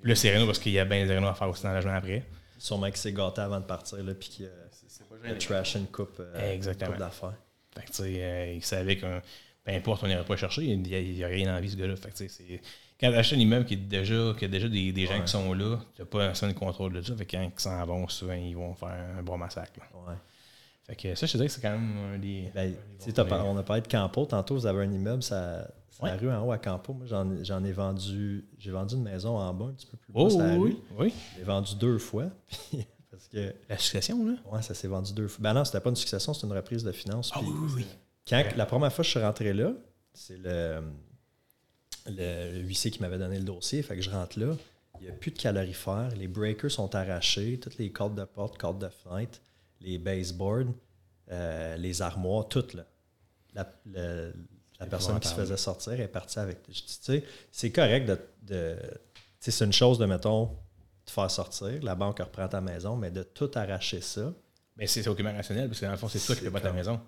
Plus 0.00 0.22
les 0.24 0.34
Renault, 0.34 0.46
parce 0.46 0.58
qu'il 0.58 0.72
y 0.72 0.78
a 0.78 0.84
bien 0.84 1.06
des 1.06 1.14
Renault 1.14 1.28
à 1.28 1.34
faire 1.34 1.48
aussi 1.48 1.62
dans 1.64 1.72
logement 1.72 1.94
après. 1.94 2.24
Sûrement 2.58 2.86
qu'il 2.86 2.96
s'est 2.96 3.12
gâté 3.12 3.40
avant 3.40 3.60
de 3.60 3.66
partir, 3.66 4.02
là, 4.02 4.14
puis 4.14 4.28
qu'il 4.28 4.46
a 4.46 5.34
trash 5.34 5.74
une 5.74 5.88
coupe, 5.88 6.20
euh, 6.20 6.54
Exactement. 6.54 6.96
d'affaires. 6.96 7.34
Fait 7.74 7.82
que, 7.82 7.86
tu 7.88 7.94
sais, 7.94 8.22
euh, 8.22 8.52
il 8.54 8.64
savait 8.64 8.96
que 8.96 9.20
peu 9.64 9.72
importe, 9.72 10.02
on 10.04 10.06
n'irait 10.06 10.24
pas 10.24 10.36
chercher, 10.36 10.62
il 10.62 10.82
n'y 10.82 11.24
a, 11.24 11.28
rien 11.28 11.56
envie, 11.56 11.70
ce 11.70 11.76
gars-là. 11.76 11.96
Fait 11.96 12.10
que, 12.10 12.16
tu 12.16 12.28
sais, 12.28 12.60
quand 13.02 13.10
tu 13.10 13.16
achètes 13.16 13.36
un 13.36 13.42
immeuble 13.42 13.64
qui, 13.64 13.74
est 13.74 13.78
déjà, 13.78 14.32
qui 14.38 14.44
a 14.44 14.48
déjà 14.48 14.68
des, 14.68 14.92
des 14.92 15.06
gens 15.06 15.20
qui 15.20 15.30
sont 15.30 15.52
là, 15.52 15.78
tu 15.96 16.02
n'as 16.02 16.06
pas 16.06 16.28
un 16.28 16.34
seul 16.34 16.54
contrôle 16.54 16.92
de 16.92 17.02
ça. 17.02 17.16
Fait 17.16 17.26
que 17.26 17.36
quand 17.36 17.42
ils 17.42 17.60
s'en 17.60 17.84
vont, 17.84 18.06
souvent, 18.06 18.34
ils 18.34 18.54
vont 18.54 18.74
faire 18.74 19.16
un 19.18 19.22
bon 19.22 19.36
massacre. 19.36 19.72
Ouais. 20.06 20.14
Fait 20.86 20.94
que 20.94 21.14
ça, 21.16 21.26
je 21.26 21.32
te 21.32 21.36
dirais 21.36 21.48
que 21.48 21.52
c'est 21.52 21.60
quand 21.60 21.72
même 21.72 22.14
un 22.14 22.18
des. 22.18 22.50
Ben, 22.54 22.74
on 23.44 23.56
a 23.56 23.62
parlé 23.64 23.82
de 23.82 23.88
Campo. 23.88 24.24
Tantôt, 24.24 24.54
vous 24.54 24.66
avez 24.66 24.84
un 24.84 24.92
immeuble, 24.92 25.22
ça, 25.22 25.68
la 26.00 26.16
rue 26.16 26.30
en 26.30 26.46
haut 26.46 26.52
à 26.52 26.58
Campo. 26.58 26.92
Moi, 26.92 27.06
j'en 27.42 27.64
ai 27.64 27.72
vendu. 27.72 28.44
J'ai 28.56 28.70
vendu 28.70 28.94
une 28.94 29.02
maison 29.02 29.36
en 29.36 29.52
bas, 29.52 29.66
un 29.66 29.72
petit 29.72 29.86
peu 29.86 29.96
plus 29.96 30.12
bas. 30.12 30.20
Oh, 30.22 30.40
oui, 30.58 30.80
oui. 30.96 31.12
J'ai 31.36 31.44
vendu 31.44 31.74
deux 31.74 31.98
fois. 31.98 32.26
parce 33.10 33.26
que, 33.26 33.52
la 33.68 33.78
succession, 33.78 34.24
là? 34.24 34.34
Oui, 34.50 34.62
ça 34.62 34.74
s'est 34.74 34.88
vendu 34.88 35.12
deux 35.12 35.26
fois. 35.26 35.42
Ben 35.42 35.54
non, 35.54 35.64
c'était 35.64 35.80
pas 35.80 35.90
une 35.90 35.96
succession, 35.96 36.34
c'était 36.34 36.46
une 36.46 36.54
reprise 36.54 36.84
de 36.84 36.92
finances. 36.92 37.32
Ah 37.34 37.40
oui, 37.42 37.50
oui, 37.74 37.86
Quand, 38.28 38.44
La 38.56 38.66
première 38.66 38.92
fois 38.92 39.02
que 39.02 39.06
je 39.06 39.10
suis 39.10 39.20
rentré 39.20 39.52
là, 39.52 39.72
c'est 40.14 40.38
le 40.38 40.82
le, 42.06 42.60
huissier 42.60 42.90
qui 42.90 43.00
m'avait 43.00 43.18
donné 43.18 43.38
le 43.38 43.44
dossier. 43.44 43.82
Fait 43.82 43.96
que 43.96 44.02
je 44.02 44.10
rentre 44.10 44.38
là. 44.38 44.56
Il 45.00 45.06
n'y 45.06 45.10
a 45.10 45.14
plus 45.14 45.30
de 45.30 45.38
calorifères. 45.38 46.10
Les 46.16 46.28
breakers 46.28 46.70
sont 46.70 46.94
arrachés. 46.94 47.58
Toutes 47.58 47.78
les 47.78 47.90
cordes 47.90 48.18
de 48.18 48.24
porte, 48.24 48.58
cordes 48.58 48.80
de 48.80 48.88
fenêtre, 48.88 49.40
les 49.80 49.98
baseboards, 49.98 50.72
euh, 51.30 51.76
les 51.76 52.02
armoires, 52.02 52.48
toutes 52.48 52.74
là. 52.74 52.86
La, 53.54 53.66
personne 54.86 55.20
qui 55.20 55.28
se 55.28 55.34
faisait 55.34 55.56
sortir 55.56 56.00
est 56.00 56.08
partie 56.08 56.38
avec. 56.38 56.62
Tu 56.62 56.72
sais, 56.86 57.24
c'est 57.50 57.70
correct 57.70 58.06
de. 58.06 58.18
de 58.42 58.76
c'est 59.38 59.64
une 59.64 59.72
chose 59.72 59.98
de, 59.98 60.06
mettons, 60.06 60.56
te 61.04 61.10
faire 61.10 61.30
sortir. 61.30 61.82
La 61.82 61.94
banque 61.94 62.20
reprend 62.20 62.48
ta 62.48 62.60
maison, 62.60 62.96
mais 62.96 63.10
de 63.10 63.22
tout 63.22 63.50
arracher 63.54 64.00
ça. 64.00 64.32
Mais 64.76 64.86
c'est 64.86 65.06
aucunement 65.08 65.32
rationnel, 65.34 65.68
parce 65.68 65.80
que 65.80 65.84
dans 65.84 65.92
le 65.92 65.98
fond, 65.98 66.08
c'est 66.08 66.18
toi 66.20 66.34
qui 66.34 66.42
fais 66.42 66.50
pas 66.50 66.60
ta 66.60 66.72
maison. 66.72 67.00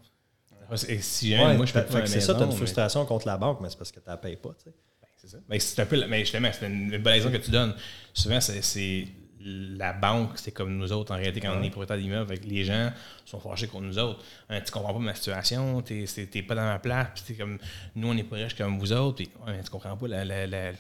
Et 0.89 1.01
si 1.01 1.37
moi, 1.37 1.67
je 1.67 1.73
peux 1.73 1.85
pas 1.85 2.07
C'est 2.07 2.21
ça, 2.21 2.35
tu 2.35 2.43
as 2.43 2.47
une 2.47 2.53
frustration 2.53 3.05
contre 3.05 3.27
la 3.27 3.37
banque, 3.37 3.61
mais 3.61 3.71
c'est 3.71 3.79
parce 3.79 3.93
que 3.93 4.01
tu 4.01 4.11
ne 4.11 4.17
payes 4.17 4.37
pas. 4.37 4.51
Tu 4.59 4.65
sais. 4.65 4.75
Ben, 5.01 5.09
c'est 5.17 5.29
ça. 5.29 5.39
Mais 5.49 5.59
c'est 5.59 5.83
un 5.83 5.87
peu, 5.87 6.07
mais 6.07 6.21
justement, 6.21 6.51
c'est 6.53 6.67
une, 6.67 6.99
bonne 6.99 7.15
exemple 7.15 7.39
que 7.39 7.45
tu 7.45 7.51
donnes. 7.51 7.75
Souvent, 8.13 8.41
c'est 8.41 9.07
la 9.45 9.93
banque, 9.93 10.39
c'est 10.39 10.53
comme 10.53 10.77
nous 10.77 10.91
autres 10.91 11.13
en 11.13 11.17
réalité 11.17 11.41
quand 11.41 11.55
on 11.55 11.63
est 11.63 11.71
propriétaire 11.71 11.99
d'immeuble. 11.99 12.35
Les 12.45 12.65
gens 12.65 12.91
sont 13.27 13.39
fâchés 13.41 13.67
contre 13.67 13.85
nous 13.85 13.99
autres. 13.99 14.21
Tu 14.21 14.55
hein, 14.55 14.61
tu 14.65 14.73
comprends 14.73 14.95
pas 14.95 14.99
ma 14.99 15.15
situation, 15.15 15.83
tu 15.83 16.07
n'es 16.35 16.43
pas 16.43 16.55
dans 16.55 16.65
ma 16.65 16.79
place, 16.79 17.09
puis 17.25 17.37
comme 17.37 17.59
nous, 17.95 18.09
on 18.09 18.17
est 18.17 18.23
pas 18.23 18.37
riches 18.37 18.55
comme 18.55 18.79
vous 18.79 18.93
autres, 18.93 19.17
puis 19.17 19.31
ouais, 19.47 19.63
tu 19.63 19.71
comprends 19.71 19.97
pas 19.97 20.09
la, 20.09 20.47
la, 20.47 20.73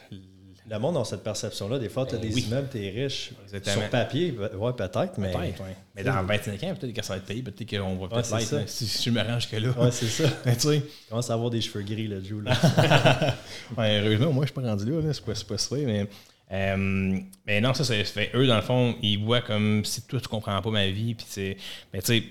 le 0.68 0.78
monde 0.78 0.96
a 0.96 1.04
cette 1.04 1.22
perception-là. 1.22 1.78
Des 1.78 1.88
fois, 1.88 2.06
tu 2.06 2.14
as 2.14 2.18
ben 2.18 2.30
des 2.30 2.40
immeubles, 2.40 2.68
tu 2.70 2.84
es 2.84 2.90
riche. 2.90 3.32
Sur 3.62 3.90
papier, 3.90 4.32
ouais, 4.32 4.72
peut-être, 4.72 5.18
mais. 5.18 5.32
Oui. 5.36 5.52
Mais 5.94 6.02
dans 6.02 6.22
25 6.24 6.62
ans, 6.62 6.74
peut-être 6.74 6.92
que 6.92 7.04
ça 7.04 7.14
va 7.14 7.18
être 7.18 7.26
payé, 7.26 7.42
peut-être 7.42 7.78
qu'on 7.78 7.96
va 7.96 8.08
peut-être 8.08 8.38
l'être. 8.38 8.68
Si, 8.68 9.02
je 9.04 9.10
me 9.10 9.22
range 9.22 9.48
que 9.48 9.56
là. 9.56 9.70
Ouais, 9.70 9.90
c'est 9.90 10.06
ça. 10.06 10.28
tu 10.44 10.60
sais. 10.60 10.82
commence 11.08 11.30
à 11.30 11.34
avoir 11.34 11.50
des 11.50 11.60
cheveux 11.60 11.84
gris, 11.84 12.08
le 12.08 12.22
Joe. 12.22 12.42
Là. 12.42 12.56
ouais, 13.78 14.00
heureusement, 14.00 14.32
moi, 14.32 14.44
je 14.44 14.52
suis 14.52 14.60
pas 14.60 14.68
rendu 14.68 14.90
là. 14.90 15.12
C'est 15.12 15.24
pas, 15.24 15.32
pas 15.32 15.58
ça. 15.58 15.76
Mais, 15.76 16.08
euh, 16.50 17.18
mais 17.46 17.60
non, 17.60 17.74
ça, 17.74 17.84
ça 17.84 17.94
fait. 18.04 18.30
Eux, 18.34 18.46
dans 18.46 18.56
le 18.56 18.62
fond, 18.62 18.96
ils 19.02 19.18
voient 19.18 19.42
comme 19.42 19.84
si 19.84 20.02
toi, 20.02 20.20
tu 20.20 20.28
comprends 20.28 20.60
pas 20.60 20.70
ma 20.70 20.86
vie. 20.88 21.14
Puis, 21.14 21.56
mais 21.92 22.00
tu 22.00 22.06
sais 22.06 22.24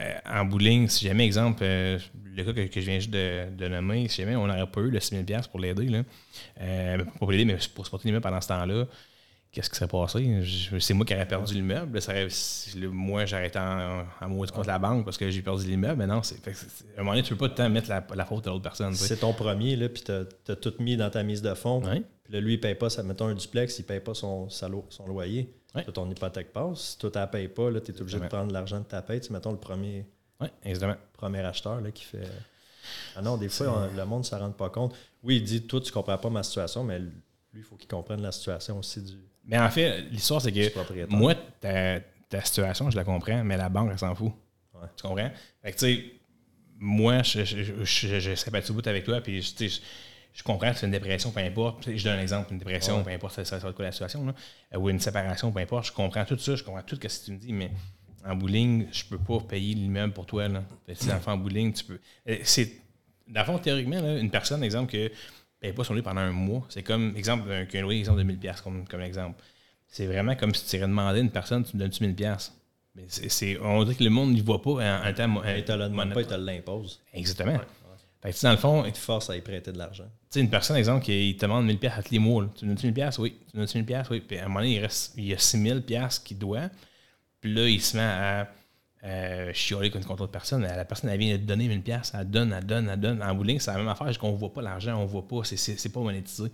euh, 0.00 0.14
en 0.26 0.44
bowling, 0.44 0.88
si 0.88 1.06
jamais, 1.06 1.26
exemple, 1.26 1.60
euh, 1.62 1.98
le 2.38 2.52
cas 2.52 2.68
que, 2.68 2.80
je 2.80 2.86
viens 2.86 2.98
juste 2.98 3.10
de, 3.10 3.68
nommer, 3.68 4.08
si 4.08 4.22
jamais 4.22 4.36
on 4.36 4.46
n'aurait 4.46 4.70
pas 4.70 4.80
eu 4.80 4.90
le 4.90 4.98
6000$ 4.98 5.48
pour 5.48 5.60
l'aider, 5.60 6.02
euh, 6.60 7.04
pour 7.18 7.30
l'aider, 7.30 7.44
mais 7.44 7.58
pour 7.74 7.84
supporter 7.84 8.08
l'immeuble 8.08 8.22
pendant 8.22 8.40
ce 8.40 8.48
temps-là, 8.48 8.86
qu'est-ce 9.52 9.70
qui 9.70 9.76
serait 9.76 9.88
passé? 9.88 10.42
C'est 10.80 10.94
moi 10.94 11.04
qui 11.04 11.14
aurais 11.14 11.26
perdu 11.26 11.54
l'immeuble. 11.54 11.98
Moi, 12.92 13.24
j'arrêtais 13.24 13.58
en, 13.58 14.04
en 14.20 14.28
mot 14.28 14.44
contre 14.46 14.68
la 14.68 14.78
banque 14.78 15.04
parce 15.04 15.16
que 15.16 15.30
j'ai 15.30 15.42
perdu 15.42 15.66
l'immeuble. 15.66 15.98
Mais 15.98 16.06
non, 16.06 16.22
c'est, 16.22 16.36
à 16.46 16.50
un 16.50 16.98
moment 16.98 17.12
donné, 17.12 17.22
tu 17.22 17.32
ne 17.32 17.38
peux 17.38 17.48
pas 17.48 17.54
te 17.54 17.62
mettre 17.62 17.90
la, 17.90 18.24
faute 18.24 18.46
à 18.46 18.50
l'autre 18.50 18.62
personne. 18.62 18.94
C'est 18.94 19.18
ton 19.18 19.32
premier, 19.32 19.76
là, 19.76 19.88
puis 19.88 20.02
tu 20.04 20.12
as, 20.12 20.56
tout 20.56 20.74
mis 20.78 20.96
dans 20.96 21.10
ta 21.10 21.22
mise 21.22 21.42
de 21.42 21.54
fonds. 21.54 21.80
Puis 21.80 22.32
là, 22.32 22.40
lui, 22.40 22.54
il 22.54 22.56
ne 22.56 22.62
paye 22.62 22.74
pas, 22.74 22.90
ça, 22.90 23.02
mettons 23.02 23.26
un 23.26 23.34
duplex, 23.34 23.78
il 23.78 23.82
ne 23.82 23.86
paye 23.86 24.00
pas 24.00 24.14
son, 24.14 24.48
son 24.48 25.06
loyer. 25.06 25.54
Ton 25.94 26.10
hypothèque 26.10 26.52
passe. 26.52 26.80
Si 26.80 26.98
toi, 26.98 27.10
tu 27.10 27.18
ne 27.18 27.26
payes 27.26 27.48
pas, 27.48 27.70
tu 27.80 27.92
es 27.92 28.00
obligé 28.00 28.18
de 28.18 28.26
prendre 28.26 28.52
l'argent 28.52 28.80
de 28.80 28.84
ta 28.84 29.02
paye. 29.02 29.20
Tu, 29.20 29.32
mettons 29.32 29.52
le 29.52 29.58
premier, 29.58 30.06
Oui, 30.40 30.48
exactement. 30.64 30.98
Premier 31.12 31.40
acheteur 31.40 31.80
là, 31.80 31.90
qui 31.90 32.04
fait. 32.04 32.28
Ah 33.16 33.22
non, 33.22 33.36
des 33.36 33.48
fois, 33.48 33.88
le 33.94 34.04
monde 34.04 34.20
ne 34.20 34.24
s'en 34.24 34.38
rend 34.38 34.50
pas 34.50 34.70
compte. 34.70 34.94
Oui, 35.22 35.36
il 35.36 35.44
dit 35.44 35.62
Toi, 35.62 35.80
tu 35.80 35.88
ne 35.88 35.92
comprends 35.92 36.18
pas 36.18 36.30
ma 36.30 36.42
situation, 36.42 36.84
mais 36.84 36.98
lui, 36.98 37.10
il 37.54 37.62
faut 37.62 37.76
qu'il 37.76 37.88
comprenne 37.88 38.22
la 38.22 38.32
situation 38.32 38.78
aussi 38.78 39.02
du. 39.02 39.14
Mais 39.44 39.58
en 39.58 39.70
fait, 39.70 40.02
l'histoire, 40.10 40.40
c'est 40.40 40.52
que 40.52 41.06
moi, 41.10 41.34
ta, 41.60 42.00
ta, 42.28 42.42
situation, 42.42 42.90
je 42.90 42.96
la 42.96 43.04
comprends, 43.04 43.42
mais 43.44 43.56
la 43.56 43.68
banque, 43.68 43.90
elle 43.92 43.98
s'en 43.98 44.14
fout. 44.14 44.32
Tu 44.96 45.02
comprends? 45.02 45.30
Fait 45.62 45.72
que, 45.72 45.78
tu 45.78 45.86
sais, 45.86 46.04
moi, 46.78 47.22
je, 47.22 47.44
je, 47.44 47.62
je, 47.62 48.20
je, 48.20 48.34
serais 48.34 48.50
pas 48.50 48.62
tout 48.62 48.74
bout 48.74 48.86
avec 48.86 49.04
toi, 49.04 49.20
puis 49.20 49.42
je, 49.42 49.80
je 50.32 50.42
comprends 50.44 50.70
que 50.70 50.78
c'est 50.78 50.86
une 50.86 50.92
dépression, 50.92 51.32
peu 51.32 51.40
importe. 51.40 51.90
Je 51.90 52.04
donne 52.04 52.18
un 52.18 52.22
exemple, 52.22 52.52
une 52.52 52.58
dépression, 52.58 53.02
peu 53.02 53.10
importe 53.10 53.42
ça, 53.42 53.58
va 53.58 53.68
être 53.68 53.74
quoi 53.74 53.86
la 53.86 53.92
situation, 53.92 54.24
là, 54.24 54.78
ou 54.78 54.88
une 54.88 55.00
séparation, 55.00 55.50
peu 55.50 55.60
importe. 55.60 55.86
Je 55.86 55.92
comprends 55.92 56.24
tout 56.24 56.38
ça, 56.38 56.54
je 56.54 56.62
comprends 56.62 56.82
tout 56.82 56.96
ce 56.96 57.00
que 57.00 57.24
tu 57.24 57.32
me 57.32 57.38
dis, 57.38 57.52
mais 57.52 57.72
en 58.26 58.36
bowling, 58.36 58.86
je 58.92 59.04
peux 59.04 59.18
pas 59.18 59.40
payer 59.40 59.74
l'immeuble 59.74 60.12
pour 60.12 60.26
toi. 60.26 60.48
Là. 60.48 60.62
Si 60.94 61.08
en 61.10 61.36
bowling, 61.36 61.72
tu 61.72 61.84
peux. 61.84 61.98
Euh, 62.28 62.38
c'est, 62.42 62.72
dans 63.26 63.40
le 63.40 63.46
fond, 63.46 63.58
théoriquement, 63.58 64.00
là, 64.00 64.18
une 64.18 64.30
personne, 64.30 64.62
exemple, 64.62 64.92
que 64.92 65.10
paye 65.60 65.72
pas 65.72 65.84
son 65.84 65.94
lit 65.94 66.02
pendant 66.02 66.20
un 66.20 66.32
mois, 66.32 66.66
c'est 66.68 66.82
comme, 66.82 67.16
exemple, 67.16 67.66
qu'un 67.66 67.82
loyer, 67.82 68.00
exemple, 68.00 68.24
de 68.24 68.32
1000$ 68.32 68.62
comme, 68.62 68.86
comme 68.86 69.00
exemple. 69.02 69.42
C'est 69.86 70.06
vraiment 70.06 70.34
comme 70.36 70.54
si 70.54 70.66
tu 70.66 70.76
irais 70.76 70.86
demander 70.86 71.18
à 71.18 71.22
une 71.22 71.30
personne, 71.30 71.64
tu 71.64 71.76
me 71.76 71.80
donnes-tu 71.80 72.04
1000$. 72.04 72.50
Mais 72.94 73.04
c'est, 73.08 73.58
on 73.60 73.82
dirait 73.84 73.96
que 73.96 74.04
le 74.04 74.10
monde 74.10 74.32
n'y 74.32 74.40
voit 74.40 74.60
pas 74.60 74.70
en, 74.70 75.08
en 75.08 75.12
temps. 75.14 75.40
Te 75.42 75.72
le 75.72 75.88
demande 75.88 76.12
pas, 76.12 76.20
il 76.20 76.26
te 76.26 76.34
l'impose. 76.34 77.00
Exactement. 77.14 77.58
Fait 78.20 78.32
que, 78.32 78.42
dans 78.42 78.50
le 78.50 78.56
fond. 78.56 78.84
Il 78.84 78.92
te 78.92 78.98
force 78.98 79.30
à 79.30 79.36
y 79.36 79.40
prêter 79.40 79.72
de 79.72 79.78
l'argent. 79.78 80.04
Tu 80.04 80.10
sais, 80.30 80.40
une 80.40 80.50
personne, 80.50 80.76
exemple, 80.76 81.04
qui 81.04 81.36
te 81.38 81.46
demande 81.46 81.68
1000$ 81.68 81.90
à 81.90 82.02
tous 82.02 82.10
les 82.10 82.18
mois. 82.18 82.48
Tu 82.56 82.66
me 82.66 82.74
donnes 82.74 82.92
1000$? 82.92 83.20
Oui. 83.20 83.36
Tu 83.50 83.56
me 83.56 83.64
donnes 83.64 83.84
1000$? 83.84 84.06
Oui. 84.10 84.20
Puis 84.20 84.38
à 84.38 84.44
un 84.44 84.48
moment 84.48 84.60
donné, 84.60 84.74
il, 84.74 84.80
reste, 84.80 85.14
il 85.16 85.26
y 85.26 85.32
a 85.32 85.36
6000$ 85.36 86.22
qu'il 86.22 86.38
doit. 86.38 86.68
Puis 87.40 87.52
là, 87.54 87.68
il 87.68 87.80
se 87.80 87.96
met 87.96 88.02
à 88.02 88.48
euh, 89.04 89.52
chialer 89.52 89.90
contre 89.90 90.06
une 90.06 90.12
autre 90.14 90.26
personne. 90.26 90.62
La 90.62 90.84
personne, 90.84 91.10
elle 91.10 91.18
vient 91.18 91.36
de 91.36 91.42
donner 91.42 91.68
1000$. 91.68 92.10
Elle 92.14 92.30
donne, 92.30 92.52
elle 92.52 92.66
donne, 92.66 92.88
elle 92.88 93.00
donne. 93.00 93.22
En 93.22 93.34
bowling, 93.34 93.60
c'est 93.60 93.70
la 93.70 93.78
même 93.78 93.88
affaire. 93.88 94.18
qu'on 94.18 94.32
ne 94.32 94.36
voit 94.36 94.52
pas 94.52 94.62
l'argent, 94.62 94.98
on 94.98 95.02
ne 95.02 95.08
voit 95.08 95.26
pas. 95.26 95.42
C'est 95.44 95.92
pas 95.92 96.00
monétisé. 96.00 96.50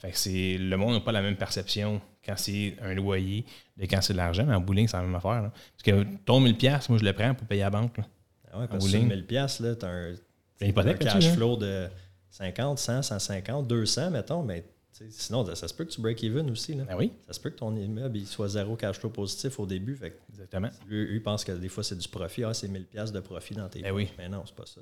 Fait 0.00 0.10
que 0.10 0.18
c'est, 0.18 0.56
le 0.58 0.76
monde 0.76 0.94
n'a 0.94 1.00
pas 1.00 1.12
la 1.12 1.22
même 1.22 1.36
perception 1.36 2.00
quand 2.24 2.34
c'est 2.36 2.74
un 2.82 2.94
loyer 2.94 3.44
de 3.76 3.86
quand 3.86 4.00
c'est 4.00 4.12
de 4.12 4.18
l'argent. 4.18 4.44
Mais 4.46 4.54
en 4.54 4.60
bowling, 4.60 4.88
c'est 4.88 4.96
la 4.96 5.04
même 5.04 5.14
affaire. 5.14 5.50
Parce 5.52 5.82
que 5.84 6.04
ton 6.24 6.40
1000$, 6.40 6.86
moi, 6.88 6.98
je 6.98 7.04
le 7.04 7.12
prends 7.12 7.34
pour 7.34 7.46
payer 7.46 7.62
à 7.62 7.66
la 7.66 7.70
banque. 7.70 7.98
Là. 7.98 8.04
Ah 8.52 8.58
ouais, 8.60 8.68
parce 8.68 8.84
que 8.84 8.96
1000$, 8.96 9.62
là, 9.62 9.76
tu 9.76 9.84
as 9.84 9.88
un 9.88 10.14
un 10.62 10.94
cash 10.94 11.26
hein? 11.26 11.32
flow 11.34 11.56
de 11.56 11.88
50, 12.30 12.78
100, 12.78 13.02
150, 13.02 13.66
200, 13.66 14.10
mettons, 14.10 14.42
mais 14.42 14.64
sinon, 15.10 15.44
ça, 15.54 15.68
se 15.68 15.74
peut 15.74 15.84
que 15.84 15.90
tu 15.90 16.00
break 16.00 16.22
even 16.22 16.50
aussi. 16.50 16.74
Là. 16.74 16.84
Ah 16.88 16.96
oui. 16.96 17.12
Ça 17.26 17.32
se 17.32 17.40
peut 17.40 17.50
que 17.50 17.56
ton 17.56 17.74
immeuble 17.74 18.16
il 18.16 18.26
soit 18.26 18.48
zéro 18.48 18.76
cash 18.76 18.98
flow 18.98 19.10
positif 19.10 19.58
au 19.58 19.66
début. 19.66 19.96
Fait 19.96 20.16
Exactement. 20.30 20.70
Lui, 20.88 21.14
il 21.14 21.22
pense 21.22 21.44
que 21.44 21.52
des 21.52 21.68
fois, 21.68 21.82
c'est 21.82 21.98
du 21.98 22.08
profit. 22.08 22.44
Ah, 22.44 22.54
c'est 22.54 22.68
1000$ 22.68 23.12
de 23.12 23.20
profit 23.20 23.54
dans 23.54 23.68
tes 23.68 23.82
ben 23.82 23.92
oui. 23.92 24.08
Mais 24.18 24.28
non, 24.28 24.44
c'est 24.46 24.54
pas 24.54 24.66
ça. 24.66 24.80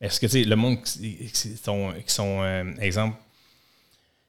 Est-ce 0.00 0.18
que, 0.18 0.26
tu 0.26 0.32
sais, 0.32 0.44
le 0.44 0.56
monde 0.56 0.82
qui 0.82 1.28
sont, 1.56 1.92
qui 2.04 2.12
sont 2.12 2.42
euh, 2.42 2.72
exemple, 2.80 3.16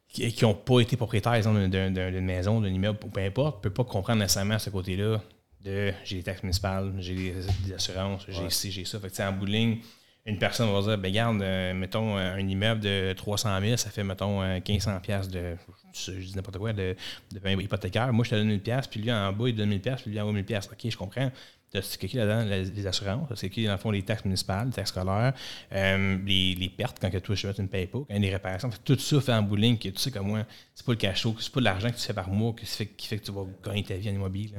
qui 0.09 0.35
n'ont 0.41 0.53
pas 0.53 0.81
été 0.81 0.97
propriétaires, 0.97 1.41
d'une 1.41 2.25
maison, 2.25 2.59
d'un 2.59 2.67
immeuble, 2.67 2.99
peu 2.99 3.21
importe, 3.21 3.57
ne 3.57 3.61
peut 3.69 3.73
pas 3.73 3.85
comprendre 3.85 4.19
nécessairement 4.19 4.59
ce 4.59 4.69
côté-là 4.69 5.21
de 5.63 5.93
j'ai 6.03 6.17
les 6.17 6.23
taxes 6.23 6.43
municipales, 6.43 6.93
j'ai 6.99 7.15
les, 7.15 7.73
assurances, 7.73 8.25
j'ai 8.27 8.49
ci, 8.49 8.71
j'ai 8.71 8.83
ça. 8.83 8.99
Fait 8.99 9.09
que, 9.09 9.21
en 9.21 9.31
bout 9.31 9.45
de 9.45 9.51
ligne, 9.51 9.77
une 10.25 10.37
personne 10.37 10.71
va 10.71 10.81
dire, 10.81 10.97
ben 10.97 11.11
garde, 11.11 11.41
euh, 11.41 11.73
mettons, 11.73 12.17
euh, 12.17 12.35
un 12.35 12.47
immeuble 12.47 12.81
de 12.81 13.13
300 13.13 13.59
000, 13.59 13.77
ça 13.77 13.89
fait, 13.89 14.03
mettons, 14.03 14.41
1500 14.41 14.91
euh, 14.91 14.99
pièces 14.99 15.29
de, 15.29 15.55
je 15.93 16.11
dis 16.11 16.35
n'importe 16.35 16.59
quoi, 16.59 16.73
de, 16.73 16.95
de 17.31 17.61
hypothécaire. 17.61 18.13
Moi, 18.13 18.23
je 18.23 18.31
te 18.31 18.35
donne 18.35 18.47
1000 18.47 18.61
pièces, 18.61 18.87
puis 18.87 18.99
lui, 18.99 19.11
en 19.11 19.33
bas, 19.33 19.49
il 19.49 19.55
donne 19.55 19.69
1000 19.69 19.81
pièces, 19.81 20.01
puis 20.03 20.11
lui, 20.11 20.21
en 20.21 20.27
haut, 20.27 20.31
1000 20.31 20.45
pièces. 20.45 20.69
OK, 20.71 20.89
je 20.89 20.97
comprends. 20.97 21.31
C'est 21.73 22.05
qui 22.05 22.17
là-dedans? 22.17 22.43
Les 22.75 22.85
assurances, 22.85 23.29
c'est 23.35 23.49
qui, 23.49 23.65
dans 23.65 23.71
le 23.71 23.77
fond, 23.77 23.91
les 23.91 24.03
taxes 24.03 24.25
municipales, 24.25 24.67
les 24.67 24.73
taxes 24.73 24.89
scolaires, 24.89 25.33
les, 25.71 26.73
pertes 26.75 26.97
quand 26.99 27.09
toi, 27.21 27.33
je 27.33 27.47
fais 27.47 27.61
une 27.61 27.69
paye 27.69 27.87
pas, 27.87 27.99
quand 27.99 28.19
les 28.19 28.29
réparations. 28.29 28.69
Tout 28.83 28.99
ça 28.99 29.21
fait 29.21 29.33
en 29.33 29.41
bowling, 29.41 29.77
que 29.77 29.87
tu 29.87 29.97
sais 29.97 30.11
comme 30.11 30.27
moi, 30.27 30.45
c'est 30.75 30.85
pas 30.85 30.91
le 30.91 30.97
cash 30.97 31.21
flow, 31.21 31.33
c'est 31.39 31.51
pas 31.53 31.61
l'argent 31.61 31.89
que 31.89 31.95
tu 31.95 32.01
fais 32.01 32.13
par 32.13 32.29
mois 32.29 32.53
qui 32.59 32.65
fait, 32.65 32.87
qui 32.87 33.07
fait 33.07 33.19
que 33.19 33.23
tu 33.23 33.31
vas 33.31 33.45
gagner 33.63 33.85
ta 33.85 33.95
vie 33.95 34.09
en 34.09 34.13
immobilier. 34.13 34.51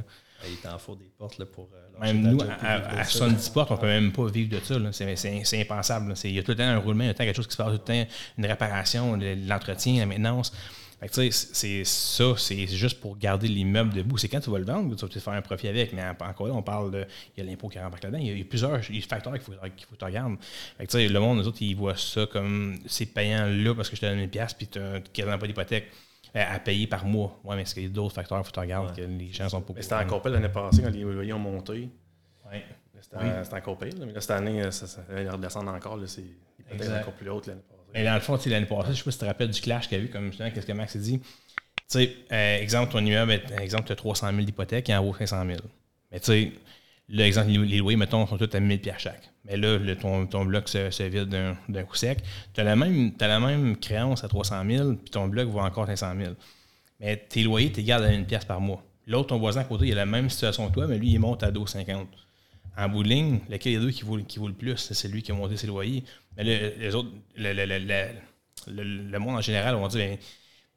Il 0.49 0.57
t'en 0.57 0.79
faut 0.79 0.95
des 0.95 1.11
portes 1.17 1.39
là, 1.39 1.47
pour. 1.47 1.69
Euh, 1.75 2.01
même 2.01 2.21
nous, 2.23 2.39
à, 2.43 3.05
70 3.05 3.49
portes, 3.51 3.71
on 3.71 3.75
ne 3.75 3.81
peut 3.81 3.87
même 3.87 4.13
pas 4.13 4.27
vivre 4.27 4.51
de 4.51 4.61
ça. 4.65 4.77
C'est 4.93 5.61
impensable. 5.61 6.15
Il 6.25 6.33
y 6.33 6.39
a 6.39 6.43
tout 6.43 6.53
le 6.53 6.57
temps 6.57 6.65
un 6.65 6.79
roulement, 6.79 7.05
il 7.05 7.09
y 7.09 7.11
a 7.11 7.15
tout 7.15 7.23
le 7.23 7.25
temps 7.25 7.25
quelque 7.25 7.37
chose 7.37 7.47
qui 7.47 7.53
se 7.53 7.57
passe, 7.57 7.69
tout 7.69 7.73
le 7.73 8.05
temps 8.05 8.11
une 8.39 8.47
réparation, 8.47 9.19
l'entretien, 9.47 9.99
la 9.99 10.07
maintenance. 10.07 10.53
c'est 11.09 11.85
ça, 11.85 12.35
c'est 12.37 12.67
juste 12.67 13.01
pour 13.01 13.19
garder 13.19 13.49
l'immeuble 13.49 13.95
debout. 13.95 14.19
C'est 14.19 14.29
quand 14.29 14.41
tu 14.41 14.51
vas 14.51 14.59
le 14.59 14.65
vendre 14.65 14.95
tu 14.97 15.03
vas 15.03 15.09
peut-être 15.09 15.23
faire 15.23 15.35
un 15.35 15.43
profit 15.43 15.69
avec. 15.69 15.93
Mais 15.93 16.03
encore 16.21 16.49
là, 16.49 16.55
on 16.55 16.63
parle 16.63 16.91
de. 16.91 17.07
Il 17.37 17.45
y 17.45 17.47
a 17.47 17.51
l'impôt 17.51 17.69
qui 17.69 17.79
rentre 17.79 17.99
là-dedans. 18.03 18.19
Il 18.19 18.39
y 18.39 18.41
a 18.41 18.45
plusieurs 18.45 18.81
facteurs 19.09 19.33
qu'il 19.35 19.43
faut, 19.43 19.53
qu'il 19.53 19.87
faut 19.87 19.95
que 19.95 19.99
tu 19.99 20.05
regardes. 20.05 20.37
le 20.79 21.19
monde, 21.19 21.39
nous 21.39 21.49
autres, 21.49 21.63
ils 21.63 21.77
voient 21.77 21.97
ça 21.97 22.27
comme 22.27 22.79
c'est 22.87 23.07
payant 23.07 23.47
là 23.47 23.75
parce 23.75 23.89
que 23.89 23.97
je 23.97 24.01
te 24.01 24.07
donne 24.07 24.19
une 24.19 24.31
pièce 24.31 24.55
puis 24.55 24.67
tu 24.67 24.79
n'as 24.79 25.39
pas 25.39 25.47
d'hypothèque. 25.47 25.89
Euh, 26.35 26.45
à 26.49 26.59
payer 26.59 26.87
par 26.87 27.05
mois. 27.05 27.39
Oui, 27.45 27.57
mais 27.57 27.63
est-ce 27.63 27.75
qu'il 27.75 27.83
y 27.83 27.87
a 27.87 27.91
d'autres 27.91 28.15
facteurs 28.15 28.39
il 28.39 28.45
faut 28.45 28.49
que 28.51 28.55
tu 28.55 28.61
regardes 28.61 28.97
que 28.97 29.03
les 29.03 29.31
gens 29.33 29.51
sont 29.51 29.61
pas 29.61 29.75
C'était 29.81 29.97
encore 29.97 30.23
pire 30.23 30.33
l'année 30.33 30.49
passée 30.49 30.83
quand 30.83 30.89
les 30.91 31.03
loyers 31.03 31.35
ont 31.35 31.39
monté. 31.39 31.91
Oui. 32.51 32.59
C'était 33.01 33.55
encore 33.55 33.77
pire. 33.77 33.93
Mais 34.01 34.13
là, 34.13 34.21
cette 34.21 34.31
année, 34.31 34.63
ça, 34.71 34.87
ça 34.87 35.03
va 35.09 35.33
redescendre 35.33 35.71
encore. 35.73 35.99
C'est 36.07 36.25
peut-être 36.71 37.01
encore 37.01 37.13
plus 37.13 37.29
haute 37.29 37.49
l'année 37.49 37.61
passée. 37.61 38.01
Et 38.01 38.05
dans 38.05 38.15
le 38.15 38.21
fond, 38.21 38.39
l'année 38.47 38.65
passée, 38.65 38.87
je 38.87 38.91
ne 38.91 38.95
sais 38.95 39.05
pas 39.05 39.11
si 39.11 39.19
tu 39.19 39.25
te 39.25 39.25
rappelles 39.27 39.51
du 39.51 39.61
clash 39.61 39.89
qu'il 39.89 39.99
y 39.99 40.01
a 40.01 40.05
eu, 40.05 40.09
comme 40.09 40.31
qu'est-ce 40.31 40.67
que 40.67 40.73
Max 40.73 40.97
a 40.97 40.99
dit. 40.99 41.21
Tu 41.21 41.27
sais, 41.89 42.17
euh, 42.33 42.59
exemple, 42.59 42.93
ton 42.93 43.05
immeuble, 43.05 43.43
exemple, 43.61 43.85
tu 43.85 43.93
as 43.93 43.97
300 43.97 44.31
000 44.31 44.43
d'hypothèque 44.43 44.89
et 44.89 44.97
en 44.97 45.05
haut 45.05 45.15
500 45.15 45.45
000. 45.47 45.59
Mais 46.11 46.21
tu 46.21 46.27
sais, 46.27 46.53
l'exemple, 47.09 47.51
les 47.51 47.79
loyers, 47.79 47.97
mettons, 47.97 48.27
sont 48.27 48.39
tous 48.39 48.55
à 48.55 48.61
1000 48.61 48.81
pièces 48.81 48.99
chaque. 48.99 49.31
Mais 49.45 49.57
là, 49.57 49.79
ton, 49.97 50.27
ton, 50.27 50.45
bloc 50.45 50.69
se, 50.69 51.03
vide 51.09 51.29
d'un 51.69 51.85
coup 51.85 51.97
sec. 51.97 52.19
Tu 52.55 52.61
as, 52.61 52.65
la 52.65 52.77
même, 52.77 53.13
la 53.19 53.41
même 53.41 53.77
créance 53.77 54.25
à 54.25 54.29
300 54.29 54.65
000, 54.69 54.95
puis 54.95 55.11
ton 55.11 55.29
bloc 55.29 55.49
vaut 55.49 55.61
encore 55.61 55.87
500 55.87 56.15
000. 56.17 56.35
Mais 57.01 57.17
tes 57.17 57.43
loyers, 57.43 57.73
tu 57.73 57.83
gardes 57.83 58.05
à 58.05 58.13
une 58.13 58.27
pièce 58.27 58.45
par 58.45 58.61
mois. 58.61 58.83
L'autre, 59.07 59.29
ton 59.29 59.39
voisin 59.39 59.63
à 59.63 59.65
côté, 59.65 59.87
il 59.87 59.93
a 59.93 59.97
la 59.97 60.07
même 60.07 60.31
situation 60.31 60.69
que 60.69 60.75
toi, 60.75 60.87
mais 60.87 60.99
lui, 60.99 61.11
il 61.11 61.19
monte 61.19 61.43
à 61.43 61.51
2,50. 61.51 62.07
En 62.79 62.89
bout 62.89 63.03
de 63.03 63.09
ligne, 63.09 63.41
lequel 63.51 63.75
des 63.75 63.81
deux 63.81 63.91
qui 63.91 64.03
vaut, 64.03 64.19
qui 64.19 64.39
vaut 64.39 64.49
le 64.49 64.55
plus, 64.55 64.77
c'est 64.77 65.09
lui 65.09 65.23
qui 65.23 65.33
a 65.33 65.35
monté 65.35 65.57
ses 65.57 65.67
loyers. 65.67 66.05
Mais 66.37 66.45
les 66.45 66.95
autres, 66.95 67.11
le, 67.37 67.53
le, 68.67 69.19
monde 69.19 69.37
en 69.37 69.41
général, 69.41 69.75
on 69.75 69.83
va 69.83 69.89
dire, 69.89 69.99
ben, 69.99 70.19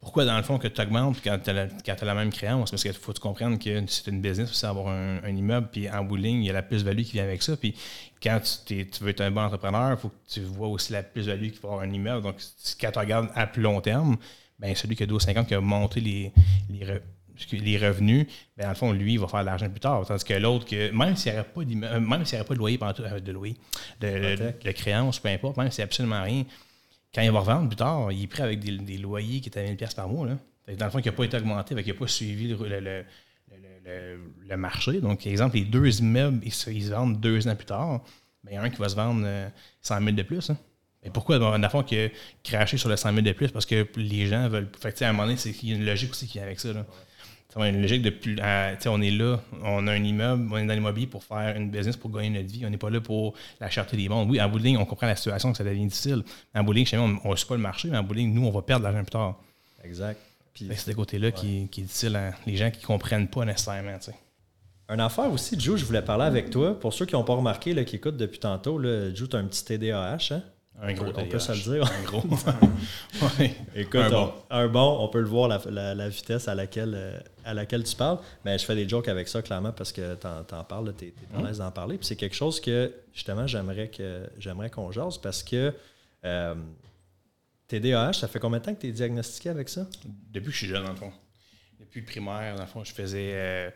pourquoi, 0.05 0.23
dans 0.23 0.37
le 0.37 0.43
fond, 0.43 0.59
que 0.59 0.67
tu 0.67 0.79
augmentes 0.79 1.17
quand 1.23 1.39
tu 1.43 1.49
as, 1.49 2.05
la 2.05 2.13
même 2.13 2.31
créance? 2.31 2.69
Parce 2.69 2.83
qu'il 2.83 2.93
faut 2.93 3.11
que 3.11 3.17
tu 3.17 3.21
comprennes 3.23 3.57
que 3.57 3.83
c'est 3.87 4.11
une 4.11 4.21
business, 4.21 4.51
c'est 4.53 4.67
avoir 4.67 4.89
un, 4.89 5.35
immeuble, 5.35 5.67
puis 5.71 5.89
en 5.89 6.03
bowling, 6.03 6.41
il 6.41 6.45
y 6.45 6.49
a 6.51 6.53
la 6.53 6.61
plus-value 6.61 7.01
qui 7.01 7.13
vient 7.13 7.23
avec 7.23 7.41
ça. 7.41 7.57
Puis 7.57 7.73
quand 8.21 8.39
tu, 8.67 8.85
veux 9.01 9.09
être 9.09 9.21
un 9.21 9.31
bon 9.31 9.41
entrepreneur, 9.41 9.93
il 9.93 9.97
faut 9.97 10.09
que 10.09 10.15
tu 10.27 10.41
vois 10.41 10.67
aussi 10.67 10.93
la 10.93 11.01
plus-value 11.01 11.49
qui 11.49 11.59
va 11.59 11.69
avoir 11.69 11.81
un 11.81 11.91
immeuble. 11.91 12.21
Donc, 12.21 12.35
quand 12.79 12.91
tu 12.91 12.99
regardes 12.99 13.31
à 13.33 13.47
plus 13.47 13.63
long 13.63 13.81
terme, 13.81 14.17
ben 14.59 14.75
celui 14.75 14.95
qui 14.95 15.01
a 15.01 15.07
12,50 15.07 15.47
qui 15.47 15.55
a 15.55 15.59
monté 15.59 15.99
les, 15.99 16.31
les, 16.69 17.77
revenus, 17.79 18.27
ben 18.55 18.65
dans 18.65 18.69
le 18.69 18.75
fond, 18.75 18.91
lui, 18.91 19.13
il 19.13 19.19
va 19.19 19.27
faire 19.27 19.39
de 19.39 19.45
l'argent 19.47 19.69
plus 19.71 19.79
tard. 19.79 20.05
Tandis 20.05 20.23
que 20.23 20.35
l'autre, 20.35 20.67
que 20.67 20.91
même 20.91 21.15
s'il 21.15 21.31
n'y 21.31 21.39
aurait 21.39 21.47
pas 21.47 21.99
même 21.99 22.25
s'il 22.25 22.37
n'y 22.37 22.41
aurait 22.41 22.47
pas 22.47 22.53
de 22.53 22.59
loyer, 22.59 22.79
euh, 22.79 23.19
de, 23.19 23.31
loyer 23.31 23.57
de, 24.01 24.53
de, 24.63 24.71
créance, 24.71 25.17
peu 25.17 25.29
importe, 25.29 25.57
même 25.57 25.71
s'il 25.71 25.81
n'y 25.81 25.85
a 25.85 25.87
absolument 25.87 26.21
rien, 26.21 26.43
quand 27.15 27.21
il 27.21 27.31
va 27.31 27.39
revendre 27.39 27.69
plus 27.69 27.77
tard, 27.77 28.11
il 28.11 28.23
est 28.23 28.27
prêt 28.27 28.43
avec 28.43 28.59
des, 28.59 28.97
loyers 28.97 29.39
qui 29.39 29.47
étaient 29.47 29.61
à 29.61 29.63
1000 29.63 29.77
par 29.95 30.09
mois. 30.09 30.27
Là. 30.27 30.37
Dans 30.75 30.85
le 30.85 30.91
fond, 30.91 30.99
qui 30.99 31.07
n'a 31.07 31.13
pas 31.13 31.23
été 31.23 31.37
augmenté, 31.37 31.73
il 31.73 31.87
n'a 31.87 31.93
pas 31.93 32.07
suivi 32.07 32.53
le, 32.53 33.05
marché. 34.57 34.99
Donc, 34.99 35.25
exemple, 35.25 35.55
les 35.55 35.63
deux 35.63 36.01
immeubles, 36.01 36.41
ils 36.43 36.53
se, 36.53 36.69
vendent 36.91 37.21
deux 37.21 37.47
ans 37.47 37.55
plus 37.55 37.65
tard. 37.65 38.01
Il 38.47 38.53
y 38.53 38.57
a 38.57 38.61
un 38.61 38.69
qui 38.69 38.79
va 38.79 38.89
se 38.89 38.95
vendre 38.95 39.25
100 39.81 39.95
euh, 39.95 39.99
000 39.99 40.11
de 40.11 40.23
plus. 40.23 40.49
Hein. 40.49 40.57
Mais 41.03 41.09
pourquoi, 41.09 41.39
dans 41.39 41.57
le 41.57 41.69
fond, 41.69 41.83
que 41.83 42.11
cracher 42.43 42.77
sur 42.77 42.89
le 42.89 42.97
100 42.97 43.13
000 43.13 43.21
de 43.21 43.31
plus? 43.31 43.49
Parce 43.49 43.65
que 43.65 43.87
les 43.95 44.27
gens 44.27 44.49
veulent. 44.49 44.69
Fait 44.77 45.01
à 45.01 45.09
un 45.09 45.13
moment 45.13 45.27
donné, 45.27 45.39
il 45.45 45.69
y 45.69 45.71
a 45.71 45.75
une 45.75 45.85
logique 45.85 46.11
aussi 46.11 46.27
qui 46.27 46.33
vient 46.33 46.43
avec 46.43 46.59
ça. 46.59 46.73
Là. 46.73 46.85
Une 47.57 47.81
logique 47.81 48.01
de 48.01 48.09
plus. 48.09 48.37
on 48.37 49.01
est 49.01 49.11
là, 49.11 49.39
on 49.63 49.87
a 49.87 49.93
un 49.93 50.03
immeuble, 50.03 50.49
on 50.51 50.57
est 50.57 50.65
dans 50.65 50.73
l'immobilier 50.73 51.07
pour 51.07 51.23
faire 51.23 51.55
une 51.55 51.69
business, 51.69 51.95
pour 51.95 52.11
gagner 52.11 52.29
notre 52.29 52.51
vie. 52.51 52.65
On 52.65 52.69
n'est 52.69 52.77
pas 52.77 52.89
là 52.89 52.99
pour 52.99 53.33
la 53.61 53.69
cherté 53.69 53.95
des 53.95 54.09
mondes. 54.09 54.29
Oui, 54.29 54.41
en 54.41 54.49
bout 54.49 54.59
on 54.77 54.85
comprend 54.85 55.07
la 55.07 55.15
situation, 55.15 55.51
que 55.51 55.57
ça 55.57 55.63
devient 55.63 55.85
difficile. 55.85 56.23
En 56.53 56.63
bout 56.63 56.73
de 56.73 56.79
ligne, 56.79 57.19
on 57.23 57.29
ne 57.29 57.35
suit 57.35 57.47
pas 57.47 57.55
le 57.55 57.61
marché, 57.61 57.87
mais 57.89 57.97
en 57.97 58.03
bout 58.03 58.15
nous, 58.15 58.45
on 58.45 58.51
va 58.51 58.61
perdre 58.61 58.83
l'argent 58.83 59.03
plus 59.03 59.11
tard. 59.11 59.39
Exact. 59.83 60.19
C'est 60.53 60.87
de 60.87 60.93
côté-là 60.93 61.31
qui, 61.31 61.67
qui, 61.69 61.81
est 61.81 61.83
difficile. 61.83 62.19
Les 62.45 62.55
gens 62.55 62.71
qui 62.71 62.81
ne 62.81 62.85
comprennent 62.85 63.27
pas 63.27 63.45
nécessairement. 63.45 63.97
T'sais. 63.99 64.15
Une 64.89 64.99
affaire 64.99 65.31
aussi, 65.31 65.59
Joe, 65.59 65.79
je 65.79 65.85
voulais 65.85 66.01
parler 66.01 66.25
avec 66.25 66.49
toi. 66.49 66.79
Pour 66.79 66.93
ceux 66.93 67.05
qui 67.05 67.13
n'ont 67.13 67.23
pas 67.23 67.33
remarqué, 67.33 67.73
là, 67.73 67.83
qui 67.83 67.95
écoutent 67.95 68.17
depuis 68.17 68.39
tantôt, 68.39 68.77
là, 68.77 69.13
Joe, 69.13 69.29
tu 69.29 69.35
as 69.35 69.39
un 69.39 69.45
petit 69.45 69.65
TDAH. 69.65 70.17
Hein? 70.31 70.43
Un 70.81 70.93
gros 70.93 71.11
On 71.15 71.25
peut 71.25 71.39
se 71.39 71.51
le 71.51 71.77
dire. 71.77 71.91
Un 71.91 72.03
gros. 72.03 72.23
Écoute, 73.75 74.01
un 74.49 74.67
bon. 74.67 74.97
On, 74.99 75.07
peut 75.07 75.21
le 75.21 75.27
voir, 75.27 75.47
la, 75.47 76.09
vitesse 76.09 76.47
à 76.47 76.55
laquelle, 76.55 76.93
euh, 76.95 77.19
à 77.45 77.53
laquelle 77.53 77.83
tu 77.83 77.95
parles. 77.95 78.19
Mais 78.43 78.57
je 78.57 78.65
fais 78.65 78.75
des 78.75 78.87
jokes 78.87 79.07
avec 79.07 79.27
ça, 79.27 79.41
clairement, 79.41 79.71
parce 79.71 79.91
que 79.91 80.15
tu 80.15 80.27
en, 80.27 80.63
parles, 80.63 80.93
tu 80.97 81.05
es, 81.05 81.13
à 81.37 81.41
l'aise 81.41 81.59
d'en 81.59 81.71
parler. 81.71 81.97
Puis 81.97 82.07
c'est 82.07 82.17
quelque 82.17 82.35
chose 82.35 82.59
que, 82.59 82.93
justement, 83.13 83.47
j'aimerais 83.47 83.87
que 83.87 84.29
j'aimerais 84.37 84.69
qu'on 84.69 84.91
jase 84.91 85.17
parce 85.17 85.43
que 85.43 85.73
euh, 86.25 86.55
TDAH, 87.67 88.13
ça 88.13 88.27
fait 88.27 88.39
combien 88.39 88.59
de 88.59 88.65
temps 88.65 88.75
que 88.75 88.81
tu 88.81 88.87
es 88.87 88.91
diagnostiqué 88.91 89.49
avec 89.49 89.69
ça? 89.69 89.87
Depuis 90.31 90.47
que 90.47 90.51
je 90.51 90.57
suis 90.57 90.67
jeune, 90.67 90.83
dans 90.83 90.91
le 90.91 90.97
fond. 90.97 91.11
Depuis 91.79 92.01
le 92.01 92.05
primaire, 92.05 92.55
dans 92.55 92.63
le 92.63 92.67
fond, 92.67 92.83
je 92.83 92.93
faisais. 92.93 93.31
Euh, 93.33 93.69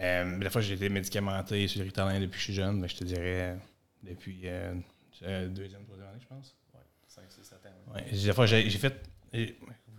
Euh, 0.00 0.38
des 0.38 0.50
fois, 0.50 0.60
j'ai 0.60 0.74
été 0.74 0.88
médicamenté 0.88 1.68
sur 1.68 1.80
le 1.80 1.86
Ritalin 1.86 2.20
depuis 2.20 2.32
que 2.32 2.38
je 2.38 2.44
suis 2.44 2.54
jeune, 2.54 2.80
mais 2.80 2.88
je 2.88 2.96
te 2.96 3.04
dirais 3.04 3.56
depuis 4.02 4.42
euh, 4.44 4.74
deuxième, 5.20 5.84
troisième 5.84 6.08
année, 6.08 6.20
je 6.20 6.26
pense. 6.26 6.56
Ouais, 6.74 6.80
5, 7.08 7.24
6, 7.28 7.44
7 7.44 7.58
ans. 7.66 8.00
J'ai 8.12 8.78
fait, 8.78 8.94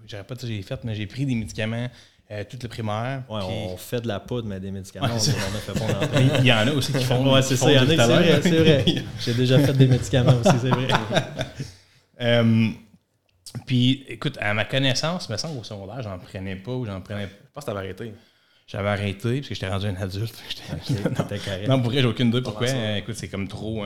j'aurais 0.05 0.23
pas 0.23 0.35
dit 0.35 0.47
j'ai 0.47 0.61
fait, 0.61 0.83
mais 0.83 0.95
j'ai 0.95 1.07
pris 1.07 1.25
des 1.25 1.35
médicaments 1.35 1.89
euh, 2.31 2.45
toute 2.49 2.63
le 2.63 2.69
primaire. 2.69 3.23
Ouais, 3.29 3.41
on 3.43 3.75
fait 3.75 3.99
de 3.99 4.07
la 4.07 4.21
poudre, 4.21 4.47
mais 4.47 4.59
des 4.59 4.71
médicaments, 4.71 5.09
on, 5.13 5.19
fait 5.19 5.73
pas 5.73 6.19
Il 6.39 6.45
y 6.45 6.53
en 6.53 6.65
a 6.65 6.71
aussi 6.71 6.93
qui 6.93 7.03
font. 7.03 7.29
Ouais, 7.33 7.41
c'est 7.41 7.57
ça. 7.57 7.69
Il 7.69 7.75
y 7.75 7.79
en 7.79 7.83
a, 7.83 8.41
c'est 8.41 8.57
vrai. 8.57 8.85
J'ai 9.19 9.33
déjà 9.33 9.59
fait 9.59 9.73
des 9.73 9.87
médicaments 9.87 10.35
aussi, 10.37 10.57
c'est 10.61 10.69
vrai. 10.69 10.87
euh, 12.21 12.69
puis, 13.65 14.05
écoute, 14.07 14.37
à 14.39 14.53
ma 14.53 14.63
connaissance, 14.63 15.29
me 15.29 15.35
semble 15.35 15.59
au 15.59 15.63
secondaire, 15.65 16.01
j'en 16.03 16.17
prenais 16.19 16.55
pas 16.55 16.71
ou 16.71 16.85
j'en 16.85 17.01
prenais. 17.01 17.23
Je 17.23 17.51
pense 17.53 17.65
que 17.65 17.71
t'avais 17.71 17.79
arrêté. 17.79 18.13
J'avais 18.65 18.89
arrêté 18.89 19.35
parce 19.35 19.49
que 19.49 19.55
j'étais 19.55 19.67
rendu 19.67 19.87
un 19.87 19.95
adulte. 19.95 20.41
Okay, 20.71 21.67
non, 21.67 21.81
pour 21.81 21.91
vrai, 21.91 22.01
j'ai 22.01 22.07
aucune 22.07 22.29
idée 22.29 22.41
pourquoi. 22.41 22.69
écoute, 22.97 23.15
c'est 23.15 23.27
comme 23.27 23.49
trop. 23.49 23.83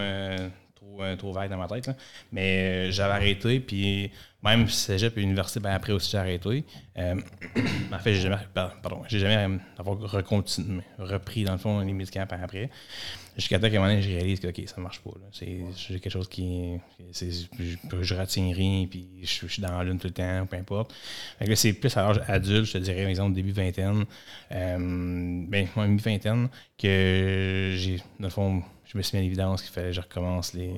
Trop, 0.96 1.04
euh, 1.04 1.16
trop 1.16 1.34
vague 1.34 1.50
dans 1.50 1.58
ma 1.58 1.68
tête. 1.68 1.88
Là. 1.88 1.96
Mais 2.32 2.88
euh, 2.88 2.92
j'avais 2.92 3.14
arrêté, 3.14 3.60
puis 3.60 4.12
même 4.44 4.68
cégep 4.70 5.18
et 5.18 5.22
université, 5.22 5.60
ben 5.60 5.72
après 5.72 5.92
aussi 5.92 6.12
j'ai 6.12 6.18
arrêté. 6.18 6.64
Euh, 6.98 7.16
en 7.92 8.00
fait, 8.00 8.14
j'ai 8.14 8.22
jamais, 8.22 8.38
pardon, 8.54 9.02
j'ai 9.08 9.20
jamais 9.20 9.60
avoir 9.78 9.98
repris 10.00 11.44
dans 11.44 11.54
le 11.54 11.58
fond 11.58 11.80
les 11.80 11.94
médicaments 11.94 12.28
après. 12.42 12.70
Jusqu'à 13.36 13.60
temps 13.60 13.70
qu'à 13.70 13.76
un 13.76 13.80
moment 13.80 13.90
donné, 13.90 14.02
je 14.02 14.10
réalise 14.10 14.40
que 14.40 14.48
OK, 14.48 14.62
ça 14.66 14.80
marche 14.80 15.02
pas. 15.02 15.12
C'est 15.34 15.60
j'ai 15.76 16.00
quelque 16.00 16.14
chose 16.14 16.30
qui. 16.30 16.78
je, 17.12 17.46
je 18.02 18.16
retiens 18.16 18.54
rien, 18.54 18.88
puis 18.90 19.08
je, 19.24 19.48
suis 19.48 19.62
dans 19.62 19.84
l'une 19.84 20.00
tout 20.00 20.08
le 20.08 20.14
temps, 20.14 20.46
peu 20.46 20.56
importe. 20.56 20.94
c'est 21.56 21.74
plus 21.74 21.98
à 21.98 22.04
l'âge 22.04 22.22
adulte, 22.28 22.66
je 22.66 22.74
te 22.74 22.78
dirais, 22.78 23.04
exemple, 23.06 23.34
début 23.34 23.52
vingtaine, 23.52 24.06
euh, 24.54 24.78
ben, 25.50 25.68
mi-vingtaine, 25.76 26.48
que 26.78 27.74
j'ai, 27.76 27.98
dans 28.20 28.28
le 28.28 28.30
fond, 28.30 28.64
je 28.86 28.98
me 28.98 29.04
suis 29.04 29.18
mis 29.18 29.22
à 29.22 29.24
l'évidence 29.24 29.62
qu'il 29.62 29.72
fallait 29.72 29.88
que 29.88 29.94
je 29.94 30.02
recommence 30.02 30.54
les, 30.54 30.74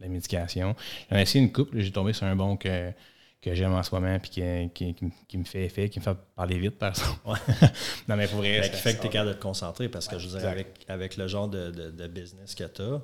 la 0.00 0.08
médication. 0.08 0.74
J'en 1.10 1.16
ai 1.16 1.22
essayé 1.22 1.44
une 1.44 1.52
couple, 1.52 1.78
j'ai 1.80 1.90
tombé 1.90 2.12
sur 2.12 2.26
un 2.26 2.36
bon 2.36 2.56
que, 2.56 2.92
que 3.40 3.54
j'aime 3.54 3.72
en 3.72 3.82
ce 3.82 3.94
moment 3.94 4.18
puis 4.18 4.30
qui, 4.30 4.94
qui, 5.28 5.38
me 5.38 5.44
fait 5.44 5.64
effet, 5.64 5.88
qui 5.88 5.98
me 5.98 6.04
fait 6.04 6.16
parler 6.34 6.58
vite, 6.58 6.78
par 6.78 6.90
exemple. 6.90 7.20
non, 8.08 8.16
mais 8.16 8.26
pour 8.26 8.38
vrai. 8.38 8.60
Ben, 8.60 8.70
qui 8.70 8.76
fait 8.76 8.96
que 8.96 9.00
tu 9.00 9.06
es 9.06 9.10
capable 9.10 9.30
de 9.30 9.34
te 9.36 9.42
concentrer 9.42 9.88
parce 9.88 10.08
que 10.08 10.18
je 10.18 10.28
veux 10.28 10.38
dire, 10.38 10.48
avec, 10.48 10.84
avec 10.88 11.16
le 11.16 11.28
genre 11.28 11.48
de, 11.48 11.70
de, 11.70 12.06
business 12.06 12.54
que 12.54 12.64
tu 12.64 12.82
as, 12.82 13.00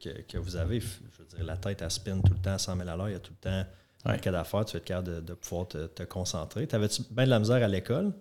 que, 0.00 0.22
que, 0.22 0.38
vous 0.38 0.56
avez, 0.56 0.80
je 0.80 0.86
veux 1.18 1.28
dire, 1.36 1.44
la 1.44 1.56
tête, 1.56 1.82
à 1.82 1.90
spin 1.90 2.20
tout 2.20 2.32
le 2.32 2.40
temps 2.40 2.54
à 2.54 2.58
100 2.58 2.76
000 2.76 2.88
à 2.88 2.96
l'heure, 2.96 3.08
il 3.08 3.12
y 3.12 3.16
a 3.16 3.20
tout 3.20 3.32
le 3.42 3.50
temps 3.50 3.66
un 4.06 4.16
cas 4.16 4.30
d'affaires, 4.30 4.64
tu 4.64 4.72
vas 4.72 4.78
être 4.78 4.84
capable 4.84 5.16
de, 5.16 5.20
de 5.20 5.34
pouvoir 5.34 5.68
te, 5.68 5.86
te 5.86 6.02
concentrer. 6.04 6.66
T'avais-tu 6.66 7.02
bien 7.10 7.24
de 7.24 7.30
la 7.30 7.38
misère 7.38 7.62
à 7.62 7.68
l'école? 7.68 8.12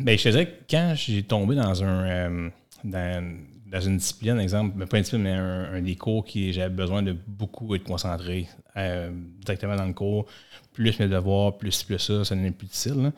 Ben, 0.00 0.16
je 0.16 0.22
te 0.22 0.28
disais 0.28 0.46
que 0.46 0.52
quand 0.70 0.94
j'ai 0.96 1.22
tombé 1.22 1.54
dans 1.56 1.82
un. 1.82 2.06
Euh, 2.06 2.50
dans, 2.84 3.80
une 3.80 3.96
discipline, 3.98 4.38
exemple, 4.38 4.74
mais 4.76 4.86
pas 4.86 4.98
une 4.98 5.02
discipline, 5.02 5.24
mais 5.24 5.32
un, 5.32 5.82
des 5.82 5.96
cours 5.96 6.24
qui 6.24 6.52
j'avais 6.52 6.74
besoin 6.74 7.02
de 7.02 7.12
beaucoup 7.26 7.74
être 7.74 7.84
concentré 7.84 8.46
euh, 8.76 9.10
directement 9.44 9.76
dans 9.76 9.86
le 9.86 9.92
cours, 9.92 10.26
plus 10.72 10.98
mes 10.98 11.08
devoirs, 11.08 11.58
plus, 11.58 11.82
plus 11.82 11.98
ça, 11.98 12.24
ça 12.24 12.34
devient 12.34 12.50
plus 12.50 12.66
difficile. 12.66 13.12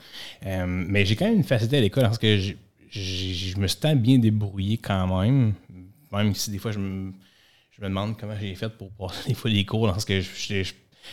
Euh, 0.47 0.65
mais 0.67 1.05
j'ai 1.05 1.17
quand 1.17 1.27
même 1.27 1.37
une 1.37 1.45
facilité 1.45 1.79
à 1.79 1.81
l'école 1.81 2.05
parce 2.05 2.19
que 2.19 2.39
je 2.39 3.59
me 3.59 3.67
suis 3.67 3.79
tant 3.79 3.95
bien 3.95 4.19
débrouillé 4.19 4.79
quand 4.79 5.21
même, 5.21 5.55
même 6.13 6.35
si 6.35 6.51
des 6.51 6.59
fois 6.59 6.73
je 6.73 6.79
me, 6.79 7.13
je 7.71 7.83
me 7.83 7.89
demande 7.89 8.19
comment 8.19 8.35
j'ai 8.39 8.55
fait 8.55 8.69
pour 8.69 8.91
passer 8.91 9.29
des 9.29 9.35
fois 9.35 9.51
les 9.51 9.65
cours 9.65 9.87
parce 9.87 10.05
que 10.05 10.21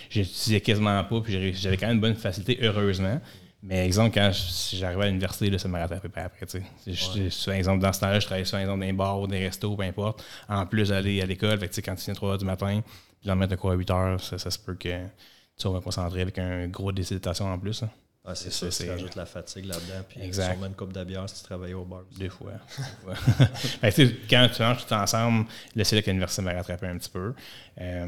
j'étudiais 0.09 0.61
quasiment 0.61 1.03
pas, 1.03 1.21
puis 1.21 1.53
j'avais 1.53 1.77
quand 1.77 1.87
même 1.87 1.95
une 1.95 2.01
bonne 2.01 2.15
facilité, 2.15 2.59
heureusement. 2.61 3.21
Mais 3.63 3.85
exemple, 3.85 4.13
quand 4.13 4.31
j'arrivais 4.73 5.03
à 5.03 5.07
l'université, 5.07 5.57
ça 5.57 5.67
m'a 5.67 5.79
rattrapé 5.79 6.09
après. 6.15 6.45
Tu 6.45 6.61
sais. 7.31 7.57
exemple, 7.57 7.81
dans 7.81 7.91
ce 7.91 7.99
temps-là, 8.01 8.19
je 8.19 8.25
travaillais 8.25 8.45
sur 8.45 8.57
exemple, 8.57 8.79
dans 8.79 8.85
des 8.85 8.93
bars 8.93 9.19
ou 9.19 9.27
des 9.27 9.39
restos, 9.39 9.75
peu 9.75 9.83
importe. 9.83 10.23
En 10.47 10.65
plus 10.65 10.89
d'aller 10.89 11.21
à 11.21 11.25
l'école, 11.25 11.59
fait, 11.59 11.81
quand 11.81 11.95
tu 11.95 12.05
viens 12.05 12.13
à 12.13 12.15
3 12.15 12.35
h 12.35 12.39
du 12.39 12.45
matin, 12.45 12.81
puis 13.19 13.31
mettre 13.35 13.51
de 13.51 13.55
quoi 13.55 13.73
à 13.73 13.75
8 13.75 13.89
h, 13.89 14.19
ça, 14.19 14.37
ça, 14.37 14.51
se 14.51 14.59
peut 14.59 14.75
que 14.75 14.89
tu 14.89 15.09
sois 15.57 15.81
concentré 15.81 16.21
avec 16.21 16.37
un 16.37 16.67
gros 16.67 16.91
décitation 16.91 17.51
en 17.51 17.57
plus. 17.57 17.81
Hein. 17.83 17.89
Ah, 18.29 18.35
c'est 18.35 18.51
ça, 18.51 18.67
tu 18.67 18.89
rajoutes 18.89 19.15
la 19.15 19.25
fatigue 19.25 19.63
là-dedans, 19.63 20.03
puis 20.09 20.21
exact. 20.21 20.51
sûrement 20.51 20.65
une 20.65 20.73
coupe 20.73 20.91
de 20.91 21.01
bière 21.05 21.29
si 21.29 21.35
tu 21.35 21.43
travailles 21.43 21.73
au 21.73 21.85
bar. 21.85 22.03
Deux 22.19 22.27
fois. 22.27 22.51
ben, 23.81 23.91
quand 24.29 24.49
tu 24.53 24.61
manges 24.61 24.85
tout 24.85 24.93
ensemble, 24.93 25.45
là 25.73 25.83
que 25.85 26.07
l'université 26.07 26.41
m'a 26.41 26.51
rattrapé 26.51 26.87
un 26.87 26.97
petit 26.97 27.09
peu. 27.09 27.33
Euh, 27.79 28.05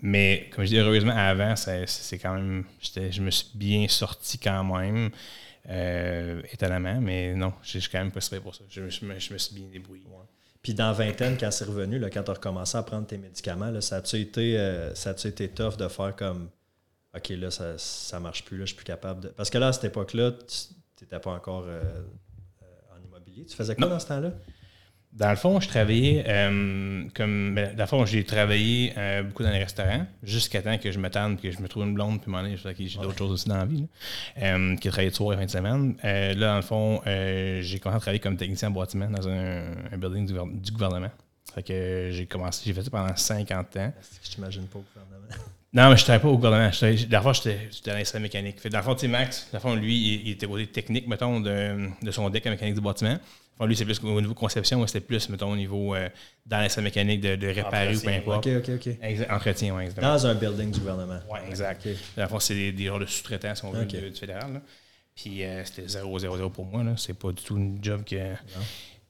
mais 0.00 0.48
comme 0.50 0.64
je 0.64 0.70
dis, 0.70 0.78
heureusement, 0.78 1.14
avant, 1.14 1.56
c'est 1.56 2.18
quand 2.18 2.32
même. 2.32 2.64
Je 2.80 3.20
me 3.20 3.30
suis 3.30 3.48
bien 3.54 3.86
sorti 3.86 4.38
quand 4.38 4.64
même, 4.64 5.10
euh, 5.68 6.40
étonnamment, 6.50 6.98
mais 7.02 7.34
non, 7.34 7.52
je 7.62 7.80
suis 7.80 7.90
quand 7.90 7.98
même 7.98 8.12
pas 8.12 8.20
pour 8.42 8.54
ça. 8.54 8.64
Je, 8.70 8.88
je, 8.88 9.04
me, 9.04 9.18
je, 9.18 9.34
me, 9.34 9.38
suis 9.38 9.54
bien 9.54 9.66
débrouillé. 9.70 10.04
Puis 10.62 10.72
dans 10.72 10.94
vingtaine, 10.94 11.36
quand 11.38 11.50
c'est 11.50 11.66
revenu, 11.66 11.98
là, 11.98 12.08
quand 12.08 12.22
tu 12.22 12.30
as 12.30 12.34
recommencé 12.34 12.78
à 12.78 12.82
prendre 12.82 13.06
tes 13.06 13.18
médicaments, 13.18 13.70
là, 13.70 13.82
ça 13.82 13.96
a-tu 13.96 14.16
été, 14.16 14.58
euh, 14.58 14.94
été 14.94 15.48
tough 15.48 15.76
de 15.76 15.86
faire 15.88 16.16
comme 16.16 16.48
OK, 17.16 17.28
là, 17.30 17.50
ça, 17.50 17.76
ça 17.76 18.20
marche 18.20 18.44
plus, 18.44 18.56
là, 18.56 18.64
je 18.64 18.68
suis 18.68 18.76
plus 18.76 18.84
capable 18.84 19.22
de. 19.22 19.28
Parce 19.28 19.50
que 19.50 19.58
là, 19.58 19.68
à 19.68 19.72
cette 19.72 19.84
époque-là, 19.84 20.30
tu 20.30 21.04
n'étais 21.04 21.18
pas 21.18 21.32
encore 21.32 21.64
euh, 21.66 21.82
euh, 22.62 22.66
en 22.96 23.04
immobilier. 23.04 23.44
Tu 23.46 23.56
faisais 23.56 23.74
quoi 23.74 23.88
dans 23.88 23.98
ce 23.98 24.06
temps-là? 24.06 24.30
Dans 25.12 25.30
le 25.30 25.36
fond, 25.36 25.58
je 25.58 25.66
travaillais 25.66 26.22
euh, 26.28 27.02
comme. 27.16 27.56
Ben, 27.56 27.74
dans 27.74 27.82
le 27.82 27.88
fond, 27.88 28.06
j'ai 28.06 28.22
travaillé 28.22 28.94
beaucoup 29.24 29.42
dans 29.42 29.50
les 29.50 29.58
restaurants 29.58 30.06
jusqu'à 30.22 30.62
temps 30.62 30.78
que 30.78 30.92
je 30.92 31.00
me 31.00 31.10
tente, 31.10 31.42
que 31.42 31.50
je 31.50 31.60
me 31.60 31.66
trouve 31.66 31.82
une 31.82 31.94
blonde, 31.94 32.20
puis 32.22 32.30
m'en 32.30 32.44
ai, 32.44 32.56
j'ai 32.56 33.00
d'autres 33.00 33.18
choses 33.18 33.32
aussi 33.32 33.48
dans 33.48 33.56
la 33.56 33.64
vie, 33.64 33.88
qui 34.36 34.88
a 34.88 34.90
travaillé 34.92 35.10
de 35.10 35.14
soir 35.16 35.32
et 35.32 35.36
fin 35.36 35.46
de 35.46 35.50
semaine. 35.50 35.96
là, 36.04 36.34
dans 36.34 36.56
le 36.56 36.62
fond, 36.62 37.00
j'ai 37.04 37.80
commencé 37.80 37.96
à 37.96 38.00
travailler 38.00 38.20
comme 38.20 38.36
technicien 38.36 38.68
en 38.68 38.70
bâtiment 38.70 39.10
dans 39.10 39.28
un, 39.28 39.98
building 39.98 40.26
du, 40.60 40.70
gouvernement. 40.70 41.10
Fait 41.56 41.64
que 41.64 42.10
j'ai 42.12 42.26
commencé, 42.26 42.62
j'ai 42.64 42.72
fait 42.72 42.84
ça 42.84 42.90
pendant 42.90 43.16
50 43.16 43.76
ans. 43.78 43.92
C'est 44.00 44.20
que 44.20 44.26
je 44.26 44.30
t'imagine 44.30 44.68
pas 44.68 44.78
au 44.78 44.84
gouvernement? 44.94 45.19
Non, 45.72 45.88
mais 45.88 45.96
je 45.96 46.02
ne 46.02 46.04
travaillais 46.04 46.22
pas 46.22 46.28
au 46.28 46.36
gouvernement. 46.36 46.70
La 47.10 47.22
fois, 47.22 47.32
j'étais 47.32 47.68
dans 47.86 47.92
l'instrument 47.94 48.22
mécanique. 48.22 48.60
Fait, 48.60 48.70
dans 48.70 48.78
le 48.78 48.84
fond, 48.84 48.96
Max, 49.08 49.48
dans 49.52 49.58
le 49.58 49.62
fond, 49.62 49.74
lui, 49.76 50.22
il, 50.24 50.30
était 50.30 50.46
côté 50.46 50.66
technique, 50.66 51.06
mettons, 51.06 51.40
de, 51.40 51.88
de 52.02 52.10
son 52.10 52.28
deck 52.28 52.44
à 52.46 52.50
mécanique 52.50 52.74
du 52.74 52.80
bâtiment. 52.80 53.18
Enfin, 53.56 53.68
lui, 53.68 53.76
c'est 53.76 53.84
plus 53.84 54.00
au 54.02 54.20
niveau 54.20 54.34
conception, 54.34 54.78
moi, 54.78 54.88
c'était 54.88 55.00
plus, 55.00 55.28
mettons, 55.28 55.52
au 55.52 55.56
niveau 55.56 55.94
euh, 55.94 56.08
dans 56.44 56.58
l'instrument 56.58 56.86
mécanique 56.86 57.20
de, 57.20 57.36
de 57.36 57.46
réparer 57.46 57.94
ou 57.94 58.00
peu 58.00 58.08
importe. 58.08 58.46
OK, 58.46 58.68
OK, 58.68 58.88
OK. 58.88 59.30
entretien, 59.30 59.76
oui, 59.76 59.82
exactement. 59.84 60.12
Dans 60.12 60.26
un 60.26 60.34
building 60.34 60.70
du 60.72 60.80
gouvernement. 60.80 61.20
Oui, 61.30 61.38
exact. 61.46 61.86
Dans 62.16 62.22
le 62.22 62.28
fond, 62.28 62.40
c'est 62.40 62.54
des, 62.54 62.72
des 62.72 62.86
genres 62.86 62.98
de 62.98 63.06
sous-traitants, 63.06 63.54
si 63.54 63.64
on 63.64 63.70
veut, 63.70 63.84
du, 63.84 64.12
fédéral. 64.14 64.54
Là. 64.54 64.62
Puis 65.14 65.44
euh, 65.44 65.64
c'était 65.64 65.82
0-0-0 65.82 66.50
pour 66.50 66.64
moi. 66.64 66.82
C'est 66.96 67.16
pas 67.16 67.30
du 67.30 67.42
tout 67.42 67.58
une 67.58 67.78
job 67.82 68.02
que. 68.04 68.34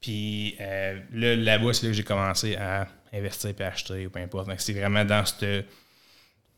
Puis 0.00 0.56
euh, 0.60 0.98
là, 1.12 1.36
là-bas, 1.36 1.72
c'est 1.72 1.86
là 1.86 1.90
que 1.90 1.96
j'ai 1.96 2.02
commencé 2.02 2.56
à 2.56 2.88
investir 3.12 3.50
et 3.56 3.62
acheter 3.62 4.06
ou 4.06 4.10
peu 4.10 4.18
importe. 4.18 4.48
Donc, 4.48 4.60
c'est 4.60 4.72
vraiment 4.72 5.04
dans 5.04 5.24
cette 5.24 5.64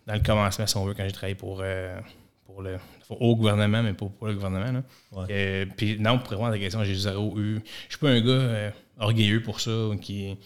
dans 0.07 0.15
le 0.15 0.21
commencement, 0.21 0.67
si 0.67 0.77
on 0.77 0.85
veut, 0.85 0.95
quand 0.95 1.05
j'ai 1.05 1.13
travaillé 1.13 1.35
pour, 1.35 1.61
euh, 1.63 1.99
pour 2.45 2.63
le 2.63 2.79
au 3.11 3.37
gouvernement, 3.37 3.83
mais 3.83 3.93
pas 3.93 4.07
pour 4.07 4.27
le 4.27 4.35
gouvernement. 4.35 4.83
Euh, 5.31 5.67
puis 5.77 5.99
non, 5.99 6.19
pour 6.19 6.31
répondre 6.31 6.49
à 6.49 6.53
la 6.53 6.59
question, 6.59 6.83
j'ai 6.85 6.95
zéro 6.95 7.39
eu. 7.39 7.61
Je 7.89 7.91
suis 7.91 7.99
pas 7.99 8.09
un 8.09 8.21
gars 8.21 8.31
euh, 8.31 8.71
orgueilleux 8.99 9.43
pour 9.43 9.61
ça, 9.61 9.71
qui. 10.01 10.37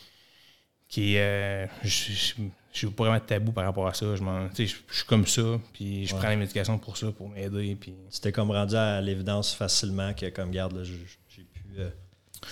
qui 0.88 1.14
je, 1.14 2.34
suis 2.72 2.90
pas 2.90 3.04
vraiment 3.04 3.20
tabou 3.20 3.52
par 3.52 3.64
rapport 3.64 3.86
à 3.86 3.94
ça. 3.94 4.16
Je, 4.16 4.22
je, 4.56 4.64
suis 4.64 5.06
comme 5.06 5.26
ça, 5.26 5.60
puis 5.72 6.06
je 6.06 6.14
prends 6.14 6.28
les 6.28 6.36
médications 6.36 6.76
pour 6.78 6.96
ça, 6.96 7.10
pour 7.12 7.28
m'aider. 7.28 7.74
Puis... 7.76 7.94
C'était 8.10 8.32
comme 8.32 8.50
rendu 8.50 8.74
à 8.74 9.00
l'évidence 9.00 9.54
facilement 9.54 10.12
que, 10.12 10.28
comme 10.28 10.50
garde, 10.50 10.82
j'ai 10.84 11.42
pu. 11.42 11.62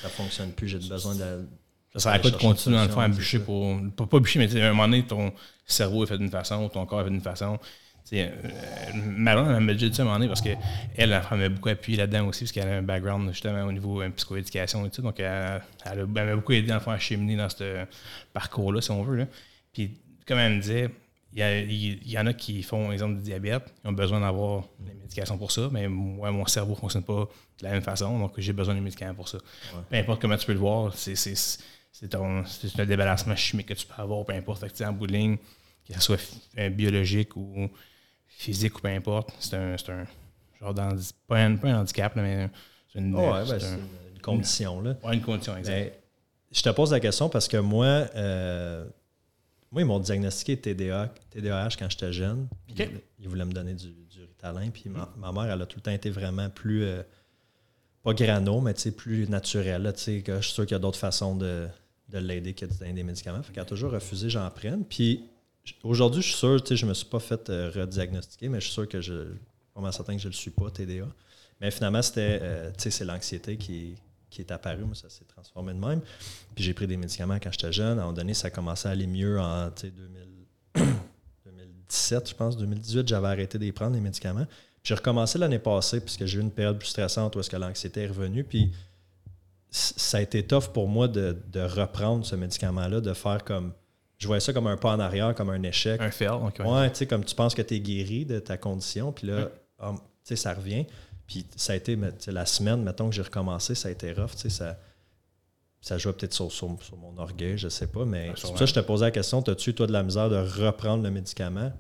ça 0.00 0.08
fonctionne 0.08 0.52
plus, 0.52 0.68
j'ai 0.68 0.78
besoin 0.78 1.14
de 1.16 1.46
ça 1.94 2.00
sert 2.00 2.12
à 2.12 2.18
quoi 2.18 2.30
de 2.30 2.36
continuer 2.36 2.76
dans 2.76 2.84
le 2.84 2.88
fond 2.88 3.00
à 3.00 3.08
bûcher 3.08 3.38
pour. 3.38 3.76
Pas, 3.96 4.06
pas 4.06 4.18
bûcher, 4.18 4.38
mais 4.38 4.60
à 4.60 4.66
un 4.66 4.70
moment 4.70 4.88
donné, 4.88 5.04
ton 5.04 5.32
cerveau 5.64 6.04
est 6.04 6.06
fait 6.06 6.18
d'une 6.18 6.30
façon, 6.30 6.68
ton 6.68 6.84
corps 6.86 7.02
est 7.02 7.04
fait 7.04 7.10
d'une 7.10 7.20
façon. 7.20 7.58
Euh, 8.12 8.28
Maron, 8.94 9.50
elle 9.50 9.60
m'a 9.60 9.72
déjà 9.72 9.88
dit 9.88 9.94
ça 9.94 10.02
à 10.02 10.04
un 10.04 10.08
moment 10.08 10.18
donné 10.18 10.28
parce 10.28 10.42
qu'elle, 10.42 10.58
elle, 10.96 11.22
elle 11.30 11.38
m'a 11.38 11.48
beaucoup 11.48 11.70
appuyé 11.70 11.98
là-dedans 11.98 12.26
aussi 12.26 12.44
parce 12.44 12.52
qu'elle 12.52 12.68
a 12.68 12.76
un 12.76 12.82
background 12.82 13.30
justement 13.30 13.64
au 13.64 13.72
niveau 13.72 14.02
euh, 14.02 14.10
psychoéducation 14.10 14.84
et 14.84 14.90
tout. 14.90 15.02
Donc, 15.02 15.20
elle, 15.20 15.62
elle 15.86 16.06
m'a 16.06 16.36
beaucoup 16.36 16.52
aidé 16.52 16.68
dans 16.68 16.74
le 16.74 16.80
fond 16.80 16.90
à 16.90 16.98
cheminer 16.98 17.36
dans 17.36 17.48
ce 17.48 17.84
parcours-là, 18.32 18.80
si 18.82 18.90
on 18.90 19.02
veut. 19.02 19.16
Là. 19.16 19.26
Puis, 19.72 19.92
comme 20.26 20.38
elle 20.38 20.56
me 20.56 20.60
disait, 20.60 20.90
il 21.36 22.08
y, 22.08 22.18
en 22.18 22.26
a 22.26 22.32
qui 22.32 22.62
font, 22.62 22.92
exemple, 22.92 23.16
du 23.16 23.22
diabète, 23.22 23.72
ils 23.84 23.88
ont 23.88 23.92
besoin 23.92 24.20
d'avoir 24.20 24.64
des 24.78 24.94
médications 24.94 25.36
pour 25.36 25.50
ça, 25.50 25.68
mais 25.72 25.88
moi, 25.88 26.30
mon 26.30 26.46
cerveau 26.46 26.74
ne 26.74 26.78
fonctionne 26.78 27.02
pas 27.02 27.28
de 27.58 27.64
la 27.64 27.72
même 27.72 27.82
façon, 27.82 28.18
donc 28.20 28.34
j'ai 28.38 28.52
besoin 28.52 28.74
de 28.76 28.80
médicaments 28.80 29.14
pour 29.14 29.28
ça. 29.28 29.38
Peu 29.90 29.96
importe 29.96 30.20
comment 30.20 30.36
tu 30.36 30.46
peux 30.46 30.52
le 30.52 30.60
voir, 30.60 30.94
c'est 30.94 31.16
c'est 31.94 32.80
un 32.80 32.86
débarrassement 32.86 33.36
chimique 33.36 33.68
que 33.68 33.74
tu 33.74 33.86
peux 33.86 34.02
avoir, 34.02 34.24
peu 34.24 34.32
importe. 34.32 34.64
en 34.82 34.92
bout 34.92 35.06
de 35.06 35.12
ligne, 35.12 35.36
que 35.86 35.94
ce 35.94 36.00
soit 36.00 36.70
biologique 36.70 37.36
ou 37.36 37.70
physique 38.26 38.76
ou 38.78 38.80
peu 38.80 38.88
importe, 38.88 39.32
c'est 39.38 39.54
un, 39.54 39.74
un, 39.74 40.04
genre 40.60 40.74
pas 41.28 41.38
un, 41.38 41.56
pas 41.56 41.68
un 41.68 41.80
handicap, 41.80 42.16
mais 42.16 42.50
c'est 42.92 42.98
une, 42.98 43.12
ben, 43.12 43.44
une, 44.12 44.20
condition. 44.20 44.80
Là. 44.80 44.96
une 45.12 45.22
condition, 45.22 45.56
exact. 45.56 45.72
Ben, 45.72 45.92
je 46.50 46.62
te 46.62 46.70
pose 46.70 46.90
la 46.90 46.98
question 46.98 47.28
parce 47.28 47.46
que 47.46 47.58
moi, 47.58 47.86
euh, 47.86 48.84
moi 49.70 49.82
ils 49.82 49.84
m'ont 49.84 50.00
diagnostiqué 50.00 50.56
TDA, 50.56 51.14
TDAH 51.30 51.76
quand 51.78 51.88
j'étais 51.90 52.12
jeune. 52.12 52.48
Ils, 52.68 53.28
voulaient 53.28 53.44
me 53.44 53.52
donner 53.52 53.74
du, 53.74 53.86
du 53.86 54.20
Ritalin. 54.20 54.70
Puis 54.70 54.88
ma, 54.88 55.32
mère, 55.32 55.52
elle 55.52 55.62
a 55.62 55.66
tout 55.66 55.78
le 55.78 55.82
temps 55.82 55.92
été 55.92 56.10
vraiment 56.10 56.50
plus. 56.50 56.82
Euh, 56.82 57.02
pas 58.02 58.12
grano, 58.12 58.60
mais 58.60 58.74
plus 58.94 59.28
naturel. 59.30 59.90
je 59.96 60.02
suis 60.02 60.22
sûr 60.42 60.66
qu'il 60.66 60.74
y 60.74 60.76
a 60.76 60.78
d'autres 60.78 60.98
façons 60.98 61.36
de, 61.36 61.66
de 62.08 62.18
l'aider 62.18 62.54
que 62.54 62.66
de 62.66 62.74
donner 62.74 62.92
des 62.92 63.02
médicaments. 63.02 63.42
Fait 63.42 63.52
qu'elle 63.52 63.62
a 63.62 63.66
toujours 63.66 63.92
refusé 63.92 64.30
j'en 64.30 64.48
prenne. 64.50 64.84
Puis 64.84 65.24
aujourd'hui, 65.82 66.22
je 66.22 66.28
suis 66.28 66.36
sûr, 66.36 66.64
je 66.64 66.84
ne 66.84 66.90
me 66.90 66.94
suis 66.94 67.06
pas 67.06 67.20
fait 67.20 67.50
euh, 67.50 67.70
rediagnostiquer, 67.74 68.48
mais 68.48 68.60
je 68.60 68.66
suis 68.66 68.74
sûr 68.74 68.88
que 68.88 69.00
je 69.00 69.12
suis 69.12 69.92
certain 69.92 70.16
que 70.16 70.22
je 70.22 70.28
le 70.28 70.34
suis 70.34 70.50
pas, 70.50 70.70
TDA. 70.70 71.06
Mais 71.60 71.70
finalement, 71.70 72.02
c'était 72.02 72.38
euh, 72.42 72.70
c'est 72.76 73.04
l'anxiété 73.04 73.56
qui, 73.56 73.94
qui 74.34 74.42
est 74.42 74.50
apparue. 74.50 74.84
Moi, 74.84 74.94
ça 74.94 75.08
s'est 75.08 75.24
transformé 75.24 75.72
de 75.72 75.78
même. 75.78 76.00
Puis 76.54 76.64
j'ai 76.64 76.74
pris 76.74 76.86
des 76.86 76.96
médicaments 76.96 77.38
quand 77.40 77.52
j'étais 77.52 77.72
jeune. 77.72 77.98
À 77.98 78.02
un 78.02 78.06
moment 78.06 78.12
donné, 78.12 78.34
ça 78.34 78.48
a 78.48 78.50
commencé 78.50 78.88
à 78.88 78.90
aller 78.90 79.06
mieux 79.06 79.40
en 79.40 79.70
2017, 80.74 82.28
je 82.30 82.34
pense. 82.34 82.56
2018, 82.56 83.08
j'avais 83.08 83.28
arrêté 83.28 83.58
de 83.58 83.70
prendre, 83.70 83.94
les 83.94 84.00
médicaments. 84.00 84.46
J'ai 84.82 84.94
recommencé 84.94 85.38
l'année 85.38 85.60
passée, 85.60 86.00
puisque 86.00 86.26
j'ai 86.26 86.38
eu 86.38 86.42
une 86.42 86.50
période 86.50 86.78
plus 86.78 86.88
stressante 86.88 87.34
où 87.36 87.40
est-ce 87.40 87.48
que 87.48 87.56
l'anxiété 87.56 88.02
est 88.02 88.08
revenue. 88.08 88.44
Puis 88.44 88.72
ça 89.74 90.18
a 90.18 90.20
été 90.20 90.44
tough 90.44 90.68
pour 90.72 90.88
moi 90.88 91.08
de, 91.08 91.36
reprendre 91.60 92.24
ce 92.24 92.36
médicament-là, 92.36 93.00
de 93.00 93.12
faire 93.12 93.42
comme. 93.42 93.72
Je 94.18 94.28
voyais 94.28 94.40
ça 94.40 94.52
comme 94.52 94.68
un 94.68 94.76
pas 94.76 94.94
en 94.94 95.00
arrière, 95.00 95.34
comme 95.34 95.50
un 95.50 95.62
échec. 95.64 96.00
Un 96.00 96.12
fail, 96.12 96.28
ok. 96.28 96.60
Ouais, 96.64 96.88
tu 96.90 96.98
sais, 96.98 97.06
comme 97.06 97.24
tu 97.24 97.34
penses 97.34 97.54
que 97.54 97.62
tu 97.62 97.74
es 97.74 97.80
guéri 97.80 98.24
de 98.24 98.38
ta 98.38 98.56
condition, 98.56 99.10
puis 99.12 99.26
là, 99.26 99.50
ah, 99.80 99.92
tu 99.96 100.02
sais, 100.22 100.36
ça 100.36 100.54
revient. 100.54 100.86
Puis 101.26 101.44
ça 101.56 101.72
a 101.72 101.76
été, 101.76 101.98
la 102.28 102.46
semaine, 102.46 102.82
mettons 102.82 103.08
que 103.08 103.14
j'ai 103.16 103.22
recommencé, 103.22 103.74
ça 103.74 103.88
a 103.88 103.90
été 103.90 104.12
rough, 104.12 104.30
tu 104.30 104.42
sais, 104.42 104.50
ça, 104.50 104.78
ça 105.80 105.98
joue 105.98 106.12
peut-être 106.12 106.32
sur, 106.32 106.52
sur, 106.52 106.68
mon 106.68 107.18
orgueil, 107.18 107.58
je 107.58 107.68
sais 107.68 107.88
pas, 107.88 108.04
mais 108.04 108.32
c'est 108.36 108.46
pour 108.46 108.58
ça 108.58 108.64
que 108.64 108.70
je 108.70 108.74
te 108.74 108.80
posais 108.80 109.06
la 109.06 109.10
question, 109.10 109.40
as-tu, 109.40 109.74
toi, 109.74 109.86
de 109.86 109.92
la 109.92 110.02
misère 110.02 110.30
de 110.30 110.36
reprendre 110.36 111.02
le 111.02 111.10
médicament? 111.10 111.72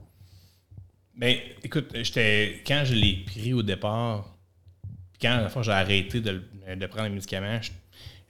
Ben, 1.14 1.36
écoute, 1.62 1.90
j'étais 1.94 2.62
quand 2.66 2.82
je 2.84 2.94
l'ai 2.94 3.22
pris 3.24 3.52
au 3.52 3.62
départ, 3.62 4.34
quand 5.20 5.40
la 5.40 5.48
fois 5.48 5.62
j'ai 5.62 5.72
arrêté 5.72 6.20
de, 6.20 6.42
de, 6.74 6.86
prendre 6.86 7.04
les 7.04 7.14
médicaments, 7.14 7.60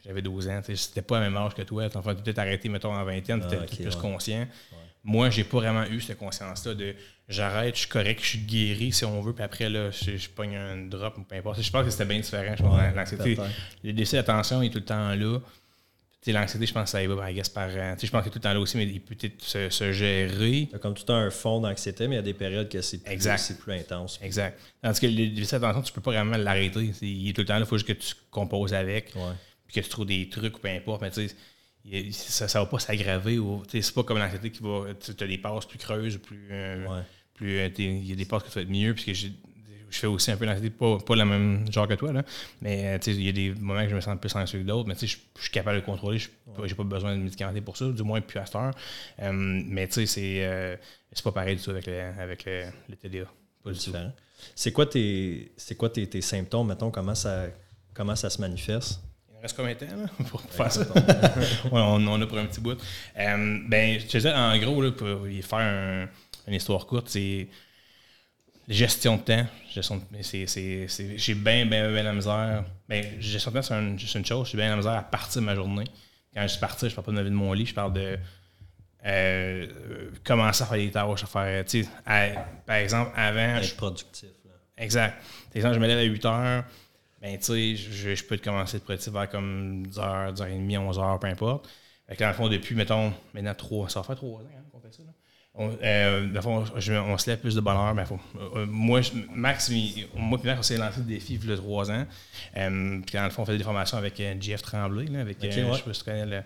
j'avais 0.05 0.23
12 0.23 0.49
ans. 0.49 0.61
C'était 0.75 1.03
pas 1.03 1.19
le 1.19 1.25
même 1.25 1.37
âge 1.37 1.55
que 1.55 1.63
toi. 1.63 1.89
Tu 1.89 1.99
peut-être 1.99 2.39
arrêté, 2.39 2.69
mettons, 2.69 2.95
en 2.95 3.05
vingtaine, 3.05 3.41
tu 3.41 3.47
étais 3.47 3.59
ah, 3.61 3.83
plus 3.83 3.97
conscient. 3.97 4.47
Moi, 5.03 5.29
j'ai 5.31 5.45
pas 5.45 5.59
vraiment 5.59 5.85
eu 5.85 6.01
cette 6.01 6.19
conscience-là 6.19 6.75
de 6.75 6.95
j'arrête, 7.29 7.75
je 7.75 7.81
suis 7.81 7.89
correct, 7.89 8.21
je 8.23 8.29
suis 8.29 8.39
guéri 8.39 8.91
si 8.91 9.05
on 9.05 9.21
veut, 9.21 9.35
puis 9.35 9.45
après, 9.45 9.69
là, 9.69 9.91
je, 9.91 10.17
je 10.17 10.31
pogne 10.31 10.57
un 10.57 10.77
drop, 10.87 11.17
peu 11.29 11.37
importe. 11.37 11.61
Je 11.61 11.71
pense 11.71 11.85
que 11.85 11.91
c'était 11.91 12.07
bien 12.07 12.21
différent. 12.21 12.55
l'anxiété, 12.95 13.37
le 13.83 13.93
décès 13.93 14.17
d'attention 14.17 14.63
est 14.63 14.71
tout 14.71 14.79
le 14.79 14.85
temps 14.85 15.15
là 15.15 15.41
l'anxiété, 16.33 16.67
je 16.67 16.73
pense 16.73 16.85
que 16.85 16.91
ça 16.91 17.03
y 17.03 17.07
va, 17.07 17.31
I 17.31 17.35
guess, 17.35 17.49
par. 17.49 17.69
Euh, 17.71 17.95
je 18.01 18.11
pense 18.11 18.25
que 18.25 18.29
tout 18.31 18.39
le 18.39 18.41
temps 18.41 18.53
là 18.53 18.61
aussi, 18.61 18.77
mais 18.77 18.87
il 18.87 19.01
peut 19.01 19.15
peut-être 19.15 19.43
se, 19.43 19.93
gérer. 19.93 20.69
Comme 20.81 20.95
tout 20.95 21.13
un 21.13 21.31
fond 21.31 21.61
d'anxiété, 21.61 22.09
mais 22.09 22.15
il 22.15 22.19
y 22.19 22.21
a 22.21 22.23
des 22.23 22.35
périodes 22.35 22.69
que 22.69 22.81
c'est 22.81 22.99
plus, 22.99 23.53
plus 23.61 23.73
intense. 23.73 24.19
Exact. 24.23 24.59
Tandis 24.83 25.01
que 25.01 25.07
le 25.07 25.29
déficit 25.29 25.59
d'attention, 25.59 25.83
tu 25.83 25.93
peux 25.93 26.01
pas 26.01 26.13
vraiment 26.13 26.37
l'arrêter. 26.37 26.93
Il 27.03 27.29
est 27.29 27.33
tout 27.33 27.43
le 27.43 27.47
temps 27.47 27.55
là, 27.55 27.61
il 27.61 27.67
faut 27.67 27.77
juste 27.77 27.89
que 27.89 27.93
tu 27.93 28.15
composes 28.31 28.75
avec. 28.75 29.13
Que 29.75 29.81
tu 29.81 29.89
trouves 29.89 30.07
des 30.07 30.29
trucs 30.29 30.57
ou 30.57 30.61
peu 30.61 30.69
importe. 30.69 31.03
Mais 31.03 31.11
tu 31.11 31.29
sais, 31.29 32.19
ça 32.19 32.47
ne 32.47 32.65
va 32.65 32.71
pas 32.71 32.79
s'aggraver. 32.79 33.39
C'est 33.69 33.95
pas 33.95 34.03
comme 34.05 34.19
l'anxiété 34.19 34.51
qui 34.51 34.63
va. 34.63 34.87
Tu 34.95 35.13
as 35.23 35.27
des 35.27 35.39
passes 35.39 35.67
plus 35.67 35.79
creuses, 35.79 36.19
plus. 36.19 36.49
Euh, 36.51 37.03
plus 37.35 37.59
euh, 37.59 37.69
il 37.79 38.05
y 38.09 38.13
a 38.13 38.17
des 38.17 38.25
passes 38.25 38.45
que 38.45 38.49
tu 38.49 38.55
vas 38.55 38.63
être 38.63 38.71
mieux. 38.71 38.95
Puisque 38.95 39.13
j'ai 39.13 39.33
je 39.95 40.01
fais 40.01 40.07
aussi 40.09 40.31
un 40.31 40.37
peu 40.37 40.45
l'anxiété, 40.45 40.71
pas, 40.71 40.99
pas 40.99 41.15
le 41.15 41.25
même 41.25 41.71
genre 41.73 41.87
que 41.87 41.95
toi, 41.95 42.13
là, 42.13 42.25
mais 42.61 42.99
il 43.07 43.23
y 43.23 43.29
a 43.29 43.33
des 43.33 43.55
moments 43.55 43.83
que 43.85 43.91
je 43.91 43.95
me 43.95 44.01
sens 44.01 44.19
plus 44.21 44.35
anxieux 44.35 44.59
que 44.59 44.65
d'autres, 44.65 44.89
mais 44.89 44.95
je, 44.95 45.07
je 45.07 45.43
suis 45.43 45.51
capable 45.53 45.81
de 45.81 45.85
contrôler, 45.85 46.19
je 46.19 46.29
n'ai 46.61 46.75
pas 46.75 46.83
besoin 46.83 47.17
de 47.17 47.23
médicamenter 47.23 47.61
pour 47.61 47.77
ça, 47.77 47.89
du 47.89 48.03
moins 48.03 48.21
plus 48.21 48.39
à 48.41 48.47
cette 48.47 48.57
heure. 48.57 48.75
Euh, 49.21 49.33
mais 49.33 49.87
tu 49.87 49.95
sais, 49.95 50.07
c'est 50.07 50.45
euh, 50.45 50.77
pas 51.23 51.33
pareil 51.33 51.57
du 51.57 51.63
tout 51.63 51.71
avec 51.71 51.87
le, 51.87 52.01
avec 52.19 52.45
le, 52.45 52.97
TDA. 52.97 53.27
Pas 53.63 53.71
différent. 53.71 54.13
C'est 54.55 54.73
quoi, 54.73 54.87
tes, 54.87 55.53
quoi 55.79 55.89
tes, 55.89 56.07
tes, 56.09 56.21
symptômes, 56.21 56.69
mettons, 56.69 56.91
comment 56.91 57.15
ça, 57.15 57.47
comment 57.95 58.17
ça 58.17 58.29
se 58.31 58.41
manifeste? 58.41 59.01
Reste 59.45 59.57
combien 59.59 59.75
de 59.75 59.79
temps 59.79 59.95
là, 59.95 60.07
pour 60.31 60.41
faire 60.41 60.73
ça? 60.73 60.87
on, 61.71 62.09
on, 62.09 62.23
a 62.23 62.27
pour 62.27 62.39
un 62.39 62.47
petit 62.47 62.63
bout. 62.63 62.81
Euh, 63.19 63.59
ben, 63.69 64.01
je 64.01 64.07
te 64.07 64.17
disais, 64.17 64.33
en 64.33 64.57
gros, 64.57 64.81
là, 64.81 64.91
pour 64.91 65.07
faire 65.43 66.09
une 66.49 66.55
histoire 66.55 66.87
courte, 66.87 67.11
c'est 67.11 67.47
gestion 68.67 69.19
de 69.19 69.21
temps, 69.21 69.47
gestion 69.71 70.01
j'ai 70.23 71.35
bien, 71.35 71.67
bien, 71.67 71.93
bien 71.93 72.03
la 72.05 72.15
misère. 72.15 72.65
Ben, 72.89 73.21
gestion 73.21 73.51
de 73.51 73.61
temps, 73.61 73.97
c'est 73.99 74.19
une 74.19 74.25
chose. 74.25 74.49
J'ai 74.51 74.57
bien 74.57 74.71
la 74.71 74.77
misère 74.77 74.93
à 74.93 75.03
partir 75.03 75.43
de 75.43 75.47
ma 75.47 75.55
journée. 75.55 75.85
Quand 76.33 76.41
je 76.41 76.49
suis 76.49 76.61
parti, 76.61 76.89
je 76.89 76.95
parle 76.95 77.05
pas 77.05 77.13
de 77.13 77.17
ma 77.17 77.23
vie 77.23 77.29
de 77.29 77.35
mon 77.35 77.53
lit, 77.53 77.67
je 77.67 77.75
parle 77.75 77.93
de 77.93 78.19
euh, 79.05 79.67
commencer 80.25 80.63
à 80.63 80.67
faire 80.69 80.79
des 80.79 80.91
tâches, 80.91 81.23
à 81.23 81.27
faire. 81.27 81.65
par 82.65 82.77
exemple, 82.77 83.13
avant. 83.15 83.57
Être 83.57 83.77
productif. 83.77 84.31
Exact. 84.79 85.23
Par 85.49 85.57
exemple, 85.57 85.75
je 85.75 85.81
me 85.81 85.87
lève 85.87 85.99
à 85.99 86.03
8 86.03 86.25
heures. 86.25 86.65
Ben, 87.25 87.39
tu 87.39 87.45
sais, 87.45 87.75
je, 87.75 88.15
je, 88.15 88.25
peux 88.25 88.37
commencer 88.37 88.75
à 88.75 88.77
être 88.77 88.85
productif 88.85 89.11
vers 89.11 89.31
comme 89.31 89.83
10h, 89.87 90.35
10h30, 90.35 90.93
11h, 90.93 91.19
peu 91.19 91.27
importe. 91.27 91.71
Fait 92.07 92.17
que 92.17 92.21
dans 92.21 92.29
le 92.29 92.35
fond, 92.35 92.49
depuis, 92.51 92.75
mettons, 92.75 93.15
maintenant 93.33 93.55
3, 93.55 93.89
ça 93.89 94.03
faire 94.03 94.17
3 94.17 94.41
ans 94.43 94.45
hein, 94.45 94.63
qu'on 94.71 94.79
fait 94.79 94.93
ça. 94.93 95.03
Là. 95.05 95.13
On, 95.55 95.71
euh, 95.83 96.29
on, 96.45 97.17
se 97.17 97.31
lève 97.31 97.39
plus 97.39 97.55
de 97.55 97.63
bonheur. 97.63 97.95
Ben, 97.95 98.05
faut, 98.05 98.21
euh, 98.57 98.67
moi, 98.67 99.01
Max, 99.33 99.71
moi 100.15 100.39
et 100.43 100.47
Max, 100.47 100.59
on 100.59 100.63
s'est 100.63 100.77
lancé 100.77 100.99
le 100.99 101.07
défi 101.07 101.41
il 101.43 101.49
y 101.49 101.53
a 101.53 101.57
trois 101.57 101.91
ans. 101.91 102.05
Euh, 102.59 103.01
puis 103.07 103.17
dans 103.17 103.25
le 103.25 103.31
fond, 103.31 103.41
on 103.41 103.47
fait 103.47 103.57
des 103.57 103.65
formations 103.65 103.97
avec 103.97 104.23
Jeff 104.41 104.61
Tremblay, 104.61 105.07
là, 105.07 105.21
avec, 105.21 105.39
je 105.43 105.51
sais 105.51 105.63
pas 105.63 105.79
si 105.79 106.01
tu 106.01 106.05
connais 106.05 106.27
le, 106.27 106.43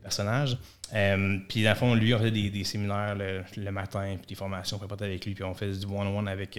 personnage. 0.00 0.56
puis 1.48 1.64
dans 1.64 1.70
le 1.70 1.74
fond, 1.74 1.94
lui, 1.96 2.14
on 2.14 2.20
fait 2.20 2.30
des, 2.30 2.50
des 2.50 2.62
séminaires 2.62 3.16
le, 3.16 3.70
matin, 3.72 4.14
puis 4.16 4.28
des 4.28 4.34
formations, 4.36 4.78
on 4.80 4.94
avec 4.94 5.26
lui, 5.26 5.34
puis 5.34 5.42
on 5.42 5.54
fait 5.54 5.72
du 5.72 5.86
one-on-one 5.86 6.28
avec. 6.28 6.56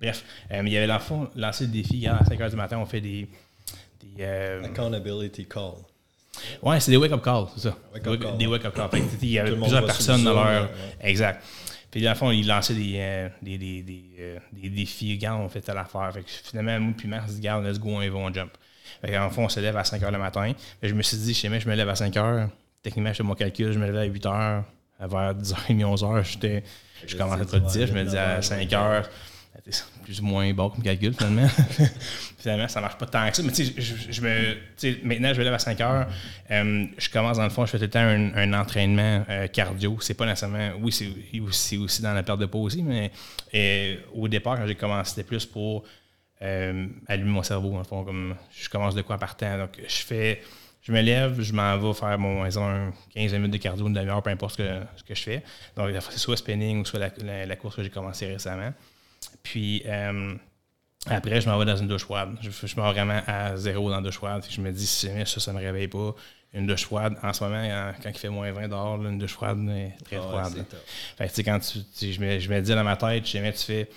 Bref, 0.00 0.24
il 0.50 0.68
y 0.68 0.76
avait 0.76 0.86
dans 0.86 0.94
le 0.94 1.00
fond 1.00 1.28
lancé 1.36 1.64
le 1.64 1.70
défi, 1.70 2.06
à 2.06 2.24
5 2.24 2.38
h 2.38 2.50
du 2.50 2.56
matin, 2.56 2.78
on 2.78 2.86
fait 2.86 3.00
des. 3.00 3.28
des 4.02 4.24
Accountability 4.64 5.46
call. 5.46 5.74
Oui, 6.62 6.80
c'est 6.80 6.90
des 6.90 6.96
wake-up 6.96 7.22
calls, 7.22 7.46
c'est 7.54 7.68
ça. 7.68 7.76
des 8.38 8.46
wake-up 8.46 8.74
calls. 8.74 8.90
il 9.22 9.30
y 9.30 9.38
avait 9.38 9.56
plusieurs 9.56 9.84
personnes 9.84 10.24
dans 10.24 10.34
leur. 10.34 10.68
Exact. 11.00 11.42
Puis, 11.94 12.02
dans 12.02 12.10
le 12.10 12.16
fond, 12.16 12.32
ils 12.32 12.44
lançaient 12.44 12.74
des, 12.74 12.94
euh, 12.96 13.28
des, 13.40 13.56
des, 13.56 13.80
des, 13.82 14.02
euh, 14.18 14.38
des, 14.52 14.68
défis. 14.68 15.14
Regarde, 15.14 15.40
on 15.42 15.48
fait 15.48 15.60
telle 15.60 15.78
affaire. 15.78 16.10
Fait 16.12 16.22
que 16.22 16.28
finalement, 16.28 16.80
moi, 16.80 16.94
puis 16.98 17.06
Max, 17.06 17.30
dit, 17.34 17.36
regarde, 17.36 17.64
let's 17.64 17.78
go, 17.78 17.90
on 17.90 18.00
va, 18.00 18.18
on 18.18 18.34
jump. 18.34 18.50
Fait 19.00 19.16
en 19.16 19.30
fond, 19.30 19.44
on 19.44 19.48
se 19.48 19.60
lève 19.60 19.76
à 19.76 19.84
5 19.84 20.02
h 20.02 20.10
le 20.10 20.18
matin. 20.18 20.52
je 20.82 20.92
me 20.92 21.02
suis 21.02 21.16
dit, 21.18 21.32
chez 21.32 21.48
moi, 21.48 21.60
je 21.60 21.68
me 21.68 21.74
lève 21.76 21.88
à 21.88 21.94
5 21.94 22.12
h. 22.12 22.48
Techniquement, 22.82 23.12
je 23.12 23.18
fais 23.18 23.22
mon 23.22 23.36
calcul, 23.36 23.72
je 23.72 23.78
me 23.78 23.86
lève 23.86 23.96
à 23.96 24.04
8 24.06 24.24
h. 24.24 24.62
Vers 24.98 25.34
10h30, 25.34 25.84
11h, 25.84 26.62
je 27.06 27.16
commence 27.16 27.38
à 27.38 27.42
être 27.42 27.48
productif. 27.48 27.86
Je 27.86 27.92
me 27.92 28.02
dis 28.02 28.18
à 28.18 28.42
5 28.42 28.68
h 28.68 29.04
plus 30.02 30.20
ou 30.20 30.24
moins 30.24 30.52
bon 30.52 30.68
comme 30.68 30.82
calcul, 30.82 31.14
finalement. 31.14 31.48
finalement, 32.38 32.68
ça 32.68 32.80
marche 32.80 32.98
pas 32.98 33.06
tant 33.06 33.28
que 33.30 33.36
ça. 33.36 33.42
Mais 33.42 33.52
tu 33.52 33.64
sais, 33.64 33.74
je, 33.78 34.20
maintenant, 35.02 35.32
je 35.32 35.38
me 35.38 35.44
lève 35.44 35.54
à 35.54 35.58
5 35.58 35.80
heures. 35.80 36.06
Euh, 36.50 36.86
je 36.98 37.08
commence, 37.08 37.38
dans 37.38 37.44
le 37.44 37.50
fond, 37.50 37.64
je 37.64 37.70
fais 37.70 37.78
tout 37.78 37.84
le 37.84 37.90
temps 37.90 38.00
un, 38.00 38.52
entraînement 38.52 39.24
euh, 39.28 39.46
cardio. 39.46 39.96
C'est 40.00 40.14
pas 40.14 40.26
nécessairement. 40.26 40.72
Oui, 40.80 40.92
c'est 40.92 41.76
aussi 41.78 42.02
dans 42.02 42.12
la 42.12 42.22
perte 42.22 42.40
de 42.40 42.46
poids 42.46 42.60
aussi, 42.60 42.82
mais 42.82 43.10
euh, 43.54 43.96
au 44.12 44.28
départ, 44.28 44.58
quand 44.58 44.66
j'ai 44.66 44.74
commencé, 44.74 45.10
c'était 45.10 45.26
plus 45.26 45.46
pour 45.46 45.84
allumer 46.40 47.30
mon 47.30 47.42
cerveau, 47.42 47.74
en 47.74 47.84
fond. 47.84 48.04
Comme 48.04 48.34
je 48.54 48.68
commence 48.68 48.94
de 48.94 49.00
quoi 49.00 49.16
partant. 49.16 49.58
Donc, 49.58 49.80
je 49.80 50.02
fais. 50.04 50.42
Je 50.82 50.92
me 50.92 51.00
lève, 51.00 51.40
je 51.40 51.54
m'en 51.54 51.78
vais 51.78 51.94
faire 51.94 52.18
mon, 52.18 52.44
disons, 52.44 52.92
15 53.14 53.32
minutes 53.32 53.52
de 53.52 53.56
cardio, 53.56 53.86
une 53.86 53.94
demi-heure, 53.94 54.22
peu 54.22 54.28
importe 54.28 54.58
ce 54.58 54.58
que, 54.58 54.80
ce 54.96 55.02
que 55.02 55.14
je 55.14 55.22
fais. 55.22 55.42
Donc, 55.74 55.88
c'est 56.10 56.18
soit 56.18 56.36
spinning 56.36 56.82
ou 56.82 56.84
soit 56.84 57.00
la 57.00 57.56
course 57.56 57.76
que 57.76 57.82
j'ai 57.82 57.88
commencé 57.88 58.26
récemment. 58.26 58.70
Puis 59.44 59.82
euh, 59.86 60.34
après, 61.06 61.40
je 61.40 61.48
m'en 61.48 61.56
vais 61.58 61.64
dans 61.64 61.76
une 61.76 61.86
douche 61.86 62.02
froide. 62.02 62.36
Je, 62.40 62.50
je 62.50 62.76
m'en 62.76 62.88
vais 62.88 62.94
vraiment 62.94 63.22
à 63.26 63.56
zéro 63.56 63.88
dans 63.90 63.96
la 63.96 64.02
douche 64.02 64.16
froide. 64.16 64.44
je 64.48 64.60
me 64.60 64.72
dis, 64.72 64.86
si 64.86 65.06
jamais 65.06 65.24
ça, 65.24 65.38
ça 65.38 65.52
ne 65.52 65.58
me 65.58 65.62
réveille 65.62 65.86
pas, 65.86 66.14
une 66.54 66.66
douche 66.66 66.84
froide, 66.84 67.16
en 67.22 67.32
ce 67.32 67.44
moment, 67.44 67.92
quand 68.02 68.10
il 68.10 68.18
fait 68.18 68.28
moins 68.28 68.50
20 68.52 68.68
dehors, 68.68 69.04
une 69.04 69.18
douche 69.18 69.32
froide 69.32 69.58
est 69.68 70.02
très 70.04 70.16
ah 70.16 70.22
froide. 70.22 70.64
fait 71.18 71.28
que, 71.28 71.42
quand 71.42 71.58
tu, 71.58 72.12
je, 72.12 72.20
me, 72.20 72.38
je 72.38 72.48
me 72.48 72.60
dis 72.60 72.70
dans 72.70 72.84
ma 72.84 72.96
tête, 72.96 73.26
si 73.26 73.32
jamais 73.32 73.52
tu 73.52 73.64
fais 73.64 73.88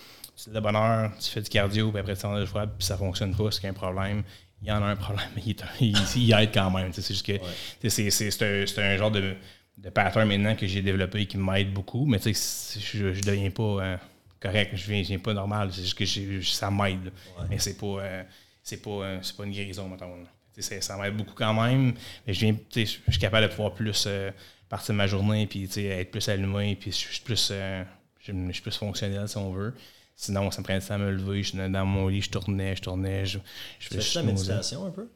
de 0.48 0.60
bonne 0.60 0.76
heure, 0.76 1.12
tu 1.20 1.30
fais 1.30 1.42
du 1.42 1.50
cardio, 1.50 1.92
puis 1.92 2.00
après 2.00 2.16
tu 2.16 2.26
es 2.26 2.30
la 2.30 2.40
douche 2.40 2.50
froide, 2.50 2.72
puis 2.78 2.86
ça 2.86 2.96
ne 2.96 3.00
fonctionne 3.00 3.36
pas, 3.36 3.52
c'est 3.52 3.60
qu'il 3.60 3.66
y 3.66 3.68
a 3.68 3.72
un 3.72 3.74
problème. 3.74 4.24
Il 4.64 4.68
y 4.68 4.72
en 4.72 4.82
a 4.82 4.88
un 4.88 4.96
problème, 4.96 5.28
mais 5.36 5.44
il, 5.46 5.56
il, 6.16 6.34
aide 6.34 6.50
quand 6.52 6.72
même. 6.72 6.92
C'est 6.92 7.08
juste 7.08 7.26
que 7.26 7.90
c'est 7.90 8.82
un, 8.82 8.98
genre 8.98 9.12
de, 9.12 9.36
de 9.78 9.90
pattern 9.92 10.28
maintenant 10.28 10.56
que 10.56 10.66
j'ai 10.66 10.82
développé 10.82 11.28
qui 11.28 11.38
m'aide 11.38 11.72
beaucoup, 11.72 12.08
mais 12.08 12.18
je 12.20 13.06
ne 13.06 13.22
deviens 13.22 13.52
pas. 13.52 13.64
Euh, 13.64 13.98
correct, 14.40 14.76
je 14.76 14.92
viens, 14.92 15.02
viens 15.02 15.20
pas 15.20 15.34
normal, 15.34 15.70
c'est 15.74 15.82
juste 15.82 15.98
que 15.98 16.42
ça 16.42 16.72
m'aide. 16.72 17.12
Mais 17.50 17.60
c'est 17.60 17.78
pas, 17.78 17.86
euh, 17.86 18.24
c'est 18.64 18.82
pas, 18.82 18.90
euh, 18.90 19.22
pas 19.36 19.44
une 19.46 19.52
guérison, 19.52 19.88
mettons. 19.88 20.26
Ça 20.60 20.98
m'aide 20.98 21.16
beaucoup 21.16 21.36
quand 21.36 21.54
même. 21.54 21.94
Mais 22.26 22.34
je 22.34 22.40
viens, 22.40 22.56
je 22.76 22.82
suis 22.86 23.20
capable 23.20 23.48
de 23.48 23.52
pouvoir 23.52 23.74
plus 23.74 24.06
euh, 24.08 24.32
partir 24.70 24.94
de 24.94 24.98
ma 24.98 25.08
journée, 25.08 25.48
puis 25.48 25.70
être 25.78 26.12
plus 26.12 26.28
allumé, 26.30 26.76
puis 26.76 26.92
je 26.92 26.98
suis 26.98 27.22
plus, 27.22 27.52
je, 27.52 28.52
suis 28.52 28.62
plus 28.62 28.78
fonctionnel 28.78 29.28
si 29.28 29.38
on 29.38 29.52
veut. 29.52 29.74
Sinon, 30.16 30.50
ça 30.50 30.62
me 30.62 30.64
prenait 30.64 30.92
à 30.92 30.98
me 30.98 31.12
lever, 31.12 31.44
je 31.44 31.50
suis 31.50 31.58
dans 31.58 31.86
mon 31.86 32.08
lit, 32.08 32.24
je 32.24 32.32
tournais, 32.32 32.76
je 32.76 32.82
tournais. 32.82 33.26
Je, 33.28 33.38
je, 33.80 33.90
tu 33.90 34.02
fais 34.02 34.16
la 34.16 34.24
méditation 34.24 34.86
un 34.88 34.90
peu? 34.90 35.08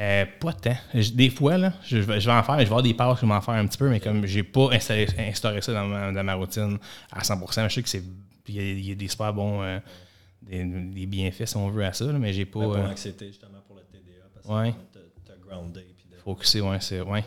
Euh, 0.00 0.24
pas 0.40 0.54
tant. 0.54 0.76
Des 0.94 1.28
fois, 1.28 1.58
là, 1.58 1.74
je, 1.84 1.98
vais 1.98 2.14
en 2.14 2.42
faire, 2.42 2.54
je 2.54 2.60
vais 2.60 2.64
avoir 2.64 2.82
des 2.82 2.94
passes, 2.94 3.20
je 3.20 3.26
vais 3.26 3.32
en 3.32 3.40
faire 3.42 3.54
un 3.54 3.66
petit 3.66 3.76
peu, 3.76 3.90
mais 3.90 4.00
comme 4.00 4.24
j'ai 4.24 4.42
pas 4.42 4.70
instauré, 4.72 5.60
ça 5.60 5.74
dans 5.74 6.24
ma, 6.24 6.34
routine 6.34 6.78
à 7.12 7.20
100%, 7.20 7.68
je 7.68 7.74
sais 7.74 7.82
que 7.82 7.88
c'est. 7.88 8.02
Il 8.48 8.80
y, 8.80 8.90
a 8.90 8.94
des 8.94 9.08
super 9.08 9.32
bons, 9.34 9.62
euh, 9.62 9.78
des, 10.42 11.06
bienfaits, 11.06 11.46
si 11.46 11.56
on 11.56 11.68
veut, 11.68 11.84
à 11.84 11.92
ça, 11.92 12.06
mais 12.06 12.32
j'ai 12.32 12.46
pas. 12.46 12.60
Ben, 12.60 12.64
pour 12.64 12.76
euh, 12.76 12.88
l'anxiété, 12.88 13.26
justement, 13.26 13.58
pour 13.66 13.76
le 13.76 13.82
TDA, 13.82 14.24
parce 14.34 14.48
ouais. 14.48 14.72
que 14.72 14.98
t'as 15.26 15.34
groundé. 15.36 15.86
Puis 15.96 16.06
de 16.10 16.16
focuser, 16.16 16.62
ouais, 16.62 16.80
c'est. 16.80 17.00
Ouais. 17.02 17.22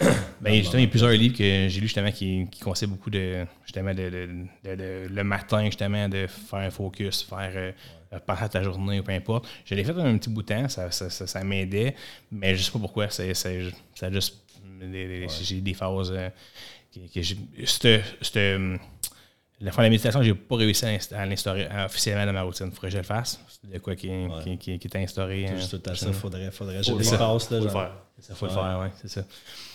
Ben, 0.40 0.54
justement, 0.54 0.80
il 0.80 0.84
y 0.84 0.88
a 0.88 0.90
plusieurs 0.90 1.12
livres 1.12 1.36
que 1.36 1.68
j'ai 1.68 1.80
lus 1.80 1.86
justement 1.86 2.10
qui, 2.10 2.48
qui 2.50 2.60
conseillent 2.60 2.88
beaucoup 2.88 3.10
de 3.10 3.46
justement 3.64 3.94
de, 3.94 4.10
de, 4.64 4.74
de, 4.74 5.06
le 5.08 5.22
matin, 5.22 5.64
justement, 5.66 6.08
de 6.08 6.26
faire 6.26 6.58
un 6.58 6.70
focus, 6.70 7.22
faire 7.22 7.52
euh, 7.54 7.70
passer 8.20 8.48
ta 8.48 8.62
journée 8.62 9.00
ou 9.00 9.02
peu 9.02 9.12
importe. 9.12 9.48
Je 9.64 9.74
l'ai 9.74 9.84
fait 9.84 9.92
un 9.92 10.18
petit 10.18 10.30
bout 10.30 10.42
de 10.42 10.48
temps, 10.48 10.68
ça, 10.68 10.90
ça, 10.90 11.10
ça, 11.10 11.44
m'aidait, 11.44 11.94
mais 12.30 12.54
je 12.54 12.62
sais 12.62 12.70
pas 12.70 12.78
pourquoi. 12.78 13.08
Ça, 13.10 13.22
ça 13.34 13.50
juste. 14.10 14.36
J'ai 15.42 15.60
des 15.60 15.74
phases 15.74 16.12
euh, 16.12 16.28
que, 17.14 17.22
j'ai. 17.22 17.36
La 19.62 19.70
fin 19.70 19.82
de 19.82 19.86
la 19.86 19.90
méditation, 19.90 20.22
j'ai 20.22 20.34
pas 20.34 20.56
réussi 20.56 20.84
à 20.84 21.24
l'instaurer 21.24 21.68
officiellement 21.84 22.26
dans 22.26 22.32
ma 22.32 22.42
routine. 22.42 22.66
Il 22.66 22.72
faudrait 22.72 22.88
que 22.88 22.94
je 22.94 22.98
le 22.98 23.04
fasse. 23.04 23.40
C'est 23.48 23.72
de 23.72 23.78
quoi 23.78 23.94
qui, 23.94 24.10
qui, 24.42 24.58
qui, 24.58 24.78
qui 24.78 24.88
est 24.88 24.96
instauré. 24.96 25.46
C'est 25.48 25.56
juste 25.56 25.82
tout 25.82 25.90
à 25.90 25.94
ça. 25.94 26.12
Faudrait, 26.12 26.50
faudrait. 26.50 26.80
Des 26.80 27.16
passes, 27.16 27.50
là. 27.50 27.58
Faut 27.58 27.64
le 27.64 27.70
faire. 27.70 27.92
Ça 28.18 28.34
faut 28.36 28.46
le 28.46 28.52
faire, 28.52 28.78
oui, 28.80 28.86
c'est 29.00 29.08
ça. 29.08 29.24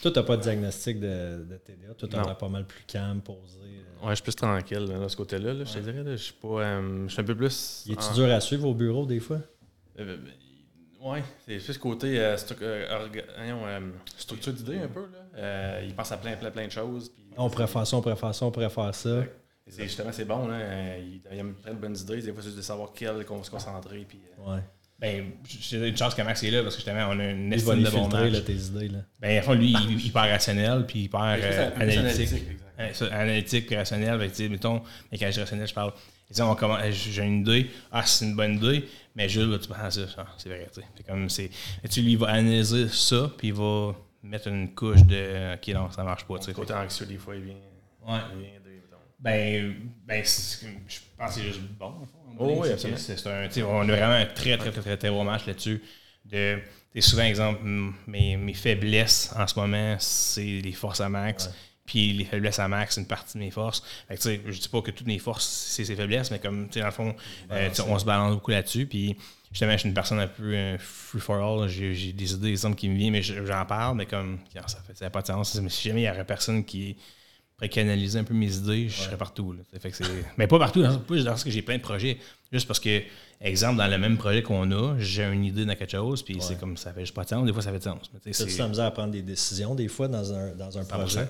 Toi, 0.01 0.11
tu 0.11 0.19
n'as 0.19 0.23
pas 0.23 0.37
de 0.37 0.41
diagnostic 0.41 1.01
de, 1.01 1.45
de 1.49 1.57
TDA. 1.57 1.93
Toi, 1.97 2.07
tu 2.09 2.15
as 2.15 2.35
pas 2.35 2.47
mal 2.47 2.65
plus 2.65 2.83
calme, 2.85 3.19
posé. 3.19 3.59
Euh. 3.59 4.05
Ouais, 4.05 4.11
je 4.11 4.15
suis 4.15 4.23
plus 4.23 4.35
tranquille 4.35 4.85
de 4.85 5.07
ce 5.07 5.17
côté-là. 5.17 5.53
je 5.65 5.73
te 5.73 5.79
dirais. 5.79 6.03
je 6.05 6.15
suis 6.15 6.33
pas. 6.33 6.61
Euh, 6.61 7.07
je 7.07 7.11
suis 7.11 7.21
un 7.21 7.25
peu 7.25 7.35
plus. 7.35 7.83
Il 7.87 7.93
est-tu 7.93 8.13
dur 8.13 8.31
à 8.31 8.39
suivre 8.39 8.69
au 8.69 8.73
bureau 8.73 9.05
des 9.05 9.19
fois? 9.19 9.39
Euh, 9.99 10.17
oui, 11.01 11.19
c'est 11.45 11.57
plus 11.57 11.77
côté 11.77 12.19
euh, 12.19 12.37
structure 12.37 12.69
d'idées 14.53 14.79
un 14.79 14.87
peu. 14.87 15.07
Là. 15.35 15.81
il 15.81 15.93
pense 15.93 16.11
à 16.11 16.17
plein, 16.17 16.37
plein, 16.37 16.51
plein 16.51 16.67
de 16.67 16.71
choses. 16.71 17.11
on 17.35 17.49
pourrait 17.49 17.67
faire 17.67 17.85
ça, 17.85 17.97
on 17.97 18.01
pourrait 18.01 18.15
faire 18.15 18.33
ça, 18.33 18.45
on 18.45 18.51
pourrait 18.51 18.69
faire 18.69 18.95
ça. 18.95 19.23
C'est 19.69 19.83
justement, 19.83 20.11
c'est 20.11 20.25
bon. 20.25 20.47
Là. 20.47 20.97
Il, 20.97 21.21
il, 21.31 21.39
a 21.39 21.43
plein 21.61 21.73
de 21.73 21.79
bonnes 21.79 21.97
idées. 21.97 22.21
Des 22.21 22.31
fois, 22.31 22.41
c'est 22.41 22.47
juste 22.47 22.57
de 22.57 22.61
savoir 22.61 22.91
quelle 22.93 23.25
qu'on 23.25 23.37
va 23.37 23.43
se 23.43 23.51
concentrer. 23.51 24.05
Puis, 24.07 24.19
ouais. 24.39 24.59
Ben, 24.99 25.31
j'ai 25.47 25.89
une 25.89 25.95
chance 25.95 26.15
que 26.15 26.21
Max 26.23 26.41
est 26.41 26.49
là 26.49 26.63
parce 26.63 26.75
que 26.75 26.81
justement, 26.81 27.07
on 27.11 27.19
a 27.19 27.25
une 27.25 27.53
estime 27.53 27.83
de 27.83 27.89
bon 27.89 28.07
match. 28.07 28.31
Là, 28.31 28.41
tes 28.41 28.53
idées, 28.53 28.87
là. 28.89 28.99
Ben, 29.19 29.39
en 29.39 29.41
fait, 29.43 29.55
lui, 29.55 29.71
il, 29.71 30.05
il 30.05 30.11
part 30.11 30.27
rationnel, 30.27 30.85
puis 30.87 31.01
il 31.01 31.09
part 31.09 31.35
euh, 31.39 31.69
analytique. 31.75 32.29
Analytique, 32.79 33.11
analytique, 33.11 33.73
rationnel. 33.75 34.17
Ben, 34.17 34.29
tu 34.29 34.35
sais, 34.35 34.49
mettons, 34.49 34.81
mais 35.11 35.19
quand 35.19 35.29
je 35.29 35.39
rationnel, 35.39 35.67
je 35.67 35.73
parle. 35.73 35.93
Disons, 36.29 36.57
j'ai 36.91 37.23
une 37.23 37.41
idée, 37.41 37.69
ah, 37.89 38.03
c'est 38.05 38.25
une 38.25 38.35
bonne 38.35 38.55
idée, 38.55 38.85
mais 39.15 39.29
Jules, 39.29 39.57
tu 39.61 39.69
penses 39.69 39.77
à 39.79 39.91
ça, 39.91 40.01
ah, 40.17 40.25
c'est 40.37 40.49
vrai, 40.49 40.67
tu 40.73 40.81
sais. 40.81 41.03
comme 41.07 41.29
c'est. 41.29 41.49
Tu 41.89 42.01
lui, 42.01 42.13
il 42.13 42.17
va 42.17 42.27
analyser 42.27 42.89
ça, 42.89 43.31
puis 43.37 43.47
il 43.49 43.53
va 43.53 43.95
mettre 44.23 44.47
une 44.47 44.73
couche 44.73 45.03
de, 45.03 45.53
ok, 45.53 45.67
non, 45.69 45.89
ça 45.89 46.03
marche 46.03 46.25
pas, 46.25 46.37
tu 46.39 46.45
sais. 46.45 46.53
Côté 46.53 46.73
anxieux, 46.73 47.05
des 47.05 47.17
fois, 47.17 47.35
il 47.35 47.43
vient. 47.43 47.55
Ouais. 48.05 48.19
Il 48.33 48.39
vient 48.41 48.49
ben, 49.19 49.75
ben 50.05 50.23
je 50.23 50.99
pense 51.17 51.35
que 51.35 51.41
c'est 51.41 51.47
juste 51.47 51.61
bon. 51.61 52.07
Oh, 52.39 52.61
oui, 52.61 52.69
un, 52.69 53.65
on 53.65 53.89
a 53.89 53.95
vraiment 53.95 54.13
un 54.13 54.25
très, 54.25 54.57
très, 54.57 54.71
très, 54.71 54.81
très, 54.81 54.97
très, 54.97 55.09
bon 55.09 55.23
match 55.23 55.47
là-dessus. 55.47 55.81
De, 56.23 56.59
souvent, 56.99 57.23
exemple, 57.23 57.61
mes, 58.05 58.37
mes, 58.37 58.53
faiblesses 58.53 59.33
en 59.35 59.47
ce 59.47 59.59
moment, 59.59 59.95
c'est 59.99 60.61
les 60.61 60.73
forces 60.73 61.01
à 61.01 61.09
max. 61.09 61.49
Puis 61.85 62.11
les 62.13 62.25
faiblesses 62.25 62.59
à 62.59 62.67
max, 62.67 62.95
c'est 62.95 63.01
une 63.01 63.07
partie 63.07 63.37
de 63.37 63.43
mes 63.43 63.49
forces. 63.49 63.81
Fait 64.07 64.17
que, 64.17 64.51
je 64.51 64.59
dis 64.59 64.69
pas 64.69 64.81
que 64.81 64.91
toutes 64.91 65.07
mes 65.07 65.19
forces, 65.19 65.47
c'est 65.47 65.85
ses 65.85 65.95
faiblesses, 65.95 66.29
mais 66.31 66.39
comme, 66.39 66.67
dans 66.67 66.85
le 66.85 66.91
fond, 66.91 67.15
euh, 67.51 67.69
on 67.87 67.97
se 67.97 68.05
balance 68.05 68.33
beaucoup 68.33 68.51
là-dessus. 68.51 68.85
Puis 68.85 69.17
justement, 69.51 69.71
je 69.71 69.77
suis 69.77 69.89
une 69.89 69.95
personne 69.95 70.19
un 70.19 70.27
peu 70.27 70.53
euh, 70.53 70.77
free 70.77 71.21
for 71.21 71.37
all. 71.37 71.67
J'ai 71.69 72.11
des 72.11 72.33
idées, 72.33 72.41
des 72.41 72.49
exemples 72.49 72.75
qui 72.75 72.89
me 72.89 72.95
viennent, 72.97 73.13
mais 73.13 73.23
j'en 73.23 73.65
parle, 73.65 73.97
mais 73.97 74.05
comme, 74.05 74.39
ça 74.67 74.79
fait 74.85 74.95
ça 74.97 75.09
pas 75.09 75.21
de 75.21 75.27
sens. 75.27 75.55
Mais 75.55 75.69
si 75.69 75.87
jamais 75.87 76.01
il 76.01 76.05
y 76.05 76.09
aurait 76.09 76.25
personne 76.25 76.65
qui 76.65 76.97
après 77.57 77.69
canaliser 77.69 78.19
un 78.19 78.23
peu 78.23 78.35
mes 78.35 78.55
idées, 78.55 78.87
je 78.87 79.01
serais 79.01 79.17
partout. 79.17 79.55
Fait 79.79 79.89
que 79.89 80.03
mais 80.37 80.45
pas 80.45 80.59
partout, 80.59 80.83
dans, 80.83 80.99
pas 80.99 81.15
dans 81.15 81.35
ce 81.35 81.43
que 81.43 81.49
j'ai 81.49 81.63
plein 81.63 81.77
de 81.77 81.81
projets. 81.81 82.19
Juste 82.51 82.67
parce 82.67 82.79
que, 82.79 83.01
exemple, 83.41 83.77
dans 83.77 83.87
le 83.87 83.97
même 83.97 84.15
projet 84.15 84.43
qu'on 84.43 84.71
a, 84.71 84.95
j'ai 84.99 85.23
une 85.23 85.43
idée 85.43 85.65
dans 85.65 85.73
quelque 85.73 85.91
chose, 85.91 86.21
puis 86.21 86.37
c'est 86.39 86.59
comme 86.59 86.77
ça 86.77 86.93
fait 86.93 87.01
juste 87.01 87.15
pas 87.15 87.23
de 87.23 87.29
sens. 87.29 87.45
Des 87.45 87.53
fois, 87.53 87.63
ça 87.63 87.71
fait 87.71 87.79
de 87.79 87.83
sens. 87.83 88.11
Tu 88.23 88.61
as 88.61 88.67
misère 88.67 88.85
à 88.85 88.91
prendre 88.91 89.11
des 89.11 89.23
décisions, 89.23 89.73
des 89.73 89.87
fois, 89.87 90.07
dans 90.07 90.31
un, 90.31 90.53
dans 90.53 90.77
un 90.77 90.85
projet? 90.85 91.27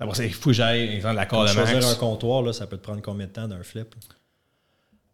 il 0.00 0.32
faut 0.32 0.50
que 0.50 0.54
j'aille, 0.54 0.96
exemple, 0.96 1.16
l'accord 1.16 1.42
de 1.42 1.52
Max. 1.52 1.70
Choisir 1.70 1.88
un 1.88 1.94
comptoir, 1.94 2.42
là, 2.42 2.54
ça 2.54 2.66
peut 2.66 2.78
te 2.78 2.82
prendre 2.82 3.02
combien 3.02 3.26
de 3.26 3.32
temps 3.32 3.46
d'un 3.46 3.62
flip? 3.62 3.94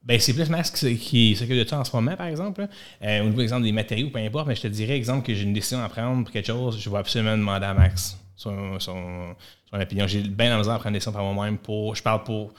Ben, 0.05 0.19
c'est 0.19 0.33
plus 0.33 0.49
Max 0.49 0.71
qui, 0.71 1.37
s'occupe 1.37 1.57
de 1.57 1.69
ça 1.69 1.81
en 1.81 1.85
ce 1.85 1.95
moment, 1.95 2.17
par 2.17 2.29
exemple. 2.29 2.67
Euh, 3.03 3.21
au 3.23 3.25
niveau, 3.25 3.43
exemple, 3.43 3.65
des 3.65 3.73
matériaux, 3.73 4.11
peu 4.11 4.21
importe, 4.21 4.47
mais 4.47 4.55
je 4.55 4.63
te 4.63 4.69
dirais, 4.69 4.97
exemple, 4.97 5.27
que 5.27 5.35
j'ai 5.35 5.43
une 5.43 5.53
décision 5.53 5.83
à 5.83 5.89
prendre 5.89 6.23
pour 6.23 6.33
quelque 6.33 6.47
chose, 6.47 6.81
je 6.81 6.89
vais 6.89 6.99
absolument 6.99 7.37
demander 7.37 7.67
à 7.67 7.75
Max 7.75 8.17
son, 8.41 8.81
son, 8.81 9.35
opinion. 9.73 10.07
J'ai 10.07 10.23
bien 10.23 10.51
la 10.51 10.59
misère 10.59 10.75
à 10.75 10.79
prendre 10.79 10.99
des 10.99 11.13
par 11.13 11.23
moi-même 11.23 11.59
pour. 11.59 11.95
Je 11.95 12.03
parle 12.03 12.25
pour 12.25 12.55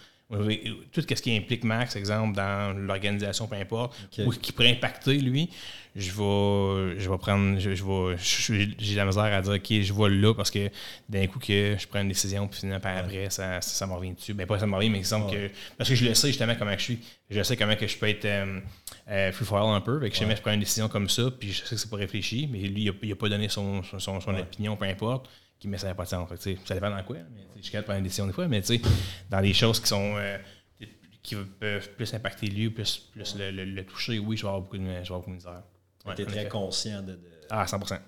tout 0.92 1.02
ce 1.02 1.22
qui 1.22 1.36
implique 1.36 1.64
Max, 1.64 1.96
exemple, 1.96 2.36
dans 2.36 2.74
l'organisation, 2.78 3.48
peu 3.48 3.56
importe, 3.56 3.96
ou 4.20 4.32
qui 4.32 4.54
pourrait 4.54 4.72
impacter 4.72 5.16
lui, 5.16 5.50
je 5.94 6.10
vais, 6.12 7.00
je 7.00 7.10
vais 7.10 7.18
prendre, 7.18 7.60
je, 7.60 7.70
vais, 7.70 8.70
j'ai 8.80 8.96
la 8.96 9.06
misère 9.06 9.24
à 9.24 9.42
dire, 9.42 9.54
OK, 9.54 9.82
je 9.82 9.92
vois 9.92 10.10
là 10.10 10.34
parce 10.34 10.50
que 10.50 10.70
d'un 11.10 11.28
coup 11.28 11.40
que 11.40 11.76
je 11.78 11.86
prends 11.86 12.00
une 12.00 12.08
décision, 12.08 12.48
puis 12.48 12.62
finalement, 12.62 12.80
par 12.80 12.98
après, 12.98 13.30
ça, 13.30 13.60
ça, 13.60 13.86
me 13.88 13.94
revient 13.94 14.14
dessus. 14.14 14.34
Ben, 14.34 14.48
pas 14.48 14.58
ça 14.58 14.68
me 14.68 14.76
revient, 14.76 14.90
mais 14.90 15.00
exemple 15.00 15.34
que, 15.34 15.50
parce 15.78 15.90
que 15.90 15.96
je 15.96 16.06
le 16.06 16.14
sais 16.14 16.28
justement 16.28 16.56
comment 16.58 16.78
je 16.78 16.84
suis. 16.84 17.00
Je 17.30 17.44
sais 17.44 17.58
comment 17.58 17.76
que 17.76 17.88
je 17.88 17.98
peux 17.98 18.08
être 18.08 18.24
euh, 18.24 18.60
euh 19.10 19.32
free 19.34 19.46
for 19.46 19.58
all 19.58 19.76
un 19.76 19.82
peu. 19.82 20.00
Fait 20.00 20.10
que 20.10 20.24
ouais. 20.24 20.36
je 20.36 20.42
prends 20.42 20.54
une 20.54 20.62
décision 20.62 20.88
comme 20.88 21.10
ça, 21.10 21.24
puis 21.38 21.52
je 21.52 21.66
sais 21.66 21.76
que 21.76 21.82
c'est 21.82 21.90
pas 21.90 21.98
réfléchi, 21.98 22.48
mais 22.50 22.60
lui, 22.60 22.90
il 23.02 23.10
n'a 23.10 23.16
pas 23.16 23.28
donné 23.28 23.50
son, 23.50 23.84
son, 23.84 24.22
son 24.22 24.34
opinion, 24.34 24.78
peu 24.78 24.86
importe 24.86 25.30
qui 25.62 25.68
met 25.68 25.78
ça 25.78 25.88
n'a 25.88 25.96
pas 25.96 26.06
de 26.06 26.10
sens. 26.10 26.28
ça 26.66 26.74
dépend 26.74 26.90
dans 26.90 27.04
quoi. 27.04 27.18
Mais, 27.36 27.46
je 27.58 27.62
suis 27.62 27.72
capable 27.72 27.84
de 27.84 27.86
prendre 27.86 27.98
une 28.00 28.04
décision 28.04 28.26
des 28.26 28.34
fois, 28.34 28.48
mais 28.48 28.64
dans 29.30 29.42
des 29.42 29.54
choses 29.54 29.80
qui 29.80 29.88
sont 29.88 30.16
euh, 30.18 30.38
qui 31.22 31.36
peuvent 31.36 31.90
plus 31.92 32.12
impacter 32.16 32.48
lui, 32.48 32.72
plus, 32.72 32.98
plus 33.12 33.36
le, 33.38 33.52
le, 33.52 33.86
toucher, 33.86 34.18
oui, 34.18 34.36
je 34.36 34.42
vais 34.42 34.48
avoir 34.48 34.62
beaucoup 34.62 34.80
de, 34.80 34.84
je 34.84 34.90
vais 34.90 34.98
avoir 34.98 35.20
beaucoup 35.20 35.30
de 35.30 35.36
misère. 35.36 35.62
tu 36.16 36.22
es 36.24 36.26
très 36.26 36.48
conscient 36.48 37.04
de, 37.04 37.12
de, 37.12 37.20
Ah, 37.52 37.68
100 37.68 37.78
de 37.78 37.86
ta, 37.86 38.02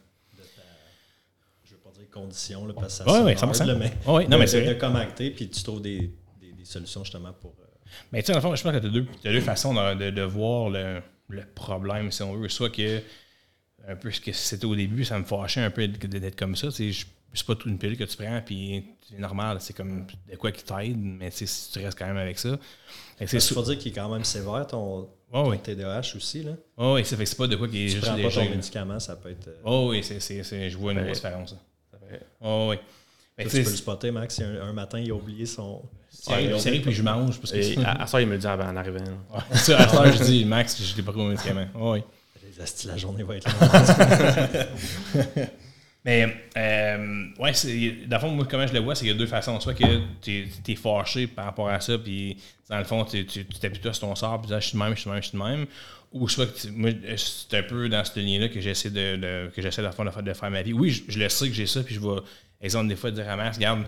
Je 1.64 1.76
veux 1.76 1.78
pas 1.78 1.92
dire 1.92 2.10
condition, 2.10 2.66
là, 2.66 2.74
parce 2.74 2.98
que 2.98 3.04
ça 3.06 3.24
Oui, 3.24 3.34
oui, 3.36 3.38
100 3.38 3.66
là, 3.66 3.76
mais, 3.76 3.94
oui, 4.08 4.28
non, 4.28 4.40
mais 4.40 4.48
c'est 4.48 4.66
de 4.66 4.74
commenter, 4.74 5.30
puis 5.30 5.48
tu 5.48 5.62
trouves 5.62 5.84
des, 5.84 6.12
des, 6.42 6.54
des, 6.54 6.66
solutions 6.66 7.04
justement 7.04 7.34
pour. 7.34 7.52
Euh, 7.60 7.66
mais 8.12 8.24
tu 8.24 8.28
sais, 8.28 8.32
dans 8.34 8.40
le 8.40 8.42
fond, 8.42 8.56
je 8.56 8.64
pense 8.64 8.72
que 8.72 8.80
tu 8.80 8.88
as 8.88 8.90
deux, 8.90 9.06
deux 9.24 9.42
façons 9.42 9.76
de, 9.76 10.10
de, 10.10 10.22
voir 10.24 10.72
le, 10.72 11.04
le, 11.30 11.46
problème, 11.46 12.12
si 12.12 12.24
on 12.24 12.34
veut. 12.34 12.50
Soit 12.50 12.72
que, 12.72 13.00
un 13.88 13.96
peu 13.96 14.10
ce 14.10 14.20
que 14.20 14.32
c'était 14.32 14.66
au 14.66 14.76
début, 14.76 15.06
ça 15.06 15.20
me 15.20 15.24
fâchait 15.24 15.62
un 15.62 15.70
peu 15.70 15.88
d'être 15.88 16.36
comme 16.36 16.56
ça. 16.56 16.70
Je 16.72 17.06
c'est 17.34 17.45
pas 17.45 17.55
toute 17.55 17.65
une 17.65 17.77
pilule 17.77 17.97
que 17.97 18.03
tu 18.03 18.18
prends, 18.18 18.41
puis 18.45 18.85
c'est 19.10 19.18
normal, 19.18 19.57
c'est 19.60 19.76
comme 19.76 20.05
de 20.30 20.35
quoi 20.35 20.51
qui 20.51 20.64
t'aide, 20.64 20.97
mais 20.97 21.31
tu 21.31 21.80
restes 21.80 21.97
quand 21.97 22.05
même 22.05 22.18
avec 22.18 22.38
ça. 22.38 22.57
Il 23.19 23.27
faut 23.27 23.64
dire 23.64 23.77
qu'il 23.77 23.91
est 23.91 23.95
quand 23.95 24.10
même 24.10 24.23
sévère, 24.23 24.68
ton, 24.68 25.10
TDAH 25.64 26.15
aussi. 26.15 26.43
Là. 26.43 26.51
Oh, 26.77 26.93
oui, 26.95 27.05
c'est 27.05 27.38
pas 27.38 27.47
de 27.47 27.55
quoi 27.55 27.68
qui 27.68 27.85
est 27.85 27.88
tu 27.88 27.95
juste 27.95 28.05
prends 28.05 28.22
pas 28.22 28.30
ton 28.30 28.49
médicament, 28.49 28.99
ça 28.99 29.15
peut 29.15 29.31
être. 29.31 29.49
Oh 29.64 29.88
oui, 29.89 30.03
c'est, 30.03 30.69
je 30.69 30.77
vois 30.77 30.93
une 30.93 31.03
grosse 31.03 31.18
différence. 31.18 31.55
Oh 32.41 32.68
oui. 32.69 32.77
tu 33.39 33.49
peux 33.49 33.57
le 33.57 33.65
spotter, 33.65 34.11
Max, 34.11 34.35
si 34.35 34.43
un, 34.43 34.73
matin 34.73 34.99
il 34.99 35.10
a 35.10 35.15
oublié 35.15 35.45
son. 35.45 35.81
C'est 36.11 36.49
vrai, 36.49 36.80
puis 36.80 36.93
je 36.93 37.01
mange. 37.01 37.39
Parce 37.39 37.51
que 37.51 37.84
à, 37.84 38.05
ça, 38.05 38.22
il 38.22 38.27
me 38.27 38.34
le 38.34 38.38
dit 38.38 38.45
avant 38.45 38.68
en 38.68 38.76
arrivant. 38.76 38.99
à 39.34 39.55
ça, 39.55 40.11
je 40.11 40.23
dis, 40.23 40.45
Max, 40.45 40.80
je 40.80 40.95
n'ai 40.95 41.01
pas 41.01 41.11
pris 41.11 41.22
mon 41.22 41.30
médicament. 41.30 41.68
Oh, 41.73 41.93
oui. 41.93 42.03
La 42.85 42.97
journée 42.97 43.23
va 43.23 43.38
être 43.38 43.49
longue. 43.49 45.47
Mais, 46.06 46.36
euh, 46.58 47.28
ouais, 47.40 47.52
dans 48.08 48.18
le 48.18 48.22
fond, 48.22 48.32
moi, 48.32 48.46
comment 48.50 48.68
je 48.68 48.74
le 48.74 48.80
vois, 48.80 48.94
c'est 48.94 49.06
qu'il 49.06 49.14
y 49.14 49.16
a 49.16 49.18
deux 49.18 49.28
façons. 49.28 49.60
Soit 49.60 49.74
que 49.74 50.02
tu 50.22 50.50
es, 50.68 50.76
fâché 50.76 51.28
par 51.28 51.46
rapport 51.46 51.70
à 51.70 51.80
ça, 51.80 51.98
puis 51.98 52.38
dans 52.70 52.78
le 52.78 52.84
fond, 52.84 53.06
tu 53.06 53.26
t'appuies 53.26 53.82
sur 53.82 54.00
ton 54.00 54.16
sort, 54.16 54.42
puis 54.42 54.48
tu 54.48 54.48
dis, 54.48 54.54
ah, 54.54 54.60
je 54.60 54.68
suis 54.68 54.78
de 54.78 54.84
même, 54.84 54.96
je 54.96 55.00
suis 55.00 55.10
de 55.10 55.14
même, 55.14 55.24
je 55.24 55.28
suis 55.30 55.38
de 55.38 55.44
même. 55.44 55.66
Ou 56.12 56.28
soit 56.28 56.46
que 56.46 56.68
moi, 56.70 56.90
c'est 57.16 57.58
un 57.58 57.64
peu 57.64 57.88
dans 57.90 58.04
ce 58.04 58.20
lien-là 58.20 58.50
que 58.50 58.60
j'essaie 58.60 58.90
de, 58.90 59.50
que 59.56 59.62
j'essaie 59.62 59.82
de 59.82 59.90
faire, 59.90 60.24
de 60.24 60.34
faire 60.34 60.52
ma 60.52 60.62
vie. 60.62 60.74
Oui, 60.74 61.04
je, 61.08 61.18
le 61.18 61.30
sais 61.30 61.48
que 61.48 61.56
j'ai 61.56 61.66
ça, 61.66 61.84
puis 61.84 61.96
je 61.96 62.02
vais, 62.02 62.22
exemple, 62.62 62.90
des 62.90 62.96
fois, 62.98 63.10
dire 63.10 63.30
à 63.30 63.38
Max, 63.38 63.58
regarde, 63.58 63.84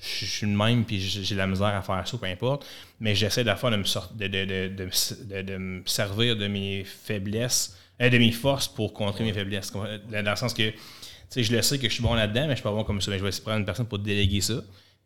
je 0.00 0.24
suis 0.24 0.46
de 0.46 0.56
même, 0.56 0.84
puis 0.84 1.00
j'ai 1.00 1.34
la 1.34 1.46
misère 1.46 1.66
à 1.66 1.82
faire 1.82 2.06
ça, 2.06 2.16
peu 2.16 2.26
importe. 2.26 2.64
Mais 3.00 3.14
j'essaie 3.14 3.42
de 3.42 3.48
la 3.48 3.56
fois 3.56 3.70
de 3.70 3.76
me, 3.76 3.82
de, 3.82 4.26
de, 4.28 4.68
de, 4.68 5.42
de, 5.42 5.56
me 5.56 5.82
servir 5.84 6.36
de 6.36 6.46
mes 6.46 6.84
faiblesses, 6.84 7.76
euh, 8.00 8.08
de 8.08 8.18
mes 8.18 8.32
forces 8.32 8.68
pour 8.68 8.94
contrer 8.94 9.24
mes 9.24 9.32
faiblesses. 9.32 9.72
Dans 9.72 10.30
le 10.30 10.36
sens 10.36 10.54
que 10.54 10.72
je 11.34 11.52
le 11.52 11.62
sais 11.62 11.78
que 11.78 11.88
je 11.88 11.94
suis 11.94 12.02
bon 12.02 12.14
là-dedans, 12.14 12.42
mais 12.42 12.50
je 12.50 12.56
suis 12.56 12.62
pas 12.62 12.72
bon 12.72 12.84
comme 12.84 13.00
ça. 13.00 13.10
Mais 13.10 13.18
je 13.18 13.22
vais 13.22 13.28
essayer 13.28 13.42
de 13.42 13.44
prendre 13.44 13.60
une 13.60 13.66
personne 13.66 13.86
pour 13.86 13.98
déléguer 13.98 14.40
ça. 14.40 14.54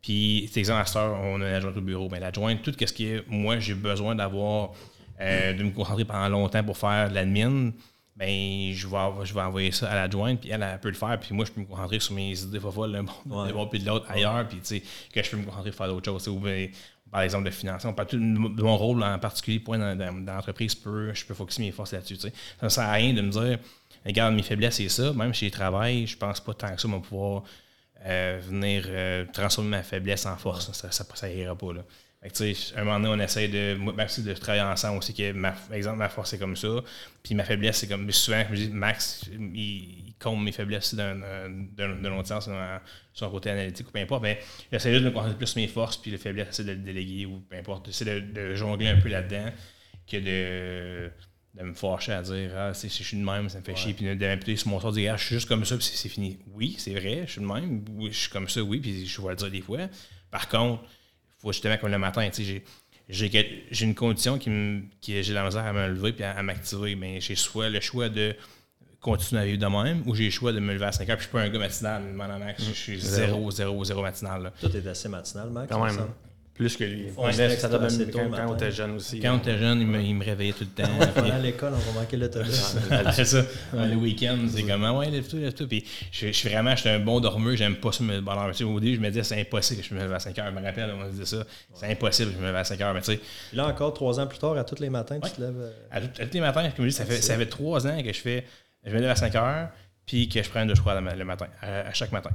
Puis, 0.01 0.51
exemple, 0.57 0.81
à 0.81 0.87
cette 0.87 0.97
heure, 0.97 1.19
on 1.23 1.41
a 1.41 1.47
un 1.47 1.55
adjoint 1.55 1.73
au 1.75 1.81
bureau. 1.81 2.09
Mais 2.11 2.21
l'adjointe, 2.21 2.63
tout 2.63 2.75
ce 2.79 2.93
qui 2.93 3.07
est, 3.07 3.25
moi, 3.29 3.59
j'ai 3.59 3.75
besoin 3.75 4.15
d'avoir, 4.15 4.73
euh, 5.21 5.53
de 5.53 5.63
me 5.63 5.71
concentrer 5.71 6.05
pendant 6.05 6.29
longtemps 6.29 6.63
pour 6.63 6.77
faire 6.77 7.09
de 7.09 7.15
l'admin, 7.15 7.73
ben 8.17 8.73
je 8.73 8.87
vais, 8.87 9.25
je 9.25 9.35
vais 9.35 9.41
envoyer 9.41 9.73
ça 9.73 9.91
à 9.91 9.95
l'adjointe, 9.97 10.41
puis 10.41 10.51
elle, 10.51 10.63
elle, 10.63 10.79
peut 10.79 10.89
le 10.89 10.95
faire, 10.95 11.19
puis 11.19 11.35
moi, 11.35 11.45
je 11.47 11.51
peux 11.51 11.61
me 11.61 11.67
concentrer 11.67 11.99
sur 11.99 12.15
mes 12.15 12.39
idées 12.41 12.61
folles, 12.61 12.93
d'un 12.93 13.05
bon, 13.25 13.67
puis 13.67 13.81
de 13.81 13.87
l'autre 13.87 14.07
ailleurs, 14.09 14.47
puis 14.47 14.59
tu 14.59 14.67
sais, 14.67 14.83
que 15.13 15.23
je 15.23 15.31
peux 15.31 15.37
me 15.37 15.45
concentrer 15.45 15.71
pour 15.71 15.79
faire 15.79 15.89
d'autres 15.89 16.05
choses. 16.05 16.29
Ou 16.29 16.39
ben, 16.39 16.69
par 17.11 17.23
exemple, 17.23 17.45
de 17.45 17.51
financement. 17.51 17.93
Pas 17.93 18.05
tout, 18.05 18.19
mon 18.19 18.77
rôle 18.77 19.03
en 19.03 19.19
particulier, 19.19 19.61
point 19.61 19.79
dans, 19.79 19.97
dans, 19.97 20.33
l'entreprise, 20.35 20.77
je 20.85 21.25
peux 21.25 21.35
focuser 21.35 21.63
mes 21.63 21.71
forces 21.73 21.93
là-dessus. 21.93 22.17
Ça 22.17 22.29
ne 22.63 22.69
sert 22.69 22.85
à 22.85 22.93
rien 22.93 23.15
de 23.15 23.21
me 23.21 23.31
dire 23.31 23.59
regarde, 24.05 24.35
mes 24.35 24.43
faiblesses, 24.43 24.77
c'est 24.77 24.89
ça. 24.89 25.13
Même 25.13 25.35
si 25.35 25.47
je 25.47 25.53
travaille, 25.53 26.07
je 26.07 26.17
pense 26.17 26.41
pas 26.41 26.55
tant 26.55 26.75
que 26.75 26.81
ça, 26.81 26.89
va 26.89 26.99
pouvoir 26.99 27.45
euh, 28.05 28.39
venir 28.43 28.85
euh, 28.89 29.25
transformer 29.33 29.71
ma 29.71 29.83
faiblesse 29.83 30.27
en 30.27 30.37
force. 30.37 30.71
Ça, 30.73 30.91
ça, 30.93 31.31
ira 31.31 31.57
pas. 31.57 31.73
Là. 31.73 31.83
À 32.25 32.81
un 32.81 32.85
moment 32.85 33.01
donné, 33.01 33.23
on 33.23 33.25
essaie 33.25 33.49
de, 33.49 33.77
de 33.77 34.33
travailler 34.35 34.63
ensemble 34.63 34.99
aussi. 34.99 35.13
Que 35.13 35.33
ma, 35.33 35.53
par 35.53 35.75
exemple, 35.75 35.99
ma 35.99 36.09
force, 36.09 36.31
c'est 36.31 36.39
comme 36.39 36.57
ça. 36.57 36.69
Puis 37.23 37.35
ma 37.35 37.45
faiblesse, 37.45 37.79
c'est 37.79 37.87
comme. 37.87 38.11
Souvent, 38.11 38.43
je 38.49 38.51
me 38.51 38.57
dis, 38.57 38.69
Max, 38.71 39.27
il, 39.31 40.15
compte 40.19 40.43
mes 40.43 40.53
faiblesses 40.53 40.95
d'un 40.95 42.19
autre 42.19 42.29
sens, 42.29 42.45
sur 42.45 42.55
son 43.13 43.31
côté 43.31 43.51
analytique 43.51 43.89
ou 43.89 43.91
peu 43.91 43.99
importe. 43.99 44.23
Mais 44.23 44.41
j'essaie 44.73 44.93
juste 44.93 45.05
de 45.05 45.11
concentrer 45.11 45.37
plus 45.37 45.57
mes 45.57 45.69
forces, 45.69 45.99
puis 45.99 46.11
les 46.11 46.19
faiblesses, 46.19 46.49
c'est 46.53 46.65
de 46.65 46.73
le 46.73 46.79
déléguer 46.79 47.27
ou 47.27 47.41
peu 47.41 47.57
importe. 47.57 47.87
J'essaie 47.87 48.21
de, 48.23 48.55
jongler 48.55 48.89
un 48.89 48.97
peu 48.97 49.11
là-dedans 49.11 49.51
que 50.11 50.17
de 50.17 51.11
de 51.55 51.63
me 51.63 51.75
fâcher 51.75 52.13
à 52.13 52.23
dire 52.23 52.51
ah 52.57 52.75
si 52.75 52.89
je 52.89 53.03
suis 53.03 53.17
de 53.17 53.25
même 53.25 53.49
ça 53.49 53.59
me 53.61 53.65
fait 53.65 53.77
chier 53.77 53.95
puis 53.95 54.05
de 54.05 54.27
m'imputer 54.27 54.57
sur 54.57 54.69
mon 54.69 54.81
sort 54.81 54.91
de 54.91 54.99
dire 54.99 55.15
ah, 55.15 55.17
je 55.17 55.25
suis 55.25 55.35
juste 55.37 55.49
comme 55.49 55.65
ça 55.65 55.77
puis 55.77 55.85
c'est 55.85 56.09
fini 56.09 56.39
oui 56.53 56.75
c'est 56.79 56.95
vrai 56.95 57.23
je 57.27 57.33
suis 57.33 57.41
de 57.41 57.47
même 57.47 57.85
oui, 57.97 58.11
je 58.11 58.19
suis 58.19 58.31
comme 58.31 58.49
ça 58.49 58.61
oui 58.63 58.81
puis 58.81 59.07
je 59.07 59.23
vais 59.23 59.29
le 59.31 59.37
dire 59.37 59.51
des 59.51 59.61
fois 59.61 59.79
par 60.31 60.49
contre 60.49 60.83
faut 61.45 61.53
justement 61.53 61.77
comme 61.77 61.91
le 61.91 61.99
matin, 61.99 62.29
j'ai 62.37 62.65
j'ai 63.09 63.85
une 63.85 63.95
condition 63.95 64.39
qui, 64.39 64.49
me, 64.49 64.83
qui 65.01 65.23
j'ai 65.23 65.35
la 65.35 65.45
misère 65.45 65.65
à 65.65 65.73
me 65.73 65.89
lever 65.89 66.15
et 66.19 66.25
à, 66.25 66.43
m'activer. 66.43 66.95
Mais 66.95 67.21
j'ai 67.21 67.35
soit 67.35 67.69
le 67.69 67.81
choix 67.81 68.09
de 68.09 68.35
continuer 69.01 69.43
à 69.43 69.45
vivre 69.45 69.59
de 69.59 69.67
même 69.67 70.03
ou 70.07 70.15
j'ai 70.15 70.25
le 70.25 70.31
choix 70.31 70.53
de 70.53 70.61
me 70.61 70.73
lever 70.73 70.87
à 70.87 70.93
5 70.93 71.09
heures. 71.11 71.17
Puis 71.17 71.25
je 71.25 71.29
suis 71.29 71.33
pas 71.33 71.43
un 71.43 71.51
gars 71.51 71.59
matinal, 71.59 72.03
Max. 72.15 72.65
Je 72.65 72.73
suis 72.73 72.99
0, 72.99 73.51
0, 73.51 73.85
0 73.85 74.03
matinal. 74.03 74.53
Toi, 74.59 74.71
tu 74.71 74.77
es 74.79 74.87
assez 74.87 75.09
matinal, 75.11 75.51
Max. 75.51 75.69
Quand 75.71 75.85
même. 75.85 75.99
Plus 76.55 76.77
que 76.77 76.85
lui. 76.85 77.07
Ouais, 77.17 77.33
ça 77.33 77.69
doit 77.69 77.81
même 77.81 78.11
quand, 78.13 78.31
quand 78.31 78.51
on 78.51 78.55
était 78.55 78.71
jeune 78.71 78.93
aussi. 78.93 79.19
Quand 79.19 79.35
on 79.35 79.39
était 79.39 79.59
jeune, 79.59 79.81
il 79.81 79.89
me, 79.89 80.01
il 80.01 80.15
me 80.15 80.25
réveillait 80.25 80.53
tout 80.53 80.65
le 80.65 80.85
temps. 80.85 80.89
Pendant 81.15 81.39
l'école, 81.39 81.73
on 81.75 81.93
va 81.93 82.01
manquer 82.01 82.17
l'autobus. 82.17 82.77
c'est 83.13 83.25
ça. 83.25 83.43
Le 83.73 83.97
week-end, 83.97 84.39
c'est 84.49 84.63
comme, 84.63 84.85
ah 84.85 84.93
ouais, 84.93 85.11
lève-toi, 85.11 85.41
lève-toi. 85.41 85.67
Puis 85.67 85.85
je, 86.13 86.29
suis 86.29 86.49
vraiment, 86.49 86.77
j'étais 86.77 86.91
un 86.91 87.01
bon 87.01 87.19
dormeur, 87.19 87.57
j'aime 87.57 87.75
pas 87.75 87.91
ça 87.91 88.05
me 88.05 88.19
lever. 88.19 88.65
Au 88.65 88.79
début, 88.79 88.95
je 88.95 89.01
me 89.01 89.09
disais, 89.09 89.25
c'est 89.25 89.41
impossible 89.41 89.83
que 89.83 89.89
je 89.89 89.95
me 89.95 89.99
lève 89.99 90.13
à 90.13 90.21
5 90.21 90.39
heures. 90.39 90.53
Je 90.55 90.61
me 90.61 90.65
rappelle, 90.65 90.93
on 90.95 91.05
me 91.05 91.11
disait 91.11 91.25
ça. 91.25 91.45
C'est 91.75 91.91
impossible 91.91 92.31
que 92.31 92.37
je 92.37 92.41
me 92.41 92.47
lève 92.47 92.57
à 92.57 92.65
5 92.65 92.81
heures. 92.81 92.95
Mais 92.95 93.01
tu 93.01 93.15
sais. 93.15 93.21
Là 93.53 93.67
encore, 93.67 93.93
trois 93.93 94.21
ans 94.21 94.29
plus 94.29 94.39
tard, 94.39 94.57
à 94.57 94.63
tous 94.63 94.79
les 94.79 94.91
matins, 94.91 95.19
tu 95.19 95.31
te 95.33 95.41
lèves. 95.41 95.59
Euh, 95.59 95.73
à, 95.91 96.01
tous 96.03 96.35
les 96.35 96.41
matins, 96.41 96.71
comme 96.71 96.85
je 96.85 96.91
dis, 96.91 96.97
ça 96.97 97.05
fait, 97.05 97.21
ça 97.21 97.37
fait 97.37 97.47
trois 97.47 97.85
ans 97.89 98.01
que 98.01 98.13
je 98.13 98.21
fais, 98.21 98.45
je 98.85 98.95
me 98.95 99.01
lève 99.01 99.11
à 99.11 99.17
5 99.17 99.35
heures, 99.35 99.71
puis 100.07 100.29
que 100.29 100.41
je 100.41 100.49
prends 100.49 100.65
deux 100.65 100.77
choix 100.77 100.95
le 100.95 101.25
matin, 101.25 101.49
à 101.61 101.93
chaque 101.93 102.13
matin 102.13 102.31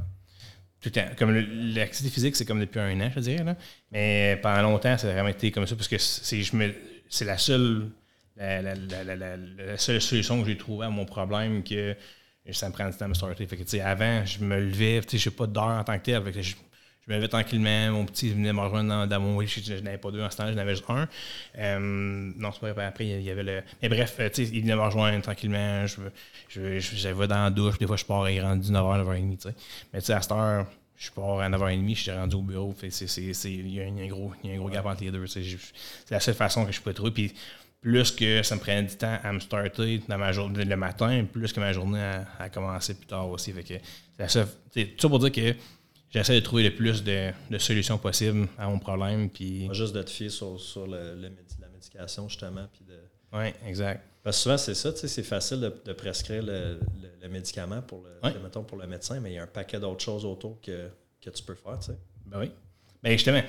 tout. 0.82 0.92
Comme 1.18 1.34
l'activité 1.74 2.14
physique, 2.14 2.36
c'est 2.36 2.46
comme 2.46 2.60
depuis 2.60 2.80
un 2.80 3.00
an, 3.02 3.10
je 3.10 3.16
veux 3.16 3.22
dire. 3.22 3.44
Là. 3.44 3.56
Mais 3.92 4.40
pendant 4.42 4.62
longtemps, 4.62 4.98
ça 4.98 5.10
a 5.10 5.14
vraiment 5.14 5.30
été 5.30 5.52
comme 5.52 5.68
ça 5.68 5.76
parce 5.76 5.88
que 5.88 5.98
c'est, 5.98 6.42
je 6.42 6.56
me, 6.56 6.74
c'est 7.10 7.26
la 7.26 7.38
seule 7.38 7.90
la, 8.38 8.62
la, 8.62 9.04
la, 9.04 9.16
la, 9.38 9.78
seule 9.78 10.02
solution 10.02 10.42
que 10.42 10.48
j'ai 10.48 10.58
trouvée 10.58 10.86
à 10.86 10.90
mon 10.90 11.06
problème 11.06 11.64
que 11.64 11.96
ça 12.52 12.70
me 12.70 12.74
prend 12.74 12.90
du 12.90 12.96
temps 12.96 13.06
à 13.06 13.08
me 13.10 13.14
starter. 13.14 13.46
Fait 13.46 13.58
que, 13.58 13.80
avant, 13.82 14.26
je 14.26 14.40
me 14.44 14.60
levais, 14.60 15.02
je 15.12 15.30
n'ai 15.30 15.36
pas 15.36 15.46
d'heure 15.46 15.66
en 15.66 15.84
tant 15.84 15.98
que 16.00 16.04
tel. 16.04 16.24
Me 17.10 17.16
levais 17.16 17.28
tranquillement. 17.28 17.92
Mon 17.92 18.06
petit 18.06 18.30
venait 18.30 18.54
me 18.54 18.60
rejoindre 18.60 19.08
dans, 19.08 19.20
mon 19.20 19.40
lit. 19.40 19.48
Je, 19.48 19.74
n'avais 19.76 19.98
pas 19.98 20.12
deux 20.12 20.22
en 20.22 20.30
ce 20.30 20.38
temps, 20.38 20.48
je 20.48 20.54
n'avais 20.54 20.76
juste 20.76 20.90
un. 20.90 21.08
Euh, 21.58 21.80
non, 21.80 22.52
c'est 22.52 22.62
pas 22.62 22.72
vrai. 22.72 22.86
Après, 22.86 23.06
il 23.08 23.22
y 23.22 23.30
avait 23.30 23.44
le. 23.44 23.64
Mais 23.82 23.90
bref, 23.90 24.20
il 24.38 24.62
venait 24.62 24.76
me 24.76 24.82
rejoindre 24.82 25.22
tranquillement. 25.22 25.86
Je, 25.88 26.02
je, 26.50 26.80
j'avais 26.80 27.28
dans 27.28 27.44
la 27.44 27.50
douche. 27.50 27.78
Des 27.78 27.88
fois, 27.88 27.98
je 27.98 28.06
pars, 28.06 28.30
il 28.30 28.38
est 28.38 28.42
rendu 28.42 28.72
9h, 28.72 29.06
9h30. 29.06 29.54
Mais 29.94 30.00
tu 30.00 30.06
sais, 30.06 30.14
à 30.14 30.22
cette 30.22 30.32
heure, 30.32 30.66
je 30.98 31.12
pars 31.12 31.40
à 31.40 31.50
9h30, 31.50 31.96
je 31.96 32.02
suis 32.02 32.12
rendu 32.12 32.36
au 32.36 32.42
bureau. 32.42 32.76
Il 32.84 32.90
y, 33.74 33.82
a 33.82 33.86
un 33.86 34.08
gros, 34.08 34.34
y 34.44 34.52
a 34.52 34.54
un 34.54 34.58
gros 34.58 34.70
gap 34.70 34.86
entre 34.86 35.04
les 35.04 35.12
deux. 35.12 35.26
C'est 35.28 35.44
la 36.12 36.20
seule 36.20 36.36
façon 36.36 36.66
que 36.66 36.72
je 36.72 36.82
peux 36.82 36.94
trouver. 36.94 37.12
Puis 37.12 37.34
plus 37.82 38.12
que 38.12 38.44
ça 38.44 38.56
me 38.56 38.60
prenait 38.60 38.84
du 38.84 38.96
temps 38.96 39.18
à 39.24 39.32
me 39.32 39.40
starter 39.40 40.02
dans 40.08 40.18
ma 40.18 40.32
journée 40.32 40.66
le 40.66 40.76
matin, 40.76 41.26
plus 41.32 41.54
que 41.54 41.60
ma 41.60 41.72
journée 41.72 42.02
a, 42.38 42.50
commencé 42.50 42.94
plus 42.94 43.08
tard 43.08 43.30
aussi. 43.30 43.54
Fait 43.54 43.64
que 43.64 43.74
c'est 44.28 44.46
tout 44.86 45.02
ça 45.02 45.10
pour 45.10 45.20
dire 45.20 45.32
que 45.32 45.56
j'essaie 46.10 46.36
de 46.36 46.40
trouver 46.40 46.64
le 46.64 46.76
plus 46.76 47.04
de, 47.04 47.32
solutions 47.58 47.98
possibles 47.98 48.48
à 48.58 48.68
mon 48.68 48.80
problème. 48.80 49.30
Puis... 49.30 49.68
Pas 49.68 49.74
juste 49.74 49.94
de 49.94 50.02
te 50.02 50.10
fier 50.10 50.30
sur, 50.30 50.88
le, 50.88 51.16
la 51.16 51.68
médication, 51.70 52.28
justement. 52.28 52.68
Puis 52.74 52.86
de... 52.88 52.98
Oui, 53.34 53.54
exact. 53.66 54.04
Parce 54.24 54.38
que 54.38 54.44
souvent, 54.44 54.58
c'est 54.58 54.76
ça, 54.76 54.96
c'est 54.96 55.24
facile 55.24 55.60
de, 55.60 55.94
prescrire 55.94 56.44
le, 56.44 56.80
médicament 57.30 57.82
pour 57.82 58.04
le, 58.04 58.40
mettons, 58.40 58.64
pour 58.64 58.78
le 58.78 58.88
médecin, 58.88 59.20
mais 59.20 59.32
il 59.32 59.36
y 59.36 59.38
a 59.38 59.44
un 59.44 59.48
paquet 59.48 59.80
d'autres 59.80 60.04
choses 60.04 60.26
autour 60.26 60.60
que, 60.62 60.90
tu 61.22 61.44
peux 61.44 61.56
faire. 61.56 61.82
sais. 61.82 61.98
Ben 62.26 62.40
oui. 62.40 62.52
Ben 63.04 63.12
justement, 63.14 63.42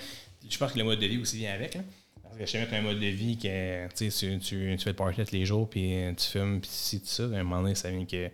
je 0.49 0.59
pense 0.59 0.73
que 0.73 0.79
le 0.79 0.85
mode 0.85 1.01
de 1.01 1.07
vie 1.07 1.19
aussi 1.19 1.39
vient 1.39 1.55
avec. 1.55 1.77
Hein? 1.77 1.85
Parce 2.23 2.37
que 2.37 2.43
justement, 2.43 2.67
tu 2.69 2.75
as 2.75 2.79
un 2.79 2.83
mode 2.83 3.01
de 3.01 3.07
vie 3.07 3.37
que 3.37 3.89
tu, 3.95 4.11
tu, 4.11 4.39
tu 4.39 4.79
fais 4.79 4.91
le 4.91 4.97
party 4.97 5.25
tous 5.25 5.33
les 5.33 5.47
jours, 5.47 5.69
puis 5.69 5.95
tu 6.17 6.27
fumes, 6.27 6.61
puis 6.61 6.71
si 6.71 7.01
tout 7.01 7.07
ça, 7.07 7.25
à 7.25 7.27
un 7.27 7.43
moment 7.43 7.63
donné, 7.63 7.75
ça 7.75 7.91
vient 7.91 8.05
que 8.05 8.29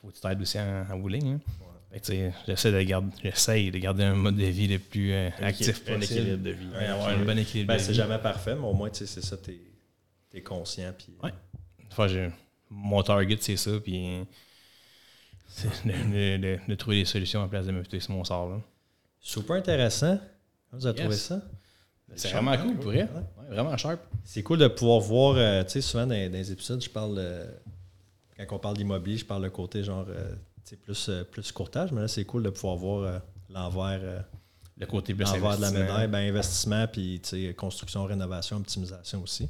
faut 0.00 0.08
que 0.08 0.14
tu 0.14 0.20
t'aides 0.20 0.40
aussi 0.40 0.58
en, 0.58 0.86
en 0.90 1.08
Hein? 1.14 1.40
J'essaie 1.90 2.70
de, 2.70 2.82
garder, 2.82 3.70
de 3.70 3.78
garder 3.78 4.04
un 4.04 4.14
mode 4.14 4.36
de 4.36 4.44
vie 4.44 4.68
le 4.68 4.78
plus 4.78 5.12
euh, 5.12 5.30
actif 5.40 5.84
possible. 5.84 5.96
Un 5.96 6.00
équilibre 6.00 6.42
de 6.42 6.50
vie. 6.50 6.74
avoir 6.74 7.08
un 7.08 7.24
bon 7.24 7.38
équilibre 7.38 7.68
ben, 7.68 7.78
C'est 7.78 7.94
jamais 7.94 8.18
parfait, 8.18 8.54
mais 8.54 8.66
au 8.66 8.74
moins, 8.74 8.90
c'est 8.92 9.06
ça, 9.06 9.36
tu 9.38 9.58
es, 10.34 10.42
conscient. 10.42 10.92
Puis, 10.96 11.14
ouais. 11.22 11.32
Enfin, 11.90 12.30
mon 12.70 13.02
target, 13.02 13.38
c'est 13.40 13.56
ça, 13.56 13.70
puis 13.82 14.26
de, 15.84 16.36
de, 16.36 16.58
de, 16.68 16.74
trouver 16.74 16.98
des 16.98 17.04
solutions 17.06 17.40
en 17.40 17.48
place 17.48 17.64
de 17.66 17.72
me 17.72 17.82
sur 17.82 18.10
mon 18.10 18.22
sort. 18.22 18.50
Là. 18.50 18.60
Super 19.18 19.56
intéressant. 19.56 20.20
Vous 20.72 20.86
avez 20.86 21.00
trouvé 21.00 21.16
ça? 21.16 21.40
C'est 22.14 22.30
vraiment 22.30 22.56
cool, 22.56 22.74
pour 22.76 22.84
vrai. 22.92 23.08
vraiment 23.48 23.76
sharp. 23.76 24.00
C'est 24.24 24.42
cool 24.42 24.58
de 24.58 24.68
pouvoir 24.68 25.00
voir, 25.00 25.36
euh, 25.36 25.62
tu 25.64 25.70
sais, 25.70 25.80
souvent 25.80 26.06
dans, 26.06 26.14
les 26.14 26.52
épisodes, 26.52 26.82
je 26.82 26.90
parle, 26.90 27.46
quand 28.36 28.56
on 28.56 28.58
parle 28.58 28.76
d'immobilier, 28.76 29.16
je 29.16 29.24
parle 29.24 29.42
le 29.44 29.50
côté 29.50 29.82
genre, 29.82 30.06
euh, 30.08 30.34
plus, 30.76 31.08
euh, 31.08 31.24
plus 31.24 31.52
courtage, 31.52 31.92
mais 31.92 32.02
là, 32.02 32.08
c'est 32.08 32.24
cool 32.24 32.42
de 32.42 32.50
pouvoir 32.50 32.76
voir 32.76 33.02
euh, 33.02 33.18
l'envers. 33.50 34.00
Euh, 34.02 34.20
le 34.76 34.86
côté 34.86 35.12
plus 35.12 35.24
l'envers 35.24 35.56
de 35.56 35.62
la 35.62 35.70
médaille, 35.72 36.06
ben, 36.06 36.28
investissement, 36.28 36.86
puis 36.86 37.20
construction, 37.56 38.04
rénovation, 38.04 38.58
optimisation 38.58 39.20
aussi. 39.22 39.48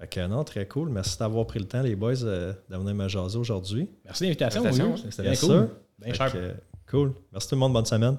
Fait 0.00 0.08
que 0.08 0.26
non, 0.26 0.42
très 0.42 0.66
cool. 0.66 0.88
Merci 0.88 1.16
d'avoir 1.16 1.46
pris 1.46 1.60
le 1.60 1.66
temps, 1.66 1.80
les 1.80 1.94
boys, 1.94 2.16
de 2.16 2.56
venir 2.68 2.94
me 2.94 3.06
jaser 3.06 3.38
aujourd'hui. 3.38 3.88
Merci 4.04 4.24
de 4.24 4.28
l'invitation. 4.30 4.96
C'était 4.96 5.22
bien 5.22 5.36
cool. 5.36 5.70
Bien 6.00 6.12
cool. 6.90 7.14
Merci 7.30 7.48
tout 7.48 7.54
le 7.54 7.60
monde. 7.60 7.72
Bonne 7.72 7.86
semaine. 7.86 8.18